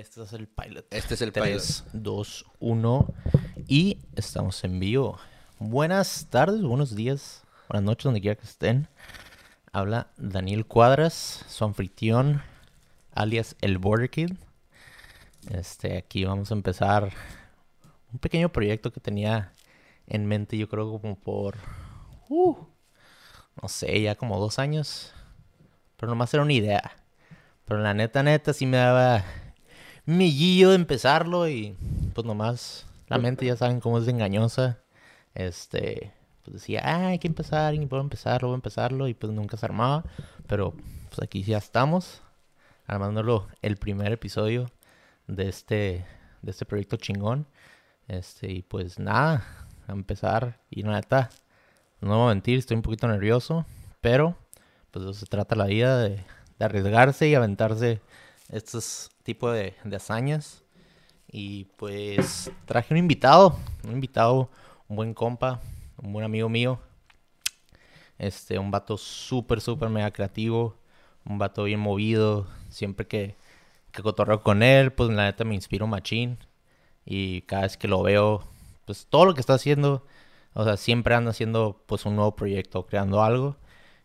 Este 0.00 0.22
es 0.22 0.32
el 0.32 0.48
pilot. 0.48 0.86
Este 0.90 1.14
es 1.14 1.22
el 1.22 1.32
3, 1.32 1.84
2, 1.92 2.46
1. 2.58 3.14
Y 3.68 3.98
estamos 4.16 4.64
en 4.64 4.80
vivo. 4.80 5.18
Buenas 5.58 6.26
tardes, 6.30 6.62
buenos 6.62 6.94
días, 6.94 7.44
buenas 7.68 7.84
noches, 7.84 8.04
donde 8.04 8.20
quiera 8.20 8.34
que 8.34 8.46
estén. 8.46 8.88
Habla 9.72 10.08
Daniel 10.16 10.66
Cuadras, 10.66 11.44
su 11.48 11.64
anfitrión, 11.64 12.42
alias 13.12 13.56
el 13.60 13.78
Border 13.78 14.10
Kid. 14.10 14.32
Este, 15.50 15.96
aquí 15.96 16.24
vamos 16.24 16.50
a 16.50 16.54
empezar 16.54 17.12
un 18.12 18.18
pequeño 18.18 18.50
proyecto 18.50 18.92
que 18.92 19.00
tenía 19.00 19.52
en 20.06 20.26
mente, 20.26 20.58
yo 20.58 20.68
creo 20.68 20.90
como 20.90 21.18
por, 21.18 21.56
uh, 22.28 22.56
no 23.62 23.68
sé, 23.68 24.02
ya 24.02 24.14
como 24.16 24.38
dos 24.38 24.58
años. 24.58 25.12
Pero 25.96 26.10
nomás 26.10 26.32
era 26.34 26.42
una 26.42 26.52
idea. 26.52 26.92
Pero 27.64 27.80
la 27.80 27.94
neta, 27.94 28.22
neta, 28.22 28.52
sí 28.52 28.66
me 28.66 28.78
daba 28.78 29.24
millillo 30.06 30.70
de 30.70 30.76
empezarlo 30.76 31.48
y 31.48 31.76
pues 32.14 32.26
nomás 32.26 32.86
la 33.06 33.18
mente 33.18 33.46
ya 33.46 33.56
saben 33.56 33.80
cómo 33.80 33.98
es 33.98 34.06
de 34.06 34.12
engañosa. 34.12 34.78
Este, 35.34 36.12
pues 36.42 36.54
decía, 36.54 36.82
ah, 36.84 37.08
hay 37.08 37.18
que 37.18 37.28
empezar, 37.28 37.74
y 37.74 37.86
puedo 37.86 38.02
empezarlo, 38.02 38.48
voy 38.48 38.54
a 38.54 38.56
empezarlo 38.56 39.08
y 39.08 39.14
pues 39.14 39.32
nunca 39.32 39.56
se 39.56 39.66
armaba. 39.66 40.04
Pero 40.46 40.72
pues 41.08 41.22
aquí 41.22 41.42
ya 41.42 41.58
estamos, 41.58 42.22
armándolo 42.90 43.46
el 43.62 43.76
primer 43.76 44.10
episodio 44.10 44.68
de 45.28 45.48
este, 45.48 46.04
de 46.42 46.50
este 46.50 46.66
proyecto 46.66 46.96
chingón. 46.96 47.46
Este, 48.08 48.50
y 48.50 48.62
pues 48.62 48.98
nada, 48.98 49.44
a 49.86 49.92
empezar. 49.92 50.60
Y 50.70 50.82
neta, 50.82 51.30
no 52.00 52.18
voy 52.18 52.26
a 52.26 52.34
mentir, 52.34 52.58
estoy 52.58 52.76
un 52.76 52.82
poquito 52.82 53.06
nervioso, 53.06 53.64
pero 54.00 54.36
pues 54.90 55.16
se 55.16 55.26
trata 55.26 55.54
la 55.54 55.66
vida, 55.66 55.98
de, 56.00 56.24
de 56.58 56.64
arriesgarse 56.64 57.28
y 57.28 57.36
aventarse 57.36 58.00
estos 58.48 59.10
tipos 59.22 59.54
de, 59.54 59.76
de 59.84 59.96
hazañas. 59.96 60.64
Y 61.30 61.66
pues 61.76 62.50
traje 62.64 62.92
un 62.92 62.98
invitado, 62.98 63.56
un 63.84 63.92
invitado, 63.92 64.50
un 64.88 64.96
buen 64.96 65.14
compa, 65.14 65.60
un 65.96 66.12
buen 66.12 66.24
amigo 66.24 66.48
mío. 66.48 66.80
Este, 68.18 68.58
un 68.58 68.72
vato 68.72 68.96
súper, 68.98 69.60
súper 69.60 69.90
mega 69.90 70.10
creativo, 70.10 70.76
un 71.24 71.38
vato 71.38 71.62
bien 71.62 71.78
movido. 71.78 72.48
Siempre 72.70 73.06
que, 73.06 73.36
que 73.92 74.02
cotorreo 74.02 74.42
con 74.42 74.62
él, 74.62 74.92
pues 74.92 75.10
la 75.10 75.24
neta 75.24 75.44
me 75.44 75.54
inspiro 75.54 75.86
machín. 75.86 76.38
Y 77.04 77.42
cada 77.42 77.62
vez 77.62 77.76
que 77.76 77.88
lo 77.88 78.02
veo, 78.02 78.44
pues 78.84 79.06
todo 79.08 79.24
lo 79.24 79.34
que 79.34 79.40
está 79.40 79.54
haciendo, 79.54 80.06
o 80.54 80.64
sea, 80.64 80.76
siempre 80.76 81.14
anda 81.14 81.30
haciendo 81.30 81.82
pues 81.86 82.06
un 82.06 82.16
nuevo 82.16 82.36
proyecto, 82.36 82.86
creando 82.86 83.22
algo. 83.22 83.56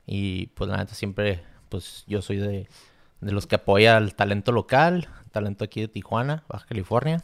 Y 0.05 0.47
pues 0.47 0.69
la 0.69 0.77
neta 0.77 0.93
siempre, 0.95 1.43
pues 1.69 2.03
yo 2.07 2.21
soy 2.21 2.37
de, 2.37 2.67
de 3.21 3.31
los 3.31 3.47
que 3.47 3.55
apoya 3.55 3.97
al 3.97 4.15
talento 4.15 4.51
local, 4.51 5.07
talento 5.31 5.63
aquí 5.63 5.81
de 5.81 5.87
Tijuana, 5.87 6.43
Baja 6.47 6.65
California. 6.67 7.23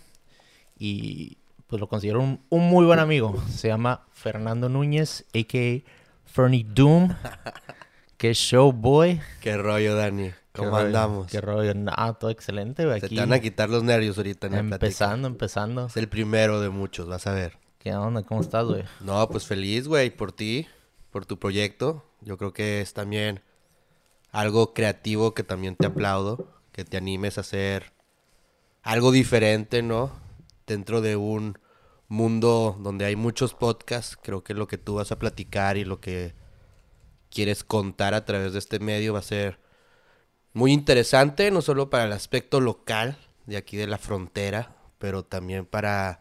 Y 0.78 1.38
pues 1.68 1.80
lo 1.80 1.88
considero 1.88 2.22
un, 2.22 2.42
un 2.50 2.68
muy 2.68 2.86
buen 2.86 3.00
amigo. 3.00 3.42
Se 3.50 3.68
llama 3.68 4.06
Fernando 4.12 4.68
Núñez, 4.68 5.26
a.k.a. 5.34 5.82
Fernie 6.26 6.66
Doom. 6.68 7.14
Qué 8.18 8.34
show, 8.34 8.72
boy. 8.72 9.20
Qué 9.42 9.58
rollo, 9.58 9.96
Dani. 9.96 10.32
¿Cómo 10.54 10.72
rollo, 10.72 10.86
andamos? 10.86 11.28
Qué 11.32 11.40
rollo. 11.40 11.74
Nada, 11.74 12.14
todo 12.14 12.30
excelente, 12.30 12.86
güey. 12.86 13.00
Se 13.00 13.10
te 13.10 13.16
van 13.16 13.34
a 13.34 13.40
quitar 13.40 13.70
los 13.70 13.84
nervios 13.84 14.18
ahorita 14.18 14.48
en 14.48 14.54
la 14.54 14.60
empezando, 14.60 15.28
empezando. 15.28 15.86
Es 15.88 15.98
el 15.98 16.10
primero 16.10 16.60
de 16.60 16.70
muchos, 16.70 17.08
vas 17.08 17.28
a 17.28 17.34
ver. 17.34 17.58
¿Qué 17.80 17.96
onda? 17.96 18.24
¿Cómo 18.24 18.42
estás, 18.42 18.66
güey? 18.66 18.84
No, 19.00 19.28
pues 19.30 19.46
feliz, 19.46 19.88
güey, 19.88 20.10
por 20.10 20.32
ti, 20.32 20.68
por 21.10 21.26
tu 21.26 21.40
proyecto. 21.40 22.06
Yo 22.22 22.38
creo 22.38 22.54
que 22.54 22.82
es 22.82 22.94
también 22.94 23.42
algo 24.32 24.74
creativo 24.74 25.34
que 25.34 25.44
también 25.44 25.76
te 25.76 25.88
aplaudo, 25.88 26.48
que 26.72 26.86
te 26.86 26.98
animes 26.98 27.38
a 27.38 27.42
hacer 27.42 27.94
algo 28.84 29.12
diferente, 29.12 29.82
¿no? 29.82 30.12
Dentro 30.68 31.02
de 31.02 31.16
un 31.16 31.58
mundo 32.08 32.78
donde 32.82 33.06
hay 33.06 33.16
muchos 33.16 33.54
podcasts, 33.54 34.18
creo 34.22 34.44
que 34.44 34.54
lo 34.54 34.68
que 34.68 34.78
tú 34.78 34.96
vas 34.96 35.12
a 35.12 35.20
platicar 35.20 35.78
y 35.78 35.86
lo 35.86 36.02
que 36.02 36.34
quieres 37.30 37.64
contar 37.64 38.14
a 38.14 38.26
través 38.26 38.54
de 38.54 38.60
este 38.60 38.80
medio 38.80 39.14
va 39.14 39.20
a 39.20 39.24
ser 39.24 39.60
muy 40.54 40.72
interesante, 40.74 41.52
no 41.52 41.62
solo 41.62 41.90
para 41.90 42.06
el 42.06 42.12
aspecto 42.14 42.60
local 42.60 43.18
de 43.46 43.58
aquí 43.58 43.78
de 43.78 43.88
la 43.88 43.98
frontera, 43.98 44.76
pero 44.98 45.24
también 45.24 45.66
para 45.66 46.20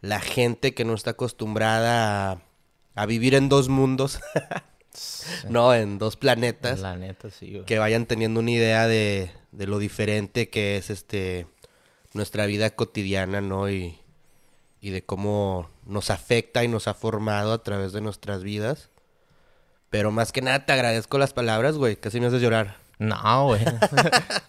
la 0.00 0.20
gente 0.20 0.74
que 0.74 0.84
no 0.84 0.94
está 0.94 1.10
acostumbrada 1.10 2.32
a, 2.32 2.42
a 2.94 3.06
vivir 3.06 3.34
en 3.34 3.48
dos 3.48 3.68
mundos, 3.68 4.20
no, 5.48 5.74
en 5.74 5.98
dos 5.98 6.16
planetas 6.16 6.80
La 6.80 6.96
neta, 6.96 7.30
sí, 7.30 7.52
güey. 7.52 7.64
que 7.64 7.78
vayan 7.78 8.06
teniendo 8.06 8.40
una 8.40 8.50
idea 8.50 8.86
de, 8.86 9.30
de 9.52 9.66
lo 9.66 9.78
diferente 9.78 10.48
que 10.50 10.76
es 10.76 10.90
este 10.90 11.46
nuestra 12.14 12.46
vida 12.46 12.70
cotidiana, 12.70 13.40
¿no? 13.40 13.68
Y, 13.70 13.98
y 14.80 14.90
de 14.90 15.02
cómo 15.04 15.68
nos 15.84 16.10
afecta 16.10 16.64
y 16.64 16.68
nos 16.68 16.88
ha 16.88 16.94
formado 16.94 17.52
a 17.52 17.62
través 17.62 17.92
de 17.92 18.00
nuestras 18.00 18.42
vidas. 18.42 18.90
Pero 19.90 20.10
más 20.10 20.32
que 20.32 20.42
nada 20.42 20.64
te 20.66 20.72
agradezco 20.72 21.18
las 21.18 21.32
palabras, 21.32 21.76
güey, 21.76 21.96
casi 21.96 22.20
me 22.20 22.26
haces 22.26 22.42
llorar. 22.42 22.76
No, 22.98 23.46
güey. 23.46 23.64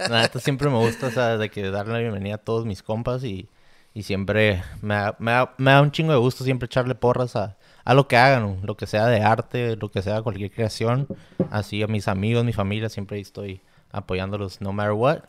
la 0.10 0.22
neta 0.22 0.40
siempre 0.40 0.70
me 0.70 0.78
gusta, 0.78 1.08
o 1.08 1.12
sea, 1.12 1.38
de 1.38 1.50
que 1.50 1.70
darle 1.70 1.94
la 1.94 2.00
bienvenida 2.00 2.36
a 2.36 2.40
todos 2.40 2.66
mis 2.66 2.82
compas 2.82 3.24
y, 3.24 3.48
y 3.94 4.04
siempre 4.04 4.64
me 4.82 4.96
da, 4.96 5.16
me, 5.20 5.32
da, 5.32 5.54
me 5.58 5.72
da 5.72 5.82
un 5.82 5.92
chingo 5.92 6.12
de 6.12 6.18
gusto 6.18 6.44
siempre 6.44 6.66
echarle 6.66 6.96
porras 6.96 7.36
a, 7.36 7.58
a 7.86 7.94
lo 7.94 8.08
que 8.08 8.18
hagan, 8.18 8.62
lo 8.64 8.76
que 8.76 8.88
sea 8.88 9.06
de 9.08 9.22
arte, 9.22 9.76
lo 9.76 9.92
que 9.92 10.02
sea 10.02 10.22
cualquier 10.22 10.52
creación. 10.52 11.08
Así 11.52 11.84
a 11.84 11.88
mis 11.88 12.08
amigos, 12.08 12.44
mi 12.44 12.54
familia, 12.54 12.90
siempre 12.90 13.20
estoy 13.20 13.62
apoyándolos 13.92 14.62
no 14.62 14.74
matter 14.74 14.94
what. 14.94 15.20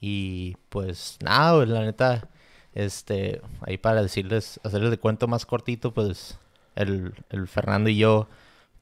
Y 0.00 0.56
pues 0.68 1.18
nada, 1.22 1.54
güey, 1.54 1.68
la 1.68 1.80
neta, 1.80 2.28
este, 2.74 3.40
ahí 3.62 3.78
para 3.78 4.02
decirles, 4.02 4.60
hacerles 4.64 4.90
de 4.90 4.98
cuento 4.98 5.28
más 5.28 5.46
cortito, 5.46 5.92
pues 5.94 6.38
el, 6.74 7.14
el 7.30 7.48
Fernando 7.48 7.90
y 7.90 7.96
yo, 7.96 8.28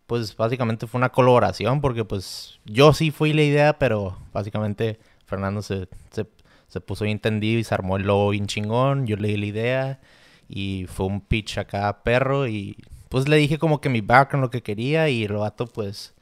pues 0.06 0.36
básicamente 0.36 0.86
fue 0.86 0.98
una 0.98 1.10
colaboración 1.10 1.80
porque 1.80 2.04
pues 2.04 2.60
yo 2.64 2.92
sí 2.92 3.10
fui 3.10 3.32
la 3.32 3.42
idea, 3.42 3.78
pero 3.78 4.18
básicamente 4.32 4.98
Fernando 5.26 5.62
se, 5.62 5.88
se, 6.10 6.26
se 6.68 6.80
puso 6.80 7.04
bien 7.04 7.20
y 7.42 7.64
se 7.64 7.74
armó 7.74 7.96
el 7.96 8.04
logo 8.04 8.30
bien 8.30 8.46
chingón, 8.46 9.06
yo 9.06 9.16
leí 9.16 9.36
la 9.36 9.46
idea 9.46 10.00
y 10.48 10.86
fue 10.88 11.06
un 11.06 11.20
pitch 11.20 11.58
acá 11.58 12.02
perro 12.02 12.46
y 12.46 12.76
pues 13.08 13.28
le 13.28 13.36
dije 13.36 13.58
como 13.58 13.80
que 13.80 13.88
mi 13.88 14.00
background 14.00 14.44
lo 14.44 14.50
que 14.50 14.62
quería 14.62 15.08
y 15.08 15.24
el 15.24 15.34
vato 15.34 15.66
pues 15.66 16.14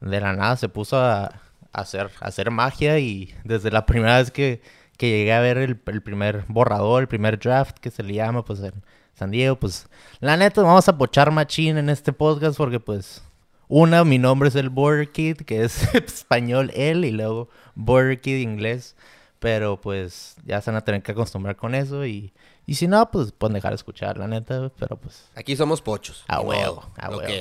de 0.00 0.20
la 0.20 0.32
nada 0.34 0.56
se 0.56 0.68
puso 0.68 0.98
a, 0.98 1.24
a 1.24 1.40
hacer, 1.72 2.10
a 2.20 2.28
hacer 2.28 2.50
magia 2.50 2.98
y 2.98 3.34
desde 3.44 3.70
la 3.70 3.86
primera 3.86 4.18
vez 4.18 4.30
que, 4.30 4.60
que 4.96 5.08
llegué 5.10 5.32
a 5.32 5.40
ver 5.40 5.58
el, 5.58 5.80
el 5.86 6.02
primer 6.02 6.44
borrador, 6.48 7.02
el 7.02 7.08
primer 7.08 7.38
draft 7.38 7.78
que 7.78 7.90
se 7.90 8.02
le 8.02 8.14
llama 8.14 8.44
pues 8.44 8.60
en 8.60 8.74
San 9.14 9.30
Diego, 9.30 9.56
pues 9.56 9.88
la 10.20 10.36
neta 10.36 10.62
vamos 10.62 10.88
a 10.88 10.96
pochar 10.96 11.30
machín 11.30 11.78
en 11.78 11.88
este 11.88 12.12
podcast 12.12 12.56
porque 12.56 12.80
pues 12.80 13.22
una, 13.70 14.04
mi 14.04 14.18
nombre 14.18 14.48
es 14.50 14.54
el 14.56 14.68
Border 14.68 15.10
Kid, 15.10 15.38
que 15.38 15.64
es 15.64 15.82
español 15.94 16.70
él, 16.74 17.04
y 17.06 17.12
luego 17.12 17.48
Border 17.74 18.20
Kid 18.20 18.36
inglés. 18.36 18.94
Pero 19.38 19.80
pues 19.80 20.36
ya 20.44 20.60
se 20.60 20.70
van 20.70 20.76
a 20.76 20.84
tener 20.84 21.02
que 21.02 21.12
acostumbrar 21.12 21.56
con 21.56 21.74
eso 21.74 22.04
y, 22.04 22.34
y 22.66 22.74
si 22.74 22.86
no, 22.86 23.10
pues 23.10 23.32
pueden 23.32 23.54
dejar 23.54 23.70
de 23.70 23.76
escuchar, 23.76 24.18
la 24.18 24.28
neta, 24.28 24.70
pero 24.78 24.96
pues... 24.98 25.30
Aquí 25.34 25.56
somos 25.56 25.80
pochos. 25.80 26.24
A 26.28 26.42
huevo, 26.42 26.84
a 26.98 27.08
huevo. 27.08 27.32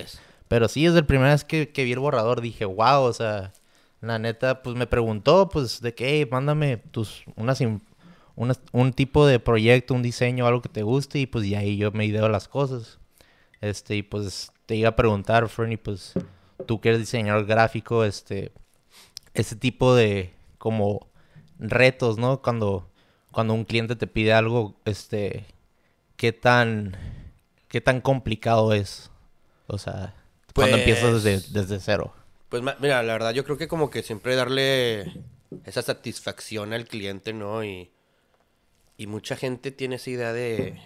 Pero 0.47 0.69
sí, 0.69 0.85
desde 0.85 1.01
la 1.01 1.07
primera 1.07 1.31
vez 1.31 1.43
que, 1.43 1.69
que 1.73 1.83
vi 1.83 1.91
el 1.91 1.99
borrador 1.99 2.39
dije, 2.39 2.63
wow, 2.63 3.01
o 3.03 3.11
sea, 3.11 3.51
la 3.99 4.17
neta, 4.17 4.63
pues 4.63 4.77
me 4.77 4.87
preguntó, 4.87 5.49
pues, 5.49 5.81
de 5.81 5.93
que, 5.93 6.07
hey, 6.19 6.27
mándame 6.31 6.77
tus, 6.77 7.23
unas- 7.35 7.59
un 8.71 8.93
tipo 8.93 9.27
de 9.27 9.39
proyecto, 9.39 9.93
un 9.93 10.01
diseño, 10.01 10.47
algo 10.47 10.61
que 10.61 10.69
te 10.69 10.83
guste, 10.83 11.19
y 11.19 11.25
pues 11.25 11.45
y 11.45 11.55
ahí 11.55 11.75
yo 11.75 11.91
me 11.91 12.05
ideo 12.05 12.29
las 12.29 12.47
cosas. 12.47 12.97
Este, 13.59 13.97
y 13.97 14.03
pues 14.03 14.51
te 14.69 14.75
iba 14.75 14.89
a 14.89 14.95
preguntar, 14.95 15.49
Fernie, 15.49 15.79
pues, 15.79 16.13
tú 16.67 16.79
que 16.79 16.89
eres 16.89 16.99
diseñador 16.99 17.47
gráfico, 17.47 18.03
este, 18.05 18.51
ese 19.33 19.55
tipo 19.55 19.95
de, 19.95 20.31
como, 20.59 21.07
retos, 21.57 22.19
¿no? 22.19 22.43
Cuando, 22.43 22.87
cuando 23.31 23.55
un 23.55 23.65
cliente 23.65 23.95
te 23.95 24.05
pide 24.05 24.31
algo, 24.31 24.75
este, 24.85 25.47
¿qué 26.17 26.33
tan, 26.33 26.95
qué 27.67 27.81
tan 27.81 27.99
complicado 27.99 28.71
es? 28.73 29.09
O 29.65 29.79
sea, 29.79 30.13
cuando 30.53 30.77
empiezas 30.77 31.23
desde, 31.23 31.39
Pues- 31.39 31.51
desde 31.51 31.79
cero. 31.79 32.13
Pues 32.49 32.61
mira, 32.79 33.01
la 33.01 33.13
verdad 33.13 33.33
yo 33.33 33.43
creo 33.45 33.57
que 33.57 33.67
como 33.67 33.89
que 33.89 34.03
siempre 34.03 34.35
darle 34.35 35.11
esa 35.65 35.81
satisfacción 35.81 36.73
al 36.73 36.85
cliente, 36.85 37.33
¿no? 37.33 37.63
Y, 37.63 37.89
y 38.97 39.07
mucha 39.07 39.35
gente 39.35 39.71
tiene 39.71 39.95
esa 39.95 40.11
idea 40.11 40.31
de, 40.31 40.79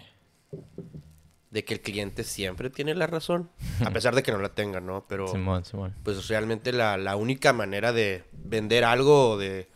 de 1.54 1.64
que 1.64 1.72
el 1.74 1.80
cliente 1.80 2.24
siempre 2.24 2.68
tiene 2.68 2.94
la 2.96 3.06
razón, 3.06 3.48
a 3.84 3.90
pesar 3.92 4.14
de 4.16 4.22
que 4.24 4.32
no 4.32 4.38
la 4.38 4.54
tenga, 4.54 4.80
¿no? 4.80 5.06
Pero 5.08 5.28
Simón, 5.28 5.64
Simón. 5.64 5.94
pues 6.02 6.26
realmente 6.28 6.72
la, 6.72 6.96
la 6.98 7.14
única 7.14 7.52
manera 7.52 7.92
de 7.92 8.24
vender 8.32 8.82
algo 8.84 9.30
o 9.30 9.38
de, 9.38 9.68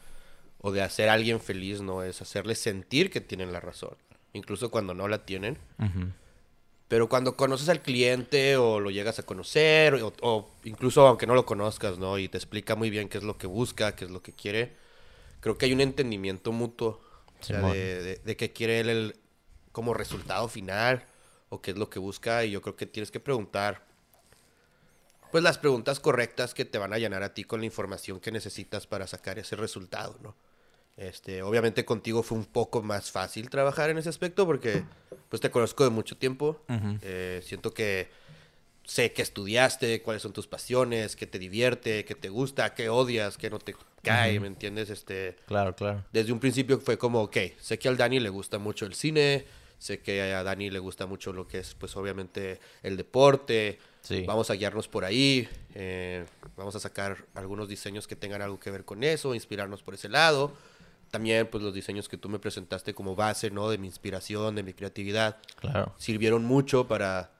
o 0.61 0.73
de 0.73 0.83
hacer 0.83 1.09
a 1.09 1.13
alguien 1.13 1.41
feliz, 1.41 1.81
¿no? 1.81 2.03
Es 2.03 2.21
hacerle 2.21 2.57
sentir 2.57 3.11
que 3.11 3.21
tienen 3.21 3.53
la 3.53 3.61
razón, 3.61 3.97
incluso 4.33 4.71
cuando 4.73 4.93
no 4.93 5.07
la 5.09 5.25
tienen. 5.25 5.57
Pero 6.89 7.09
cuando 7.09 7.37
conoces 7.37 7.69
al 7.69 7.83
cliente 7.83 8.57
o 8.57 8.81
lo 8.81 8.91
llegas 8.91 9.19
a 9.19 9.23
conocer, 9.23 9.95
o, 9.95 10.13
o 10.23 10.51
incluso 10.65 11.07
aunque 11.07 11.27
no 11.27 11.35
lo 11.35 11.45
conozcas, 11.47 11.99
¿no? 11.99 12.19
Y 12.19 12.29
te 12.29 12.39
explica 12.39 12.75
muy 12.77 12.89
bien 12.91 13.09
qué 13.09 13.19
es 13.19 13.25
lo 13.25 13.37
que 13.39 13.47
busca, 13.47 13.95
qué 13.95 14.07
es 14.07 14.11
lo 14.11 14.23
que 14.23 14.33
quiere, 14.33 14.73
creo 15.41 15.57
que 15.59 15.67
hay 15.67 15.73
un 15.75 15.81
entendimiento 15.83 16.51
mutuo. 16.51 17.01
O 17.41 17.45
sea, 17.45 17.61
de, 17.75 18.03
de- 18.03 18.17
de 18.17 18.37
qué 18.37 18.53
quiere 18.53 18.81
él 18.81 18.89
el- 18.89 19.17
como 19.71 19.95
resultado 19.95 20.49
final 20.49 21.05
o 21.49 21.61
qué 21.61 21.73
es 21.73 21.77
lo 21.77 21.89
que 21.91 21.99
busca. 21.99 22.45
Y 22.45 22.50
yo 22.53 22.62
creo 22.62 22.77
que 22.77 22.87
tienes 22.87 23.11
que 23.11 23.21
preguntar, 23.21 23.83
pues 25.31 25.45
las 25.45 25.59
preguntas 25.59 26.00
correctas 26.00 26.55
que 26.55 26.65
te 26.65 26.79
van 26.79 26.93
a 26.93 26.99
llenar 26.99 27.23
a 27.23 27.35
ti 27.35 27.45
con 27.45 27.61
la 27.61 27.67
información 27.67 28.21
que 28.21 28.33
necesitas 28.33 28.87
para 28.87 29.06
sacar 29.06 29.39
ese 29.39 29.56
resultado, 29.56 30.19
¿no? 30.23 30.35
Este, 30.97 31.43
obviamente 31.43 31.85
contigo 31.85 32.25
fue 32.25 32.37
un 32.39 32.45
poco 32.45 32.83
más 32.83 33.12
fácil 33.12 33.50
trabajar 33.50 33.89
en 33.91 33.99
ese 33.99 34.09
aspecto 34.09 34.47
porque 34.47 34.83
pues 35.29 35.41
te 35.41 35.49
conozco 35.49 35.85
de 35.85 35.91
mucho 35.91 36.17
tiempo. 36.17 36.61
Eh, 37.03 37.41
siento 37.45 37.73
que 37.73 38.09
sé 38.83 39.12
que 39.12 39.23
estudiaste, 39.23 40.03
cuáles 40.03 40.23
son 40.23 40.33
tus 40.33 40.49
pasiones, 40.49 41.15
qué 41.15 41.27
te 41.27 41.39
divierte, 41.39 42.05
qué 42.05 42.17
te 42.17 42.31
gusta, 42.31 42.75
qué 42.75 42.89
odias, 42.89 43.37
qué 43.37 43.49
no 43.49 43.61
te 43.61 43.77
cae, 44.03 44.41
¿me 44.41 44.49
entiendes? 44.49 44.91
Este, 44.91 45.37
Claro, 45.47 45.77
claro. 45.77 46.05
desde 46.11 46.33
un 46.33 46.41
principio 46.41 46.81
fue 46.81 46.99
como, 46.99 47.23
ok, 47.23 47.37
sé 47.61 47.79
que 47.79 47.89
al 47.89 47.97
Dani 47.97 48.19
le 48.19 48.31
gusta 48.31 48.59
mucho 48.59 48.87
el 48.87 48.94
cine, 48.94 49.44
sé 49.79 50.01
que 50.01 50.33
a 50.35 50.43
Dani 50.43 50.71
le 50.71 50.79
gusta 50.79 51.07
mucho 51.07 51.33
lo 51.33 51.47
que 51.47 51.59
es, 51.59 51.75
pues 51.75 51.97
obviamente, 51.97 52.61
el 52.83 52.97
deporte. 52.97 53.79
Sí. 54.01 54.25
Vamos 54.27 54.51
a 54.51 54.55
guiarnos 54.55 54.89
por 54.89 55.05
ahí, 55.05 55.49
eh, 55.75 56.25
vamos 56.57 56.75
a 56.75 56.81
sacar 56.81 57.25
algunos 57.35 57.69
diseños 57.69 58.07
que 58.07 58.17
tengan 58.17 58.41
algo 58.43 58.59
que 58.59 58.71
ver 58.71 58.85
con 58.85 59.03
eso, 59.05 59.35
inspirarnos 59.35 59.83
por 59.83 59.95
ese 59.95 60.09
lado. 60.09 60.53
También, 61.11 61.47
pues 61.47 61.63
los 61.63 61.73
diseños 61.75 62.09
que 62.09 62.17
tú 62.19 62.29
me 62.29 62.39
presentaste 62.39 62.93
como 62.95 63.15
base, 63.17 63.51
¿no? 63.51 63.71
De 63.71 63.79
mi 63.79 63.87
inspiración, 63.87 64.55
de 64.55 64.63
mi 64.63 64.73
creatividad 64.75 65.39
Claro. 65.57 65.95
sirvieron 65.99 66.45
mucho 66.45 66.87
para 66.87 67.31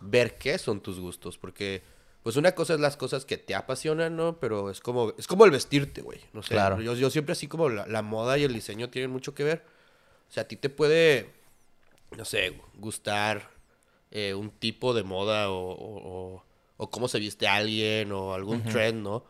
ver 0.00 0.36
qué 0.38 0.58
son 0.58 0.80
tus 0.80 1.00
gustos, 1.00 1.38
porque 1.38 1.82
pues 2.22 2.36
una 2.36 2.52
cosa 2.52 2.74
es 2.74 2.80
las 2.80 2.96
cosas 2.96 3.24
que 3.24 3.36
te 3.36 3.54
apasionan, 3.54 4.16
¿no? 4.16 4.38
Pero 4.40 4.70
es 4.70 4.80
como 4.80 5.12
es 5.16 5.26
como 5.26 5.44
el 5.44 5.50
vestirte, 5.52 6.02
güey. 6.02 6.20
No 6.32 6.42
sé, 6.42 6.50
Claro. 6.54 6.80
yo, 6.80 6.94
yo 6.94 7.08
siempre 7.10 7.32
así 7.32 7.46
como 7.48 7.68
la, 7.68 7.86
la 7.86 8.02
moda 8.02 8.36
y 8.38 8.42
el 8.44 8.52
diseño 8.52 8.90
tienen 8.90 9.10
mucho 9.10 9.34
que 9.34 9.44
ver. 9.44 9.64
O 10.28 10.32
sea, 10.32 10.42
a 10.42 10.48
ti 10.48 10.56
te 10.56 10.68
puede, 10.68 11.30
no 12.16 12.24
sé, 12.24 12.60
gustar 12.74 13.50
eh, 14.10 14.34
un 14.34 14.50
tipo 14.50 14.94
de 14.94 15.02
moda 15.04 15.50
o, 15.50 16.42
o- 16.76 16.90
cómo 16.90 17.08
se 17.08 17.18
viste 17.18 17.48
alguien 17.48 18.12
o 18.12 18.34
algún 18.34 18.62
trend, 18.64 19.02
¿no? 19.02 19.24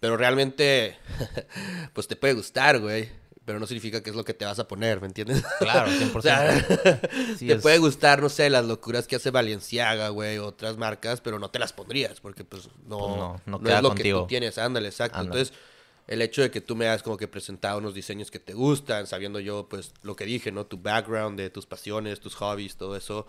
Pero 0.00 0.16
realmente, 0.16 0.96
pues 1.92 2.08
te 2.08 2.16
puede 2.16 2.34
gustar, 2.34 2.78
güey. 2.80 3.08
Pero 3.44 3.60
no 3.60 3.66
significa 3.66 4.02
que 4.02 4.08
es 4.08 4.16
lo 4.16 4.24
que 4.24 4.32
te 4.32 4.46
vas 4.46 4.58
a 4.58 4.66
poner, 4.66 5.02
¿me 5.02 5.06
entiendes? 5.06 5.44
Claro, 5.60 5.90
100%. 5.90 6.14
O 6.18 6.22
sea, 6.22 7.00
Sí, 7.38 7.46
te 7.46 7.52
es- 7.54 7.62
puede 7.62 7.76
gustar, 7.78 8.22
no 8.22 8.30
sé, 8.30 8.48
las 8.48 8.64
locuras 8.64 9.06
que 9.06 9.16
hace 9.16 9.30
Balenciaga, 9.30 10.08
güey, 10.08 10.38
otras 10.38 10.78
marcas, 10.78 11.20
pero 11.20 11.38
no 11.38 11.50
te 11.50 11.58
las 11.58 11.72
pondrías 11.74 12.20
porque 12.20 12.44
pues 12.44 12.68
no, 12.86 12.98
Pues 12.98 13.10
no, 13.18 13.32
no 13.46 13.58
no 13.58 13.64
queda 13.64 13.76
es 13.78 13.82
lo 13.82 13.94
que 13.94 14.04
tú 14.12 14.26
tienes, 14.26 14.56
ándale, 14.56 14.88
exacto. 14.88 15.18
Ándale. 15.18 15.42
Entonces, 15.42 15.58
el 16.06 16.20
hecho 16.22 16.42
de 16.42 16.50
que 16.50 16.60
tú 16.60 16.76
me 16.76 16.86
hayas 16.88 17.02
como 17.02 17.16
que 17.16 17.28
presentado 17.28 17.78
unos 17.78 17.94
diseños 17.94 18.30
que 18.30 18.38
te 18.38 18.52
gustan, 18.54 19.06
sabiendo 19.06 19.40
yo 19.40 19.68
pues 19.68 19.92
lo 20.02 20.16
que 20.16 20.24
dije, 20.26 20.52
¿no? 20.52 20.66
Tu 20.66 20.76
background 20.78 21.38
de 21.38 21.50
tus 21.50 21.66
pasiones, 21.66 22.20
tus 22.20 22.34
hobbies, 22.34 22.76
todo 22.76 22.96
eso, 22.96 23.26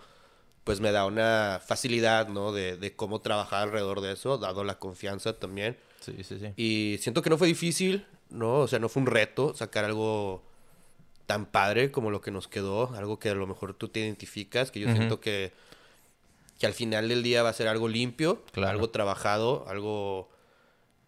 pues 0.64 0.80
me 0.80 0.92
da 0.92 1.06
una 1.06 1.60
facilidad, 1.64 2.28
¿no? 2.28 2.52
De, 2.52 2.76
de 2.76 2.94
cómo 2.94 3.20
trabajar 3.20 3.62
alrededor 3.62 4.00
de 4.00 4.12
eso, 4.12 4.36
dado 4.38 4.62
la 4.64 4.78
confianza 4.78 5.38
también. 5.38 5.76
Sí, 6.00 6.22
sí, 6.22 6.38
sí. 6.38 6.52
Y 6.56 6.98
siento 7.00 7.22
que 7.22 7.30
no 7.30 7.38
fue 7.38 7.48
difícil, 7.48 8.04
¿no? 8.30 8.60
O 8.60 8.68
sea, 8.68 8.78
no 8.78 8.88
fue 8.88 9.00
un 9.02 9.06
reto 9.06 9.54
sacar 9.54 9.84
algo 9.84 10.42
tan 11.26 11.46
padre 11.46 11.90
como 11.90 12.10
lo 12.10 12.20
que 12.20 12.30
nos 12.30 12.46
quedó, 12.46 12.92
algo 12.94 13.18
que 13.18 13.30
a 13.30 13.34
lo 13.34 13.46
mejor 13.46 13.74
tú 13.74 13.88
te 13.88 14.00
identificas, 14.00 14.70
que 14.70 14.80
yo 14.80 14.92
siento 14.94 15.18
que, 15.20 15.52
que 16.58 16.66
al 16.66 16.72
final 16.74 17.08
del 17.08 17.22
día 17.22 17.42
va 17.42 17.48
a 17.48 17.52
ser 17.54 17.68
algo 17.68 17.88
limpio, 17.88 18.44
Claro. 18.52 18.70
algo 18.70 18.90
trabajado, 18.90 19.64
algo 19.68 20.28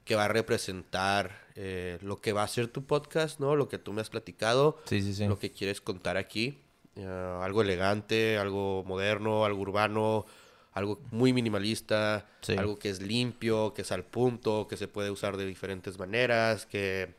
que 0.04 0.16
va 0.16 0.24
a 0.24 0.28
representar 0.28 1.46
eh, 1.60 1.98
lo 2.02 2.20
que 2.20 2.32
va 2.32 2.44
a 2.44 2.48
ser 2.48 2.68
tu 2.68 2.84
podcast, 2.84 3.40
¿no? 3.40 3.56
Lo 3.56 3.68
que 3.68 3.78
tú 3.78 3.92
me 3.92 4.00
has 4.00 4.10
platicado, 4.10 4.78
Sí, 4.84 5.02
sí, 5.02 5.12
sí. 5.12 5.26
lo 5.26 5.38
que 5.40 5.50
quieres 5.50 5.80
contar 5.80 6.16
aquí. 6.16 6.56
eh, 6.94 7.04
algo 7.42 7.62
elegante, 7.62 8.38
algo 8.38 8.84
moderno, 8.84 9.44
algo 9.44 9.60
urbano, 9.62 10.24
algo 10.72 11.00
muy 11.10 11.32
minimalista, 11.32 12.28
algo 12.56 12.78
que 12.78 12.90
es 12.90 13.00
limpio, 13.02 13.72
que 13.74 13.82
es 13.82 13.90
al 13.92 14.04
punto, 14.04 14.66
que 14.68 14.76
se 14.76 14.86
puede 14.88 15.10
usar 15.10 15.36
de 15.36 15.46
diferentes 15.46 15.98
maneras, 15.98 16.66
que 16.66 17.14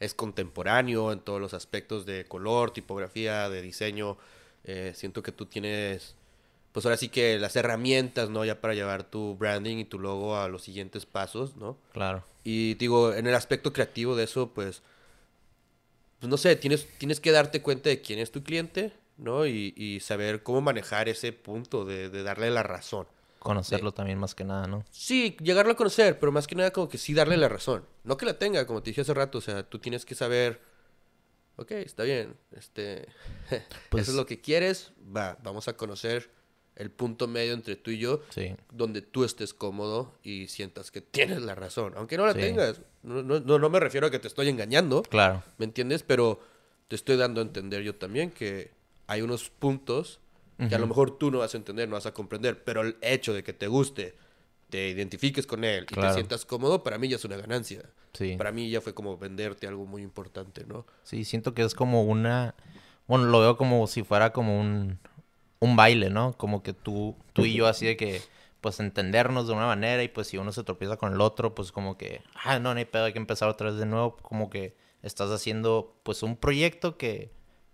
es 0.00 0.12
contemporáneo 0.14 1.12
en 1.12 1.20
todos 1.20 1.40
los 1.40 1.54
aspectos 1.54 2.04
de 2.06 2.26
color, 2.26 2.70
tipografía, 2.72 3.48
de 3.48 3.62
diseño. 3.62 4.16
Eh, 4.64 4.92
siento 4.94 5.22
que 5.22 5.32
tú 5.32 5.46
tienes, 5.46 6.14
pues 6.76 6.84
ahora 6.84 6.98
sí 6.98 7.08
que 7.08 7.38
las 7.38 7.56
herramientas, 7.56 8.28
¿no? 8.28 8.44
Ya 8.44 8.60
para 8.60 8.74
llevar 8.74 9.02
tu 9.02 9.34
branding 9.34 9.78
y 9.78 9.86
tu 9.86 9.98
logo 9.98 10.36
a 10.36 10.46
los 10.46 10.60
siguientes 10.62 11.06
pasos, 11.06 11.56
¿no? 11.56 11.78
Claro. 11.94 12.22
Y 12.44 12.74
digo, 12.74 13.14
en 13.14 13.26
el 13.26 13.34
aspecto 13.34 13.72
creativo 13.72 14.14
de 14.14 14.24
eso, 14.24 14.50
pues, 14.52 14.82
pues 16.18 16.28
no 16.28 16.36
sé, 16.36 16.54
tienes, 16.56 16.86
tienes 16.98 17.18
que 17.18 17.32
darte 17.32 17.62
cuenta 17.62 17.88
de 17.88 18.02
quién 18.02 18.18
es 18.18 18.30
tu 18.30 18.42
cliente, 18.42 18.92
¿no? 19.16 19.46
Y, 19.46 19.72
y 19.74 20.00
saber 20.00 20.42
cómo 20.42 20.60
manejar 20.60 21.08
ese 21.08 21.32
punto 21.32 21.86
de, 21.86 22.10
de 22.10 22.22
darle 22.22 22.50
la 22.50 22.62
razón. 22.62 23.06
Conocerlo 23.38 23.92
también 23.92 24.18
más 24.18 24.34
que 24.34 24.44
nada, 24.44 24.66
¿no? 24.66 24.84
Sí, 24.90 25.34
llegarlo 25.42 25.72
a 25.72 25.76
conocer, 25.76 26.18
pero 26.18 26.30
más 26.30 26.46
que 26.46 26.56
nada 26.56 26.72
como 26.74 26.90
que 26.90 26.98
sí 26.98 27.14
darle 27.14 27.38
la 27.38 27.48
razón. 27.48 27.86
No 28.04 28.18
que 28.18 28.26
la 28.26 28.38
tenga, 28.38 28.66
como 28.66 28.82
te 28.82 28.90
dije 28.90 29.00
hace 29.00 29.14
rato, 29.14 29.38
o 29.38 29.40
sea, 29.40 29.62
tú 29.62 29.78
tienes 29.78 30.04
que 30.04 30.14
saber, 30.14 30.60
ok, 31.56 31.70
está 31.70 32.02
bien, 32.02 32.36
este, 32.54 33.08
Pues- 33.88 34.02
eso 34.02 34.10
es 34.10 34.16
lo 34.18 34.26
que 34.26 34.42
quieres, 34.42 34.92
va, 35.16 35.38
vamos 35.42 35.68
a 35.68 35.72
conocer 35.78 36.35
el 36.76 36.90
punto 36.90 37.26
medio 37.26 37.54
entre 37.54 37.74
tú 37.76 37.90
y 37.90 37.98
yo, 37.98 38.20
Sí. 38.30 38.54
donde 38.72 39.00
tú 39.02 39.24
estés 39.24 39.54
cómodo 39.54 40.12
y 40.22 40.48
sientas 40.48 40.90
que 40.90 41.00
tienes 41.00 41.42
la 41.42 41.54
razón, 41.54 41.94
aunque 41.96 42.16
no 42.16 42.26
la 42.26 42.32
Sí. 42.34 42.40
tengas. 42.40 42.80
No, 43.02 43.22
no, 43.22 43.40
no, 43.40 43.58
no 43.58 43.70
me 43.70 43.80
refiero 43.80 44.06
a 44.06 44.10
que 44.10 44.18
te 44.18 44.28
estoy 44.28 44.48
engañando, 44.48 45.02
Claro. 45.02 45.42
¿me 45.58 45.64
entiendes? 45.64 46.02
Pero 46.02 46.40
te 46.88 46.96
estoy 46.96 47.16
dando 47.16 47.40
a 47.40 47.44
entender 47.44 47.82
yo 47.82 47.94
también 47.96 48.30
que 48.30 48.70
hay 49.06 49.22
unos 49.22 49.50
puntos 49.50 50.20
que 50.68 50.74
a 50.74 50.78
lo 50.78 50.86
mejor 50.86 51.18
tú 51.18 51.30
no 51.30 51.38
vas 51.40 51.52
a 51.52 51.58
entender, 51.58 51.86
no 51.88 51.96
vas 51.96 52.06
a 52.06 52.14
comprender, 52.14 52.64
pero 52.64 52.80
el 52.80 52.96
hecho 53.02 53.34
de 53.34 53.42
que 53.44 53.52
te 53.52 53.66
guste, 53.66 54.14
te 54.70 54.88
identifiques 54.88 55.46
con 55.46 55.64
él 55.64 55.84
y 55.84 55.94
Claro. 55.94 56.08
te 56.08 56.14
sientas 56.14 56.44
cómodo, 56.46 56.82
para 56.82 56.96
mí 56.98 57.08
ya 57.08 57.16
es 57.16 57.24
una 57.26 57.36
ganancia. 57.36 57.82
Sí. 58.14 58.36
Para 58.38 58.52
mí 58.52 58.70
ya 58.70 58.80
fue 58.80 58.94
como 58.94 59.18
venderte 59.18 59.66
algo 59.66 59.84
muy 59.84 60.00
importante, 60.02 60.64
¿no? 60.66 60.86
Sí, 61.04 61.24
siento 61.24 61.52
que 61.54 61.62
es 61.62 61.74
como 61.74 62.04
una... 62.04 62.54
Bueno, 63.06 63.26
lo 63.26 63.40
veo 63.40 63.56
como 63.58 63.86
si 63.86 64.02
fuera 64.02 64.32
como 64.32 64.58
un, 64.58 64.98
un 65.66 65.76
baile, 65.76 66.10
¿no? 66.10 66.32
Como 66.36 66.62
que 66.62 66.72
tú, 66.72 67.16
tú 67.32 67.44
y 67.44 67.54
yo 67.54 67.66
así 67.66 67.86
de 67.86 67.96
que, 67.96 68.22
pues, 68.60 68.80
entendernos 68.80 69.46
de 69.46 69.52
una 69.52 69.66
manera 69.66 70.02
y 70.02 70.08
pues 70.08 70.28
si 70.28 70.38
uno 70.38 70.52
se 70.52 70.64
tropieza 70.64 70.96
con 70.96 71.12
el 71.12 71.20
otro, 71.20 71.54
pues 71.54 71.72
como 71.72 71.98
que, 71.98 72.22
ah, 72.44 72.58
no, 72.58 72.72
no 72.72 72.78
hay 72.78 72.86
pedo, 72.86 73.04
hay 73.04 73.12
que 73.12 73.18
empezar 73.18 73.48
otra 73.48 73.70
vez 73.70 73.78
de 73.78 73.86
nuevo. 73.86 74.16
Como 74.22 74.50
que 74.50 74.76
estás 75.02 75.30
haciendo, 75.30 75.96
pues, 76.02 76.22
un 76.22 76.36
proyecto 76.36 76.96
que, 76.96 77.32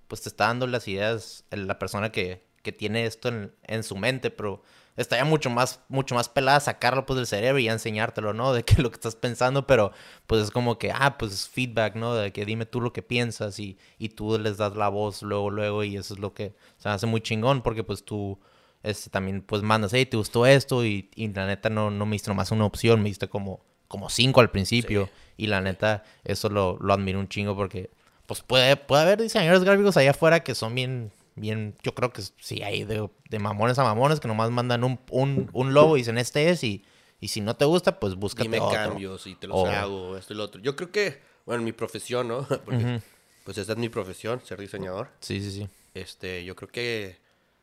pues, 0.08 0.22
te 0.22 0.28
está 0.28 0.46
dando 0.48 0.66
las 0.66 0.88
ideas 0.88 1.44
la 1.50 1.78
persona 1.78 2.12
que, 2.12 2.44
que 2.62 2.72
tiene 2.72 3.06
esto 3.06 3.28
en, 3.28 3.54
en 3.64 3.82
su 3.82 3.96
mente, 3.96 4.30
pero 4.30 4.62
estaría 4.96 5.24
mucho 5.24 5.50
más, 5.50 5.80
mucho 5.88 6.14
más 6.14 6.28
pelada 6.28 6.60
sacarlo, 6.60 7.06
pues, 7.06 7.16
del 7.16 7.26
cerebro 7.26 7.58
y 7.58 7.64
ya 7.64 7.72
enseñártelo, 7.72 8.32
¿no? 8.32 8.52
De 8.54 8.64
que 8.64 8.82
lo 8.82 8.90
que 8.90 8.96
estás 8.96 9.16
pensando, 9.16 9.66
pero 9.66 9.92
pues 10.26 10.42
es 10.42 10.50
como 10.50 10.78
que, 10.78 10.92
ah, 10.92 11.16
pues 11.18 11.48
feedback, 11.48 11.94
¿no? 11.96 12.14
De 12.14 12.32
que 12.32 12.44
dime 12.44 12.66
tú 12.66 12.80
lo 12.80 12.92
que 12.92 13.02
piensas 13.02 13.58
y, 13.58 13.78
y 13.98 14.10
tú 14.10 14.38
les 14.38 14.56
das 14.58 14.76
la 14.76 14.88
voz 14.88 15.22
luego, 15.22 15.50
luego 15.50 15.84
y 15.84 15.96
eso 15.96 16.14
es 16.14 16.20
lo 16.20 16.34
que 16.34 16.54
se 16.78 16.88
me 16.88 16.94
hace 16.94 17.06
muy 17.06 17.20
chingón 17.20 17.62
porque 17.62 17.84
pues 17.84 18.04
tú 18.04 18.38
este, 18.82 19.10
también 19.10 19.42
pues 19.42 19.62
mandas, 19.62 19.92
hey, 19.92 20.06
te 20.06 20.16
gustó 20.16 20.46
esto 20.46 20.84
y, 20.84 21.10
y 21.14 21.28
la 21.28 21.46
neta 21.46 21.70
no, 21.70 21.90
no 21.90 22.06
me 22.06 22.14
diste 22.14 22.30
nomás 22.30 22.50
una 22.50 22.64
opción, 22.64 23.02
me 23.02 23.08
diste 23.08 23.28
como, 23.28 23.60
como 23.88 24.10
cinco 24.10 24.40
al 24.40 24.50
principio 24.50 25.08
y 25.36 25.46
la 25.46 25.60
neta 25.60 26.02
eso 26.24 26.48
lo, 26.48 26.78
lo 26.80 26.92
admiro 26.92 27.20
un 27.20 27.28
chingo 27.28 27.54
porque 27.56 27.90
pues 28.26 28.40
puede, 28.42 28.76
puede 28.76 29.02
haber 29.02 29.20
diseñadores 29.22 29.64
gráficos 29.64 29.96
allá 29.96 30.10
afuera 30.10 30.40
que 30.40 30.54
son 30.54 30.74
bien, 30.74 31.12
bien, 31.34 31.76
yo 31.82 31.94
creo 31.94 32.12
que 32.12 32.22
sí 32.22 32.62
hay 32.62 32.84
de, 32.84 33.08
de 33.30 33.38
mamones 33.38 33.78
a 33.78 33.84
mamones 33.84 34.20
que 34.20 34.28
nomás 34.28 34.50
mandan 34.50 34.84
un, 34.84 35.00
un, 35.10 35.48
un 35.52 35.74
logo 35.74 35.96
y 35.96 36.00
dicen 36.00 36.18
este 36.18 36.50
es 36.50 36.62
y, 36.64 36.84
y 37.20 37.28
si 37.28 37.40
no 37.40 37.56
te 37.56 37.64
gusta 37.64 37.98
pues 38.00 38.14
búscate 38.16 38.44
Dime 38.44 38.60
otro. 38.60 38.74
cambios 38.76 39.26
y 39.26 39.34
te 39.34 39.46
los 39.46 39.64
hago, 39.64 40.16
esto 40.16 40.32
y 40.34 40.36
lo 40.36 40.44
otro. 40.44 40.60
Yo 40.60 40.76
creo 40.76 40.90
que, 40.90 41.20
bueno, 41.46 41.60
en 41.60 41.64
mi 41.64 41.72
profesión, 41.72 42.28
¿no? 42.28 42.46
Porque, 42.64 43.00
pues 43.44 43.58
esta 43.58 43.72
es 43.72 43.78
mi 43.78 43.88
profesión, 43.88 44.40
ser 44.44 44.60
diseñador. 44.60 45.10
Sí, 45.20 45.40
sí, 45.40 45.50
sí. 45.52 45.68
Este, 45.94 46.44
yo 46.44 46.56
creo 46.56 46.68
que 46.70 47.18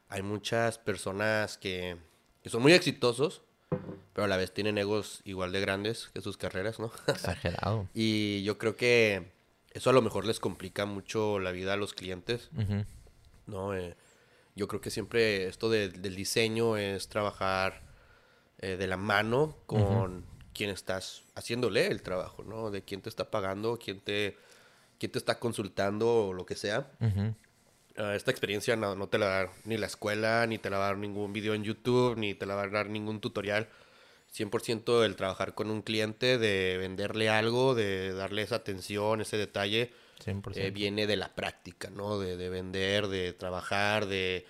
hay 0.09 0.21
muchas 0.21 0.77
personas 0.77 1.57
que, 1.57 1.97
que 2.43 2.49
son 2.49 2.61
muy 2.61 2.73
exitosos, 2.73 3.41
pero 4.13 4.25
a 4.25 4.27
la 4.27 4.37
vez 4.37 4.53
tienen 4.53 4.77
egos 4.77 5.21
igual 5.23 5.51
de 5.51 5.61
grandes 5.61 6.09
que 6.13 6.21
sus 6.21 6.37
carreras, 6.37 6.79
¿no? 6.79 6.91
Exagerado. 7.07 7.87
y 7.93 8.43
yo 8.43 8.57
creo 8.57 8.75
que 8.75 9.31
eso 9.71 9.91
a 9.91 9.93
lo 9.93 10.01
mejor 10.01 10.25
les 10.25 10.39
complica 10.39 10.85
mucho 10.85 11.39
la 11.39 11.51
vida 11.51 11.73
a 11.73 11.77
los 11.77 11.93
clientes, 11.93 12.49
Ujú. 12.57 12.85
¿No? 13.49 13.75
Eh, 13.75 13.95
yo 14.55 14.67
creo 14.67 14.81
que 14.81 14.89
siempre 14.91 15.47
esto 15.47 15.69
de- 15.69 15.89
del 15.89 16.15
diseño 16.15 16.77
es 16.77 17.07
trabajar 17.09 17.81
eh, 18.61 18.75
de 18.77 18.87
la 18.87 18.97
mano 18.97 19.55
con 19.65 20.25
quien 20.53 20.69
estás 20.69 21.23
haciéndole 21.35 21.87
el 21.87 22.01
trabajo, 22.01 22.43
¿no? 22.43 22.69
De 22.71 22.81
quién 22.83 23.01
te 23.01 23.07
está 23.09 23.31
pagando, 23.31 23.77
quién 23.83 23.99
te 24.01 24.35
quién 24.99 25.13
te 25.13 25.17
está 25.17 25.39
consultando 25.39 26.27
o 26.27 26.33
lo 26.33 26.45
que 26.45 26.55
sea. 26.55 26.91
Ah, 27.95 28.15
esta 28.15 28.31
experiencia 28.31 28.75
no, 28.75 28.95
no 28.95 29.07
te 29.07 29.17
la 29.17 29.25
va 29.27 29.31
a 29.31 29.35
dar 29.45 29.49
ni 29.63 29.77
la 29.77 29.85
escuela, 29.87 30.45
ni 30.45 30.57
te 30.57 30.69
la 30.69 30.77
va 30.77 30.85
a 30.85 30.87
dar 30.89 30.97
ningún 30.97 31.31
video 31.31 31.53
en 31.53 31.63
YouTube, 31.63 32.17
ni 32.17 32.33
te 32.33 32.45
la 32.45 32.55
va 32.55 32.63
a 32.63 32.67
dar 32.67 32.89
ningún 32.89 33.21
tutorial. 33.21 33.69
100% 34.33 35.05
el 35.05 35.15
trabajar 35.15 35.53
con 35.55 35.71
un 35.71 35.81
cliente, 35.81 36.37
de 36.37 36.77
venderle 36.77 37.29
algo, 37.29 37.75
de 37.75 38.13
darle 38.13 38.41
esa 38.41 38.55
atención, 38.57 39.21
ese 39.21 39.37
detalle, 39.37 39.91
100%. 39.91 39.93
Eh, 40.53 40.71
viene 40.71 41.07
de 41.07 41.17
la 41.17 41.35
práctica, 41.35 41.89
¿no? 41.89 42.19
De, 42.19 42.37
de 42.37 42.49
vender, 42.49 43.07
de 43.07 43.33
trabajar, 43.33 44.05
de... 44.07 44.45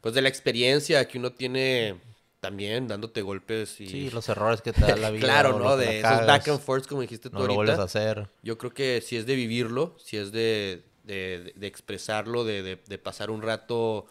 Pues 0.00 0.14
de 0.14 0.22
la 0.22 0.28
experiencia 0.30 1.08
que 1.08 1.18
uno 1.18 1.32
tiene 1.34 2.00
también 2.40 2.88
dándote 2.88 3.22
golpes 3.22 3.80
y... 3.80 4.06
Sí, 4.06 4.10
los 4.10 4.28
errores 4.28 4.60
que 4.62 4.72
te 4.72 4.84
da 4.84 4.96
la 4.96 5.10
vida. 5.10 5.44
claro, 5.44 5.52
¿no? 5.54 5.76
lo 5.76 5.76
De 5.76 6.00
esos 6.00 6.24
cagas, 6.24 6.24
back 6.24 6.48
and 6.48 6.60
forth, 6.60 6.86
como 6.86 7.02
dijiste 7.02 7.30
tú 7.30 7.42
No 7.42 7.44
lo 7.44 7.54
ahorita. 7.54 7.54
vuelves 7.54 7.78
a 7.78 7.84
hacer. 7.84 8.28
Yo 8.42 8.58
creo 8.58 8.74
que 8.74 9.00
si 9.00 9.16
es 9.16 9.26
de 9.26 9.34
vivirlo, 9.36 9.96
si 9.98 10.16
es 10.16 10.32
de, 10.32 10.84
de, 11.04 11.52
de 11.56 11.66
expresarlo, 11.66 12.44
de, 12.44 12.62
de- 12.62 12.76
de 12.86 12.98
pasar 12.98 13.30
un 13.30 13.42
rato 13.42 14.06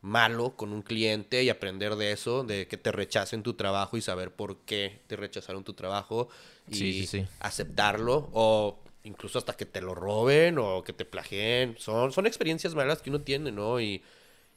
malo 0.00 0.56
con 0.56 0.72
un 0.72 0.82
cliente 0.82 1.42
y 1.42 1.50
aprender 1.50 1.96
de 1.96 2.12
eso, 2.12 2.44
de 2.44 2.68
que 2.68 2.76
te 2.76 2.92
rechacen 2.92 3.42
tu 3.42 3.54
trabajo 3.54 3.96
y 3.96 4.02
saber 4.02 4.32
por 4.34 4.58
qué 4.64 5.02
te 5.08 5.16
rechazaron 5.16 5.64
tu 5.64 5.74
trabajo 5.74 6.28
y 6.68 6.76
Sí, 6.78 7.06
sí, 7.06 7.06
sí. 7.06 7.28
aceptarlo 7.40 8.30
o 8.32 8.78
incluso 9.08 9.38
hasta 9.38 9.56
que 9.56 9.66
te 9.66 9.80
lo 9.80 9.94
roben 9.94 10.58
o 10.58 10.84
que 10.84 10.92
te 10.92 11.04
plagien. 11.04 11.74
Son, 11.78 12.12
son 12.12 12.26
experiencias 12.26 12.74
malas 12.74 13.02
que 13.02 13.10
uno 13.10 13.20
tiene, 13.22 13.50
¿no? 13.50 13.80
Y, 13.80 14.02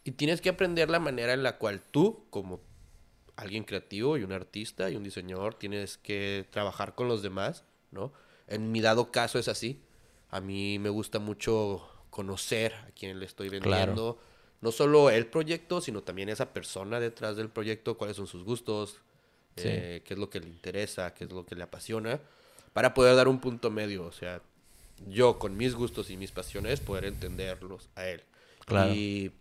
y 0.03 0.11
tienes 0.11 0.41
que 0.41 0.49
aprender 0.49 0.89
la 0.89 0.99
manera 0.99 1.33
en 1.33 1.41
la 1.43 1.57
cual 1.57 1.81
tú, 1.91 2.25
como 2.29 2.59
alguien 3.37 3.63
creativo 3.63 4.17
y 4.17 4.23
un 4.23 4.31
artista 4.33 4.89
y 4.89 4.95
un 4.95 5.03
diseñador, 5.03 5.55
tienes 5.55 5.97
que 5.97 6.45
trabajar 6.51 6.93
con 6.95 7.07
los 7.07 7.21
demás, 7.23 7.63
¿no? 7.91 8.11
En 8.47 8.71
mi 8.71 8.81
dado 8.81 9.11
caso 9.11 9.39
es 9.39 9.47
así. 9.47 9.81
A 10.29 10.41
mí 10.41 10.79
me 10.79 10.89
gusta 10.89 11.19
mucho 11.19 11.87
conocer 12.09 12.73
a 12.73 12.91
quien 12.91 13.19
le 13.19 13.25
estoy 13.25 13.49
vendiendo. 13.49 14.19
No 14.59 14.71
solo 14.71 15.09
el 15.09 15.25
proyecto, 15.25 15.81
sino 15.81 16.03
también 16.03 16.29
esa 16.29 16.53
persona 16.53 16.99
detrás 16.99 17.35
del 17.35 17.49
proyecto, 17.49 17.97
cuáles 17.97 18.17
son 18.17 18.27
sus 18.27 18.43
gustos, 18.43 19.01
Sí. 19.57 19.63
eh, 19.67 20.01
qué 20.05 20.13
es 20.13 20.19
lo 20.19 20.29
que 20.29 20.39
le 20.39 20.47
interesa, 20.47 21.13
qué 21.13 21.25
es 21.25 21.31
lo 21.31 21.45
que 21.45 21.55
le 21.55 21.63
apasiona, 21.63 22.21
para 22.73 22.93
poder 22.93 23.15
dar 23.15 23.27
un 23.27 23.39
punto 23.39 23.71
medio. 23.71 24.05
O 24.05 24.11
sea, 24.11 24.41
yo 25.07 25.39
con 25.39 25.57
mis 25.57 25.75
gustos 25.75 26.09
y 26.09 26.17
mis 26.17 26.31
pasiones 26.31 26.81
poder 26.81 27.05
entenderlos 27.05 27.89
a 27.95 28.07
él. 28.07 28.23
Claro. 28.65 28.93
Y 28.93 29.33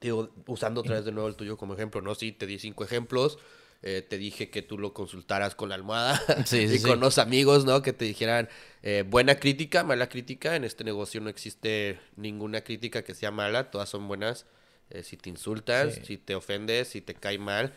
digo, 0.00 0.30
usando 0.46 0.80
otra 0.80 0.96
vez 0.96 1.04
de 1.04 1.12
nuevo 1.12 1.28
el 1.28 1.36
tuyo 1.36 1.56
como 1.56 1.74
ejemplo, 1.74 2.00
¿no? 2.02 2.14
Sí, 2.14 2.32
te 2.32 2.46
di 2.46 2.58
cinco 2.58 2.84
ejemplos. 2.84 3.38
eh, 3.82 4.02
te 4.02 4.18
dije 4.18 4.50
que 4.50 4.62
tú 4.62 4.76
lo 4.78 4.92
consultaras 4.92 5.54
con 5.54 5.68
la 5.68 5.76
almohada 5.76 6.20
Sí, 6.44 6.68
sí, 6.68 6.76
y 6.76 6.80
con 6.80 6.98
sí. 6.98 7.00
los 7.00 7.18
amigos, 7.18 7.64
¿no? 7.64 7.82
Que 7.82 7.92
te 7.92 8.04
dijeran 8.04 8.48
eh, 8.82 9.04
buena 9.06 9.36
crítica, 9.36 9.84
mala 9.84 10.08
crítica. 10.08 10.56
En 10.56 10.64
este 10.64 10.84
negocio 10.84 11.20
no 11.20 11.28
existe 11.30 12.00
ninguna 12.16 12.62
crítica 12.62 13.02
que 13.04 13.14
sea 13.14 13.30
mala, 13.30 13.70
todas 13.70 13.88
son 13.88 14.08
buenas. 14.08 14.46
Eh, 14.90 15.02
si 15.02 15.16
te 15.16 15.28
insultas, 15.30 16.00
si 16.04 16.16
te 16.18 16.34
ofendes, 16.34 16.88
si 16.88 17.00
te 17.02 17.14
cae 17.14 17.38
mal, 17.38 17.74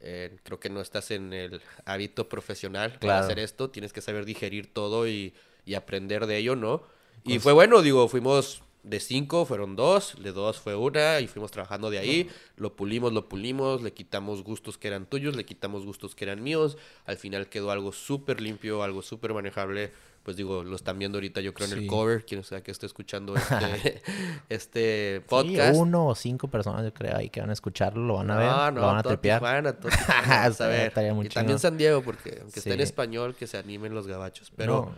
eh, 0.00 0.36
creo 0.42 0.60
que 0.60 0.68
no 0.70 0.80
estás 0.80 1.10
en 1.10 1.32
el 1.32 1.60
hábito 1.84 2.28
profesional 2.28 2.92
para 2.92 3.00
Claro. 3.00 3.24
hacer 3.24 3.38
esto. 3.38 3.70
Tienes 3.70 3.92
que 3.92 4.00
saber 4.00 4.24
digerir 4.24 4.72
todo 4.72 5.08
y, 5.08 5.34
y 5.64 5.74
aprender 5.74 6.26
de 6.26 6.36
ello, 6.38 6.56
¿no? 6.56 6.82
Y 7.24 7.38
fue 7.38 7.52
bueno, 7.52 7.82
digo, 7.82 8.06
fuimos 8.08 8.62
de 8.84 9.00
cinco, 9.00 9.44
fueron 9.46 9.74
dos, 9.74 10.14
de 10.22 10.30
dos 10.30 10.60
fue 10.60 10.76
una, 10.76 11.18
y 11.20 11.26
fuimos 11.26 11.50
trabajando 11.50 11.90
de 11.90 11.98
ahí, 11.98 12.28
lo 12.56 12.76
pulimos, 12.76 13.12
lo 13.12 13.28
pulimos, 13.28 13.82
le 13.82 13.92
quitamos 13.92 14.44
gustos 14.44 14.78
que 14.78 14.86
eran 14.86 15.06
tuyos, 15.06 15.34
le 15.34 15.44
quitamos 15.44 15.84
gustos 15.84 16.14
que 16.14 16.24
eran 16.24 16.40
míos, 16.40 16.78
al 17.04 17.16
final 17.16 17.48
quedó 17.48 17.72
algo 17.72 17.90
súper 17.90 18.40
limpio, 18.40 18.84
algo 18.84 19.02
súper 19.02 19.34
manejable, 19.34 19.92
pues 20.26 20.36
digo, 20.36 20.64
lo 20.64 20.74
están 20.74 20.98
viendo 20.98 21.18
ahorita 21.18 21.40
yo 21.40 21.54
creo 21.54 21.68
en 21.68 21.74
el 21.74 21.80
Sí. 21.82 21.86
cover, 21.86 22.24
quien 22.26 22.42
sea 22.42 22.60
que 22.60 22.72
esté 22.72 22.84
escuchando 22.86 23.36
este, 23.36 24.02
este 24.48 25.18
Sí, 25.20 25.24
podcast. 25.28 25.76
uno 25.78 26.08
o 26.08 26.14
cinco 26.16 26.48
personas, 26.48 26.82
yo 26.84 26.92
creo, 26.92 27.16
ahí 27.16 27.30
que 27.30 27.40
van 27.40 27.50
a 27.50 27.52
escucharlo, 27.52 28.04
lo 28.04 28.14
van 28.14 28.30
a 28.32 28.36
ver, 28.36 28.48
No, 28.48 28.70
no, 28.72 28.80
lo 28.80 28.86
van 28.88 28.98
a 28.98 29.02
trepear. 29.04 29.38
Tijuana, 29.38 29.72
todo 29.74 29.88
Tijuana, 29.96 30.44
a 30.46 30.66
ver. 30.66 30.92
y 31.24 31.28
también. 31.28 31.58
San 31.60 31.78
Diego, 31.78 32.02
porque 32.02 32.38
aunque 32.42 32.58
esté 32.58 32.72
en 32.72 32.78
Sí. 32.78 32.82
español, 32.82 33.36
que 33.36 33.46
se 33.46 33.56
animen 33.56 33.94
los 33.94 34.08
gabachos. 34.08 34.50
Pero 34.56 34.86
No, 34.86 34.94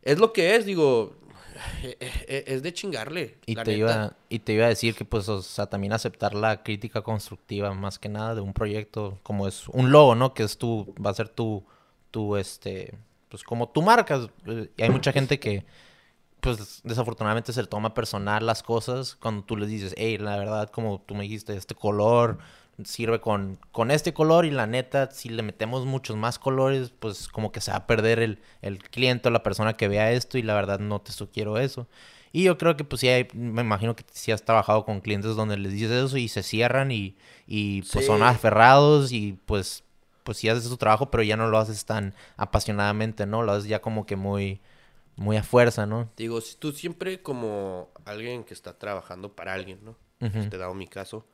es 0.00 0.18
lo 0.18 0.32
que 0.32 0.56
es, 0.56 0.64
digo, 0.64 1.16
eh, 1.82 1.96
eh, 2.00 2.44
es 2.46 2.62
de 2.62 2.72
chingarle. 2.72 3.36
Y 3.44 3.54
la 3.54 3.64
te, 3.64 3.72
neta. 3.72 3.78
iba, 3.78 4.16
y 4.30 4.38
te 4.38 4.54
iba 4.54 4.64
a 4.64 4.68
decir 4.68 4.94
que, 4.94 5.04
pues, 5.04 5.28
o 5.28 5.42
sea, 5.42 5.66
también 5.66 5.92
aceptar 5.92 6.32
la 6.34 6.62
crítica 6.62 7.02
constructiva, 7.02 7.74
más 7.74 7.98
que 7.98 8.08
nada, 8.08 8.34
de 8.34 8.40
un 8.40 8.54
proyecto, 8.54 9.18
como 9.22 9.46
es 9.46 9.68
un 9.68 9.92
logo, 9.92 10.14
¿no? 10.14 10.32
Que 10.32 10.44
es 10.44 10.56
tu, 10.56 10.94
va 11.04 11.10
a 11.10 11.14
ser 11.14 11.28
tu, 11.28 11.62
tu, 12.10 12.36
este, 12.36 12.94
pues, 13.32 13.42
como 13.42 13.68
tu 13.70 13.80
marca. 13.82 14.28
Eh, 14.46 14.70
Y 14.76 14.82
hay 14.82 14.90
mucha 14.90 15.10
gente 15.10 15.40
que, 15.40 15.64
pues, 16.40 16.82
desafortunadamente 16.84 17.52
se 17.52 17.62
le 17.62 17.68
toma 17.68 17.94
personal 17.94 18.44
las 18.44 18.62
cosas 18.62 19.16
cuando 19.16 19.42
tú 19.44 19.56
les 19.56 19.68
dices, 19.70 19.94
hey, 19.96 20.18
la 20.18 20.36
verdad, 20.36 20.68
como 20.70 21.00
tú 21.00 21.14
me 21.14 21.22
dijiste, 21.22 21.56
este 21.56 21.74
color 21.74 22.38
sirve 22.84 23.20
con, 23.20 23.58
con 23.70 23.90
este 23.90 24.12
color 24.12 24.44
y 24.44 24.50
la 24.50 24.66
neta, 24.66 25.10
si 25.10 25.28
le 25.28 25.42
metemos 25.42 25.86
muchos 25.86 26.16
más 26.16 26.38
colores, 26.38 26.92
pues 26.98 27.28
como 27.28 27.52
que 27.52 27.60
se 27.60 27.70
va 27.70 27.78
a 27.78 27.86
perder 27.86 28.18
el, 28.18 28.40
el 28.60 28.78
cliente 28.82 29.28
o 29.28 29.30
la 29.30 29.42
persona 29.42 29.76
que 29.76 29.88
vea 29.88 30.10
esto 30.12 30.36
y 30.36 30.42
la 30.42 30.54
verdad 30.54 30.78
no 30.80 31.00
te 31.00 31.12
sugiero 31.12 31.58
eso. 31.58 31.86
Y 32.32 32.44
yo 32.44 32.58
creo 32.58 32.76
que 32.76 32.84
pues 32.84 33.00
sí, 33.00 33.08
hay- 33.08 33.28
me 33.34 33.60
imagino 33.62 33.94
que 33.94 34.04
sí 34.12 34.32
has 34.32 34.42
trabajado 34.44 34.84
con 34.84 35.00
clientes 35.00 35.36
donde 35.36 35.56
les 35.58 35.72
dices 35.72 35.90
eso 35.92 36.16
y 36.16 36.28
se 36.28 36.42
cierran 36.42 36.90
y, 36.90 37.16
y 37.46 37.82
pues 37.82 38.06
son 38.06 38.22
aferrados 38.22 39.12
y 39.12 39.38
pues, 39.46 39.84
pues 40.22 40.38
sí 40.38 40.48
haces 40.48 40.68
tu 40.68 40.76
trabajo, 40.76 41.10
pero 41.10 41.22
ya 41.22 41.36
no 41.36 41.48
lo 41.48 41.58
haces 41.58 41.84
tan 41.84 42.14
apasionadamente, 42.36 43.26
¿no? 43.26 43.42
Lo 43.42 43.52
haces 43.52 43.68
ya 43.68 43.80
como 43.80 44.06
que 44.06 44.16
muy, 44.16 44.60
muy 45.16 45.36
a 45.36 45.42
fuerza, 45.42 45.86
¿no? 45.86 46.10
Digo, 46.16 46.40
si 46.40 46.56
tú 46.56 46.72
siempre 46.72 47.22
como 47.22 47.90
alguien 48.04 48.44
que 48.44 48.54
está 48.54 48.78
trabajando 48.78 49.34
para 49.34 49.54
alguien, 49.54 49.80
¿no? 49.82 49.96
Te 50.18 50.56
he 50.56 50.58
dado 50.58 50.74
mi 50.74 50.86
caso. 50.86 51.26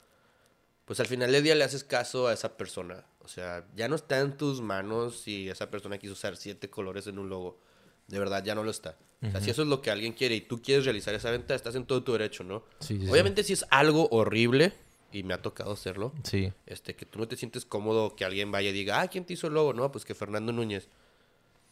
Pues 0.87 0.99
al 1.00 1.07
final 1.07 1.30
del 1.30 1.42
día 1.42 1.54
le 1.54 1.64
haces 1.64 1.85
caso 1.85 2.28
a 2.28 2.33
esa 2.33 2.57
persona. 2.57 3.04
O 3.21 3.28
sea, 3.28 3.66
ya 3.76 3.88
no 3.88 3.97
está 3.97 4.21
en 4.21 4.38
tus 4.38 4.62
manos 4.62 5.21
si 5.21 5.50
esa 5.50 5.71
persona 5.71 5.99
quiso 5.99 6.14
usar 6.14 6.37
siete 6.37 6.71
colores 6.71 7.07
en 7.07 7.18
un 7.18 7.28
logo. 7.28 7.61
De 8.07 8.18
verdad, 8.18 8.42
ya 8.42 8.54
no 8.54 8.64
lo 8.64 8.71
está. 8.71 8.97
O 9.21 9.30
sea, 9.30 9.42
si 9.42 9.50
eso 9.50 9.62
es 9.62 9.68
lo 9.68 9.83
que 9.83 9.90
alguien 9.90 10.14
quiere 10.14 10.37
y 10.37 10.40
tú 10.40 10.62
quieres 10.62 10.85
realizar 10.85 11.12
esa 11.12 11.30
venta, 11.30 11.54
estás 11.54 11.75
en 11.75 11.85
todo 11.85 12.02
tu 12.02 12.12
derecho, 12.12 12.45
¿no? 12.45 12.64
Sí, 12.80 12.97
sí, 12.97 13.04
sí. 13.04 13.11
Obviamente 13.11 13.45
si 13.45 13.52
es 13.52 13.66
algo 13.68 14.09
horrible, 14.11 14.73
y 15.12 15.23
me 15.23 15.35
ha 15.35 15.41
tocado 15.43 15.73
hacerlo, 15.73 16.12
Sí. 16.23 16.53
este, 16.67 16.95
que 16.95 17.07
tú 17.07 17.19
no 17.19 17.27
te 17.29 17.37
sientes 17.37 17.65
cómodo 17.65 18.15
que 18.15 18.25
alguien 18.25 18.50
vaya 18.53 18.71
y 18.71 18.73
diga, 18.73 19.00
ah, 19.00 19.09
¿quién 19.09 19.25
te 19.25 19.33
hizo 19.35 19.47
el 19.47 19.55
logo? 19.55 19.73
No, 19.73 19.91
pues 19.91 20.05
que 20.05 20.15
Fernando 20.15 20.53
Núñez. 20.53 20.88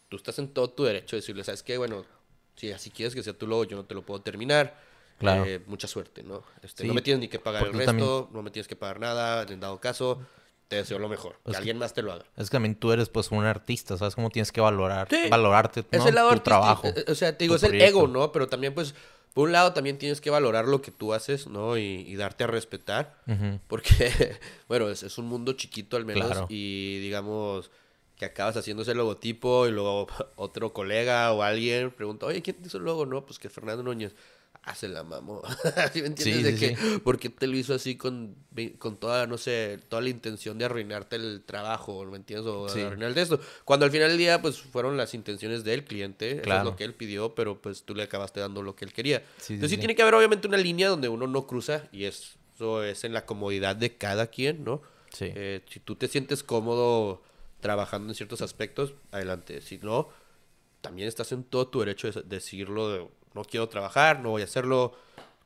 Tú 0.08 0.16
estás 0.16 0.38
en 0.38 0.48
todo 0.48 0.70
tu 0.70 0.84
derecho 0.84 1.16
de 1.16 1.20
decirle, 1.20 1.42
¿sabes 1.44 1.62
qué? 1.62 1.76
Bueno, 1.78 2.04
si 2.54 2.70
así 2.72 2.90
quieres 2.90 3.14
que 3.14 3.22
sea 3.22 3.32
tu 3.32 3.46
logo, 3.46 3.64
yo 3.64 3.76
no 3.76 3.84
te 3.84 3.94
lo 3.94 4.02
puedo 4.02 4.20
terminar. 4.22 4.78
Claro. 5.18 5.44
Eh, 5.46 5.60
mucha 5.66 5.88
suerte, 5.88 6.22
¿no? 6.22 6.42
Este, 6.62 6.82
Sí, 6.82 6.88
no 6.88 6.94
me 6.94 7.00
tienes 7.02 7.20
ni 7.20 7.28
que 7.28 7.38
pagar 7.38 7.64
el 7.66 7.72
resto, 7.72 7.86
también- 7.86 8.08
no 8.32 8.42
me 8.42 8.50
tienes 8.50 8.68
que 8.68 8.76
pagar 8.76 9.00
nada, 9.00 9.42
en 9.50 9.58
dado 9.60 9.80
caso, 9.80 10.20
te 10.68 10.76
deseo 10.76 10.98
lo 10.98 11.08
mejor. 11.08 11.38
Es 11.46 11.52
que 11.52 11.56
alguien 11.56 11.78
más 11.78 11.94
te 11.94 12.02
lo 12.02 12.12
haga. 12.12 12.24
Es 12.36 12.50
que 12.50 12.54
también 12.54 12.74
tú 12.74 12.92
eres 12.92 13.08
pues 13.08 13.30
un 13.30 13.44
artista, 13.44 13.96
¿sabes 13.96 14.14
cómo 14.14 14.28
tienes 14.30 14.52
que 14.52 14.60
valorar? 14.60 15.08
Sí, 15.10 15.28
valorarte, 15.30 15.84
Es 15.90 16.00
¿no? 16.02 16.08
el 16.08 16.14
lado 16.14 16.28
tu 16.28 16.32
artístico, 16.34 16.50
trabajo. 16.50 16.86
eh, 16.88 17.04
O 17.08 17.14
sea, 17.14 17.36
te 17.36 17.44
digo, 17.44 17.56
es 17.56 17.62
el 17.62 17.70
proyecto. 17.70 17.98
ego, 17.98 18.08
¿no? 18.08 18.30
Pero 18.30 18.46
también, 18.46 18.74
pues, 18.74 18.94
por 19.36 19.48
un 19.48 19.52
lado 19.52 19.74
también 19.74 19.98
tienes 19.98 20.22
que 20.22 20.30
valorar 20.30 20.64
lo 20.64 20.80
que 20.80 20.90
tú 20.90 21.12
haces, 21.12 21.46
¿no? 21.46 21.76
Y, 21.76 21.82
y 21.82 22.16
darte 22.16 22.44
a 22.44 22.46
respetar. 22.46 23.18
Porque, 23.66 24.34
bueno, 24.66 24.88
es, 24.88 25.02
es 25.02 25.18
un 25.18 25.26
mundo 25.26 25.52
chiquito 25.52 25.98
al 25.98 26.06
menos. 26.06 26.24
Claro. 26.26 26.46
Y 26.48 27.00
digamos 27.00 27.70
que 28.16 28.24
acabas 28.24 28.56
haciendo 28.56 28.82
ese 28.82 28.94
logotipo 28.94 29.66
y 29.66 29.72
luego 29.72 30.06
otro 30.36 30.72
colega 30.72 31.30
o 31.34 31.42
alguien 31.42 31.90
pregunta, 31.90 32.24
oye, 32.24 32.40
¿quién 32.40 32.56
te 32.56 32.68
hizo 32.68 32.78
el 32.78 32.84
logo? 32.84 33.04
No, 33.04 33.26
pues 33.26 33.38
que 33.38 33.50
Fernando 33.50 33.82
Núñez. 33.82 34.14
Ah, 34.68 34.74
se 34.74 34.88
la 34.88 35.04
mamó. 35.04 35.42
¿Sí 35.92 36.02
me 36.02 36.08
entiendes? 36.08 36.24
Sí, 36.36 36.42
de 36.42 36.56
sí, 36.56 36.74
que, 36.74 36.98
¿por 36.98 37.20
qué 37.20 37.28
te 37.28 37.46
lo 37.46 37.56
hizo 37.56 37.72
así 37.72 37.94
con, 37.96 38.34
con 38.78 38.96
toda, 38.96 39.28
no 39.28 39.38
sé, 39.38 39.78
toda 39.88 40.02
la 40.02 40.08
intención 40.08 40.58
de 40.58 40.64
arruinarte 40.64 41.14
el 41.14 41.44
trabajo, 41.46 42.04
¿me 42.04 42.16
entiendes? 42.16 42.48
O 42.48 42.66
arruinar 42.66 43.14
de 43.14 43.22
esto. 43.22 43.38
Cuando 43.64 43.86
al 43.86 43.92
final 43.92 44.08
del 44.08 44.18
día, 44.18 44.42
pues, 44.42 44.58
fueron 44.60 44.96
las 44.96 45.14
intenciones 45.14 45.62
del 45.62 45.84
cliente. 45.84 46.30
Eso 46.30 46.36
es 46.38 46.42
Claro. 46.42 46.64
lo 46.64 46.76
que 46.76 46.82
él 46.82 46.94
pidió, 46.94 47.32
pero 47.36 47.62
pues 47.62 47.84
tú 47.84 47.94
le 47.94 48.02
acabaste 48.02 48.40
dando 48.40 48.60
lo 48.60 48.74
que 48.74 48.84
él 48.84 48.92
quería. 48.92 49.18
Entonces 49.18 49.70
sí 49.70 49.76
sí. 49.76 49.78
tiene 49.78 49.94
que 49.94 50.02
haber 50.02 50.14
obviamente 50.14 50.48
una 50.48 50.56
línea 50.58 50.88
donde 50.88 51.08
uno 51.08 51.28
no 51.28 51.46
cruza 51.46 51.84
y 51.92 52.04
eso 52.04 52.82
es 52.82 53.04
en 53.04 53.12
la 53.12 53.24
comodidad 53.24 53.76
de 53.76 53.96
cada 53.96 54.26
quien, 54.26 54.64
¿no? 54.64 54.82
Sí. 55.12 55.26
Eh, 55.32 55.60
si 55.70 55.78
tú 55.78 55.94
te 55.94 56.08
sientes 56.08 56.42
cómodo 56.42 57.22
trabajando 57.60 58.08
en 58.08 58.16
ciertos 58.16 58.42
aspectos, 58.42 58.94
adelante. 59.12 59.60
Si 59.60 59.78
no, 59.78 60.08
también 60.80 61.06
estás 61.06 61.30
en 61.30 61.44
todo 61.44 61.68
tu 61.68 61.78
derecho 61.78 62.10
de 62.10 62.22
decirlo 62.22 62.90
de 62.90 63.06
no 63.36 63.44
quiero 63.44 63.68
trabajar, 63.68 64.18
no 64.20 64.30
voy 64.30 64.42
a 64.42 64.46
hacerlo, 64.46 64.94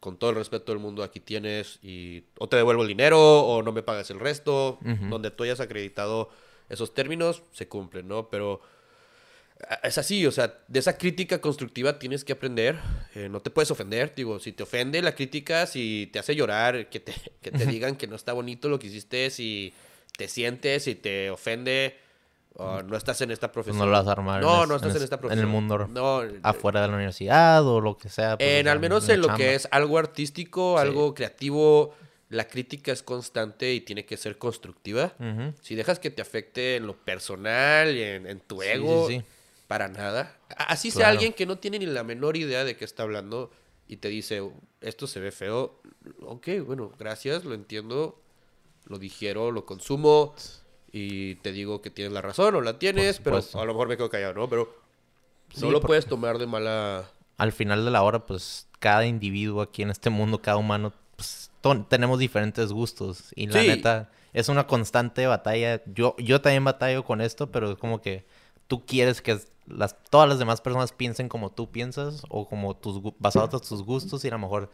con 0.00 0.16
todo 0.16 0.30
el 0.30 0.36
respeto 0.36 0.72
del 0.72 0.78
mundo 0.80 1.02
aquí 1.02 1.20
tienes 1.20 1.78
y 1.82 2.24
o 2.38 2.48
te 2.48 2.56
devuelvo 2.56 2.80
el 2.82 2.88
dinero 2.88 3.20
o 3.42 3.62
no 3.62 3.70
me 3.72 3.82
pagas 3.82 4.08
el 4.10 4.18
resto, 4.18 4.78
donde 5.10 5.30
tú 5.30 5.44
hayas 5.44 5.60
acreditado 5.60 6.30
esos 6.70 6.94
términos, 6.94 7.42
se 7.52 7.68
cumplen, 7.68 8.08
¿no? 8.08 8.30
Pero 8.30 8.62
a- 9.68 9.86
es 9.86 9.98
así, 9.98 10.24
o 10.26 10.32
sea, 10.32 10.58
de 10.68 10.78
esa 10.78 10.96
crítica 10.96 11.40
constructiva 11.40 11.98
tienes 11.98 12.24
que 12.24 12.32
aprender, 12.32 12.78
eh, 13.14 13.28
no 13.28 13.40
te 13.40 13.50
puedes 13.50 13.70
ofender, 13.70 14.14
digo, 14.14 14.38
si 14.40 14.52
te 14.52 14.62
ofende 14.62 15.02
la 15.02 15.14
crítica, 15.14 15.66
si 15.66 16.08
te 16.12 16.18
hace 16.18 16.34
llorar, 16.34 16.88
que 16.88 17.00
te, 17.00 17.12
que 17.42 17.50
te 17.50 17.66
digan 17.66 17.96
que 17.96 18.06
no 18.06 18.16
está 18.16 18.32
bonito 18.32 18.68
lo 18.70 18.78
que 18.78 18.86
hiciste, 18.86 19.28
si 19.30 19.74
te 20.16 20.28
sientes, 20.28 20.84
si 20.84 20.94
te 20.94 21.28
ofende, 21.30 21.98
o 22.54 22.82
no 22.82 22.96
estás 22.96 23.20
en 23.20 23.30
esta 23.30 23.50
profesión. 23.52 23.78
no 23.78 23.86
lo 23.86 23.92
vas 23.92 24.06
a 24.06 24.12
armar. 24.12 24.42
No, 24.42 24.64
en 24.64 24.68
no 24.68 24.76
es- 24.76 24.82
estás 24.82 24.90
en, 24.92 24.96
es- 24.98 25.02
esta 25.04 25.16
En 25.16 25.20
profesión. 25.20 25.46
el 25.46 25.52
mundo 25.52 25.88
No, 25.88 26.22
afuera 26.42 26.82
de 26.82 26.88
la 26.88 26.94
universidad 26.94 27.66
o 27.66 27.80
lo 27.80 27.96
que 27.96 28.08
sea. 28.08 28.36
pues, 28.36 28.46
o 28.48 28.52
En 28.52 28.64
sea, 28.64 28.72
al 28.72 28.80
menos 28.80 29.08
en 29.08 29.20
lo 29.20 29.26
chamba. 29.28 29.38
que 29.38 29.54
es 29.54 29.68
algo 29.70 29.98
artístico, 29.98 30.74
Sí. 30.76 30.82
algo 30.82 31.14
creativo, 31.14 31.94
la 32.28 32.46
crítica 32.46 32.92
es 32.92 33.02
constante 33.02 33.72
y 33.72 33.80
tiene 33.80 34.04
que 34.06 34.16
ser 34.16 34.38
constructiva. 34.38 35.12
Si 35.62 35.74
dejas 35.74 35.98
que 35.98 36.10
te 36.10 36.22
afecte 36.22 36.76
en 36.76 36.86
lo 36.86 36.96
personal 36.96 37.88
en, 37.96 38.26
en 38.26 38.40
tu 38.40 38.62
ego, 38.62 39.08
sí, 39.08 39.18
sí. 39.18 39.24
para 39.66 39.88
nada. 39.88 40.36
Así 40.56 40.90
sea 40.90 41.08
alguien 41.08 41.32
que 41.32 41.46
no 41.46 41.58
tiene 41.58 41.78
ni 41.78 41.86
la 41.86 42.04
menor 42.04 42.36
idea 42.36 42.64
de 42.64 42.76
qué 42.76 42.84
está 42.84 43.02
hablando 43.04 43.50
y 43.88 43.96
te 43.96 44.08
dice, 44.08 44.42
esto 44.80 45.06
se 45.06 45.18
ve 45.20 45.32
feo. 45.32 45.80
Ok, 46.22 46.48
bueno, 46.64 46.92
gracias, 46.98 47.44
lo 47.44 47.54
entiendo, 47.54 48.20
lo 48.86 48.98
digiero, 48.98 49.50
lo 49.50 49.64
consumo 49.66 50.34
y 50.92 51.36
te 51.36 51.52
digo 51.52 51.80
que 51.82 51.90
tienes 51.90 52.12
la 52.12 52.20
razón 52.22 52.54
o 52.56 52.60
la 52.60 52.78
tienes, 52.78 53.20
pero 53.20 53.38
a 53.38 53.64
lo 53.64 53.72
mejor 53.72 53.88
me 53.88 53.96
quedo 53.96 54.10
callado, 54.10 54.34
¿no? 54.34 54.48
Pero 54.48 54.74
Sí, 55.54 55.60
no 55.62 55.70
lo 55.70 55.80
por- 55.80 55.88
puedes 55.88 56.06
tomar 56.06 56.38
de 56.38 56.46
mala... 56.46 57.10
Al 57.38 57.52
final 57.52 57.84
de 57.84 57.90
la 57.90 58.02
hora, 58.02 58.26
pues 58.26 58.68
cada 58.78 59.06
individuo 59.06 59.62
aquí 59.62 59.82
en 59.82 59.90
este 59.90 60.10
mundo, 60.10 60.40
cada 60.42 60.56
humano, 60.58 60.92
pues 61.16 61.50
tenemos 61.88 62.18
diferentes 62.18 62.72
gustos. 62.72 63.32
Y 63.34 63.46
la 63.46 63.60
Sí. 63.60 63.66
neta, 63.68 64.10
es 64.32 64.48
una 64.48 64.66
constante 64.66 65.26
batalla. 65.26 65.82
Yo, 65.86 66.14
yo 66.18 66.40
también 66.40 66.64
batallo 66.64 67.04
con 67.04 67.20
esto, 67.20 67.50
pero 67.50 67.72
es 67.72 67.78
como 67.78 68.00
que 68.00 68.26
tú 68.68 68.84
quieres 68.86 69.22
que 69.22 69.38
las, 69.66 69.96
todas 70.10 70.28
las 70.28 70.38
demás 70.38 70.60
personas 70.60 70.92
piensen 70.92 71.28
como 71.28 71.50
tú 71.50 71.70
piensas 71.70 72.22
o 72.28 72.46
como 72.48 72.76
tus 72.76 73.00
basados 73.18 73.62
en 73.62 73.68
tus 73.68 73.82
gustos 73.84 74.24
y 74.24 74.28
a 74.28 74.32
lo 74.32 74.38
mejor 74.38 74.70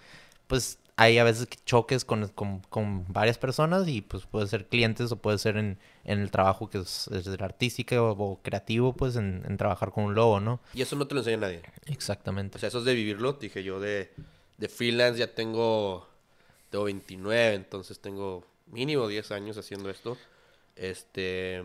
pues 0.46 0.78
hay 0.96 1.18
a 1.18 1.24
veces 1.24 1.46
que 1.46 1.58
choques 1.66 2.06
con, 2.06 2.26
con, 2.28 2.60
con 2.60 3.04
varias 3.12 3.36
personas 3.36 3.86
y 3.86 4.00
pues 4.00 4.24
puede 4.24 4.46
ser 4.46 4.66
clientes 4.66 5.12
o 5.12 5.16
puede 5.16 5.36
ser 5.36 5.58
en, 5.58 5.78
en 6.04 6.20
el 6.20 6.30
trabajo 6.30 6.70
que 6.70 6.78
es, 6.78 7.08
es 7.08 7.26
el 7.26 7.42
artístico 7.42 7.96
o, 7.96 8.12
o 8.12 8.42
creativo 8.42 8.94
pues 8.94 9.16
en, 9.16 9.44
en 9.46 9.58
trabajar 9.58 9.90
con 9.92 10.04
un 10.04 10.14
logo, 10.14 10.40
¿no? 10.40 10.58
Y 10.72 10.80
eso 10.80 10.96
no 10.96 11.06
te 11.06 11.14
lo 11.14 11.20
enseña 11.20 11.36
nadie. 11.36 11.62
Exactamente. 11.84 12.56
O 12.56 12.58
sea, 12.58 12.68
eso 12.68 12.78
es 12.78 12.86
de 12.86 12.94
vivirlo. 12.94 13.34
Dije 13.34 13.62
yo 13.62 13.78
de, 13.78 14.10
de 14.56 14.68
freelance 14.70 15.18
ya 15.18 15.34
tengo, 15.34 16.08
tengo 16.70 16.84
29, 16.84 17.54
entonces 17.54 17.98
tengo 17.98 18.46
mínimo 18.66 19.06
10 19.06 19.30
años 19.32 19.58
haciendo 19.58 19.90
esto. 19.90 20.16
Este... 20.76 21.62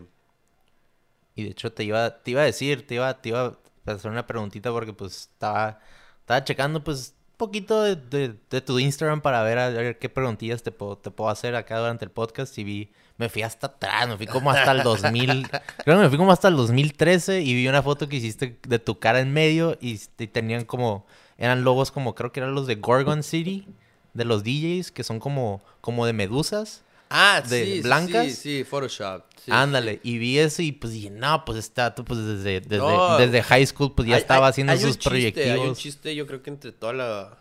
Y 1.34 1.44
de 1.44 1.50
hecho 1.50 1.72
te 1.72 1.84
iba, 1.84 2.22
te 2.22 2.32
iba 2.32 2.42
a 2.42 2.44
decir, 2.44 2.86
te 2.86 2.96
iba, 2.96 3.22
te 3.22 3.30
iba 3.30 3.58
a 3.86 3.90
hacer 3.90 4.10
una 4.10 4.26
preguntita 4.26 4.70
porque 4.70 4.92
pues 4.92 5.30
estaba, 5.32 5.80
estaba 6.20 6.44
checando 6.44 6.84
pues 6.84 7.14
poquito 7.46 7.82
de, 7.82 7.96
de- 7.96 8.34
de 8.50 8.60
tu 8.60 8.78
Instagram 8.78 9.20
para 9.20 9.42
ver 9.42 9.58
a 9.58 9.68
ver 9.70 9.98
qué 9.98 10.08
preguntillas 10.08 10.62
te 10.62 10.70
puedo, 10.72 10.96
te 10.96 11.10
puedo 11.10 11.30
hacer 11.30 11.54
acá 11.56 11.78
durante 11.78 12.04
el 12.04 12.10
podcast 12.10 12.56
y 12.58 12.64
vi, 12.64 12.92
me 13.18 13.28
fui 13.28 13.42
hasta 13.42 13.66
atrás, 13.68 14.08
me 14.08 14.16
fui 14.16 14.26
como 14.26 14.50
hasta 14.50 14.72
el 14.72 14.82
2000, 14.82 15.48
creo 15.84 15.96
que 15.96 16.02
me 16.02 16.08
fui 16.08 16.18
como 16.18 16.32
hasta 16.32 16.48
el 16.48 16.56
2013 16.56 17.40
y 17.42 17.54
vi 17.54 17.68
una 17.68 17.82
foto 17.82 18.08
que 18.08 18.16
hiciste 18.16 18.58
de 18.66 18.78
tu 18.78 18.98
cara 18.98 19.20
en 19.20 19.32
medio 19.32 19.76
y, 19.80 20.00
y 20.18 20.26
tenían 20.28 20.64
como, 20.64 21.04
eran 21.38 21.64
logos 21.64 21.90
como, 21.90 22.14
creo 22.14 22.32
que 22.32 22.40
eran 22.40 22.54
los 22.54 22.66
de 22.66 22.76
Gorgon 22.76 23.22
City, 23.22 23.66
de 24.14 24.24
los 24.24 24.44
DJs, 24.44 24.90
que 24.92 25.04
son 25.04 25.18
como, 25.20 25.60
como 25.80 26.06
de 26.06 26.12
medusas. 26.12 26.82
Ah, 27.14 27.42
¿De 27.46 27.64
sí, 27.64 27.80
blancas? 27.82 28.26
Sí, 28.26 28.34
sí, 28.34 28.64
Photoshop. 28.64 29.22
sí, 29.44 29.50
Ándale, 29.52 30.00
y 30.02 30.18
vi 30.18 30.38
eso 30.38 30.62
y 30.62 30.72
pues 30.72 30.92
dije, 30.92 31.10
no, 31.10 31.44
pues 31.44 31.58
está, 31.58 31.94
tú 31.94 32.04
pues 32.04 32.20
desde, 32.24 32.60
desde, 32.60 32.78
No. 32.78 33.18
desde 33.18 33.42
high 33.42 33.66
school 33.66 33.92
pues 33.94 34.08
ya 34.08 34.14
Hay- 34.16 34.20
estaba 34.22 34.46
haciendo 34.48 34.72
hay 34.72 34.78
sus 34.78 34.92
chiste, 34.96 35.08
proyectos. 35.10 35.44
Hay 35.44 35.58
un 35.58 35.74
chiste, 35.74 36.14
yo 36.14 36.26
creo 36.26 36.42
que 36.42 36.50
entre 36.50 36.72
toda 36.72 36.92
la, 36.92 37.38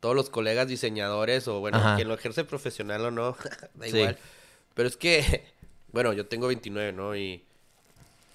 todos 0.00 0.14
los 0.14 0.30
colegas 0.30 0.68
diseñadores, 0.68 1.46
o 1.48 1.60
bueno, 1.60 1.78
Ajá. 1.78 1.96
quien 1.96 2.08
lo 2.08 2.14
ejerce 2.14 2.44
profesional 2.44 3.04
o 3.04 3.10
no, 3.10 3.36
da 3.74 3.88
igual. 3.88 4.16
Pero 4.74 4.88
es 4.88 4.96
que, 4.96 5.44
bueno, 5.92 6.12
yo 6.12 6.26
tengo 6.26 6.46
29, 6.48 6.92
¿no? 6.92 7.14
Y 7.16 7.42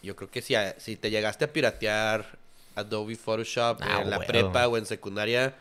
yo 0.04 0.16
creo 0.16 0.30
que 0.30 0.42
si, 0.42 0.56
a- 0.56 0.76
si 0.80 0.96
te 0.96 1.10
llegaste 1.10 1.46
a 1.46 1.54
piratear 1.54 2.38
Adobe 2.76 3.16
Photoshop 3.16 3.80
Ah, 3.82 4.02
en 4.02 4.10
la 4.10 4.20
prepa 4.20 4.68
o 4.68 4.78
en 4.78 4.86
secundaria, 4.86 5.56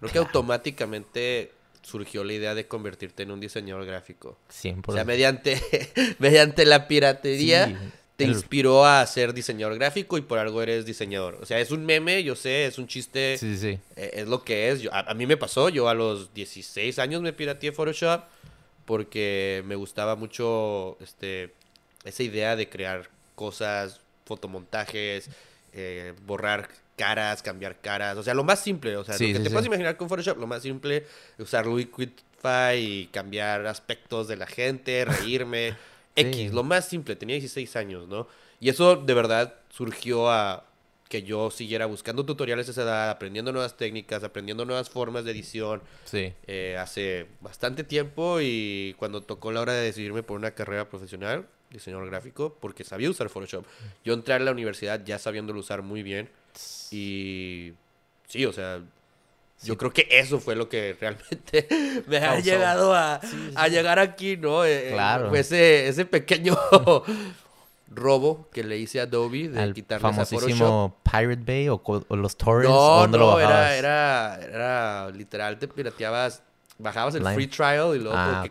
creo 0.00 0.10
que 0.12 0.18
automáticamente 0.18 1.52
surgió 1.82 2.24
la 2.24 2.32
idea 2.32 2.54
de 2.54 2.66
convertirte 2.66 3.22
en 3.24 3.30
un 3.32 3.40
diseñador 3.40 3.84
gráfico. 3.84 4.38
100%. 4.50 4.82
O 4.86 4.92
sea, 4.92 5.04
mediante, 5.04 5.60
mediante 6.18 6.64
la 6.64 6.86
piratería 6.88 7.66
Sí, 7.68 7.76
te 8.16 8.24
el- 8.24 8.30
inspiró 8.30 8.84
a 8.86 9.04
ser 9.06 9.34
diseñador 9.34 9.74
gráfico 9.76 10.16
y 10.18 10.20
por 10.20 10.38
algo 10.38 10.62
eres 10.62 10.84
diseñador. 10.86 11.38
O 11.40 11.46
sea, 11.46 11.58
es 11.60 11.70
un 11.70 11.84
meme, 11.84 12.22
yo 12.22 12.36
sé, 12.36 12.66
es 12.66 12.78
un 12.78 12.86
chiste, 12.86 13.36
Sí, 13.38 13.56
sí. 13.56 13.78
eh, 13.96 14.10
es 14.14 14.28
lo 14.28 14.44
que 14.44 14.70
es. 14.70 14.80
Yo- 14.82 14.92
a, 14.94 15.00
a 15.00 15.14
mí 15.14 15.26
me 15.26 15.36
pasó, 15.36 15.68
yo 15.70 15.88
a 15.88 15.94
los 15.94 16.32
16 16.34 16.98
años 16.98 17.20
me 17.22 17.32
pirateé 17.32 17.72
Photoshop 17.72 18.22
porque 18.84 19.62
me 19.66 19.74
gustaba 19.76 20.16
mucho 20.16 20.96
este, 21.00 21.52
esa 22.04 22.22
idea 22.22 22.56
de 22.56 22.68
crear 22.68 23.08
cosas, 23.34 24.00
fotomontajes, 24.24 25.28
eh, 25.72 26.12
borrar 26.26 26.68
caras, 26.96 27.42
cambiar 27.42 27.80
caras. 27.80 28.16
O 28.16 28.22
sea, 28.22 28.34
lo 28.34 28.44
más 28.44 28.60
simple, 28.60 28.96
o 28.96 29.04
sea, 29.04 29.14
Sí, 29.16 29.28
lo 29.28 29.32
que 29.32 29.38
sí, 29.38 29.42
te 29.44 29.48
sí. 29.50 29.52
puedes 29.54 29.66
imaginar 29.66 29.96
con 29.96 30.08
Photoshop, 30.08 30.38
lo 30.38 30.46
más 30.46 30.62
simple, 30.62 31.06
usar 31.38 31.66
Liquidify 31.66 32.76
y 32.78 33.06
cambiar 33.12 33.66
aspectos 33.66 34.28
de 34.28 34.36
la 34.36 34.46
gente, 34.46 35.04
reírme. 35.04 35.74
X, 36.16 36.52
lo 36.52 36.62
más 36.62 36.86
simple, 36.88 37.16
tenía 37.16 37.36
16 37.36 37.74
años, 37.76 38.06
¿no? 38.08 38.26
Y 38.60 38.68
eso 38.68 38.96
de 38.96 39.14
verdad 39.14 39.54
surgió 39.70 40.30
a 40.30 40.66
que 41.08 41.22
yo 41.22 41.50
siguiera 41.50 41.84
buscando 41.86 42.24
tutoriales 42.24 42.68
a 42.68 42.70
esa 42.70 42.82
edad, 42.82 43.10
aprendiendo 43.10 43.52
nuevas 43.52 43.76
técnicas, 43.76 44.22
aprendiendo 44.24 44.64
nuevas 44.64 44.88
formas 44.90 45.24
de 45.24 45.30
edición 45.32 45.82
Sí. 46.04 46.32
eh, 46.46 46.76
hace 46.78 47.26
bastante 47.40 47.84
tiempo 47.84 48.38
y 48.40 48.94
cuando 48.98 49.20
tocó 49.22 49.52
la 49.52 49.60
hora 49.60 49.72
de 49.74 49.82
decidirme 49.84 50.22
por 50.22 50.38
una 50.38 50.52
carrera 50.52 50.88
profesional, 50.88 51.46
diseñador 51.70 52.06
gráfico, 52.08 52.56
porque 52.60 52.84
sabía 52.84 53.10
usar 53.10 53.28
Photoshop. 53.28 53.64
Yo 54.04 54.14
entré 54.14 54.34
a 54.34 54.38
la 54.38 54.52
universidad 54.52 55.02
ya 55.04 55.18
sabiéndolo 55.18 55.60
usar 55.60 55.82
muy 55.82 56.02
bien 56.02 56.30
y 56.90 57.72
sí, 58.28 58.44
o 58.46 58.52
sea, 58.52 58.80
yo 59.62 59.78
creo 59.78 59.92
que 59.92 60.06
eso 60.10 60.40
fue 60.40 60.56
lo 60.56 60.68
que 60.68 60.96
realmente 61.00 61.68
me 62.06 62.18
ha 62.18 62.38
llegado 62.40 62.94
a, 62.94 63.20
a 63.54 63.68
llegar 63.68 63.98
aquí, 63.98 64.36
¿no? 64.36 64.64
Eh, 64.64 64.88
eh, 64.88 64.92
Claro. 64.92 65.28
fue 65.28 65.40
ese, 65.40 65.86
ese 65.88 66.04
pequeño 66.04 66.56
robo 67.94 68.48
que 68.52 68.64
le 68.64 68.78
hice 68.78 69.00
a 69.00 69.04
Adobe 69.04 69.48
de 69.48 69.60
Al 69.60 69.74
quitarle 69.74 70.02
famosísimo 70.02 70.96
Pirate 71.04 71.42
Bay 71.44 71.68
o, 71.68 71.80
los 72.16 72.36
torrents. 72.36 72.70
¿o 72.70 72.94
No, 72.96 73.00
dónde 73.02 73.18
no, 73.18 73.38
era, 73.40 73.76
era, 73.76 74.38
era 74.42 75.10
literal, 75.10 75.58
te 75.58 75.68
pirateabas, 75.68 76.42
bajabas 76.78 77.14
el 77.14 77.24
free 77.34 77.46
trial 77.46 77.94
y 77.94 77.98
luego 77.98 78.16
Ah, 78.16 78.44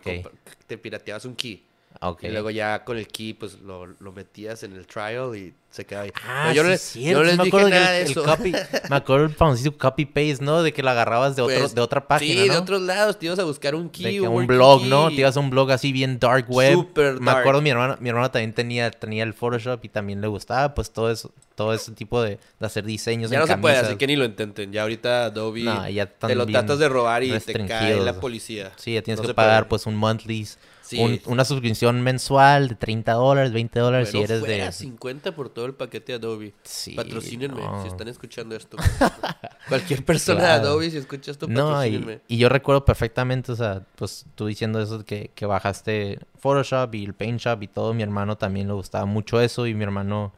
te 0.66 0.78
pirateabas 0.78 1.24
un 1.24 1.34
key. 1.34 1.64
Ah, 2.04 2.10
ok. 2.10 2.24
Y 2.24 2.28
luego 2.30 2.50
ya 2.50 2.82
con 2.82 2.98
el 2.98 3.06
key, 3.06 3.32
pues 3.32 3.60
lo, 3.60 3.86
lo 3.86 4.10
metías 4.12 4.64
en 4.64 4.72
el 4.72 4.88
trial 4.88 5.36
y 5.36 5.54
se 5.70 5.86
quedaba 5.86 6.06
ahí. 6.06 6.12
Ah, 6.26 6.46
No, 6.48 6.52
yo 6.52 6.64
no, 6.64 6.76
sí, 6.76 6.98
les- 6.98 7.10
yo 7.12 7.18
no 7.18 7.22
les 7.22 7.36
me 7.38 7.44
dije 7.44 7.48
acuerdo 7.56 7.68
que 7.68 7.74
nada 7.76 7.90
de 7.92 8.00
el- 8.00 8.06
el 8.06 8.10
eso. 8.10 8.24
copy- 8.24 8.52
me 8.90 8.96
acuerdo 8.96 9.24
el 9.26 9.30
famosísimo 9.30 9.78
copy 9.78 10.04
paste, 10.06 10.38
¿no? 10.40 10.64
De 10.64 10.72
que 10.72 10.82
lo 10.82 10.90
agarrabas 10.90 11.36
de, 11.36 11.42
otro, 11.42 11.60
Pues, 11.60 11.74
de 11.76 11.80
otra 11.80 12.08
página, 12.08 12.42
Sí, 12.42 12.48
¿no? 12.48 12.54
de 12.54 12.58
otros 12.58 12.82
lados, 12.82 13.20
te 13.20 13.26
ibas 13.26 13.38
a 13.38 13.44
buscar 13.44 13.76
un 13.76 13.84
De 13.84 13.90
key, 13.92 14.18
que 14.20 14.20
un, 14.22 14.48
blog, 14.48 14.82
¿no? 14.86 15.06
key. 15.06 15.14
Te 15.14 15.20
ibas 15.20 15.36
a 15.36 15.40
un 15.40 15.50
blog 15.50 15.70
así 15.70 15.92
bien 15.92 16.18
dark 16.18 16.46
web. 16.50 16.74
Super 16.74 17.20
Me 17.20 17.26
dark. 17.26 17.38
acuerdo 17.38 17.62
mi 17.62 17.70
hermana, 17.70 17.96
mi 18.00 18.08
hermana 18.08 18.32
también 18.32 18.52
tenía, 18.52 18.90
tenía 18.90 19.22
el 19.22 19.32
Photoshop 19.32 19.84
y 19.84 19.88
también 19.88 20.20
le 20.20 20.26
gustaba 20.26 20.74
pues 20.74 20.90
todo 20.90 21.08
eso, 21.08 21.32
todo 21.54 21.72
ese 21.72 21.92
tipo 21.92 22.20
de, 22.20 22.40
de 22.58 22.66
hacer 22.66 22.84
diseños 22.84 23.30
Ya 23.30 23.36
en 23.36 23.42
no 23.42 23.46
se 23.46 23.56
puede, 23.58 23.76
camisas. 23.76 23.90
así 23.90 23.96
que 23.98 24.08
ni 24.08 24.16
lo 24.16 24.24
intenten. 24.24 24.72
Ya 24.72 24.82
ahorita 24.82 25.26
Adobe 25.26 25.62
No, 25.62 25.88
ya 25.88 26.06
te 26.06 26.34
lo 26.34 26.46
tratas 26.46 26.80
de 26.80 26.88
robar 26.88 27.22
y 27.22 27.30
te 27.38 27.64
cae 27.68 28.00
la 28.00 28.18
policía. 28.18 28.72
Sí, 28.74 28.94
ya 28.94 29.02
tienes 29.02 29.20
No 29.22 29.28
que 29.28 29.34
pagar 29.34 29.62
puede. 29.68 29.68
pues 29.70 29.86
un 29.86 29.94
monthly, 29.94 30.48
Sí. 30.92 31.00
un- 31.02 31.20
una 31.26 31.44
suscripción 31.44 32.00
mensual 32.02 32.68
de 32.68 32.74
30 32.76 33.12
dólares, 33.14 33.52
20 33.52 33.80
dólares 33.80 34.10
si 34.10 34.18
eres 34.20 34.40
fuera, 34.40 34.66
de... 34.66 34.72
50 34.72 35.34
por 35.34 35.48
todo 35.48 35.66
el 35.66 35.74
paquete 35.74 36.14
Adobe. 36.14 36.54
Sí, 36.62 36.92
Patrocínenme 36.94 37.60
no. 37.60 37.82
si 37.82 37.88
están 37.88 38.08
escuchando 38.08 38.54
esto. 38.56 38.76
Cualquier 39.68 40.04
persona 40.04 40.40
Claro. 40.40 40.62
de 40.62 40.68
Adobe, 40.68 40.90
si 40.90 40.96
escucha 40.98 41.30
esto, 41.30 41.46
No, 41.48 41.70
patrocínenme. 41.72 42.20
y, 42.28 42.34
y 42.36 42.38
yo 42.38 42.48
recuerdo 42.48 42.84
perfectamente, 42.84 43.52
o 43.52 43.56
sea, 43.56 43.82
pues 43.96 44.26
tú 44.34 44.46
diciendo 44.46 44.80
eso, 44.80 45.04
que, 45.04 45.30
que 45.34 45.46
bajaste 45.46 46.18
Photoshop 46.38 46.94
y 46.94 47.04
el 47.04 47.14
Paint 47.14 47.40
Shop 47.40 47.62
y 47.62 47.68
todo, 47.68 47.94
mi 47.94 48.02
hermano 48.02 48.36
también 48.36 48.66
le 48.68 48.74
gustaba 48.74 49.04
mucho 49.06 49.40
eso 49.40 49.66
y 49.66 49.74
mi 49.74 49.84
hermano, 49.84 50.32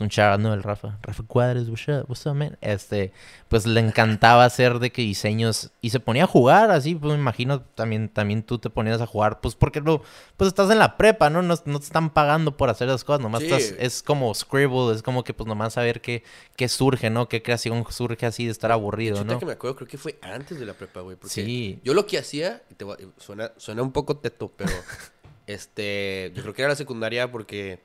un 0.00 0.08
out, 0.20 0.40
¿no? 0.40 0.54
El 0.54 0.62
Rafa, 0.62 0.98
Rafa 1.02 1.22
Cuadres, 1.26 1.68
what's 1.68 1.88
up, 1.88 2.04
what's 2.08 2.26
up, 2.26 2.34
man? 2.34 2.56
Este, 2.60 3.12
pues 3.48 3.66
le 3.66 3.80
encantaba 3.80 4.44
hacer 4.44 4.78
de 4.78 4.90
que 4.92 5.02
diseños 5.02 5.70
y 5.80 5.90
se 5.90 6.00
ponía 6.00 6.24
a 6.24 6.26
jugar 6.26 6.70
así, 6.70 6.94
pues 6.94 7.12
me 7.12 7.18
imagino 7.18 7.60
también, 7.62 8.08
también 8.08 8.42
tú 8.42 8.58
te 8.58 8.70
ponías 8.70 9.00
a 9.00 9.06
jugar, 9.06 9.40
pues 9.40 9.54
porque 9.54 9.80
no, 9.80 10.02
pues 10.36 10.48
estás 10.48 10.70
en 10.70 10.78
la 10.78 10.96
prepa, 10.96 11.30
¿no? 11.30 11.42
No, 11.42 11.54
no 11.64 11.78
te 11.78 11.84
están 11.84 12.10
pagando 12.10 12.56
por 12.56 12.70
hacer 12.70 12.88
las 12.88 13.04
cosas, 13.04 13.20
nomás 13.20 13.40
Sí. 13.42 13.46
estás, 13.52 13.74
es 13.78 14.02
como 14.02 14.34
Scribble, 14.34 14.94
es 14.94 15.02
como 15.02 15.24
que 15.24 15.34
pues 15.34 15.46
nomás 15.46 15.74
saber 15.74 16.00
qué, 16.00 16.22
qué 16.56 16.68
surge, 16.68 17.10
¿no? 17.10 17.28
Qué 17.28 17.42
creación 17.42 17.84
surge 17.90 18.26
así 18.26 18.46
de 18.46 18.52
estar 18.52 18.72
aburrido, 18.72 19.24
¿no? 19.24 19.38
que 19.38 19.46
me 19.46 19.52
acuerdo, 19.52 19.76
creo 19.76 19.88
que 19.88 19.98
fue 19.98 20.18
antes 20.22 20.58
de 20.58 20.66
la 20.66 20.74
prepa, 20.74 21.00
güey. 21.00 21.16
Porque 21.16 21.32
Sí. 21.34 21.80
yo 21.84 21.94
lo 21.94 22.06
que 22.06 22.18
hacía, 22.18 22.62
te 22.76 22.84
suena, 23.18 23.52
suena 23.56 23.82
un 23.82 23.92
poco 23.92 24.16
teto, 24.18 24.52
pero 24.56 24.70
este, 25.46 26.32
yo 26.34 26.42
creo 26.42 26.54
que 26.54 26.62
era 26.62 26.68
la 26.70 26.76
secundaria 26.76 27.30
porque 27.30 27.80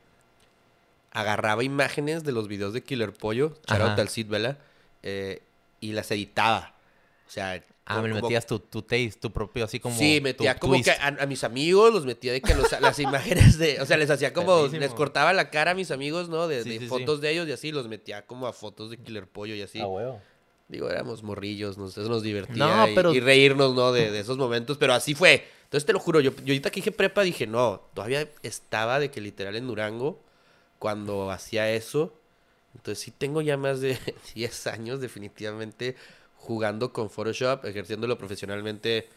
agarraba 1.15 1.63
imágenes 1.63 2.23
de 2.23 2.32
los 2.32 2.47
videos 2.47 2.73
de 2.73 2.84
Killer 2.84 3.13
Pollo, 3.13 3.58
Ajá. 3.67 3.93
al 3.95 4.10
Cid 4.10 4.28
Vela, 4.28 4.58
eh, 5.04 5.41
y 5.80 5.93
las 5.93 6.12
editaba. 6.12 6.75
O 7.28 7.32
sea, 7.32 7.63
Ah, 7.88 8.01
me 8.01 8.10
como- 8.10 8.21
metías 8.23 8.47
tu, 8.47 8.58
tu 8.58 8.82
taste, 8.82 9.13
tu 9.21 9.32
propio, 9.32 9.63
así 9.65 9.80
como. 9.80 9.95
Sí, 9.95 10.17
tu 10.17 10.23
metía 10.23 10.58
como 10.58 10.73
twist. 10.73 10.86
que 10.86 10.91
a, 10.91 11.08
a 11.19 11.25
mis 11.28 11.43
amigos 11.43 11.93
los 11.93 12.06
metía 12.06 12.34
de 12.34 12.41
que 12.41 12.56
los- 12.56 12.71
las 12.82 12.97
imágenes 12.99 13.58
de, 13.60 13.80
o 13.80 13.86
sea, 13.86 13.95
les 13.97 14.10
hacía 14.10 14.34
como, 14.34 14.65
les 14.67 14.91
cortaba 14.93 15.34
la 15.34 15.51
cara 15.51 15.71
a 15.71 15.73
mis 15.75 15.91
amigos, 15.91 16.28
¿no? 16.28 16.47
De, 16.47 16.63
Sí, 16.63 16.69
de 16.69 16.75
sí, 16.80 16.82
sí. 16.86 16.88
fotos 16.88 17.21
de 17.21 17.30
ellos 17.32 17.47
y 17.47 17.51
así, 17.51 17.71
los 17.71 17.88
metía 17.88 18.25
como 18.25 18.47
a 18.47 18.54
fotos 18.54 18.89
de 18.89 18.97
Killer 18.97 19.28
Pollo 19.28 19.54
y 19.54 19.62
así. 19.62 19.80
Ah, 19.80 19.88
huevo. 19.88 20.19
Digo, 20.67 20.89
éramos 20.89 21.21
morrillos, 21.21 21.78
nos, 21.78 21.95
eso 21.95 22.10
nos 22.10 22.23
divertía 22.23 22.56
No, 22.65 22.88
y, 22.89 22.95
pero- 22.95 23.13
y 23.13 23.19
reírnos, 23.19 23.75
¿no? 23.75 23.91
De, 23.91 24.10
de 24.10 24.19
esos 24.19 24.38
momentos, 24.38 24.78
pero 24.80 24.93
así 24.95 25.13
fue. 25.13 25.47
Entonces 25.65 25.86
te 25.86 25.93
lo 25.93 25.99
juro, 25.99 26.19
yo, 26.21 26.32
yo 26.38 26.54
ahorita 26.54 26.71
que 26.71 26.78
dije 26.78 26.91
prepa 26.91 27.21
dije, 27.21 27.45
no, 27.45 27.82
todavía 27.93 28.28
estaba 28.41 28.99
de 28.99 29.12
que 29.12 29.21
literal 29.21 29.56
en 29.56 29.67
Durango 29.67 30.19
cuando 30.79 31.31
hacía 31.31 31.71
eso. 31.71 32.13
Entonces 32.75 33.03
sí 33.03 33.11
tengo 33.11 33.41
ya 33.41 33.57
más 33.57 33.81
de 33.81 33.97
10 34.35 34.67
años 34.67 34.99
definitivamente 35.01 35.95
jugando 36.38 36.93
con 36.93 37.09
Photoshop, 37.09 37.65
ejerciéndolo 37.65 38.17
profesionalmente 38.17 39.07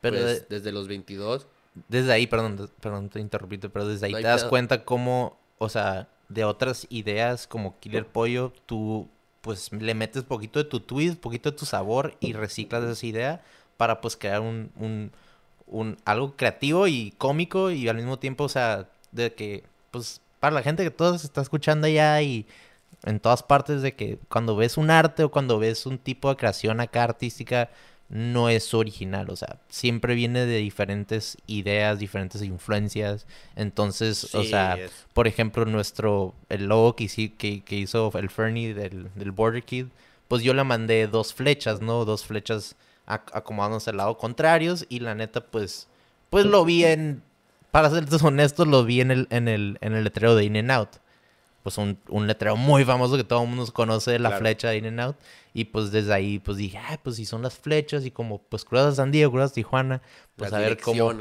Pero 0.00 0.16
pues, 0.16 0.48
de- 0.48 0.56
desde 0.56 0.72
los 0.72 0.88
22. 0.88 1.46
desde 1.88 2.12
ahí, 2.12 2.26
perdón, 2.26 2.70
perdón, 2.80 3.08
te 3.08 3.20
interrumpí, 3.20 3.58
pero 3.58 3.86
desde 3.86 4.06
ahí 4.06 4.12
No 4.12 4.18
te 4.18 4.22
das 4.24 4.40
pedo. 4.42 4.50
cuenta 4.50 4.84
cómo, 4.84 5.38
o 5.58 5.68
sea, 5.68 6.08
de 6.28 6.44
otras 6.44 6.86
ideas 6.90 7.46
como 7.46 7.78
Killer 7.80 8.06
Pollo, 8.06 8.52
tú 8.66 9.08
pues 9.40 9.72
le 9.72 9.94
metes 9.94 10.22
poquito 10.24 10.58
de 10.58 10.64
tu 10.68 10.80
twist, 10.80 11.18
poquito 11.18 11.50
de 11.50 11.56
tu 11.56 11.64
sabor 11.64 12.14
y 12.20 12.32
reciclas 12.34 12.84
esa 12.84 13.06
idea 13.06 13.44
para 13.78 14.00
pues 14.02 14.16
crear 14.16 14.40
un, 14.42 14.70
un, 14.76 15.12
un 15.66 15.96
algo 16.04 16.36
creativo 16.36 16.86
y 16.88 17.12
cómico 17.18 17.70
y 17.70 17.88
al 17.88 17.96
mismo 17.96 18.18
tiempo, 18.18 18.44
o 18.44 18.48
sea, 18.48 18.88
de 19.12 19.34
que 19.34 19.64
pues 19.90 20.20
para 20.40 20.54
la 20.54 20.62
gente 20.62 20.82
que 20.84 20.90
todo 20.90 21.16
se 21.18 21.26
está 21.26 21.40
escuchando 21.42 21.86
allá 21.86 22.20
y 22.22 22.46
en 23.04 23.20
todas 23.20 23.42
partes 23.42 23.82
de 23.82 23.94
que 23.94 24.18
cuando 24.28 24.56
ves 24.56 24.76
un 24.76 24.90
arte 24.90 25.24
o 25.24 25.30
cuando 25.30 25.58
ves 25.58 25.86
un 25.86 25.98
tipo 25.98 26.28
de 26.28 26.36
creación 26.36 26.80
acá 26.80 27.04
artística 27.04 27.70
no 28.08 28.48
es 28.48 28.74
original, 28.74 29.30
o 29.30 29.36
sea, 29.36 29.58
siempre 29.68 30.16
viene 30.16 30.44
de 30.44 30.56
diferentes 30.58 31.38
ideas, 31.46 32.00
diferentes 32.00 32.42
influencias. 32.42 33.24
Entonces, 33.54 34.34
o 34.34 34.42
sea, 34.42 34.74
es- 34.86 35.06
por 35.14 35.28
ejemplo, 35.28 35.64
nuestro, 35.64 36.34
el 36.48 36.66
logo 36.66 36.96
que, 36.96 37.06
que, 37.38 37.62
que 37.62 37.76
hizo 37.76 38.10
el 38.18 38.28
Fernie 38.28 38.74
del, 38.74 39.08
del 39.14 39.30
Border 39.30 39.62
Kid, 39.62 39.86
pues 40.26 40.42
yo 40.42 40.54
le 40.54 40.64
mandé 40.64 41.06
dos 41.06 41.32
flechas, 41.34 41.80
¿no? 41.80 42.04
Dos 42.04 42.24
flechas 42.24 42.74
ac- 43.06 43.30
acomodándose 43.32 43.90
al 43.90 43.98
lado 43.98 44.18
contrarios 44.18 44.86
y 44.88 45.00
la 45.00 45.14
neta, 45.14 45.40
pues, 45.46 45.86
pues 46.30 46.46
lo 46.46 46.64
vi 46.64 46.84
en, 46.84 47.22
para 47.70 47.90
ser 47.90 48.04
honestos, 48.24 48.66
lo 48.66 48.84
vi 48.84 49.00
en 49.00 49.10
el, 49.10 49.26
en 49.30 49.48
el, 49.48 49.78
en 49.80 49.94
el 49.94 50.04
letrero 50.04 50.34
de 50.34 50.44
In 50.44 50.56
and 50.56 50.70
Out. 50.70 50.88
Pues 51.62 51.76
un, 51.76 51.98
un 52.08 52.26
letrero 52.26 52.56
muy 52.56 52.84
famoso 52.84 53.16
que 53.18 53.24
todo 53.24 53.42
el 53.42 53.48
mundo 53.48 53.70
conoce, 53.72 54.18
la 54.18 54.30
Claro. 54.30 54.40
flecha 54.42 54.68
de 54.70 54.78
In 54.78 54.86
and 54.86 55.00
Out. 55.00 55.16
Y 55.52 55.66
pues 55.66 55.90
desde 55.90 56.12
ahí, 56.14 56.38
pues 56.38 56.56
dije, 56.56 56.78
ah, 56.78 56.98
pues 57.02 57.16
si 57.16 57.26
son 57.26 57.42
las 57.42 57.58
flechas 57.58 58.04
y 58.06 58.10
como, 58.10 58.40
pues 58.42 58.64
Cruz 58.64 58.86
de 58.86 58.92
San 58.94 59.10
Diego, 59.12 59.32
Cruz 59.32 59.50
de 59.50 59.54
Tijuana, 59.56 60.00
pues 60.36 60.50
las 60.52 60.58
a 60.58 60.62
ver 60.62 60.78
cómo, 60.80 61.12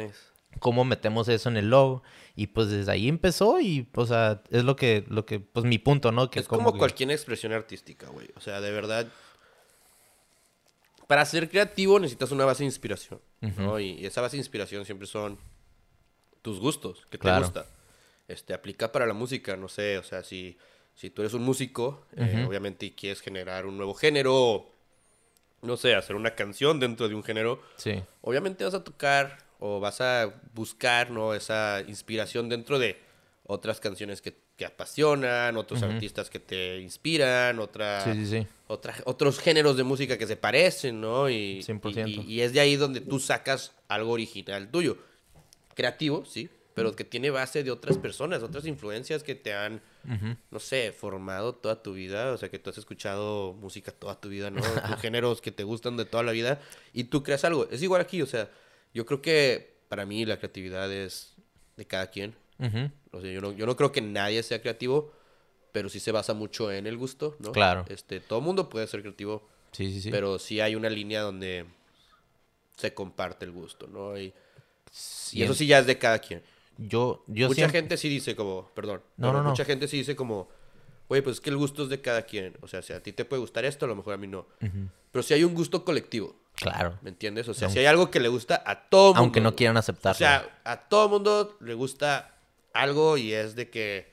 cómo 0.59 0.85
metemos 0.85 1.27
eso 1.27 1.49
en 1.49 1.57
el 1.57 1.69
logo. 1.69 2.03
Y 2.35 2.47
pues 2.47 2.69
desde 2.69 2.89
ahí 2.91 3.09
empezó 3.09 3.59
y, 3.59 3.89
o 3.95 4.05
sea, 4.05 4.41
es 4.49 4.63
lo 4.63 4.77
que, 4.77 5.03
lo 5.09 5.25
que, 5.25 5.41
pues 5.41 5.65
mi 5.65 5.77
punto, 5.77 6.13
¿no? 6.13 6.29
Que 6.29 6.39
es 6.39 6.47
como, 6.47 6.71
que- 6.71 6.79
cualquier 6.79 7.11
expresión 7.11 7.51
artística, 7.51 8.07
güey. 8.07 8.29
O 8.37 8.39
sea, 8.39 8.61
de 8.61 8.71
verdad. 8.71 9.07
Para 11.07 11.25
ser 11.25 11.49
creativo 11.49 11.99
necesitas 11.99 12.31
una 12.31 12.45
base 12.45 12.59
de 12.63 12.65
inspiración, 12.67 13.19
¿no? 13.57 13.79
Y 13.79 14.05
esa 14.05 14.21
base 14.21 14.37
de 14.37 14.41
inspiración 14.41 14.85
siempre 14.85 15.07
son 15.07 15.37
tus 16.41 16.59
gustos, 16.59 17.05
que 17.09 17.17
te 17.17 17.23
gusta. 17.41 17.65
Este, 18.27 18.53
aplica 18.53 18.91
para 18.91 19.05
la 19.05 19.13
música, 19.13 19.57
no 19.57 19.67
sé, 19.69 19.97
o 19.97 20.03
sea, 20.03 20.23
si, 20.23 20.57
si 20.95 21.09
tú 21.09 21.21
eres 21.21 21.33
un 21.33 21.43
músico, 21.43 22.05
eh, 22.15 22.43
obviamente 22.47 22.85
y 22.85 22.91
quieres 22.91 23.21
generar 23.21 23.65
un 23.65 23.77
nuevo 23.77 23.93
género, 23.95 24.69
no 25.61 25.77
sé, 25.77 25.95
hacer 25.95 26.15
una 26.15 26.35
canción 26.35 26.79
dentro 26.79 27.09
de 27.09 27.15
un 27.15 27.23
género, 27.23 27.61
Sí, 27.75 28.01
obviamente 28.21 28.63
vas 28.63 28.73
a 28.73 28.83
tocar 28.83 29.37
o 29.59 29.79
vas 29.79 29.99
a 29.99 30.33
buscar, 30.53 31.11
¿no? 31.11 31.33
Esa 31.33 31.81
inspiración 31.87 32.47
dentro 32.49 32.79
de 32.79 32.97
otras 33.45 33.79
canciones 33.79 34.21
que 34.21 34.31
te 34.55 34.65
apasionan, 34.65 35.57
otros 35.57 35.81
artistas 35.83 36.29
que 36.29 36.39
te 36.39 36.79
inspiran, 36.79 37.59
otra, 37.59 38.13
sí, 38.13 38.25
sí, 38.25 38.41
sí. 38.41 38.47
otra- 38.67 38.95
otros 39.05 39.39
géneros 39.39 39.75
de 39.75 39.83
música 39.83 40.17
que 40.17 40.27
se 40.27 40.37
parecen, 40.37 41.01
¿no? 41.01 41.29
Y, 41.29 41.61
100%. 41.63 42.07
Y, 42.07 42.33
y 42.35 42.41
es 42.41 42.53
de 42.53 42.59
ahí 42.59 42.75
donde 42.75 43.01
tú 43.01 43.19
sacas 43.19 43.73
algo 43.87 44.11
original 44.11 44.69
tuyo. 44.69 44.97
Creativo, 45.79 46.25
sí, 46.25 46.49
pero 46.73 46.93
que 46.93 47.05
tiene 47.05 47.29
base 47.29 47.63
de 47.63 47.71
otras 47.71 47.97
personas, 47.97 48.43
otras 48.43 48.65
influencias 48.65 49.23
que 49.23 49.33
te 49.33 49.53
han, 49.53 49.81
no 50.51 50.59
sé, 50.59 50.91
formado 50.91 51.55
toda 51.55 51.81
tu 51.81 51.93
vida. 51.93 52.33
O 52.33 52.37
sea, 52.37 52.49
que 52.49 52.59
tú 52.59 52.69
has 52.69 52.77
escuchado 52.77 53.53
música 53.53 53.93
toda 53.93 54.19
tu 54.19 54.27
vida, 54.27 54.51
¿no? 54.51 54.61
Tus 54.87 55.01
géneros 55.01 55.39
que 55.39 55.51
te 55.51 55.63
gustan 55.63 55.95
de 55.95 56.03
toda 56.03 56.21
la 56.23 56.33
vida 56.33 56.59
y 56.91 57.05
tú 57.05 57.23
creas 57.23 57.45
algo. 57.45 57.69
Es 57.71 57.81
igual 57.81 58.01
aquí, 58.01 58.21
o 58.21 58.25
sea, 58.25 58.49
yo 58.93 59.05
creo 59.05 59.21
que 59.21 59.77
para 59.87 60.05
mí 60.05 60.25
la 60.25 60.35
creatividad 60.37 60.91
es 60.91 61.35
de 61.77 61.85
cada 61.85 62.07
quien. 62.07 62.35
O 63.11 63.21
sea, 63.21 63.31
yo 63.31 63.39
no, 63.39 63.53
yo 63.53 63.65
no 63.65 63.77
creo 63.77 63.93
que 63.93 64.01
nadie 64.01 64.43
sea 64.43 64.61
creativo, 64.61 65.13
pero 65.71 65.87
sí 65.87 66.01
se 66.01 66.11
basa 66.11 66.33
mucho 66.33 66.73
en 66.73 66.87
el 66.87 66.97
gusto, 66.97 67.37
¿no? 67.39 67.53
Claro. 67.53 67.85
Este, 67.87 68.19
todo 68.19 68.41
mundo 68.41 68.67
puede 68.67 68.85
ser 68.87 69.01
creativo, 69.01 69.47
Sí, 69.71 69.93
sí, 69.93 70.01
sí. 70.01 70.11
pero 70.11 70.39
sí 70.39 70.59
hay 70.59 70.75
una 70.75 70.89
línea 70.89 71.21
donde 71.21 71.65
se 72.75 72.93
comparte 72.93 73.45
el 73.45 73.51
gusto, 73.51 73.87
¿no? 73.87 74.19
Y, 74.19 74.33
y 75.31 75.43
eso 75.43 75.53
sí 75.53 75.67
ya 75.67 75.79
es 75.79 75.85
de 75.85 75.97
cada 75.97 76.19
quien. 76.19 76.41
Yo, 76.77 77.23
yo 77.27 77.47
mucha 77.47 77.55
siempre... 77.55 77.79
gente 77.81 77.97
sí 77.97 78.07
dice 78.09 78.35
como, 78.35 78.69
perdón, 78.73 79.01
No, 79.17 79.33
no, 79.33 79.43
no. 79.43 79.49
mucha 79.49 79.65
gente 79.65 79.87
sí 79.87 79.97
dice 79.97 80.15
como, 80.15 80.47
oye, 81.09 81.21
pues 81.21 81.35
es 81.37 81.41
que 81.41 81.49
el 81.49 81.57
gusto 81.57 81.83
es 81.83 81.89
de 81.89 81.99
cada 82.01 82.21
quien. 82.23 82.55
O 82.61 82.67
sea, 82.67 82.81
si 82.81 82.93
a 82.93 83.03
ti 83.03 83.11
te 83.13 83.25
puede 83.25 83.41
gustar 83.41 83.65
esto, 83.65 83.85
a 83.85 83.87
lo 83.89 83.95
mejor 83.95 84.13
a 84.13 84.17
mí 84.17 84.27
no. 84.27 84.47
Pero 85.11 85.23
si 85.23 85.33
hay 85.33 85.43
un 85.43 85.53
gusto 85.55 85.83
colectivo, 85.83 86.35
Claro. 86.55 86.97
¿me 87.01 87.09
entiendes? 87.09 87.47
O 87.47 87.53
sea, 87.53 87.69
si 87.69 87.79
hay 87.79 87.85
algo 87.85 88.11
que 88.11 88.19
le 88.19 88.27
gusta 88.27 88.61
a 88.65 88.89
todo 88.89 89.07
mundo. 89.09 89.19
Aunque 89.21 89.39
no 89.41 89.55
quieran 89.55 89.77
aceptarlo. 89.77 90.15
O 90.15 90.17
sea, 90.17 90.59
a 90.65 90.87
todo 90.89 91.07
mundo 91.07 91.57
le 91.61 91.73
gusta 91.73 92.37
algo 92.73 93.17
y 93.17 93.33
es 93.33 93.55
de 93.55 93.69
que, 93.69 94.11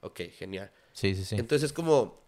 ok, 0.00 0.20
genial. 0.38 0.70
sí, 0.94 1.14
sí, 1.14 1.24
sí. 1.24 1.34
Entonces 1.36 1.66
es 1.66 1.72
como, 1.74 2.22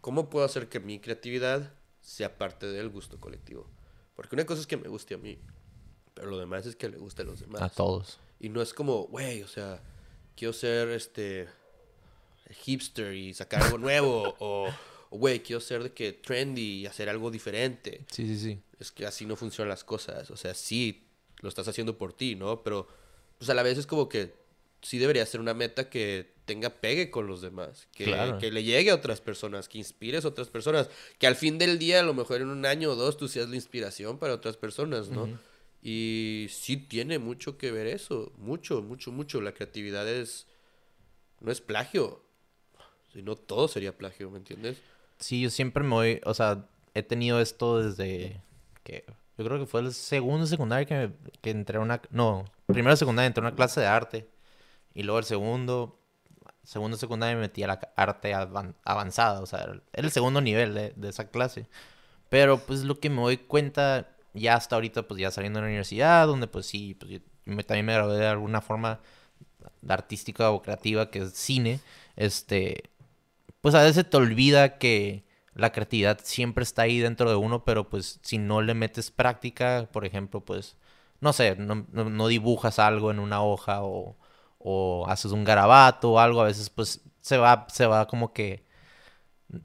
¿cómo 0.00 0.30
puedo 0.30 0.44
hacer 0.46 0.68
que 0.68 0.78
mi 0.80 1.00
creatividad 1.00 1.72
sea 2.00 2.38
parte 2.38 2.66
del 2.66 2.88
gusto 2.90 3.18
colectivo? 3.18 3.68
Porque 4.14 4.34
una 4.36 4.46
cosa 4.46 4.60
es 4.60 4.66
que 4.68 4.76
me 4.76 4.88
guste 4.88 5.14
a 5.14 5.18
mí, 5.18 5.38
pero 6.18 6.32
lo 6.32 6.38
demás 6.38 6.66
es 6.66 6.74
que 6.74 6.88
le 6.88 6.98
guste 6.98 7.22
a 7.22 7.24
los 7.24 7.38
demás. 7.38 7.62
A 7.62 7.68
todos. 7.68 8.18
Y 8.40 8.48
no 8.48 8.60
es 8.60 8.74
como, 8.74 9.04
güey, 9.04 9.42
o 9.44 9.46
sea, 9.46 9.80
quiero 10.34 10.52
ser 10.52 10.88
este 10.88 11.46
hipster 12.64 13.14
y 13.14 13.34
sacar 13.34 13.62
algo 13.62 13.78
nuevo 13.78 14.34
o, 14.40 14.68
güey, 15.10 15.40
quiero 15.44 15.60
ser 15.60 15.84
de 15.84 15.92
que 15.92 16.12
trendy 16.12 16.80
y 16.80 16.86
hacer 16.86 17.08
algo 17.08 17.30
diferente. 17.30 18.04
Sí, 18.10 18.26
sí, 18.26 18.36
sí. 18.36 18.60
Es 18.80 18.90
que 18.90 19.06
así 19.06 19.26
no 19.26 19.36
funcionan 19.36 19.68
las 19.68 19.84
cosas. 19.84 20.28
O 20.32 20.36
sea, 20.36 20.54
sí, 20.54 21.06
lo 21.38 21.48
estás 21.48 21.68
haciendo 21.68 21.96
por 21.96 22.12
ti, 22.12 22.34
¿no? 22.34 22.64
Pero, 22.64 22.88
pues 23.38 23.48
a 23.50 23.54
la 23.54 23.62
vez 23.62 23.78
es 23.78 23.86
como 23.86 24.08
que 24.08 24.34
sí 24.82 24.98
debería 24.98 25.24
ser 25.26 25.40
una 25.40 25.54
meta 25.54 25.88
que 25.88 26.32
tenga 26.46 26.70
pegue 26.70 27.10
con 27.10 27.26
los 27.26 27.42
demás. 27.42 27.86
Que, 27.94 28.04
Claro. 28.06 28.38
que 28.38 28.50
le 28.50 28.64
llegue 28.64 28.90
a 28.90 28.94
otras 28.94 29.20
personas, 29.20 29.68
que 29.68 29.78
inspires 29.78 30.24
a 30.24 30.28
otras 30.28 30.48
personas. 30.48 30.88
Que 31.18 31.26
al 31.26 31.36
fin 31.36 31.58
del 31.58 31.78
día, 31.78 32.00
a 32.00 32.02
lo 32.02 32.14
mejor 32.14 32.40
en 32.40 32.48
un 32.48 32.64
año 32.66 32.90
o 32.90 32.96
dos, 32.96 33.16
tú 33.16 33.28
seas 33.28 33.48
la 33.48 33.56
inspiración 33.56 34.18
para 34.18 34.34
otras 34.34 34.56
personas, 34.56 35.08
¿no? 35.10 35.38
Y 35.82 36.46
sí 36.50 36.76
tiene 36.76 37.18
mucho 37.18 37.56
que 37.58 37.70
ver 37.70 37.86
eso. 37.86 38.32
Mucho, 38.38 38.82
mucho, 38.82 39.12
mucho. 39.12 39.40
La 39.40 39.52
creatividad 39.52 40.08
es... 40.08 40.46
No 41.40 41.52
es 41.52 41.60
plagio. 41.60 42.22
Si 43.12 43.22
no, 43.22 43.36
todo 43.36 43.68
sería 43.68 43.96
plagio, 43.96 44.30
¿me 44.30 44.38
entiendes? 44.38 44.78
Sí, 45.18 45.40
yo 45.40 45.50
siempre 45.50 45.82
me 45.82 45.90
voy, 45.90 46.20
o 46.24 46.34
sea, 46.34 46.68
he 46.94 47.02
tenido 47.02 47.40
esto 47.40 47.82
desde 47.82 48.40
que 48.84 49.04
yo 49.36 49.44
creo 49.44 49.58
que 49.58 49.66
fue 49.66 49.80
el 49.80 49.92
segundo 49.92 50.46
secundario 50.46 50.86
que, 50.86 51.10
que 51.40 51.50
entré 51.50 51.78
a 51.78 51.80
una, 51.80 52.00
no, 52.10 52.44
primero 52.66 52.96
secundaria 52.96 53.26
entré 53.26 53.42
a 53.44 53.48
una 53.48 53.56
clase 53.56 53.80
de 53.80 53.86
arte 53.86 54.28
y 54.94 55.02
luego 55.04 55.18
el 55.18 55.24
segundo, 55.24 56.00
segundo 56.62 56.96
secundaria 56.96 57.36
me 57.36 57.42
metí 57.42 57.62
a 57.62 57.68
la 57.68 57.80
arte 57.96 58.34
avan- 58.34 58.76
avanzada, 58.84 59.40
o 59.40 59.46
sea, 59.46 59.60
era 59.92 60.06
el 60.06 60.10
segundo 60.12 60.40
nivel 60.40 60.74
de, 60.74 60.92
de 60.96 61.08
esa 61.08 61.30
clase. 61.30 61.68
Pero 62.30 62.58
pues 62.60 62.84
lo 62.84 63.00
que 63.00 63.10
me 63.10 63.22
doy 63.22 63.38
cuenta 63.38 64.16
ya 64.34 64.54
hasta 64.56 64.76
ahorita, 64.76 65.06
pues 65.08 65.20
ya 65.20 65.30
saliendo 65.30 65.58
de 65.58 65.62
la 65.64 65.68
universidad, 65.68 66.26
donde 66.26 66.46
pues 66.48 66.66
sí, 66.66 66.94
pues 66.94 67.12
yo 67.12 67.20
también 67.66 67.86
me 67.86 67.94
gradué 67.94 68.18
de 68.18 68.26
alguna 68.26 68.60
forma 68.60 69.00
artística 69.88 70.50
o 70.50 70.62
creativa 70.62 71.10
que 71.10 71.20
es 71.20 71.32
cine, 71.34 71.80
este, 72.16 72.90
pues 73.60 73.74
a 73.74 73.82
veces 73.82 74.08
te 74.08 74.16
olvida 74.16 74.78
que 74.78 75.24
la 75.54 75.72
creatividad 75.72 76.20
siempre 76.22 76.62
está 76.64 76.82
ahí 76.82 77.00
dentro 77.00 77.30
de 77.30 77.36
uno, 77.36 77.64
pero 77.64 77.88
pues 77.88 78.20
si 78.22 78.38
no 78.38 78.62
le 78.62 78.74
metes 78.74 79.10
práctica, 79.10 79.88
por 79.92 80.04
ejemplo, 80.06 80.40
pues, 80.44 80.76
no 81.20 81.32
sé, 81.32 81.56
no, 81.56 81.86
no- 81.92 82.10
no 82.10 82.28
dibujas 82.28 82.78
algo 82.78 83.10
en 83.10 83.18
una 83.20 83.42
hoja 83.42 83.82
o, 83.82 84.16
o 84.58 85.06
haces 85.08 85.32
un 85.32 85.44
garabato 85.44 86.12
o 86.12 86.18
algo, 86.20 86.42
a 86.42 86.44
veces 86.46 86.70
pues 86.70 87.02
se 87.20 87.38
va, 87.38 87.66
se 87.70 87.86
va 87.86 88.06
como 88.06 88.32
que 88.32 88.64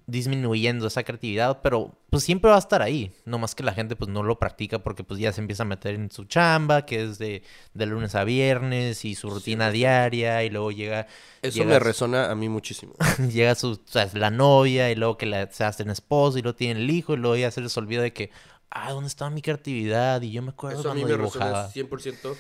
disminuyendo 0.08 0.88
esa 0.88 1.04
creatividad, 1.04 1.60
pero 1.62 1.92
pues 2.10 2.24
siempre 2.24 2.50
va 2.50 2.56
a 2.56 2.60
estar 2.60 2.82
ahí, 2.82 3.12
no 3.26 3.38
más 3.38 3.54
que 3.54 3.64
la 3.64 3.74
gente 3.74 3.98
pues 3.98 4.10
no 4.10 4.24
lo 4.24 4.40
practica 4.40 4.80
porque 4.80 5.04
pues 5.04 5.20
ya 5.20 5.34
se 5.34 5.42
empieza 5.42 5.64
a 5.64 5.66
meter 5.66 5.96
en 5.96 6.10
su 6.10 6.24
chamba, 6.24 6.86
que 6.86 7.04
es 7.04 7.18
de, 7.18 7.44
de 7.74 7.86
lunes 7.86 8.16
a 8.16 8.24
viernes 8.24 9.04
y 9.04 9.16
su 9.16 9.30
rutina 9.30 9.72
diaria 9.72 10.44
y 10.44 10.50
luego 10.50 10.72
llega... 10.72 11.08
Eso 11.42 11.66
me 11.66 11.80
resona 11.80 12.32
a 12.32 12.36
mí 12.36 12.48
muchísimo. 12.48 12.94
llega 13.30 13.56
su, 13.56 13.72
o 13.72 13.80
sea, 13.86 14.10
la 14.14 14.30
novia 14.30 14.90
y 14.90 14.96
luego 14.96 15.18
que 15.18 15.26
la, 15.26 15.52
se 15.52 15.66
hacen 15.66 15.90
esposo 15.90 16.38
y 16.38 16.42
luego 16.42 16.56
tienen 16.56 16.78
el 16.78 16.90
hijo 16.90 17.16
y 17.16 17.18
luego 17.18 17.36
ya 17.36 17.52
se 17.52 17.60
les 17.60 17.76
olvida 17.76 18.04
de 18.04 18.14
que, 18.14 18.32
ah, 18.70 18.92
¿dónde 18.92 19.08
estaba 19.08 19.32
mi 19.32 19.42
creatividad? 19.42 20.22
Y 20.22 20.32
yo 20.32 20.42
me 20.42 20.52
acuerdo 20.52 20.80
Eso 20.80 20.92
a 20.92 20.96
mí 20.96 21.04
me 21.04 21.18
resuena 21.18 21.68
dibujaba. 21.68 21.74
100%. 21.74 22.38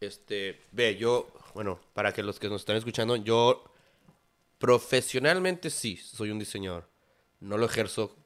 Este, 0.00 0.62
ve, 0.72 0.96
yo, 0.96 1.28
bueno, 1.52 1.78
para 1.92 2.12
que 2.14 2.22
los 2.22 2.38
que 2.38 2.48
nos 2.48 2.62
están 2.62 2.76
escuchando, 2.76 3.16
yo 3.16 3.64
profesionalmente 4.58 5.70
sí, 5.70 5.96
soy 5.96 6.30
un 6.30 6.38
diseñador. 6.38 6.88
No 7.40 7.58
lo 7.58 7.66
ejerzo 7.66 8.16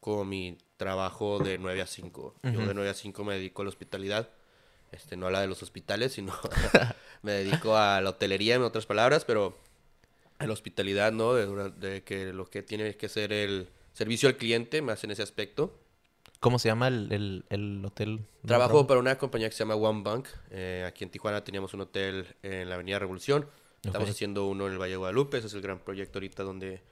como 0.00 0.24
mi 0.24 0.58
trabajo 0.76 1.38
de 1.38 1.58
9 1.58 1.82
a 1.82 1.86
5. 1.86 2.34
Yo 2.42 2.66
de 2.66 2.74
9 2.74 2.90
a 2.90 2.94
5 2.94 3.24
me 3.24 3.34
dedico 3.34 3.62
a 3.62 3.64
la 3.64 3.68
hospitalidad. 3.68 4.28
Este, 4.92 5.16
no 5.16 5.28
a 5.28 5.30
la 5.30 5.40
de 5.40 5.46
los 5.46 5.62
hospitales, 5.62 6.12
sino 6.14 6.32
me 7.22 7.32
dedico 7.32 7.76
a 7.76 8.00
la 8.00 8.10
hotelería, 8.10 8.56
en 8.56 8.62
otras 8.62 8.86
palabras, 8.86 9.24
pero 9.24 9.56
a 10.38 10.46
la 10.46 10.52
hospitalidad, 10.52 11.12
¿no? 11.12 11.34
De, 11.34 12.02
que 12.02 12.32
lo 12.32 12.48
que 12.50 12.62
tiene 12.62 12.96
que 12.96 13.08
ser 13.08 13.32
el 13.32 13.68
servicio 13.92 14.28
al 14.28 14.36
cliente, 14.36 14.82
más 14.82 15.04
en 15.04 15.12
ese 15.12 15.22
aspecto. 15.22 15.78
¿Cómo 16.40 16.58
se 16.58 16.68
llama 16.68 16.88
el, 16.88 17.12
el, 17.12 17.44
el 17.50 17.84
hotel? 17.84 18.26
Trabajo 18.46 18.86
para 18.86 18.98
una 18.98 19.18
compañía 19.18 19.48
que 19.48 19.54
se 19.54 19.60
llama 19.60 19.74
One 19.74 20.02
Bank. 20.02 20.26
Eh, 20.50 20.84
aquí 20.88 21.04
en 21.04 21.10
Tijuana 21.10 21.44
teníamos 21.44 21.74
un 21.74 21.82
hotel 21.82 22.26
en 22.42 22.68
la 22.68 22.76
Avenida 22.76 22.98
Revolución. 22.98 23.46
Estamos 23.82 24.08
Ok. 24.08 24.14
haciendo 24.14 24.46
uno 24.46 24.66
en 24.66 24.72
el 24.74 24.78
Valle 24.78 24.92
de 24.92 24.96
Guadalupe. 24.98 25.38
Ese 25.38 25.46
es 25.46 25.54
el 25.54 25.62
gran 25.62 25.78
proyecto 25.80 26.18
ahorita 26.18 26.42
donde 26.42 26.82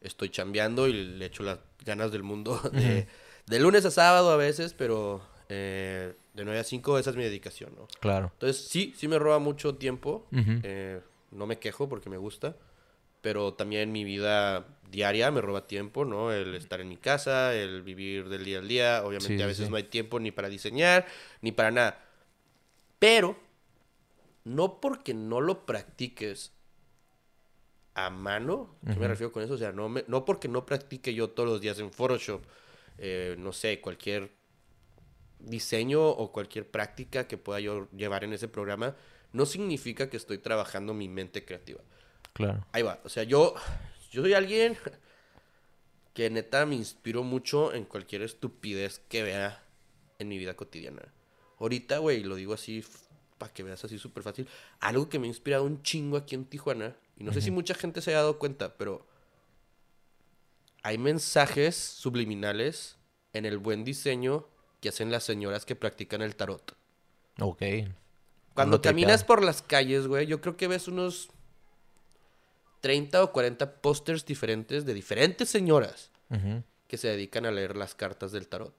estoy 0.00 0.28
chambeando 0.30 0.86
y 0.88 0.92
le 0.92 1.26
echo 1.26 1.42
las 1.42 1.58
ganas 1.84 2.12
del 2.12 2.22
mundo. 2.22 2.60
De, 2.72 3.06
de 3.46 3.60
lunes 3.60 3.84
a 3.84 3.90
sábado 3.90 4.30
a 4.30 4.36
veces, 4.36 4.72
pero 4.74 5.22
eh, 5.48 6.14
de 6.34 6.44
9 6.44 6.60
a 6.60 6.64
5 6.64 6.98
esa 6.98 7.10
es 7.10 7.16
mi 7.16 7.24
dedicación, 7.24 7.74
¿no? 7.76 7.86
Claro. 8.00 8.30
Entonces 8.34 8.66
sí, 8.68 8.92
sí 8.96 9.08
me 9.08 9.18
roba 9.18 9.38
mucho 9.38 9.74
tiempo. 9.76 10.26
Ujú. 10.32 10.60
Eh, 10.62 11.00
no 11.32 11.46
me 11.46 11.58
quejo 11.58 11.88
porque 11.88 12.10
me 12.10 12.16
gusta. 12.16 12.56
Pero 13.22 13.54
también 13.54 13.90
mi 13.90 14.04
vida 14.04 14.66
diaria 14.88 15.32
me 15.32 15.40
roba 15.40 15.66
tiempo, 15.66 16.04
¿no? 16.04 16.30
El 16.32 16.54
estar 16.54 16.80
en 16.80 16.88
mi 16.88 16.96
casa, 16.96 17.54
el 17.54 17.82
vivir 17.82 18.28
del 18.28 18.44
día 18.44 18.58
al 18.58 18.68
día. 18.68 19.02
Obviamente 19.04 19.36
Sí, 19.36 19.42
a 19.42 19.46
veces 19.46 19.64
sí. 19.66 19.70
no 19.70 19.76
hay 19.76 19.82
tiempo 19.84 20.20
ni 20.20 20.30
para 20.30 20.48
diseñar, 20.48 21.06
ni 21.40 21.50
para 21.50 21.72
nada. 21.72 22.04
Pero, 23.00 23.36
no 24.46 24.80
porque 24.80 25.12
no 25.12 25.40
lo 25.40 25.66
practiques 25.66 26.52
a 27.94 28.10
mano, 28.10 28.76
¿qué 28.86 28.94
me 28.94 29.08
refiero 29.08 29.32
con 29.32 29.42
eso? 29.42 29.54
O 29.54 29.58
sea, 29.58 29.72
no, 29.72 29.88
me- 29.88 30.04
no 30.06 30.24
porque 30.24 30.46
no 30.48 30.64
practique 30.64 31.12
yo 31.14 31.30
todos 31.30 31.48
los 31.48 31.60
días 31.60 31.80
en 31.80 31.90
Photoshop, 31.90 32.44
eh, 32.98 33.34
no 33.38 33.52
sé, 33.52 33.80
cualquier 33.80 34.30
diseño 35.40 36.08
o 36.08 36.30
cualquier 36.30 36.70
práctica 36.70 37.26
que 37.26 37.38
pueda 37.38 37.58
yo 37.58 37.88
llevar 37.90 38.22
en 38.22 38.32
ese 38.34 38.48
programa, 38.48 38.94
no 39.32 39.46
significa 39.46 40.08
que 40.08 40.16
estoy 40.16 40.38
trabajando 40.38 40.94
mi 40.94 41.08
mente 41.08 41.44
creativa. 41.44 41.80
Claro. 42.32 42.64
Ahí 42.72 42.82
va. 42.82 43.00
O 43.04 43.08
sea, 43.08 43.24
yo, 43.24 43.54
yo 44.12 44.22
soy 44.22 44.34
alguien 44.34 44.76
que 46.14 46.30
neta 46.30 46.66
me 46.66 46.76
inspiro 46.76 47.22
mucho 47.22 47.74
en 47.74 47.84
cualquier 47.84 48.22
estupidez 48.22 49.00
que 49.08 49.22
vea 49.22 49.62
en 50.18 50.28
mi 50.28 50.38
vida 50.38 50.54
cotidiana. 50.54 51.02
Ahorita, 51.58 51.98
güey, 51.98 52.22
lo 52.22 52.36
digo 52.36 52.54
así 52.54 52.84
para 53.38 53.52
que 53.52 53.62
veas 53.62 53.84
así 53.84 53.98
súper 53.98 54.22
fácil. 54.22 54.48
Algo 54.80 55.08
que 55.08 55.18
me 55.18 55.26
ha 55.26 55.28
inspirado 55.28 55.64
un 55.64 55.82
chingo 55.82 56.16
aquí 56.16 56.34
en 56.34 56.44
Tijuana. 56.44 56.96
Y 57.16 57.24
no 57.24 57.32
sé 57.32 57.40
si 57.40 57.50
mucha 57.50 57.74
gente 57.74 58.02
se 58.02 58.10
haya 58.10 58.18
dado 58.18 58.38
cuenta, 58.38 58.76
pero 58.76 59.06
hay 60.82 60.98
mensajes 60.98 61.76
subliminales 61.76 62.96
en 63.32 63.46
el 63.46 63.58
buen 63.58 63.84
diseño 63.84 64.46
que 64.80 64.90
hacen 64.90 65.10
las 65.10 65.24
señoras 65.24 65.64
que 65.64 65.76
practican 65.76 66.22
el 66.22 66.36
tarot. 66.36 66.76
Ok. 67.40 67.62
Cuando 68.54 68.80
caminas 68.80 69.24
por 69.24 69.44
las 69.44 69.62
calles, 69.62 70.06
güey, 70.06 70.26
yo 70.26 70.40
creo 70.40 70.56
que 70.56 70.68
ves 70.68 70.88
unos 70.88 71.28
30 72.80 73.24
o 73.24 73.32
40 73.32 73.80
pósters 73.80 74.24
diferentes 74.24 74.86
de 74.86 74.94
diferentes 74.94 75.48
señoras 75.48 76.10
que 76.88 76.96
se 76.98 77.08
dedican 77.08 77.46
a 77.46 77.50
leer 77.50 77.76
las 77.76 77.94
cartas 77.94 78.32
del 78.32 78.48
tarot. 78.48 78.74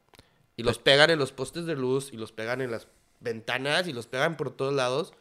Y 0.56 0.64
los 0.64 0.80
pegan 0.80 1.10
en 1.10 1.20
los 1.20 1.32
postes 1.32 1.66
de 1.66 1.76
luz 1.76 2.12
y 2.12 2.18
los 2.18 2.32
pegan 2.32 2.62
en 2.62 2.72
las 2.72 2.88
ventanas 3.20 3.88
y 3.88 3.94
los 3.94 4.08
pegan 4.08 4.38
por 4.38 4.52
todos 4.52 4.74
lados. 4.74 5.14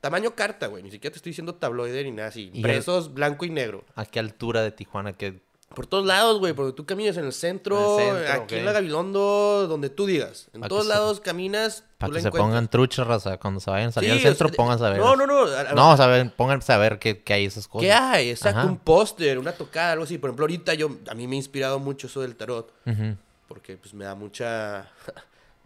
Tamaño 0.00 0.34
carta, 0.34 0.66
güey. 0.68 0.82
Ni 0.82 0.90
siquiera 0.90 1.12
te 1.12 1.18
estoy 1.18 1.30
diciendo 1.30 1.54
tabloide 1.54 2.02
ni 2.04 2.10
nada 2.12 2.28
así. 2.28 2.44
Y 2.46 2.48
el- 2.50 2.56
Impresos 2.56 3.12
blanco 3.12 3.44
y 3.44 3.50
negro. 3.50 3.84
¿A 3.96 4.06
qué 4.06 4.18
altura 4.18 4.62
de 4.62 4.70
Tijuana? 4.72 5.12
que 5.12 5.42
Por 5.74 5.86
todos 5.86 6.04
lados, 6.04 6.40
güey. 6.40 6.52
Porque 6.52 6.72
tú 6.72 6.84
caminas 6.84 7.16
en 7.16 7.26
el 7.26 7.32
centro, 7.32 8.00
En 8.00 8.16
el 8.16 8.26
centro, 8.26 8.42
aquí 8.42 8.54
en 8.56 8.64
la 8.64 8.72
Gabilondo, 8.72 9.68
donde 9.68 9.88
tú 9.88 10.04
digas. 10.04 10.48
En 10.52 10.62
Pa' 10.62 10.68
todos 10.68 10.82
se- 10.84 10.88
lados 10.88 11.20
caminas, 11.20 11.84
Para 11.98 12.12
que 12.14 12.22
se 12.22 12.26
encuentras. 12.26 12.48
pongan 12.50 12.68
truchas, 12.68 13.06
raza. 13.06 13.36
Cuando 13.36 13.60
se 13.60 13.70
vayan 13.70 13.90
a 13.90 13.92
salir 13.92 14.10
Sí, 14.10 14.16
al 14.16 14.22
centro, 14.22 14.48
de- 14.48 14.56
pónganse 14.56 14.84
a 14.84 14.90
ver. 14.90 14.98
No, 14.98 15.14
no, 15.14 15.26
no. 15.28 15.42
a- 15.44 15.72
No, 15.74 15.96
ver- 16.08 16.34
pónganse 16.34 16.72
a 16.72 16.78
ver 16.78 16.98
qué, 16.98 17.22
hay 17.32 17.44
esas 17.44 17.68
cosas. 17.68 17.86
¿Qué 17.86 17.92
hay? 17.92 18.32
Ajá. 18.42 18.64
un 18.64 18.78
póster, 18.78 19.38
una 19.38 19.52
tocada, 19.52 19.92
algo 19.92 20.02
así. 20.04 20.18
Por 20.18 20.30
ejemplo, 20.30 20.42
ahorita 20.44 20.74
yo, 20.74 20.90
a 21.08 21.14
mí 21.14 21.28
me 21.28 21.36
ha 21.36 21.38
inspirado 21.38 21.78
mucho 21.78 22.08
eso 22.08 22.20
del 22.22 22.34
tarot, 22.34 22.72
Ujú. 22.86 23.16
porque 23.46 23.76
pues 23.76 23.94
me 23.94 24.04
da 24.04 24.16
mucha, 24.16 24.88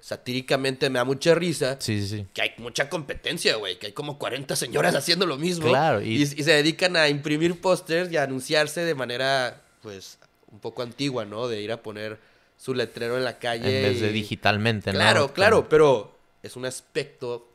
satíricamente 0.05 0.91
me 0.91 0.99
da 0.99 1.05
mucha 1.05 1.35
risa, 1.35 1.79
Sí, 1.81 2.03
sí, 2.03 2.19
sí. 2.19 2.27
que 2.35 2.43
hay 2.43 2.51
mucha 2.59 2.91
competencia, 2.91 3.57
güey, 3.57 3.79
que 3.79 3.87
hay 3.87 3.93
como 3.93 4.19
40 4.19 4.55
señoras 4.55 4.95
haciendo 4.95 5.25
lo 5.25 5.39
mismo. 5.39 5.67
Claro, 5.69 6.03
y... 6.03 6.17
y- 6.17 6.23
y 6.23 6.27
se 6.27 6.51
dedican 6.53 6.95
a 6.97 7.09
imprimir 7.09 7.59
pósters 7.59 8.13
y 8.13 8.19
a 8.19 8.25
anunciarse 8.25 8.83
de 8.83 8.95
manera, 8.95 9.63
pues, 9.81 10.19
un 10.53 10.61
poco 10.61 10.83
antigua, 10.83 11.25
¿no? 11.25 11.49
De 11.49 11.63
ir 11.63 11.73
a 11.73 11.83
poner 11.83 12.19
su 12.59 12.75
letrero 12.75 13.17
en 13.17 13.25
la 13.25 13.39
calle. 13.39 13.79
En 13.87 13.93
vez 13.93 14.01
de 14.03 14.13
digitalmente, 14.13 14.93
¿no? 14.93 14.99
Claro, 14.99 15.33
claro, 15.33 15.69
pero 15.71 16.15
es 16.43 16.55
un 16.55 16.67
aspecto 16.67 17.49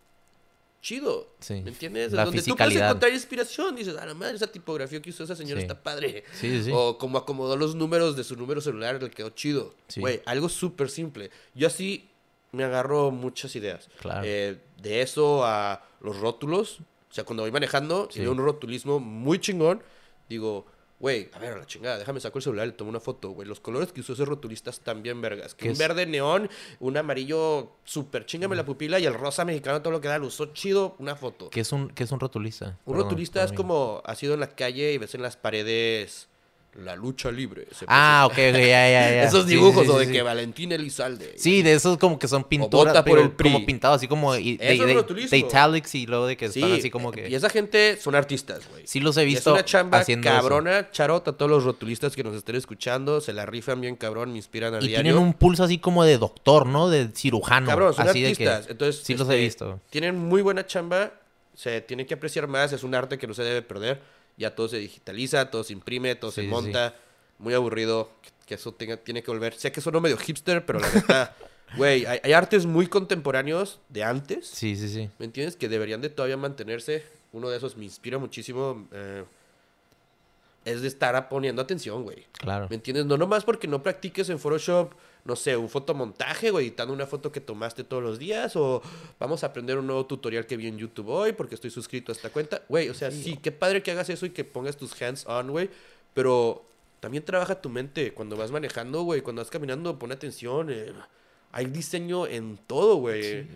chido. 0.82 1.28
Sí. 1.40 1.62
¿Me 1.62 1.70
entiendes? 1.70 2.14
La 2.14 2.26
Donde 2.26 2.42
tú 2.42 2.56
puedes 2.56 2.76
encontrar 2.76 3.12
inspiración. 3.14 3.76
Dices, 3.76 3.96
a 3.96 4.06
la 4.08 4.16
madre, 4.16 4.36
esa 4.38 4.48
tipografía 4.48 5.00
que 5.02 5.12
usó 5.12 5.24
esa 5.24 5.36
señora 5.36 5.60
Sí. 5.62 5.68
está 5.68 5.84
padre. 5.84 6.24
Sí, 6.34 6.64
sí. 6.64 6.72
O 6.74 6.98
como 6.98 7.20
acomodó 7.20 7.56
los 7.58 7.76
números 7.76 8.16
de 8.18 8.24
su 8.24 8.36
número 8.36 8.60
celular, 8.60 9.02
le 9.04 9.12
quedó 9.12 9.30
chido. 9.30 9.76
Sí. 9.88 10.00
Güey, 10.00 10.22
algo 10.26 10.50
súper 10.50 10.90
simple. 10.90 11.30
Yo 11.54 11.68
así 11.68 12.09
me 12.52 12.64
agarro 12.64 13.12
muchas 13.12 13.56
ideas. 13.56 13.90
Claro. 14.00 14.22
Eh, 14.26 14.60
de 14.82 15.02
eso 15.02 15.44
a 15.46 15.84
los 16.02 16.18
rótulos. 16.20 16.80
O 17.10 17.14
sea, 17.14 17.24
cuando 17.24 17.44
voy 17.44 17.52
manejando 17.52 18.08
Sí. 18.12 18.20
y 18.20 18.22
veo 18.24 18.32
un 18.32 18.38
rotulismo 18.38 19.00
muy 19.00 19.40
chingón, 19.40 19.82
digo, 20.30 20.66
güey, 21.00 21.30
a 21.34 21.40
ver, 21.40 21.54
a 21.54 21.58
la 21.58 21.66
chingada, 21.66 21.98
déjame 21.98 22.20
saco 22.20 22.38
el 22.40 22.44
celular 22.44 22.68
y 22.68 22.72
le 22.72 22.76
tomo 22.76 22.90
una 22.90 23.00
foto, 23.00 23.30
güey. 23.32 23.48
Los 23.48 23.60
colores 23.60 23.92
que 23.92 24.02
usó 24.02 24.14
ese 24.14 24.26
rotulista 24.26 24.70
están 24.70 25.02
bien 25.02 25.20
vergas. 25.22 25.56
Que 25.56 25.64
¿Qué 25.64 25.68
un 25.70 25.74
es? 25.74 25.80
verde 25.80 26.06
neón, 26.06 26.50
un 26.80 26.98
amarillo 26.98 27.72
súper 27.84 28.26
chingame 28.26 28.56
la 28.56 28.66
pupila 28.66 29.00
y 29.00 29.06
el 29.06 29.14
rosa 29.16 29.44
mexicano, 29.46 29.82
todo 29.82 29.92
lo 29.92 30.02
que 30.02 30.08
da, 30.08 30.20
lo 30.20 30.28
usó 30.28 30.48
chido, 30.54 30.96
una 31.00 31.16
foto. 31.16 31.50
¿Qué 31.50 31.62
es 31.62 31.72
un, 31.72 31.90
qué 31.90 32.04
es 32.04 32.12
un 32.12 32.20
rotulista? 32.20 32.78
Un 32.86 32.94
Perdón, 32.94 33.04
rotulista 33.10 33.44
es 33.44 33.54
como, 33.54 34.02
has 34.06 34.22
ido 34.22 34.34
en 34.36 34.40
la 34.42 34.50
calle 34.50 34.94
y 34.94 34.98
ves 34.98 35.16
en 35.16 35.22
las 35.24 35.36
paredes 35.38 36.28
la 36.86 36.96
lucha 36.96 37.32
libre. 37.32 37.68
se 37.72 37.86
Ah, 37.88 38.24
ok, 38.26 38.32
ok, 38.32 38.38
ya, 38.38 38.54
ya, 38.54 39.12
ya. 39.12 39.24
Esos 39.28 39.44
Sí, 39.44 39.50
sí, 39.50 39.56
dibujos, 39.56 39.84
sí, 39.86 39.92
o 39.92 40.00
de 40.00 40.12
que 40.12 40.22
Valentín 40.22 40.72
Elizalde. 40.72 41.34
Sí, 41.38 41.62
de 41.62 41.74
esos 41.74 41.98
como 41.98 42.18
que 42.18 42.28
son 42.28 42.44
pinturas, 42.44 43.04
por 43.04 43.20
el 43.20 43.32
PRI. 43.32 43.52
como 43.52 43.66
pintados 43.66 43.98
así 43.98 44.08
como 44.08 44.34
de, 44.34 44.58
Eso 44.60 45.36
italics 45.36 45.96
y 45.96 46.06
luego 46.06 46.28
de 46.28 46.38
que 46.38 46.46
están 46.46 46.72
así 46.74 46.90
como 46.90 47.12
que... 47.12 47.30
Y 47.30 47.36
esa 47.36 47.50
gente 47.50 47.98
son 47.98 48.16
artistas, 48.16 48.68
güey. 48.70 48.86
Sí 48.88 49.00
los 49.00 49.18
he 49.18 49.26
visto 49.26 49.52
es 49.52 49.54
una 49.54 49.66
chamba 49.66 50.00
haciendo 50.00 50.30
eso. 50.30 50.38
cabrona, 50.38 50.92
charota, 50.92 51.32
a 51.32 51.34
todos 51.34 51.50
los 51.50 51.64
rotulistas 51.64 52.16
que 52.16 52.24
nos 52.24 52.36
estén 52.36 52.56
escuchando, 52.56 53.22
se 53.22 53.34
la 53.34 53.46
rifan 53.46 53.82
bien 53.82 53.96
cabrón, 53.96 54.32
me 54.32 54.38
inspiran 54.38 54.74
a 54.74 54.78
Y 54.78 54.88
diario. 54.88 55.04
tienen 55.04 55.18
un 55.22 55.34
pulso 55.34 55.64
así 55.64 55.78
como 55.78 56.04
de 56.04 56.18
doctor, 56.18 56.66
¿no? 56.66 56.90
De 56.90 57.10
cirujano. 57.14 57.68
Cabrón, 57.68 57.94
son 57.94 58.08
así 58.08 58.26
artistas. 58.26 58.62
De 58.62 58.66
que... 58.68 58.72
Entonces, 58.72 59.04
sí 59.04 59.16
los 59.16 59.28
he 59.30 59.34
este, 59.34 59.66
visto. 59.66 59.80
Tienen 59.90 60.18
muy 60.18 60.42
buena 60.42 60.66
chamba, 60.66 61.12
se 61.54 61.82
tiene 61.82 62.06
que 62.06 62.14
apreciar 62.14 62.48
más, 62.48 62.72
es 62.74 62.84
un 62.84 62.96
arte 62.96 63.18
que 63.18 63.28
no 63.28 63.34
se 63.34 63.44
debe 63.44 63.62
perder. 63.62 64.02
Ya 64.40 64.56
todo 64.56 64.68
se 64.70 64.78
digitaliza, 64.78 65.52
todo 65.52 65.64
se 65.64 65.74
imprime, 65.74 66.16
todo 66.16 66.32
Sí, 66.32 66.36
se 66.36 66.42
sí, 66.42 66.48
monta. 66.48 66.96
Muy 67.38 67.54
aburrido 67.54 68.10
que, 68.48 68.56
eso 68.56 68.74
tenga, 68.74 68.98
tiene 68.98 69.22
que 69.22 69.30
volver. 69.30 69.54
Sé 69.54 69.72
que 69.72 69.82
suena 69.82 70.00
medio 70.00 70.18
hipster, 70.18 70.66
pero 70.66 70.80
la 70.80 70.90
neta, 70.92 71.36
güey, 71.78 72.06
hay, 72.06 72.20
hay 72.24 72.34
artes 72.34 72.66
muy 72.66 72.88
contemporáneos 72.88 73.80
de 73.90 74.04
antes. 74.04 74.48
Sí, 74.48 74.76
sí, 74.76 74.90
sí. 74.90 75.10
¿Me 75.20 75.26
entiendes? 75.26 75.56
Que 75.56 75.70
deberían 75.70 76.02
de 76.02 76.10
todavía 76.10 76.38
mantenerse. 76.38 77.04
Uno 77.34 77.50
de 77.50 77.58
esos 77.58 77.78
me 77.78 77.84
inspira 77.86 78.18
muchísimo. 78.18 78.88
eh, 78.92 79.24
es 80.66 80.82
de 80.82 80.88
estar 80.88 81.30
poniendo 81.30 81.62
atención, 81.62 82.04
güey. 82.04 82.26
Claro. 82.34 82.68
¿Me 82.70 82.76
entiendes? 82.76 83.06
No 83.06 83.18
nomás 83.18 83.44
porque 83.46 83.68
no 83.68 83.82
practiques 83.82 84.30
en 84.30 84.40
Photoshop, 84.40 84.92
no 85.30 85.36
sé, 85.36 85.56
un 85.56 85.70
fotomontaje 85.70 86.50
o 86.50 86.60
editando 86.60 86.92
una 86.92 87.06
foto 87.06 87.32
que 87.32 87.40
tomaste 87.40 87.84
todos 87.84 88.02
los 88.02 88.18
días 88.18 88.56
o 88.56 88.82
vamos 89.20 89.44
a 89.44 89.48
aprender 89.48 89.78
un 89.78 89.86
nuevo 89.86 90.08
tutorial 90.08 90.48
que 90.48 90.58
vi 90.58 90.68
en 90.68 90.80
YouTube 90.80 91.08
hoy 91.10 91.34
porque 91.34 91.54
estoy 91.54 91.70
suscrito 91.70 92.12
a 92.12 92.16
esta 92.16 92.32
cuenta. 92.32 92.64
Güey, 92.68 92.90
o 92.90 92.96
sea, 92.96 93.12
sí, 93.12 93.38
qué 93.38 93.52
padre 93.52 93.84
que 93.84 93.92
hagas 93.92 94.10
eso 94.10 94.26
y 94.26 94.32
que 94.32 94.44
pongas 94.44 94.76
tus 94.76 95.00
hands 95.00 95.28
on, 95.28 95.52
güey, 95.52 95.70
pero 96.16 96.66
también 97.00 97.24
trabaja 97.24 97.62
tu 97.62 97.70
mente 97.70 98.12
cuando 98.12 98.36
vas 98.36 98.50
manejando, 98.50 99.04
güey, 99.04 99.22
cuando 99.22 99.44
vas 99.44 99.52
caminando, 99.52 100.00
pon 100.00 100.12
atención. 100.12 100.72
eh, 100.72 100.92
hay 101.52 101.66
diseño 101.68 102.26
en 102.28 102.58
todo, 102.66 102.96
güey. 102.96 103.48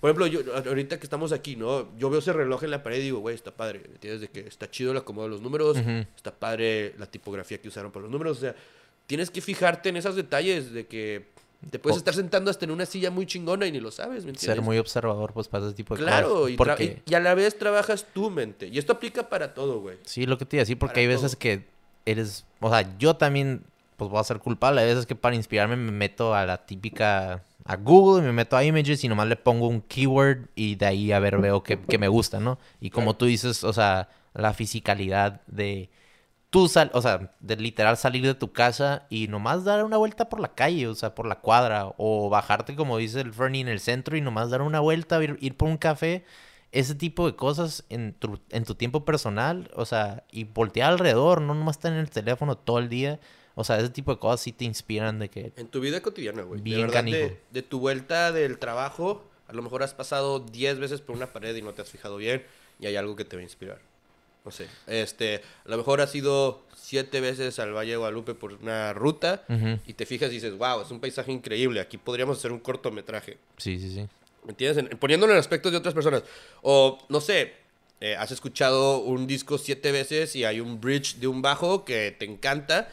Por 0.00 0.10
ejemplo, 0.10 0.26
yo 0.26 0.40
ahorita 0.54 0.98
que 0.98 1.04
estamos 1.04 1.32
aquí, 1.32 1.56
¿no? 1.56 1.94
Yo 1.98 2.08
veo 2.08 2.20
ese 2.20 2.32
reloj 2.32 2.62
en 2.64 2.70
la 2.70 2.82
pared 2.82 2.98
y 2.98 3.02
digo, 3.02 3.18
güey, 3.18 3.34
está 3.34 3.50
padre. 3.50 3.80
¿Me 3.80 3.94
entiendes? 3.94 4.20
De 4.22 4.28
que 4.28 4.40
está 4.40 4.70
chido 4.70 4.92
el 4.92 4.96
acomodo 4.98 5.24
de 5.24 5.30
los 5.30 5.42
números, 5.42 5.76
está 6.16 6.30
padre 6.30 6.94
la 6.98 7.06
tipografía 7.06 7.58
que 7.60 7.68
usaron 7.68 7.90
para 7.90 8.04
los 8.04 8.10
números. 8.10 8.38
O 8.38 8.40
sea, 8.40 8.54
tienes 9.08 9.30
que 9.32 9.40
fijarte 9.40 9.88
en 9.88 9.96
esos 9.96 10.14
detalles 10.14 10.72
de 10.72 10.86
que 10.86 11.26
te 11.70 11.80
puedes 11.80 11.96
estar 11.96 12.14
sentando 12.14 12.52
hasta 12.52 12.64
en 12.66 12.70
una 12.70 12.86
silla 12.86 13.10
muy 13.10 13.26
chingona 13.26 13.66
y 13.66 13.72
ni 13.72 13.80
lo 13.80 13.90
sabes, 13.90 14.24
¿me 14.24 14.30
entiendes? 14.30 14.42
Ser 14.42 14.62
muy 14.62 14.78
observador, 14.78 15.32
pues, 15.32 15.48
para 15.48 15.66
ese 15.66 15.74
tipo 15.74 15.96
de 15.96 16.04
Claro, 16.04 16.28
cosas. 16.42 16.50
y, 16.52 16.56
Porque... 16.56 17.02
y- 17.04 17.10
y 17.10 17.14
a 17.16 17.20
la 17.20 17.34
vez 17.34 17.58
trabajas 17.58 18.06
tu 18.14 18.30
mente. 18.30 18.68
Y 18.68 18.78
esto 18.78 18.92
aplica 18.92 19.28
para 19.28 19.54
todo, 19.54 19.80
güey. 19.80 19.96
Sí, 20.04 20.24
lo 20.24 20.38
que 20.38 20.44
te 20.44 20.54
iba 20.56 20.60
a 20.60 20.62
decir, 20.64 20.78
porque 20.78 20.92
Para 20.92 21.00
hay 21.00 21.06
veces 21.08 21.32
todo. 21.32 21.38
que 21.40 21.66
eres, 22.06 22.46
o 22.60 22.70
sea, 22.70 22.96
yo 22.98 23.16
también 23.16 23.64
pues 23.96 24.08
voy 24.08 24.20
a 24.20 24.24
ser 24.24 24.38
culpable. 24.38 24.80
Hay 24.82 24.86
veces 24.86 25.06
que 25.06 25.16
para 25.16 25.34
inspirarme 25.34 25.74
me 25.74 25.90
meto 25.90 26.32
a 26.32 26.46
la 26.46 26.64
típica, 26.64 27.42
a 27.64 27.76
Google, 27.76 28.24
me 28.24 28.32
meto 28.32 28.56
a 28.56 28.62
Images 28.62 29.02
y 29.02 29.08
nomás 29.08 29.26
le 29.26 29.34
pongo 29.34 29.66
un 29.66 29.80
keyword 29.80 30.46
y 30.54 30.76
de 30.76 30.86
ahí 30.86 31.10
a 31.10 31.18
ver 31.18 31.38
veo 31.38 31.64
que, 31.64 31.80
que 31.80 31.98
me 31.98 32.06
gusta, 32.06 32.38
¿no? 32.38 32.60
Y 32.80 32.90
como 32.90 33.16
tú 33.16 33.26
dices, 33.26 33.64
o 33.64 33.72
sea, 33.72 34.08
la 34.34 34.54
fisicalidad 34.54 35.40
de 35.48 35.90
tú 36.50 36.68
sal, 36.68 36.90
o 36.94 37.02
sea, 37.02 37.32
de 37.40 37.56
literal 37.56 37.96
salir 37.96 38.24
de 38.24 38.34
tu 38.34 38.52
casa 38.52 39.06
y 39.10 39.28
nomás 39.28 39.64
dar 39.64 39.84
una 39.84 39.96
vuelta 39.96 40.28
por 40.28 40.40
la 40.40 40.54
calle, 40.54 40.86
o 40.86 40.94
sea, 40.94 41.14
por 41.14 41.26
la 41.26 41.40
cuadra, 41.40 41.92
o 41.96 42.28
bajarte, 42.30 42.76
como 42.76 42.98
dice 42.98 43.20
el 43.20 43.32
Fernie, 43.32 43.60
en 43.60 43.68
el 43.68 43.80
centro 43.80 44.16
y 44.16 44.20
nomás 44.20 44.50
dar 44.50 44.62
una 44.62 44.80
vuelta, 44.80 45.22
ir, 45.22 45.36
ir 45.40 45.56
por 45.56 45.68
un 45.68 45.76
café, 45.76 46.24
ese 46.72 46.94
tipo 46.94 47.26
de 47.26 47.36
cosas 47.36 47.84
en 47.88 48.12
tu, 48.14 48.40
en 48.50 48.64
tu 48.64 48.74
tiempo 48.74 49.04
personal, 49.04 49.70
o 49.74 49.84
sea, 49.84 50.24
y 50.30 50.44
voltear 50.44 50.92
alrededor, 50.92 51.40
no 51.40 51.54
nomás 51.54 51.76
estar 51.76 51.92
en 51.92 51.98
el 51.98 52.10
teléfono 52.10 52.56
todo 52.56 52.78
el 52.78 52.88
día. 52.88 53.20
O 53.54 53.64
sea, 53.64 53.78
ese 53.78 53.88
tipo 53.90 54.12
de 54.12 54.20
cosas 54.20 54.40
sí 54.40 54.52
te 54.52 54.64
inspiran 54.64 55.18
de 55.18 55.30
que... 55.30 55.52
En 55.56 55.66
tu 55.66 55.80
vida 55.80 56.00
cotidiana, 56.00 56.42
güey. 56.42 56.60
Bien 56.60 56.76
de 56.76 56.82
verdad, 56.82 56.98
canijo. 57.00 57.16
de, 57.16 57.40
de 57.50 57.62
tu 57.62 57.80
vuelta 57.80 58.30
del 58.30 58.58
trabajo, 58.58 59.24
a 59.48 59.52
lo 59.52 59.62
mejor 59.62 59.82
has 59.82 59.94
pasado 59.94 60.38
10 60.38 60.78
veces 60.78 61.00
por 61.00 61.16
una 61.16 61.32
pared 61.32 61.56
y 61.56 61.62
no 61.62 61.72
te 61.72 61.82
has 61.82 61.90
fijado 61.90 62.18
bien 62.18 62.44
y 62.78 62.86
hay 62.86 62.94
algo 62.94 63.16
que 63.16 63.24
te 63.24 63.34
va 63.34 63.40
a 63.40 63.42
inspirar. 63.42 63.80
No 64.48 64.52
sé. 64.52 64.66
Este, 64.86 65.42
a 65.66 65.68
lo 65.68 65.76
mejor 65.76 66.00
has 66.00 66.14
ido 66.14 66.62
siete 66.74 67.20
veces 67.20 67.58
al 67.58 67.74
Valle 67.76 67.90
de 67.90 67.96
Guadalupe 67.98 68.34
por 68.34 68.54
una 68.54 68.94
ruta 68.94 69.44
Ujú. 69.48 69.78
y 69.86 69.92
te 69.92 70.06
fijas 70.06 70.30
y 70.30 70.36
dices, 70.36 70.56
wow, 70.56 70.80
es 70.80 70.90
un 70.90 71.00
paisaje 71.00 71.30
increíble, 71.32 71.80
aquí 71.80 71.98
podríamos 71.98 72.38
hacer 72.38 72.50
un 72.50 72.60
cortometraje. 72.60 73.36
Sí, 73.58 73.78
sí, 73.78 73.90
sí. 73.90 74.06
¿Me 74.44 74.50
entiendes? 74.52 74.78
En- 74.90 74.98
poniéndolo 74.98 75.34
en 75.34 75.38
aspectos 75.38 75.70
de 75.70 75.76
otras 75.78 75.92
personas. 75.92 76.22
O, 76.62 76.98
no 77.10 77.20
sé, 77.20 77.52
eh, 78.00 78.16
has 78.16 78.30
escuchado 78.30 79.00
un 79.00 79.26
disco 79.26 79.58
siete 79.58 79.92
veces 79.92 80.34
y 80.34 80.44
hay 80.44 80.60
un 80.60 80.80
bridge 80.80 81.16
de 81.16 81.26
un 81.26 81.42
bajo 81.42 81.84
que 81.84 82.16
te 82.18 82.24
encanta 82.24 82.88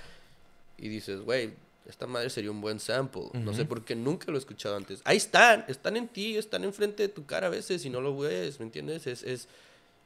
y 0.78 0.90
dices, 0.90 1.22
güey, 1.22 1.54
esta 1.88 2.06
madre 2.08 2.30
sería 2.32 2.52
un 2.52 2.60
buen 2.60 2.82
sample. 2.82 3.30
No 3.34 3.54
sé 3.54 3.64
por 3.64 3.86
qué 3.86 3.96
nunca 3.96 4.26
lo 4.32 4.38
he 4.38 4.40
escuchado 4.40 4.76
antes. 4.76 5.00
Ahí 5.06 5.18
están, 5.18 5.64
están 5.70 5.96
en 5.96 6.08
ti, 6.10 6.36
están 6.36 6.64
enfrente 6.66 7.04
de 7.04 7.10
tu 7.10 7.26
cara 7.26 7.48
a 7.48 7.50
veces 7.52 7.86
y 7.86 7.90
no 7.90 8.02
lo 8.02 8.18
ves, 8.18 8.60
¿me 8.60 8.66
entiendes? 8.66 9.06
Es, 9.08 9.24
es, 9.24 9.48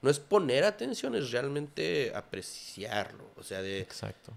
no 0.02 0.10
es 0.10 0.20
poner 0.20 0.64
atención, 0.64 1.16
es 1.16 1.32
realmente 1.32 2.12
apreciarlo. 2.16 3.26
O 3.36 3.44
sea, 3.44 3.62
de... 3.62 3.80
Exacto. 3.82 4.32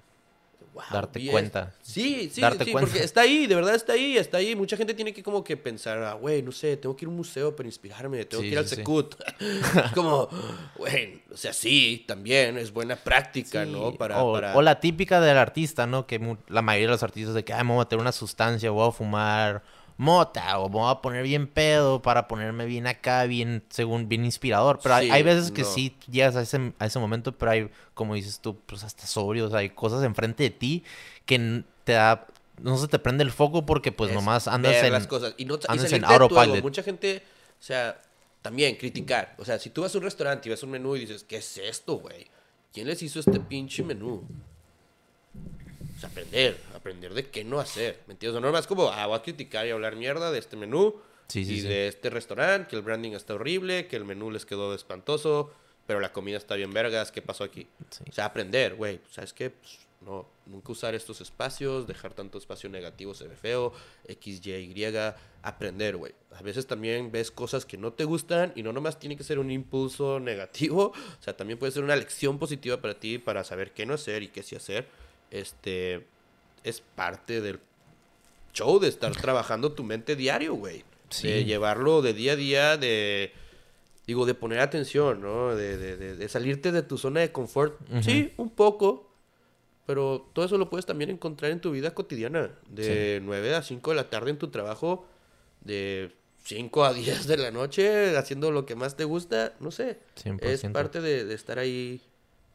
wow, 0.74 0.82
Darte 0.90 1.24
cuenta. 1.30 1.72
Sí, 1.82 2.30
sí, 2.32 2.40
Darte 2.40 2.64
sí, 2.64 2.72
cuenta. 2.72 2.90
porque 2.90 3.04
está 3.04 3.20
ahí, 3.20 3.46
de 3.46 3.54
verdad 3.54 3.74
está 3.74 3.92
ahí, 3.92 4.16
está 4.16 4.38
ahí. 4.38 4.56
Mucha 4.56 4.76
gente 4.76 4.92
tiene 4.94 5.12
que 5.12 5.22
como 5.22 5.44
que 5.44 5.56
pensar, 5.56 5.98
ah, 6.02 6.14
güey, 6.14 6.42
no 6.42 6.50
sé, 6.50 6.76
tengo 6.76 6.96
que 6.96 7.04
ir 7.04 7.06
a 7.06 7.10
un 7.10 7.16
museo 7.16 7.54
para 7.54 7.68
inspirarme, 7.68 8.24
tengo 8.24 8.42
Sí, 8.42 8.48
que 8.48 8.52
ir 8.54 8.58
al 8.58 8.66
sí. 8.68 8.76
Secut. 8.76 9.14
es 9.40 9.92
como, 9.92 10.28
güey, 10.76 11.22
o 11.32 11.36
sea, 11.36 11.52
sí, 11.52 12.04
también 12.08 12.58
es 12.58 12.72
buena 12.72 12.96
práctica, 12.96 13.64
¿no? 13.64 13.94
Para, 13.94 14.22
o, 14.22 14.32
para... 14.32 14.56
o 14.56 14.62
la 14.62 14.80
típica 14.80 15.20
del 15.20 15.38
artista, 15.38 15.86
¿no? 15.86 16.06
Que 16.08 16.36
la 16.48 16.62
mayoría 16.62 16.88
de 16.88 16.92
los 16.92 17.02
artistas 17.04 17.34
de 17.34 17.44
que, 17.44 17.52
ay, 17.52 17.62
me 17.62 17.70
voy 17.70 17.80
a 17.82 17.84
meter 17.84 17.98
una 18.00 18.12
sustancia, 18.12 18.70
voy 18.70 18.88
a 18.88 18.92
fumar 18.92 19.62
mota, 20.02 20.58
o 20.58 20.68
me 20.68 20.74
voy 20.74 20.90
a 20.90 21.00
poner 21.00 21.22
bien 21.22 21.46
pedo 21.46 22.02
para 22.02 22.26
ponerme 22.26 22.66
bien 22.66 22.88
acá, 22.88 23.24
bien, 23.24 23.62
según, 23.70 24.08
bien 24.08 24.24
inspirador. 24.24 24.80
Pero 24.82 24.96
hay, 24.96 25.06
Sí, 25.06 25.12
hay 25.12 25.22
veces 25.22 25.52
que 25.52 25.62
no. 25.62 25.68
sí 25.68 25.96
llegas 26.10 26.34
a 26.34 26.42
ese, 26.42 26.72
a 26.78 26.86
ese 26.86 26.98
momento, 26.98 27.32
pero 27.32 27.52
hay, 27.52 27.70
como 27.94 28.14
dices 28.14 28.40
tú, 28.40 28.58
pues 28.66 28.82
hasta 28.82 29.06
sobrio, 29.06 29.46
o 29.46 29.50
sea, 29.50 29.60
hay 29.60 29.70
cosas 29.70 30.02
enfrente 30.02 30.42
de 30.42 30.50
ti 30.50 30.82
que 31.24 31.62
te 31.84 31.92
da, 31.92 32.26
no 32.60 32.76
se 32.78 32.88
te 32.88 32.98
prende 32.98 33.22
el 33.22 33.30
foco 33.30 33.64
porque 33.64 33.92
pues 33.92 34.10
es 34.10 34.16
nomás 34.16 34.48
andas 34.48 34.74
en... 34.82 34.92
las 34.92 35.06
cosas. 35.06 35.34
Y, 35.38 35.44
no, 35.44 35.54
y 35.54 35.58
andas 35.68 35.92
en 35.92 36.02
tu 36.02 36.12
ego. 36.12 36.24
autopilot. 36.24 36.62
Mucha 36.62 36.82
gente, 36.82 37.22
o 37.60 37.62
sea, 37.62 38.00
también 38.42 38.74
criticar. 38.74 39.36
O 39.38 39.44
sea, 39.44 39.60
si 39.60 39.70
tú 39.70 39.82
vas 39.82 39.94
a 39.94 39.98
un 39.98 40.04
restaurante 40.04 40.48
y 40.48 40.50
ves 40.50 40.62
un 40.64 40.70
menú 40.70 40.96
y 40.96 41.00
dices, 41.00 41.24
¿qué 41.24 41.36
es 41.36 41.58
esto, 41.58 41.94
güey? 41.98 42.26
¿Quién 42.72 42.88
les 42.88 43.00
hizo 43.02 43.20
este 43.20 43.38
pinche 43.38 43.84
menú? 43.84 44.24
O 45.96 46.00
sea, 46.00 46.08
aprender, 46.08 46.58
aprender 46.82 47.14
de 47.14 47.30
qué 47.30 47.44
no 47.44 47.60
hacer, 47.60 48.02
¿me 48.06 48.12
entiendes? 48.12 48.36
O 48.36 48.40
no 48.40 48.52
más 48.52 48.66
como, 48.66 48.90
ah, 48.90 49.06
voy 49.06 49.16
a 49.16 49.22
criticar 49.22 49.66
y 49.66 49.70
hablar 49.70 49.96
mierda 49.96 50.30
de 50.30 50.38
este 50.38 50.56
menú 50.56 50.96
Sí, 51.28 51.44
sí, 51.46 51.54
y 51.54 51.60
sí. 51.62 51.68
de 51.68 51.88
este 51.88 52.10
restaurante, 52.10 52.68
que 52.68 52.76
el 52.76 52.82
branding 52.82 53.12
está 53.12 53.34
horrible, 53.34 53.86
que 53.86 53.96
el 53.96 54.04
menú 54.04 54.30
les 54.30 54.44
quedó 54.44 54.74
espantoso, 54.74 55.50
pero 55.86 56.00
la 56.00 56.12
comida 56.12 56.36
está 56.36 56.56
bien 56.56 56.72
vergas, 56.72 57.10
¿qué 57.10 57.22
pasó 57.22 57.44
aquí? 57.44 57.66
O 58.08 58.12
sea, 58.12 58.26
aprender, 58.26 58.74
güey, 58.74 59.00
¿sabes 59.10 59.32
qué? 59.32 59.50
Pues, 59.50 59.78
no, 60.02 60.28
nunca 60.46 60.72
usar 60.72 60.94
estos 60.94 61.20
espacios, 61.20 61.86
dejar 61.86 62.12
tanto 62.12 62.36
espacio 62.36 62.68
negativo 62.68 63.14
se 63.14 63.28
ve 63.28 63.36
feo, 63.36 63.72
X, 64.08 64.44
Y, 64.44 64.52
Y, 64.52 64.84
aprender, 65.42 65.96
güey. 65.96 66.12
A 66.32 66.42
veces 66.42 66.66
también 66.66 67.12
ves 67.12 67.30
cosas 67.30 67.64
que 67.64 67.78
no 67.78 67.92
te 67.92 68.04
gustan 68.04 68.52
y 68.56 68.62
no 68.62 68.72
nomás 68.72 68.98
tiene 68.98 69.16
que 69.16 69.24
ser 69.24 69.38
un 69.38 69.50
impulso 69.50 70.18
negativo, 70.20 70.92
o 71.20 71.22
sea, 71.22 71.36
también 71.36 71.58
puede 71.58 71.72
ser 71.72 71.84
una 71.84 71.96
lección 71.96 72.38
positiva 72.38 72.80
para 72.80 72.98
ti 72.98 73.18
para 73.18 73.44
saber 73.44 73.72
qué 73.72 73.86
no 73.86 73.94
hacer 73.94 74.22
y 74.22 74.28
qué 74.28 74.42
sí 74.42 74.56
hacer. 74.56 74.86
Este, 75.30 76.06
es 76.64 76.80
parte 76.80 77.40
del 77.40 77.60
show 78.52 78.78
de 78.78 78.88
estar 78.88 79.12
trabajando 79.16 79.72
tu 79.72 79.82
mente 79.84 80.16
diario, 80.16 80.54
güey. 80.54 80.84
Sí. 81.10 81.28
De 81.28 81.44
llevarlo 81.44 82.02
de 82.02 82.12
día 82.14 82.32
a 82.32 82.36
día, 82.36 82.76
de... 82.76 83.32
Digo, 84.06 84.26
de 84.26 84.34
poner 84.34 84.58
atención, 84.60 85.20
¿no? 85.22 85.54
De, 85.54 85.76
de- 85.78 85.96
de- 85.96 86.16
de 86.16 86.28
salirte 86.28 86.72
de 86.72 86.82
tu 86.82 86.98
zona 86.98 87.20
de 87.20 87.30
confort. 87.32 87.78
Sí, 88.02 88.32
un 88.36 88.50
poco. 88.50 89.08
Pero 89.86 90.28
todo 90.32 90.44
eso 90.44 90.58
lo 90.58 90.68
puedes 90.70 90.86
también 90.86 91.10
encontrar 91.10 91.50
en 91.52 91.60
tu 91.60 91.70
vida 91.70 91.94
cotidiana. 91.94 92.50
De 92.68 93.20
9 93.22 93.54
a 93.54 93.62
5 93.62 93.90
de 93.90 93.96
la 93.96 94.10
tarde 94.10 94.30
en 94.30 94.38
tu 94.38 94.48
trabajo. 94.48 95.06
De 95.60 96.12
5 96.44 96.84
a 96.84 96.92
10 96.92 97.26
de 97.28 97.36
la 97.36 97.50
noche 97.52 98.16
haciendo 98.16 98.50
lo 98.50 98.66
que 98.66 98.74
más 98.74 98.96
te 98.96 99.04
gusta. 99.04 99.54
No 99.60 99.70
sé. 99.70 100.00
100%. 100.22 100.42
Es 100.42 100.62
parte 100.64 101.00
de, 101.00 101.24
de 101.24 101.34
estar 101.34 101.58
ahí 101.60 102.00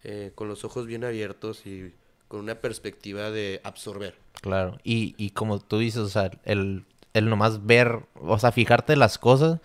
eh, 0.04 0.32
con 0.36 0.50
los 0.50 0.66
ojos 0.66 0.86
bien 0.86 1.06
abiertos 1.06 1.66
y 1.66 1.94
con 2.28 2.40
una 2.42 2.56
perspectiva 2.56 3.32
de 3.32 3.62
absorber. 3.64 4.16
Claro, 4.42 4.78
y, 4.84 5.16
y 5.18 5.32
como 5.32 5.60
tú 5.60 5.80
dices, 5.80 6.02
o 6.02 6.10
sea, 6.10 6.32
el, 6.46 6.86
el 7.14 7.30
nomás 7.30 7.66
ver, 7.66 8.00
o 8.22 8.38
sea, 8.38 8.52
fijarte 8.52 8.96
las 8.96 9.18
cosas, 9.18 9.60